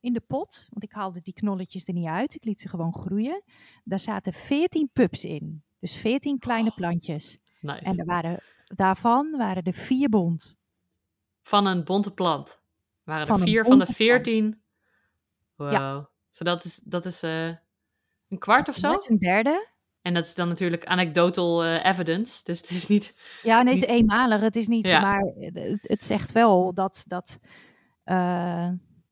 in, 0.00 0.12
de 0.12 0.22
pot, 0.26 0.66
want 0.70 0.82
ik 0.82 0.92
haalde 0.92 1.20
die 1.20 1.34
knolletjes 1.34 1.88
er 1.88 1.94
niet 1.94 2.06
uit, 2.06 2.34
ik 2.34 2.44
liet 2.44 2.60
ze 2.60 2.68
gewoon 2.68 2.94
groeien. 2.94 3.42
Daar 3.84 4.00
zaten 4.00 4.32
14 4.32 4.90
pups 4.92 5.24
in. 5.24 5.62
Dus 5.78 5.96
14 5.96 6.38
kleine 6.38 6.72
plantjes. 6.74 7.38
Nice. 7.60 7.82
En 7.82 7.98
er 7.98 8.04
waren, 8.04 8.42
daarvan 8.64 9.30
waren 9.36 9.62
er 9.62 9.72
vier 9.72 10.08
bont. 10.08 10.56
Van 11.42 11.66
een 11.66 11.84
bonte 11.84 12.10
plant. 12.10 12.60
Waren 13.04 13.26
Van 13.26 13.40
er 13.40 13.46
vier 13.46 13.64
van 13.64 13.70
de 13.70 13.76
bonte 13.76 13.94
plant. 13.94 13.96
veertien. 13.96 14.62
Wow. 15.54 16.06
Zo 16.30 16.44
dat 16.44 16.64
is, 16.64 16.80
dat 16.84 17.06
is 17.06 17.22
eh, 17.22 17.46
een 18.28 18.38
kwart 18.38 18.68
of 18.68 18.76
zo. 18.76 18.96
Een 19.00 19.18
derde. 19.18 19.68
En 20.08 20.14
dat 20.14 20.24
is 20.24 20.34
dan 20.34 20.48
natuurlijk 20.48 20.86
anecdotal 20.86 21.64
eh, 21.64 21.84
evidence. 21.84 22.40
Dus 22.44 22.60
het 22.60 22.70
is 22.70 22.86
niet... 22.86 23.14
Ja, 23.42 23.62
nee, 23.62 23.74
het 23.74 23.82
is 23.82 23.88
eenmalig. 23.88 24.40
Het 24.40 24.56
is 24.56 24.66
niet, 24.66 24.86
Ja. 24.86 25.00
maar 25.00 25.20
het, 25.38 25.78
het 25.88 26.04
zegt 26.04 26.32
wel 26.32 26.74
dat, 26.74 27.04
dat 27.08 27.38
eh, 28.04 28.16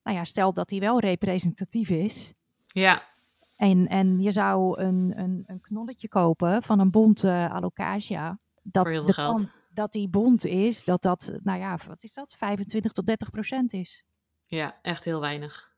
nou 0.03 0.17
ja, 0.17 0.25
stel 0.25 0.53
dat 0.53 0.71
hij 0.71 0.79
wel 0.79 1.01
representatief 1.01 1.89
is. 1.91 2.35
Ja, 2.67 3.03
En, 3.57 3.87
en 3.87 4.21
je 4.21 4.31
zou 4.31 4.81
een, 4.81 5.13
een, 5.17 5.45
een 5.47 5.61
knolletje 5.61 6.09
kopen 6.09 6.63
van 6.63 6.79
een 6.81 6.91
bonte 6.91 7.49
alocasia. 7.53 8.37
Dat 8.63 8.85
de 8.85 8.91
veel 8.91 9.05
geld. 9.05 9.37
kans 9.37 9.55
dat 9.71 9.93
die 9.93 10.09
bont 10.09 10.45
is, 10.45 10.85
dat 10.85 11.03
dat, 11.03 11.33
nou 11.43 11.59
ja, 11.59 11.79
wat 11.89 12.03
is 12.03 12.15
dat? 12.15 12.35
25 12.39 12.93
tot 12.93 13.07
30 13.07 13.31
procent 13.31 13.73
is. 13.73 14.05
ja, 14.47 14.79
echt 14.83 15.05
heel 15.05 15.21
weinig. 15.21 15.75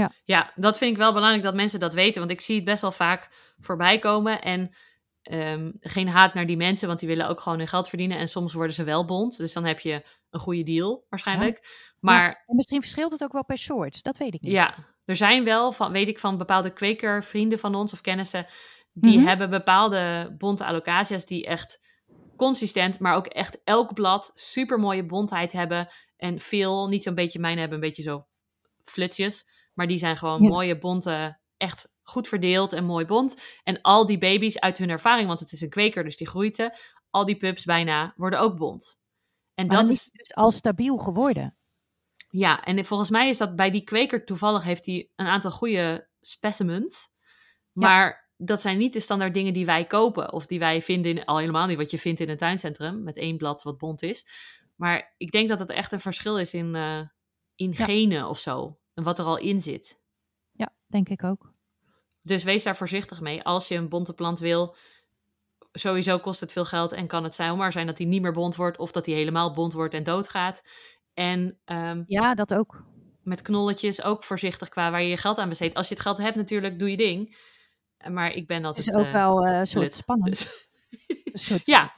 Ja. 0.00 0.12
Ja, 0.24 0.52
dat 0.54 0.78
vind 0.78 0.90
ik 0.90 0.96
wel 0.96 1.12
belangrijk 1.12 1.42
dat 1.44 1.54
mensen 1.54 1.80
dat 1.80 1.94
weten. 1.94 2.18
Want 2.20 2.32
ik 2.32 2.40
zie 2.40 2.54
het 2.56 2.64
best 2.64 2.80
wel 2.80 2.92
vaak 2.92 3.28
voorbij 3.60 3.98
komen. 3.98 4.42
En 4.42 4.74
ehm, 5.22 5.70
geen 5.80 6.08
haat 6.08 6.34
naar 6.34 6.46
die 6.46 6.56
mensen, 6.56 6.88
want 6.88 6.98
die 7.00 7.08
willen 7.08 7.28
ook 7.28 7.40
gewoon 7.40 7.58
hun 7.58 7.68
geld 7.68 7.88
verdienen. 7.88 8.18
En 8.18 8.28
soms 8.28 8.52
worden 8.52 8.74
ze 8.74 8.84
wel 8.84 9.04
bond. 9.06 9.36
Dus 9.36 9.52
dan 9.52 9.64
heb 9.64 9.80
je 9.80 10.04
een 10.30 10.40
goede 10.40 10.62
deal 10.62 11.06
waarschijnlijk. 11.08 11.66
Maar 12.00 12.22
Ja, 12.28 12.42
en 12.46 12.56
misschien 12.56 12.80
verschilt 12.80 13.12
het 13.12 13.22
ook 13.22 13.32
wel 13.32 13.44
per 13.44 13.58
soort. 13.58 14.02
Dat 14.02 14.16
weet 14.18 14.34
ik 14.34 14.40
niet. 14.40 14.52
ja, 14.52 14.74
er 15.04 15.16
zijn 15.16 15.44
wel, 15.44 15.72
van, 15.72 15.92
weet 15.92 16.08
ik 16.08 16.18
van 16.18 16.38
bepaalde 16.38 16.72
kwekervrienden 16.72 17.58
van 17.58 17.74
ons 17.74 17.92
of 17.92 18.00
kennissen, 18.00 18.46
die 18.92 19.18
Mhm. 19.18 19.26
hebben 19.26 19.50
bepaalde 19.50 20.34
bonte 20.38 20.64
alocasia's 20.64 21.24
die 21.26 21.46
echt 21.46 21.80
consistent, 22.36 22.98
maar 22.98 23.14
ook 23.14 23.26
echt 23.26 23.60
elk 23.64 23.94
blad 23.94 24.30
super 24.34 24.78
mooie 24.78 25.06
bontheid 25.06 25.52
hebben. 25.52 25.88
En 26.16 26.40
veel, 26.40 26.88
niet 26.88 27.02
zo'n 27.02 27.14
beetje 27.14 27.38
mijne 27.38 27.60
hebben 27.60 27.78
een 27.78 27.84
beetje 27.84 28.02
zo 28.02 28.26
flutjes, 28.84 29.46
maar 29.74 29.86
die 29.86 29.98
zijn 29.98 30.16
gewoon 30.16 30.42
Ja. 30.42 30.48
mooie 30.48 30.78
bonte, 30.78 31.38
echt 31.56 31.88
goed 32.02 32.28
verdeeld 32.28 32.72
en 32.72 32.84
mooi 32.84 33.04
bont. 33.06 33.40
En 33.62 33.80
al 33.80 34.06
die 34.06 34.18
baby's 34.18 34.58
uit 34.58 34.78
hun 34.78 34.90
ervaring, 34.90 35.28
want 35.28 35.40
het 35.40 35.52
is 35.52 35.60
een 35.60 35.68
kweker, 35.68 36.04
dus 36.04 36.16
die 36.16 36.28
groeit 36.28 36.56
ze, 36.56 36.78
al 37.10 37.24
die 37.24 37.36
pups 37.36 37.64
bijna 37.64 38.12
worden 38.16 38.40
ook 38.40 38.56
bont. 38.56 38.98
En 39.54 39.66
Maar 39.66 39.76
dat 39.76 39.88
is 39.88 40.04
dus 40.12 40.34
al 40.34 40.50
stabiel 40.50 40.96
geworden. 40.98 41.56
ja, 42.30 42.64
en 42.64 42.84
volgens 42.84 43.10
mij 43.10 43.28
is 43.28 43.38
dat 43.38 43.56
bij 43.56 43.70
die 43.70 43.84
kweker 43.84 44.24
toevallig 44.24 44.62
heeft 44.62 44.86
hij 44.86 45.10
een 45.16 45.26
aantal 45.26 45.50
goede 45.50 46.08
specimens. 46.20 47.08
Maar 47.72 48.30
dat 48.36 48.60
zijn 48.60 48.78
niet 48.78 48.92
de 48.92 49.00
standaard 49.00 49.34
dingen 49.34 49.52
die 49.54 49.66
wij 49.66 49.86
kopen. 49.86 50.32
Of 50.32 50.46
die 50.46 50.58
wij 50.58 50.82
vinden, 50.82 51.10
in, 51.18 51.24
al 51.24 51.38
helemaal 51.38 51.66
niet 51.66 51.76
wat 51.76 51.90
je 51.90 51.98
vindt 51.98 52.20
in 52.20 52.28
een 52.28 52.36
tuincentrum. 52.36 53.02
Met 53.02 53.16
één 53.16 53.36
blad 53.36 53.62
wat 53.62 53.78
bont 53.78 54.02
is. 54.02 54.26
Maar 54.76 55.14
ik 55.16 55.30
denk 55.32 55.48
dat 55.48 55.58
het 55.58 55.70
echt 55.70 55.92
een 55.92 56.00
verschil 56.00 56.38
is 56.38 56.54
in, 56.54 56.74
eh, 56.74 57.00
in 57.54 57.72
Ja. 57.76 57.84
genen 57.84 58.28
of 58.28 58.38
zo. 58.38 58.78
En 58.94 59.02
wat 59.02 59.18
er 59.18 59.24
al 59.24 59.38
in 59.38 59.60
zit. 59.62 59.98
Ja, 60.52 60.72
denk 60.86 61.08
ik 61.08 61.24
ook. 61.24 61.50
Dus 62.22 62.42
wees 62.44 62.62
daar 62.62 62.76
voorzichtig 62.76 63.20
mee. 63.20 63.42
Als 63.42 63.68
je 63.68 63.74
een 63.74 63.88
bonte 63.88 64.12
plant 64.12 64.38
wil, 64.38 64.76
sowieso 65.72 66.18
kost 66.18 66.40
het 66.40 66.52
veel 66.52 66.64
geld. 66.64 66.92
En 66.92 67.06
kan 67.06 67.24
het 67.24 67.34
zomaar 67.34 67.72
zijn 67.72 67.86
dat 67.86 67.98
hij 67.98 68.06
niet 68.06 68.22
meer 68.22 68.32
bont 68.32 68.56
wordt. 68.56 68.78
Of 68.78 68.92
dat 68.92 69.06
hij 69.06 69.14
helemaal 69.14 69.52
bont 69.54 69.72
wordt 69.72 69.94
en 69.94 70.04
doodgaat. 70.04 70.62
En 71.14 71.58
ehm, 71.64 72.02
Ja, 72.06 72.34
dat 72.34 72.54
ook. 72.54 72.82
met 73.22 73.42
knolletjes 73.42 74.02
ook 74.02 74.24
voorzichtig 74.24 74.68
qua 74.68 74.90
waar 74.90 75.02
je 75.02 75.08
je 75.08 75.16
geld 75.16 75.38
aan 75.38 75.48
besteedt. 75.48 75.74
Als 75.74 75.88
je 75.88 75.94
het 75.94 76.02
geld 76.02 76.18
hebt 76.18 76.36
natuurlijk, 76.36 76.78
doe 76.78 76.90
je 76.90 76.96
ding. 76.96 77.36
Maar 78.08 78.30
ik 78.30 78.46
ben 78.46 78.56
Het 78.56 78.66
altijd... 78.66 78.86
is 78.88 78.94
ook 78.94 79.04
eh, 79.06 79.12
wel 79.12 79.46
eh, 79.46 79.58
een 79.58 79.66
soort 79.66 79.92
spannend. 79.92 80.30
Dus- 80.30 80.68
Een 81.24 81.38
soort 81.38 81.66
ja, 81.76 81.94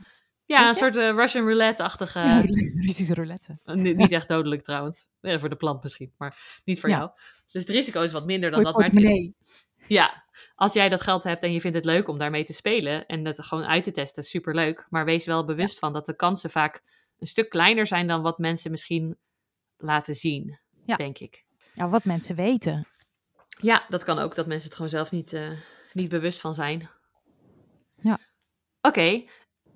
ja 0.46 0.68
een 0.68 0.74
soort 0.74 0.96
eh, 0.96 1.10
Russian 1.10 1.44
roulette-achtige... 1.44 2.18
Ja, 2.18 2.40
Russische 2.86 3.14
roulette. 3.14 3.58
niet, 3.64 3.96
niet 3.96 4.12
echt 4.12 4.28
dodelijk 4.28 4.62
trouwens. 4.64 5.06
Voor 5.20 5.48
de 5.48 5.56
plant 5.56 5.82
misschien, 5.82 6.12
maar 6.18 6.60
niet 6.64 6.80
voor 6.80 6.88
Ja. 6.88 6.96
jou. 6.96 7.10
Dus 7.52 7.62
het 7.66 7.70
risico 7.76 8.02
is 8.02 8.12
wat 8.12 8.26
minder 8.26 8.50
dan 8.50 8.62
dat. 8.62 8.74
Maar 8.74 8.82
portemonnee. 8.90 9.34
ja, 9.86 10.24
als 10.54 10.72
jij 10.72 10.88
dat 10.88 11.00
geld 11.00 11.22
hebt 11.22 11.42
en 11.42 11.52
je 11.52 11.60
vindt 11.60 11.76
het 11.76 11.84
leuk 11.86 12.08
om 12.08 12.18
daarmee 12.18 12.44
te 12.44 12.52
spelen 12.52 13.06
en 13.06 13.22
dat 13.24 13.44
gewoon 13.44 13.64
uit 13.64 13.84
te 13.84 13.90
testen, 13.92 14.22
superleuk. 14.24 14.86
Maar 14.90 15.04
wees 15.04 15.26
wel 15.26 15.44
bewust 15.44 15.78
van 15.78 15.92
dat 15.92 16.06
de 16.06 16.16
kansen 16.16 16.50
vaak 16.50 16.82
een 17.18 17.26
stuk 17.26 17.48
kleiner 17.48 17.86
zijn 17.86 18.06
dan 18.06 18.22
wat 18.22 18.38
mensen 18.38 18.70
misschien 18.70 19.16
laten 19.76 20.14
zien, 20.14 20.58
denk 20.96 21.18
ik. 21.18 21.44
Ja, 21.74 21.88
wat 21.88 22.04
mensen 22.04 22.36
weten. 22.36 22.86
Ja, 23.60 23.86
dat 23.88 24.04
kan 24.04 24.18
ook, 24.18 24.34
dat 24.34 24.46
mensen 24.46 24.64
het 24.66 24.74
gewoon 24.74 24.90
zelf 24.90 25.10
niet, 25.10 25.32
eh, 25.32 25.50
niet 25.92 26.08
bewust 26.08 26.40
van 26.40 26.54
zijn. 26.54 26.90
Ja. 28.02 28.18
Oké, 28.80 29.24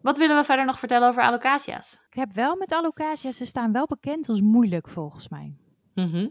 wat 0.03 0.19
willen 0.19 0.37
we 0.37 0.45
verder 0.45 0.65
nog 0.65 0.79
vertellen 0.79 1.09
over 1.09 1.23
alocasia's? 1.23 1.93
Ik 2.11 2.15
heb 2.15 2.33
wel 2.33 2.57
met 2.57 2.73
alocasia's, 2.73 3.37
ze 3.37 3.45
staan 3.45 3.73
wel 3.73 3.87
bekend 3.87 4.29
als 4.29 4.41
moeilijk 4.41 4.89
volgens 4.89 5.29
mij. 5.29 5.57
Mhm, 5.95 6.29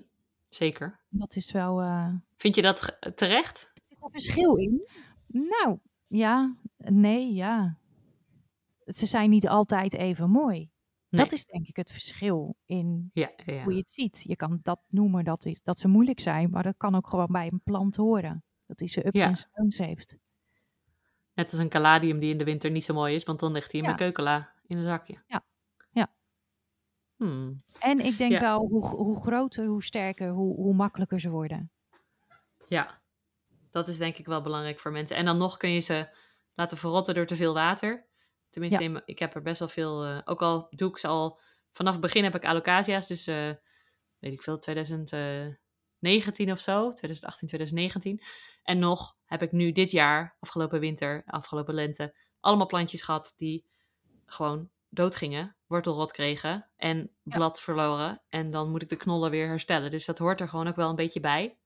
Zeker. 0.49 0.99
Dat 1.09 1.35
is 1.35 1.51
wel... 1.51 1.81
eh, 1.81 2.13
Vind 2.37 2.55
je 2.55 2.61
dat 2.61 2.97
terecht? 3.15 3.61
Er 3.73 3.81
zit 3.83 3.97
een 4.01 4.09
verschil 4.09 4.55
in. 4.55 4.87
Nou, 5.27 5.79
ja, 6.07 6.55
nee, 6.77 7.33
ja. 7.33 7.77
Ze 8.85 9.05
zijn 9.05 9.29
niet 9.29 9.47
altijd 9.47 9.93
even 9.93 10.29
mooi. 10.29 10.69
Nee. 11.09 11.23
Dat 11.23 11.31
is 11.31 11.45
denk 11.45 11.67
ik 11.67 11.75
het 11.75 11.91
verschil 11.91 12.55
in 12.65 13.09
Ja, 13.13 13.31
ja. 13.45 13.63
hoe 13.63 13.73
je 13.73 13.79
het 13.79 13.89
ziet. 13.91 14.23
Je 14.27 14.35
kan 14.35 14.59
dat 14.63 14.79
noemen 14.87 15.23
dat, 15.23 15.45
is, 15.45 15.61
dat 15.63 15.79
ze 15.79 15.87
moeilijk 15.87 16.19
zijn, 16.19 16.49
maar 16.49 16.63
dat 16.63 16.77
kan 16.77 16.95
ook 16.95 17.07
gewoon 17.07 17.27
bij 17.31 17.47
een 17.51 17.61
plant 17.63 17.95
horen. 17.95 18.43
Dat 18.65 18.79
hij 18.79 18.87
zijn 18.87 19.07
ups 19.07 19.19
en 19.19 19.35
zijn 19.35 19.49
downs 19.53 19.77
heeft. 19.77 20.17
Net 21.39 21.51
als 21.51 21.61
een 21.61 21.69
caladium 21.69 22.19
die 22.19 22.31
in 22.31 22.37
de 22.37 22.43
winter 22.43 22.71
niet 22.71 22.83
zo 22.83 22.93
mooi 22.93 23.15
is, 23.15 23.23
want 23.23 23.39
dan 23.39 23.51
ligt 23.51 23.71
hij 23.71 23.79
in 23.81 23.87
Ja. 23.87 23.93
mijn 23.93 23.97
keukenla 23.97 24.51
in 24.67 24.77
een 24.77 24.85
zakje. 24.85 25.23
Ja. 25.27 25.43
Ja. 25.91 26.11
Hmm. 27.15 27.63
En 27.79 27.99
ik 27.99 28.17
denk 28.17 28.31
Ja. 28.31 28.39
wel, 28.39 28.59
hoe, 28.67 28.85
hoe 28.87 29.21
groter, 29.21 29.65
hoe 29.65 29.83
sterker, 29.83 30.29
hoe, 30.29 30.55
hoe 30.55 30.73
makkelijker 30.73 31.19
ze 31.19 31.29
worden. 31.29 31.71
Ja, 32.67 33.01
dat 33.71 33.87
is 33.87 33.97
denk 33.97 34.17
ik 34.17 34.25
wel 34.25 34.41
belangrijk 34.41 34.79
voor 34.79 34.91
mensen. 34.91 35.15
En 35.15 35.25
dan 35.25 35.37
nog 35.37 35.57
kun 35.57 35.69
je 35.69 35.79
ze 35.79 36.09
laten 36.53 36.77
verrotten 36.77 37.15
door 37.15 37.25
te 37.25 37.35
veel 37.35 37.53
water. 37.53 38.05
Tenminste, 38.49 38.83
Ja. 38.83 39.01
ik 39.05 39.19
heb 39.19 39.35
er 39.35 39.41
best 39.41 39.59
wel 39.59 39.67
veel, 39.67 40.05
eh, 40.05 40.21
ook 40.25 40.41
al 40.41 40.67
doe 40.69 40.89
ik 40.89 40.97
ze 40.97 41.07
al, 41.07 41.39
vanaf 41.71 41.91
het 41.93 42.01
begin 42.01 42.23
heb 42.23 42.35
ik 42.35 42.45
alocasia's, 42.45 43.07
dus 43.07 43.27
eh, 43.27 43.51
weet 44.19 44.33
ik 44.33 44.41
veel, 44.41 44.59
2019 44.59 46.51
of 46.51 46.59
zo, 46.59 46.93
2018, 46.93 47.47
2019. 47.47 48.21
En 48.63 48.79
nog 48.79 49.17
heb 49.29 49.41
ik 49.41 49.51
nu 49.51 49.71
dit 49.71 49.91
jaar, 49.91 50.35
afgelopen 50.39 50.79
winter, 50.79 51.23
afgelopen 51.25 51.73
lente, 51.73 52.13
allemaal 52.39 52.67
plantjes 52.67 53.01
gehad 53.01 53.33
die 53.37 53.65
gewoon 54.25 54.69
doodgingen, 54.89 55.55
wortelrot 55.67 56.11
kregen 56.11 56.69
en 56.77 57.11
blad 57.23 57.61
verloren. 57.61 58.21
En 58.29 58.51
dan 58.51 58.69
moet 58.71 58.81
ik 58.81 58.89
de 58.89 58.95
knollen 58.95 59.31
weer 59.31 59.47
herstellen. 59.47 59.91
Dus 59.91 60.05
dat 60.05 60.17
hoort 60.17 60.41
er 60.41 60.49
gewoon 60.49 60.67
ook 60.67 60.75
wel 60.75 60.89
een 60.89 60.95
beetje 60.95 61.19
bij. 61.19 61.57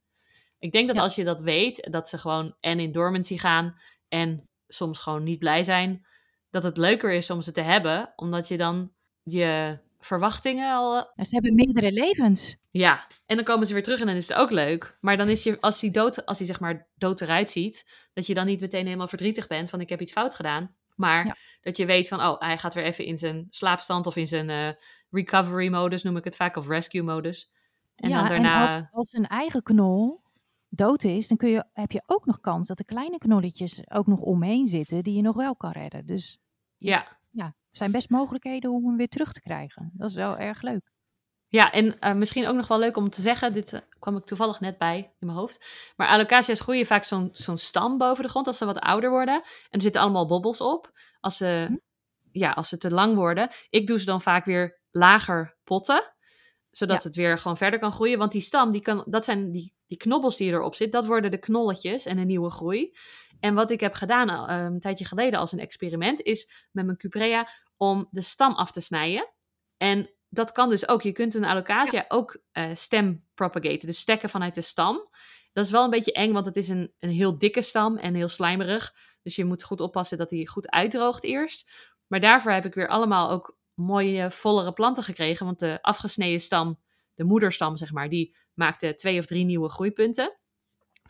Ik 0.59 0.71
denk 0.71 0.87
dat 0.87 0.95
Ja. 0.95 1.01
als 1.01 1.15
je 1.15 1.23
dat 1.23 1.41
weet, 1.41 1.87
dat 1.91 2.09
ze 2.09 2.17
gewoon 2.17 2.55
en 2.59 2.79
in 2.79 2.91
dormancy 2.91 3.37
gaan 3.37 3.79
en 4.07 4.49
soms 4.67 4.99
gewoon 4.99 5.23
niet 5.23 5.39
blij 5.39 5.63
zijn, 5.63 6.05
dat 6.49 6.63
het 6.63 6.77
leuker 6.77 7.11
is 7.11 7.29
om 7.29 7.41
ze 7.41 7.51
te 7.51 7.61
hebben, 7.61 8.13
omdat 8.15 8.47
je 8.47 8.57
dan 8.57 8.91
je 9.23 9.77
verwachtingen 10.05 10.73
al. 10.73 10.91
Nou, 10.93 11.23
ze 11.27 11.33
hebben 11.35 11.55
meerdere 11.55 11.91
levens. 11.91 12.57
Ja, 12.71 13.07
en 13.25 13.35
dan 13.35 13.45
komen 13.45 13.67
ze 13.67 13.73
weer 13.73 13.83
terug 13.83 13.99
en 13.99 14.05
dan 14.05 14.15
is 14.15 14.27
het 14.27 14.37
ook 14.37 14.51
leuk. 14.51 14.97
Maar 15.01 15.17
dan 15.17 15.29
is 15.29 15.43
je, 15.43 15.61
als 15.61 15.81
hij 15.81 15.91
dood, 15.91 16.25
als 16.25 16.37
hij 16.37 16.47
zeg 16.47 16.59
maar 16.59 16.87
dood 16.97 17.21
eruit 17.21 17.51
ziet, 17.51 17.85
dat 18.13 18.27
je 18.27 18.33
dan 18.33 18.45
niet 18.45 18.59
meteen 18.59 18.85
helemaal 18.85 19.07
verdrietig 19.07 19.47
bent 19.47 19.69
van 19.69 19.81
ik 19.81 19.89
heb 19.89 20.01
iets 20.01 20.11
fout 20.11 20.35
gedaan. 20.35 20.75
Maar 20.95 21.25
Ja. 21.25 21.35
dat 21.61 21.77
je 21.77 21.85
weet 21.85 22.07
van, 22.07 22.19
oh, 22.21 22.39
hij 22.39 22.57
gaat 22.57 22.73
weer 22.73 22.83
even 22.83 23.05
in 23.05 23.17
zijn 23.17 23.47
slaapstand 23.49 24.07
of 24.07 24.15
in 24.15 24.27
zijn 24.27 24.49
eh, 24.49 24.69
recovery 25.11 25.67
modus, 25.69 26.03
noem 26.03 26.17
ik 26.17 26.23
het 26.23 26.35
vaak, 26.35 26.55
of 26.55 26.67
rescue 26.67 27.01
modus. 27.03 27.51
En 27.95 28.09
ja, 28.09 28.19
dan 28.19 28.27
daarna. 28.29 28.67
en 28.67 28.81
als, 28.81 28.87
als 28.91 29.13
een 29.13 29.27
eigen 29.27 29.63
knol 29.63 30.21
dood 30.69 31.03
is, 31.03 31.27
dan 31.27 31.37
kun 31.37 31.49
je, 31.49 31.65
heb 31.73 31.91
je 31.91 32.03
ook 32.05 32.25
nog 32.25 32.39
kans 32.39 32.67
dat 32.67 32.77
de 32.77 32.85
kleine 32.85 33.17
knolletjes 33.17 33.81
ook 33.91 34.07
nog 34.07 34.19
omheen 34.19 34.65
zitten 34.65 35.03
die 35.03 35.15
je 35.15 35.21
nog 35.21 35.35
wel 35.35 35.55
kan 35.55 35.71
redden. 35.71 36.05
Dus 36.05 36.39
Ja, 36.77 37.17
ja, 37.29 37.55
zijn 37.77 37.91
best 37.91 38.09
mogelijkheden 38.09 38.71
om 38.71 38.85
hem 38.85 38.97
weer 38.97 39.07
terug 39.07 39.31
te 39.31 39.41
krijgen. 39.41 39.91
Dat 39.93 40.09
is 40.09 40.15
wel 40.15 40.37
erg 40.37 40.61
leuk. 40.61 40.91
Ja, 41.47 41.71
en 41.71 41.99
eh, 41.99 42.13
misschien 42.13 42.47
ook 42.47 42.55
nog 42.55 42.67
wel 42.67 42.79
leuk 42.79 42.97
om 42.97 43.09
te 43.09 43.21
zeggen, 43.21 43.53
dit 43.53 43.73
eh, 43.73 43.79
kwam 43.99 44.17
ik 44.17 44.25
toevallig 44.25 44.59
net 44.59 44.77
bij 44.77 44.97
in 45.19 45.27
mijn 45.27 45.37
hoofd. 45.37 45.65
Maar 45.95 46.07
alocasia's 46.07 46.59
groeien 46.59 46.85
vaak 46.85 47.03
zo'n 47.03 47.29
zo'n 47.31 47.57
stam 47.57 47.97
boven 47.97 48.23
de 48.23 48.29
grond 48.29 48.47
als 48.47 48.57
ze 48.57 48.65
wat 48.65 48.79
ouder 48.79 49.09
worden. 49.09 49.35
En 49.35 49.43
er 49.69 49.81
zitten 49.81 50.01
allemaal 50.01 50.27
bobbels 50.27 50.59
op. 50.61 50.91
Als 51.19 51.37
ze, 51.37 51.65
Hm. 51.69 51.75
ja, 52.31 52.51
als 52.51 52.69
ze 52.69 52.77
te 52.77 52.91
lang 52.91 53.15
worden. 53.15 53.49
Ik 53.69 53.87
doe 53.87 53.99
ze 53.99 54.05
dan 54.05 54.21
vaak 54.21 54.45
weer 54.45 54.79
lager 54.91 55.57
potten. 55.63 56.13
Zodat 56.71 57.01
Ja. 57.01 57.07
het 57.07 57.15
weer 57.15 57.37
gewoon 57.37 57.57
verder 57.57 57.79
kan 57.79 57.91
groeien. 57.91 58.17
Want 58.17 58.31
die 58.31 58.41
stam, 58.41 58.71
die 58.71 58.81
kan, 58.81 59.03
dat 59.07 59.25
zijn 59.25 59.51
die, 59.51 59.73
die 59.87 59.97
knobbels 59.97 60.37
die 60.37 60.51
erop 60.51 60.75
zitten. 60.75 60.99
Dat 60.99 61.09
worden 61.09 61.31
de 61.31 61.37
knolletjes 61.37 62.05
en 62.05 62.17
een 62.17 62.27
nieuwe 62.27 62.49
groei. 62.49 62.97
En 63.43 63.53
wat 63.53 63.71
ik 63.71 63.79
heb 63.79 63.93
gedaan 63.93 64.29
eh, 64.29 64.63
een 64.63 64.79
tijdje 64.79 65.05
geleden 65.05 65.39
als 65.39 65.51
een 65.51 65.59
experiment, 65.59 66.21
is 66.21 66.49
met 66.71 66.85
mijn 66.85 66.97
cuprea 66.97 67.49
om 67.77 68.07
de 68.11 68.21
stam 68.21 68.53
af 68.53 68.71
te 68.71 68.81
snijden. 68.81 69.29
En 69.77 70.09
dat 70.29 70.51
kan 70.51 70.69
dus 70.69 70.87
ook. 70.87 71.01
Je 71.01 71.11
kunt 71.11 71.35
een 71.35 71.45
alocasia 71.45 72.05
ook 72.07 72.37
eh, 72.51 72.69
stem 72.73 73.25
propagaten, 73.33 73.87
dus 73.87 73.99
stekken 73.99 74.29
vanuit 74.29 74.55
de 74.55 74.61
stam. 74.61 75.09
Dat 75.53 75.65
is 75.65 75.71
wel 75.71 75.83
een 75.83 75.89
beetje 75.89 76.11
eng, 76.11 76.33
want 76.33 76.45
het 76.45 76.55
is 76.55 76.69
een, 76.69 76.93
een 76.99 77.09
heel 77.09 77.37
dikke 77.37 77.61
stam 77.61 77.97
en 77.97 78.13
heel 78.13 78.29
slijmerig. 78.29 78.93
Dus 79.21 79.35
je 79.35 79.45
moet 79.45 79.63
goed 79.63 79.79
oppassen 79.79 80.17
dat 80.17 80.29
hij 80.29 80.45
goed 80.45 80.69
uitdroogt 80.69 81.23
eerst. 81.23 81.71
Maar 82.07 82.19
daarvoor 82.19 82.51
heb 82.51 82.65
ik 82.65 82.73
weer 82.73 82.87
allemaal 82.87 83.29
ook 83.29 83.57
mooie, 83.73 84.31
vollere 84.31 84.73
planten 84.73 85.03
gekregen. 85.03 85.45
Want 85.45 85.59
de 85.59 85.79
afgesneden 85.81 86.41
stam, 86.41 86.79
de 87.13 87.23
moederstam 87.23 87.77
zeg 87.77 87.91
maar, 87.91 88.09
die 88.09 88.35
maakte 88.53 88.95
twee 88.95 89.19
of 89.19 89.25
drie 89.25 89.45
nieuwe 89.45 89.69
groeipunten. 89.69 90.37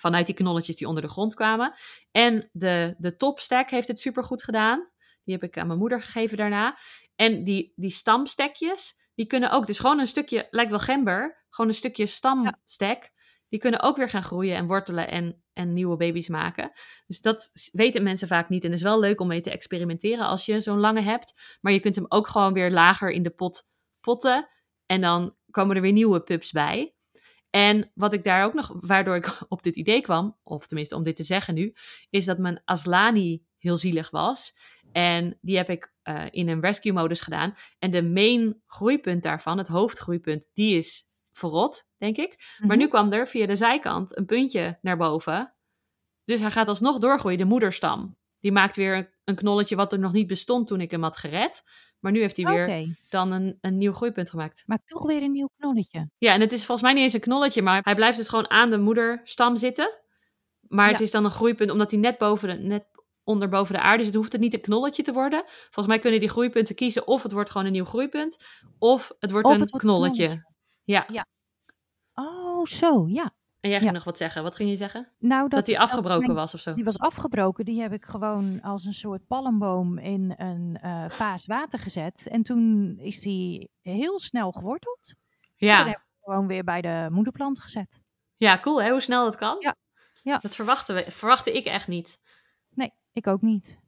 Vanuit 0.03 0.25
die 0.25 0.35
knolletjes 0.35 0.75
die 0.75 0.87
onder 0.87 1.03
de 1.03 1.09
grond 1.09 1.35
kwamen. 1.35 1.73
En 2.11 2.49
de, 2.51 2.95
de 2.97 3.15
topstek 3.15 3.69
heeft 3.69 3.87
het 3.87 3.99
supergoed 3.99 4.43
gedaan. 4.43 4.89
Die 5.23 5.33
heb 5.33 5.43
ik 5.43 5.57
aan 5.57 5.67
mijn 5.67 5.79
moeder 5.79 6.01
gegeven 6.01 6.37
daarna. 6.37 6.77
En 7.15 7.43
die, 7.43 7.73
die 7.75 7.91
stamstekjes, 7.91 8.99
die 9.15 9.25
kunnen 9.25 9.51
ook, 9.51 9.67
dus 9.67 9.79
gewoon 9.79 9.99
een 9.99 10.07
stukje, 10.07 10.47
lijkt 10.49 10.69
wel 10.69 10.79
gember, 10.79 11.45
gewoon 11.49 11.69
een 11.69 11.77
stukje 11.77 12.05
stamstek. 12.05 13.11
Die 13.49 13.59
kunnen 13.59 13.81
ook 13.81 13.97
weer 13.97 14.09
gaan 14.09 14.23
groeien 14.23 14.55
en 14.55 14.67
wortelen 14.67 15.09
en, 15.09 15.43
en 15.53 15.73
nieuwe 15.73 15.97
baby's 15.97 16.27
maken. 16.27 16.71
Dus 17.07 17.21
dat 17.21 17.51
weten 17.71 18.03
mensen 18.03 18.27
vaak 18.27 18.49
niet. 18.49 18.63
En 18.63 18.69
het 18.69 18.79
is 18.79 18.85
wel 18.85 18.99
leuk 18.99 19.21
om 19.21 19.27
mee 19.27 19.41
te 19.41 19.51
experimenteren 19.51 20.25
als 20.25 20.45
je 20.45 20.61
zo'n 20.61 20.79
lange 20.79 21.01
hebt. 21.01 21.57
Maar 21.61 21.73
je 21.73 21.79
kunt 21.79 21.95
hem 21.95 22.05
ook 22.07 22.27
gewoon 22.27 22.53
weer 22.53 22.71
lager 22.71 23.11
in 23.11 23.23
de 23.23 23.29
pot 23.29 23.67
potten. 24.01 24.49
En 24.85 25.01
dan 25.01 25.35
komen 25.51 25.75
er 25.75 25.81
weer 25.81 25.91
nieuwe 25.91 26.21
pups 26.21 26.51
bij. 26.51 26.93
En 27.53 27.91
wat 27.93 28.13
ik 28.13 28.23
daar 28.23 28.45
ook 28.45 28.53
nog, 28.53 28.73
waardoor 28.79 29.15
ik 29.15 29.37
op 29.49 29.63
dit 29.63 29.75
idee 29.75 30.01
kwam, 30.01 30.37
of 30.43 30.67
tenminste 30.67 30.95
om 30.95 31.03
dit 31.03 31.15
te 31.15 31.23
zeggen 31.23 31.53
nu, 31.53 31.73
is 32.09 32.25
dat 32.25 32.37
mijn 32.37 32.61
Aslani 32.65 33.43
heel 33.57 33.77
zielig 33.77 34.09
was. 34.09 34.55
En 34.91 35.37
die 35.41 35.57
heb 35.57 35.69
ik 35.69 35.93
eh, 36.01 36.23
in 36.31 36.49
een 36.49 36.61
rescue 36.61 36.93
modus 36.93 37.19
gedaan. 37.21 37.55
En 37.79 37.91
de 37.91 38.03
main 38.03 38.61
groeipunt 38.67 39.23
daarvan, 39.23 39.57
het 39.57 39.67
hoofdgroeipunt, 39.67 40.43
die 40.53 40.75
is 40.77 41.07
verrot, 41.31 41.87
denk 41.97 42.17
ik. 42.17 42.35
Maar 42.57 42.67
Mhm. 42.67 42.77
nu 42.77 42.87
kwam 42.87 43.11
er 43.11 43.27
via 43.27 43.45
de 43.45 43.55
zijkant 43.55 44.17
een 44.17 44.25
puntje 44.25 44.77
naar 44.81 44.97
boven. 44.97 45.53
Dus 46.25 46.39
hij 46.39 46.51
gaat 46.51 46.67
alsnog 46.67 46.99
doorgroeien, 46.99 47.37
de 47.37 47.45
moederstam. 47.45 48.17
Die 48.39 48.51
maakt 48.51 48.75
weer 48.75 48.95
een- 48.97 49.09
een 49.23 49.35
knolletje 49.35 49.75
wat 49.75 49.93
er 49.93 49.99
nog 49.99 50.11
niet 50.11 50.27
bestond 50.27 50.67
toen 50.67 50.81
ik 50.81 50.91
hem 50.91 51.03
had 51.03 51.17
gered. 51.17 51.63
Maar 52.03 52.11
nu 52.11 52.19
heeft 52.19 52.37
hij 52.37 52.45
weer 52.45 52.95
dan 53.09 53.31
een, 53.31 53.57
een 53.61 53.77
nieuw 53.77 53.93
groeipunt 53.93 54.29
gemaakt. 54.29 54.63
maar 54.65 54.79
toch 54.85 55.05
weer 55.05 55.21
een 55.23 55.31
nieuw 55.31 55.49
knolletje. 55.57 56.09
Ja, 56.17 56.33
en 56.33 56.41
het 56.41 56.51
is 56.51 56.57
volgens 56.65 56.81
mij 56.81 56.93
niet 56.93 57.03
eens 57.03 57.13
een 57.13 57.19
knolletje, 57.19 57.61
maar 57.61 57.81
hij 57.83 57.95
blijft 57.95 58.17
dus 58.17 58.27
gewoon 58.27 58.49
aan 58.49 58.69
de 58.69 58.77
moederstam 58.77 59.57
zitten. 59.57 59.91
Maar 60.67 60.87
het 60.87 60.97
Ja. 60.97 61.03
is 61.05 61.11
dan 61.11 61.25
een 61.25 61.31
groeipunt 61.31 61.71
omdat 61.71 61.91
hij 61.91 61.99
net, 61.99 62.17
boven 62.17 62.47
de, 62.47 62.53
net 62.67 62.85
onder 63.23 63.49
boven 63.49 63.73
de 63.73 63.81
aarde 63.81 64.03
zit. 64.03 64.15
Hoeft 64.15 64.31
het 64.31 64.41
niet 64.41 64.53
een 64.53 64.61
knolletje 64.61 65.03
te 65.03 65.13
worden. 65.13 65.43
Volgens 65.47 65.87
mij 65.87 65.99
kunnen 65.99 66.19
die 66.19 66.29
groeipunten 66.29 66.75
kiezen 66.75 67.07
of 67.07 67.23
het 67.23 67.31
wordt 67.31 67.51
gewoon 67.51 67.67
een 67.67 67.73
nieuw 67.73 67.85
groeipunt. 67.85 68.37
Of 68.79 69.11
het 69.19 69.31
wordt 69.31 69.47
Of 69.47 69.53
een 69.53 69.59
het 69.59 69.71
wordt 69.71 69.85
een 69.85 69.89
knolletje. 69.91 70.25
knolletje. 70.27 70.51
Ja. 71.13 71.25
Oh, 72.13 72.65
zo, 72.65 73.07
ja. 73.07 73.33
En 73.63 73.69
jij 73.69 73.77
ging 73.79 73.91
Ja. 73.91 73.95
nog 73.97 74.03
wat 74.03 74.17
zeggen. 74.17 74.43
Wat 74.43 74.55
ging 74.55 74.69
je 74.69 74.75
zeggen? 74.77 75.07
Nou, 75.19 75.41
Dat, 75.41 75.51
dat, 75.51 75.65
die 75.65 75.75
dat 75.75 75.83
afgebroken 75.83 76.25
mijn- 76.25 76.37
was 76.37 76.53
of 76.53 76.59
zo. 76.59 76.73
Die 76.73 76.83
was 76.83 76.99
afgebroken. 76.99 77.65
Die 77.65 77.81
heb 77.81 77.93
ik 77.93 78.05
gewoon 78.05 78.61
als 78.61 78.85
een 78.85 78.93
soort 78.93 79.27
palmboom 79.27 79.97
in 79.97 80.33
een 80.37 80.77
eh, 80.81 81.09
vaas 81.09 81.45
water 81.45 81.79
gezet. 81.79 82.27
En 82.27 82.43
toen 82.43 82.93
is 82.97 83.21
die 83.21 83.69
heel 83.81 84.19
snel 84.19 84.51
geworteld. 84.51 85.13
Toen 85.57 85.67
Ja. 85.67 85.77
heb 85.77 85.87
ik 85.87 85.99
gewoon 86.21 86.47
weer 86.47 86.63
bij 86.63 86.81
de 86.81 87.05
moederplant 87.11 87.59
gezet. 87.59 88.01
ja, 88.37 88.59
cool 88.59 88.81
hè, 88.81 88.89
hoe 88.89 89.01
snel 89.01 89.23
dat 89.23 89.35
kan. 89.35 89.55
Ja. 89.59 89.75
Ja. 90.21 90.37
Dat 90.37 90.55
verwachten 90.55 90.95
we, 90.95 91.05
verwachtte 91.11 91.51
ik 91.53 91.65
echt 91.65 91.87
niet. 91.87 92.19
Nee, 92.69 92.91
ik 93.13 93.27
ook 93.27 93.41
niet. 93.41 93.79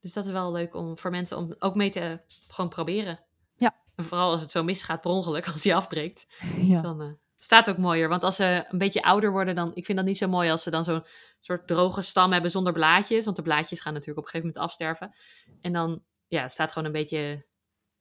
Dus 0.00 0.12
dat 0.12 0.26
is 0.26 0.32
wel 0.32 0.52
leuk 0.52 0.74
om 0.74 0.98
voor 0.98 1.10
mensen 1.10 1.36
om 1.36 1.54
ook 1.58 1.74
mee 1.74 1.90
te 1.90 2.20
gewoon 2.48 2.70
proberen. 2.70 3.20
Ja. 3.56 3.74
En 3.94 4.04
vooral 4.04 4.30
als 4.30 4.40
het 4.40 4.50
zo 4.50 4.62
misgaat 4.62 5.00
per 5.00 5.10
ongeluk, 5.10 5.46
als 5.52 5.62
die 5.62 5.74
afbreekt. 5.74 6.26
Ja. 6.56 6.80
Dan 6.80 7.00
eh, 7.00 7.08
staat 7.38 7.68
ook 7.70 7.78
mooier. 7.78 8.08
Want 8.08 8.22
als 8.22 8.36
ze 8.36 8.64
een 8.68 8.78
beetje 8.78 9.02
ouder 9.02 9.30
worden, 9.30 9.54
dan. 9.54 9.70
Ik 9.74 9.84
vind 9.84 9.98
dat 9.98 10.06
niet 10.06 10.18
zo 10.18 10.28
mooi 10.28 10.50
als 10.50 10.62
ze 10.62 10.70
dan 10.70 10.84
zo'n 10.84 11.04
soort 11.40 11.66
droge 11.66 12.02
stam 12.02 12.32
hebben 12.32 12.50
zonder 12.50 12.72
blaadjes. 12.72 13.24
Want 13.24 13.36
de 13.36 13.42
blaadjes 13.42 13.80
gaan 13.80 13.92
natuurlijk 13.92 14.18
op 14.18 14.24
een 14.24 14.30
gegeven 14.30 14.54
moment 14.54 14.70
afsterven. 14.70 15.14
En 15.60 15.72
dan 15.72 16.02
ja, 16.26 16.42
het 16.42 16.50
staat 16.50 16.72
gewoon 16.72 16.86
een 16.86 16.92
beetje 17.00 17.46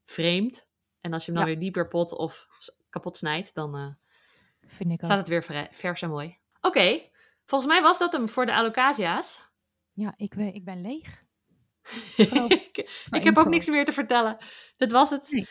vreemd. 0.06 0.68
En 1.02 1.14
als 1.14 1.26
je 1.26 1.32
hem 1.32 1.40
dan 1.40 1.50
Ja. 1.50 1.56
weer 1.56 1.64
dieper 1.64 1.88
pot 1.88 2.12
of 2.12 2.48
kapot 2.90 3.18
snijdt, 3.18 3.54
dan 3.54 3.76
eh, 3.76 3.88
Vind 4.68 4.92
ik 4.92 5.00
ook. 5.04 5.06
staat 5.06 5.18
het 5.18 5.28
weer 5.28 5.68
vers 5.72 6.02
en 6.02 6.10
mooi. 6.10 6.38
Oké, 6.62 7.02
volgens 7.46 7.72
mij 7.72 7.82
was 7.82 7.98
dat 8.00 8.12
hem 8.12 8.30
voor 8.30 8.46
de 8.46 8.54
alocasia's. 8.54 9.42
Ja, 9.94 10.14
ik, 10.18 10.34
we- 10.34 10.52
ik 10.54 10.66
ben 10.66 10.82
leeg. 10.82 11.24
Ik, 12.18 12.78
ik 13.12 13.24
heb 13.24 13.38
ook 13.38 13.48
niks 13.48 13.68
meer 13.68 13.86
te 13.86 13.92
vertellen. 13.92 14.38
Dat 14.78 14.92
was 14.92 15.10
het. 15.10 15.32
Nee. 15.32 15.48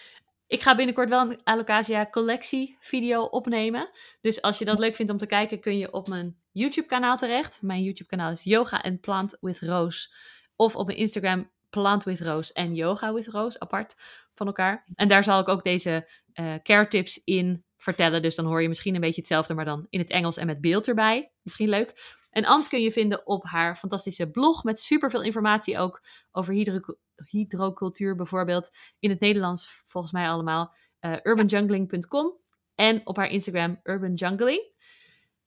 Ik 0.47 0.63
ga 0.63 0.77
binnenkort 0.77 1.09
wel 1.09 1.31
een 1.31 1.41
Alocasia 1.45 2.07
collectie 2.11 2.77
video 2.81 3.23
opnemen. 3.23 3.91
Dus 4.21 4.43
als 4.43 4.59
je 4.59 4.65
dat 4.65 4.79
leuk 4.79 4.97
vindt 4.97 5.13
om 5.13 5.19
te 5.19 5.27
kijken, 5.27 5.61
kun 5.61 5.79
je 5.79 5.93
op 5.93 6.09
mijn 6.09 6.37
YouTube 6.53 6.87
kanaal 6.87 7.17
terecht. 7.17 7.63
Mijn 7.63 7.83
YouTube 7.83 8.09
kanaal 8.09 8.31
is 8.31 8.43
Yoga 8.43 8.81
and 8.81 9.01
Plant 9.01 9.37
with 9.41 9.61
Rose. 9.61 10.09
Of 10.57 10.77
op 10.77 10.87
mijn 10.87 10.99
Instagram 10.99 11.51
Plant 11.71 12.05
with 12.05 12.21
Rose 12.21 12.53
en 12.53 12.75
Yoga 12.75 13.13
with 13.13 13.27
Rose, 13.27 13.61
apart 13.61 13.95
van 14.35 14.47
elkaar. 14.47 14.85
En 14.95 15.09
daar 15.09 15.25
zal 15.25 15.41
ik 15.41 15.49
ook 15.49 15.65
deze 15.65 16.09
eh, 16.33 16.55
care 16.63 16.89
tips 16.89 17.21
in 17.25 17.65
vertellen. 17.77 18.23
Dus 18.23 18.35
dan 18.35 18.45
hoor 18.45 18.63
je 18.63 18.69
misschien 18.69 18.95
een 18.95 19.01
beetje 19.01 19.21
hetzelfde, 19.21 19.55
maar 19.55 19.65
dan 19.65 19.87
in 19.91 19.99
het 19.99 20.11
Engels 20.11 20.37
en 20.37 20.47
met 20.47 20.61
beeld 20.61 20.89
erbij. 20.89 21.31
Misschien 21.43 21.69
leuk. 21.69 22.17
En 22.35 22.45
Ans 22.45 22.69
kun 22.69 22.81
je 22.83 22.93
vinden 22.93 23.27
op 23.27 23.45
haar 23.45 23.77
fantastische 23.77 24.31
blog 24.31 24.65
met 24.65 24.81
superveel 24.81 25.23
informatie 25.23 25.79
ook 25.79 26.03
over 26.33 26.55
hydro- 26.55 26.97
hydrocultuur 27.31 28.17
bijvoorbeeld. 28.17 28.71
In 28.99 29.11
het 29.11 29.21
Nederlands 29.21 29.83
volgens 29.87 30.13
mij 30.13 30.29
allemaal. 30.29 30.75
eh 31.01 31.17
urbanjungling.com 31.23 32.33
en 32.75 33.01
op 33.07 33.17
haar 33.17 33.29
Instagram 33.29 33.81
urbanjungling. 33.83 34.73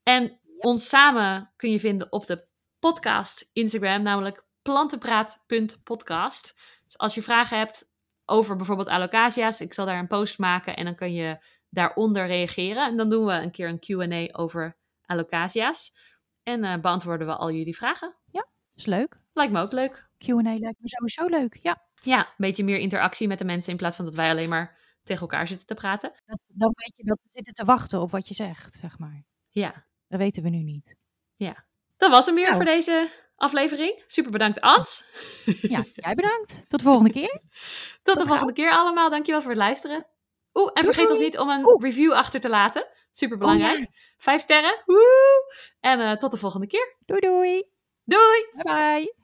En 0.04 0.40
ons 0.58 0.90
samen 0.90 1.52
kun 1.56 1.72
je 1.72 1.80
vinden 1.80 2.12
op 2.12 2.28
de 2.28 2.46
podcast 2.80 3.50
Instagram, 3.54 4.02
namelijk 4.02 4.46
plantenpraat.podcast. 4.62 6.56
Dus 6.86 6.98
als 6.98 7.14
je 7.14 7.22
vragen 7.22 7.58
hebt 7.58 7.90
over 8.26 8.56
bijvoorbeeld 8.56 8.88
alocasia's, 8.88 9.62
ik 9.62 9.74
zal 9.74 9.86
daar 9.86 10.00
een 10.00 10.08
post 10.08 10.38
maken 10.38 10.76
en 10.76 10.86
dan 10.86 10.96
kun 10.96 11.14
je 11.14 11.46
daaronder 11.70 12.28
reageren. 12.28 12.86
En 12.86 12.98
dan 12.98 13.10
doen 13.10 13.26
we 13.26 13.34
een 13.34 13.52
keer 13.52 13.70
een 13.70 13.80
Q&A 13.80 14.40
over 14.40 14.78
alocasia's. 15.06 15.94
En 16.48 16.64
eh, 16.64 16.78
beantwoorden 16.82 17.28
we 17.28 17.36
al 17.36 17.52
jullie 17.52 17.76
vragen. 17.76 18.16
is 18.76 18.86
leuk. 18.86 19.18
Lijkt 19.34 19.54
me 19.54 19.62
ook 19.62 19.72
leuk. 19.72 20.08
Q&A 20.18 20.42
lijkt 20.42 20.80
me 20.80 20.88
sowieso 20.90 21.26
leuk. 21.26 21.60
Ja, 21.62 21.78
Ja, 22.02 22.20
een 22.20 22.34
beetje 22.38 22.64
meer 22.64 22.78
interactie 22.78 23.28
met 23.28 23.38
de 23.40 23.46
mensen 23.46 23.72
in 23.72 23.78
plaats 23.78 23.96
van 23.96 24.06
dat 24.06 24.16
wij 24.16 24.30
alleen 24.30 24.50
maar 24.50 24.78
tegen 25.04 25.22
elkaar 25.22 25.48
zitten 25.48 25.68
te 25.68 25.74
praten. 25.74 26.12
dat, 26.26 26.40
dan 26.48 26.72
weet 26.74 26.94
je 26.96 27.04
dat 27.04 27.20
we 27.24 27.30
zitten 27.30 27.54
te 27.54 27.66
wachten 27.66 28.02
op 28.02 28.12
wat 28.12 28.28
je 28.28 28.34
zegt, 28.34 28.76
zeg 28.76 29.00
maar. 29.00 29.24
Ja, 29.50 29.86
Dat 30.08 30.20
weten 30.20 30.44
we 30.44 30.50
nu 30.50 30.64
niet. 30.64 30.96
dat 31.98 32.12
was 32.12 32.26
hem 32.26 32.36
weer 32.36 32.44
Nou. 32.44 32.56
voor 32.56 32.66
deze 32.66 33.10
aflevering. 33.36 34.04
Super 34.08 34.32
bedankt, 34.32 34.62
Ans. 34.62 35.04
Ja, 35.74 35.86
jij 35.94 36.14
bedankt. 36.14 36.70
Tot 36.70 36.80
de 36.80 36.86
volgende 36.86 37.12
keer. 37.12 37.42
Tot 38.04 38.16
de 38.18 38.26
volgende 38.26 38.54
keer 38.54 38.72
allemaal. 38.72 39.10
Dankjewel 39.10 39.42
voor 39.42 39.50
het 39.52 39.60
luisteren. 39.60 40.06
Oeh, 40.54 40.72
en 40.74 40.84
Doei, 40.84 40.94
vergeet 40.94 41.10
ons 41.12 41.20
niet 41.20 41.38
om 41.38 41.50
een 41.50 41.68
Oeh. 41.68 41.84
review 41.84 42.12
achter 42.14 42.40
te 42.42 42.50
laten. 42.50 42.88
Super 43.18 43.38
belangrijk. 43.38 43.74
Oh, 43.74 43.80
ja. 43.80 43.88
Vijf 44.18 44.42
sterren. 44.42 44.82
Woe! 44.86 45.54
En 45.80 46.00
eh, 46.00 46.18
tot 46.18 46.32
de 46.32 46.38
volgende 46.38 46.68
keer. 46.68 46.96
Doei 47.06 47.20
doei. 47.20 47.64
Doei! 48.04 48.50
Bye 48.54 48.64
bye. 48.64 49.18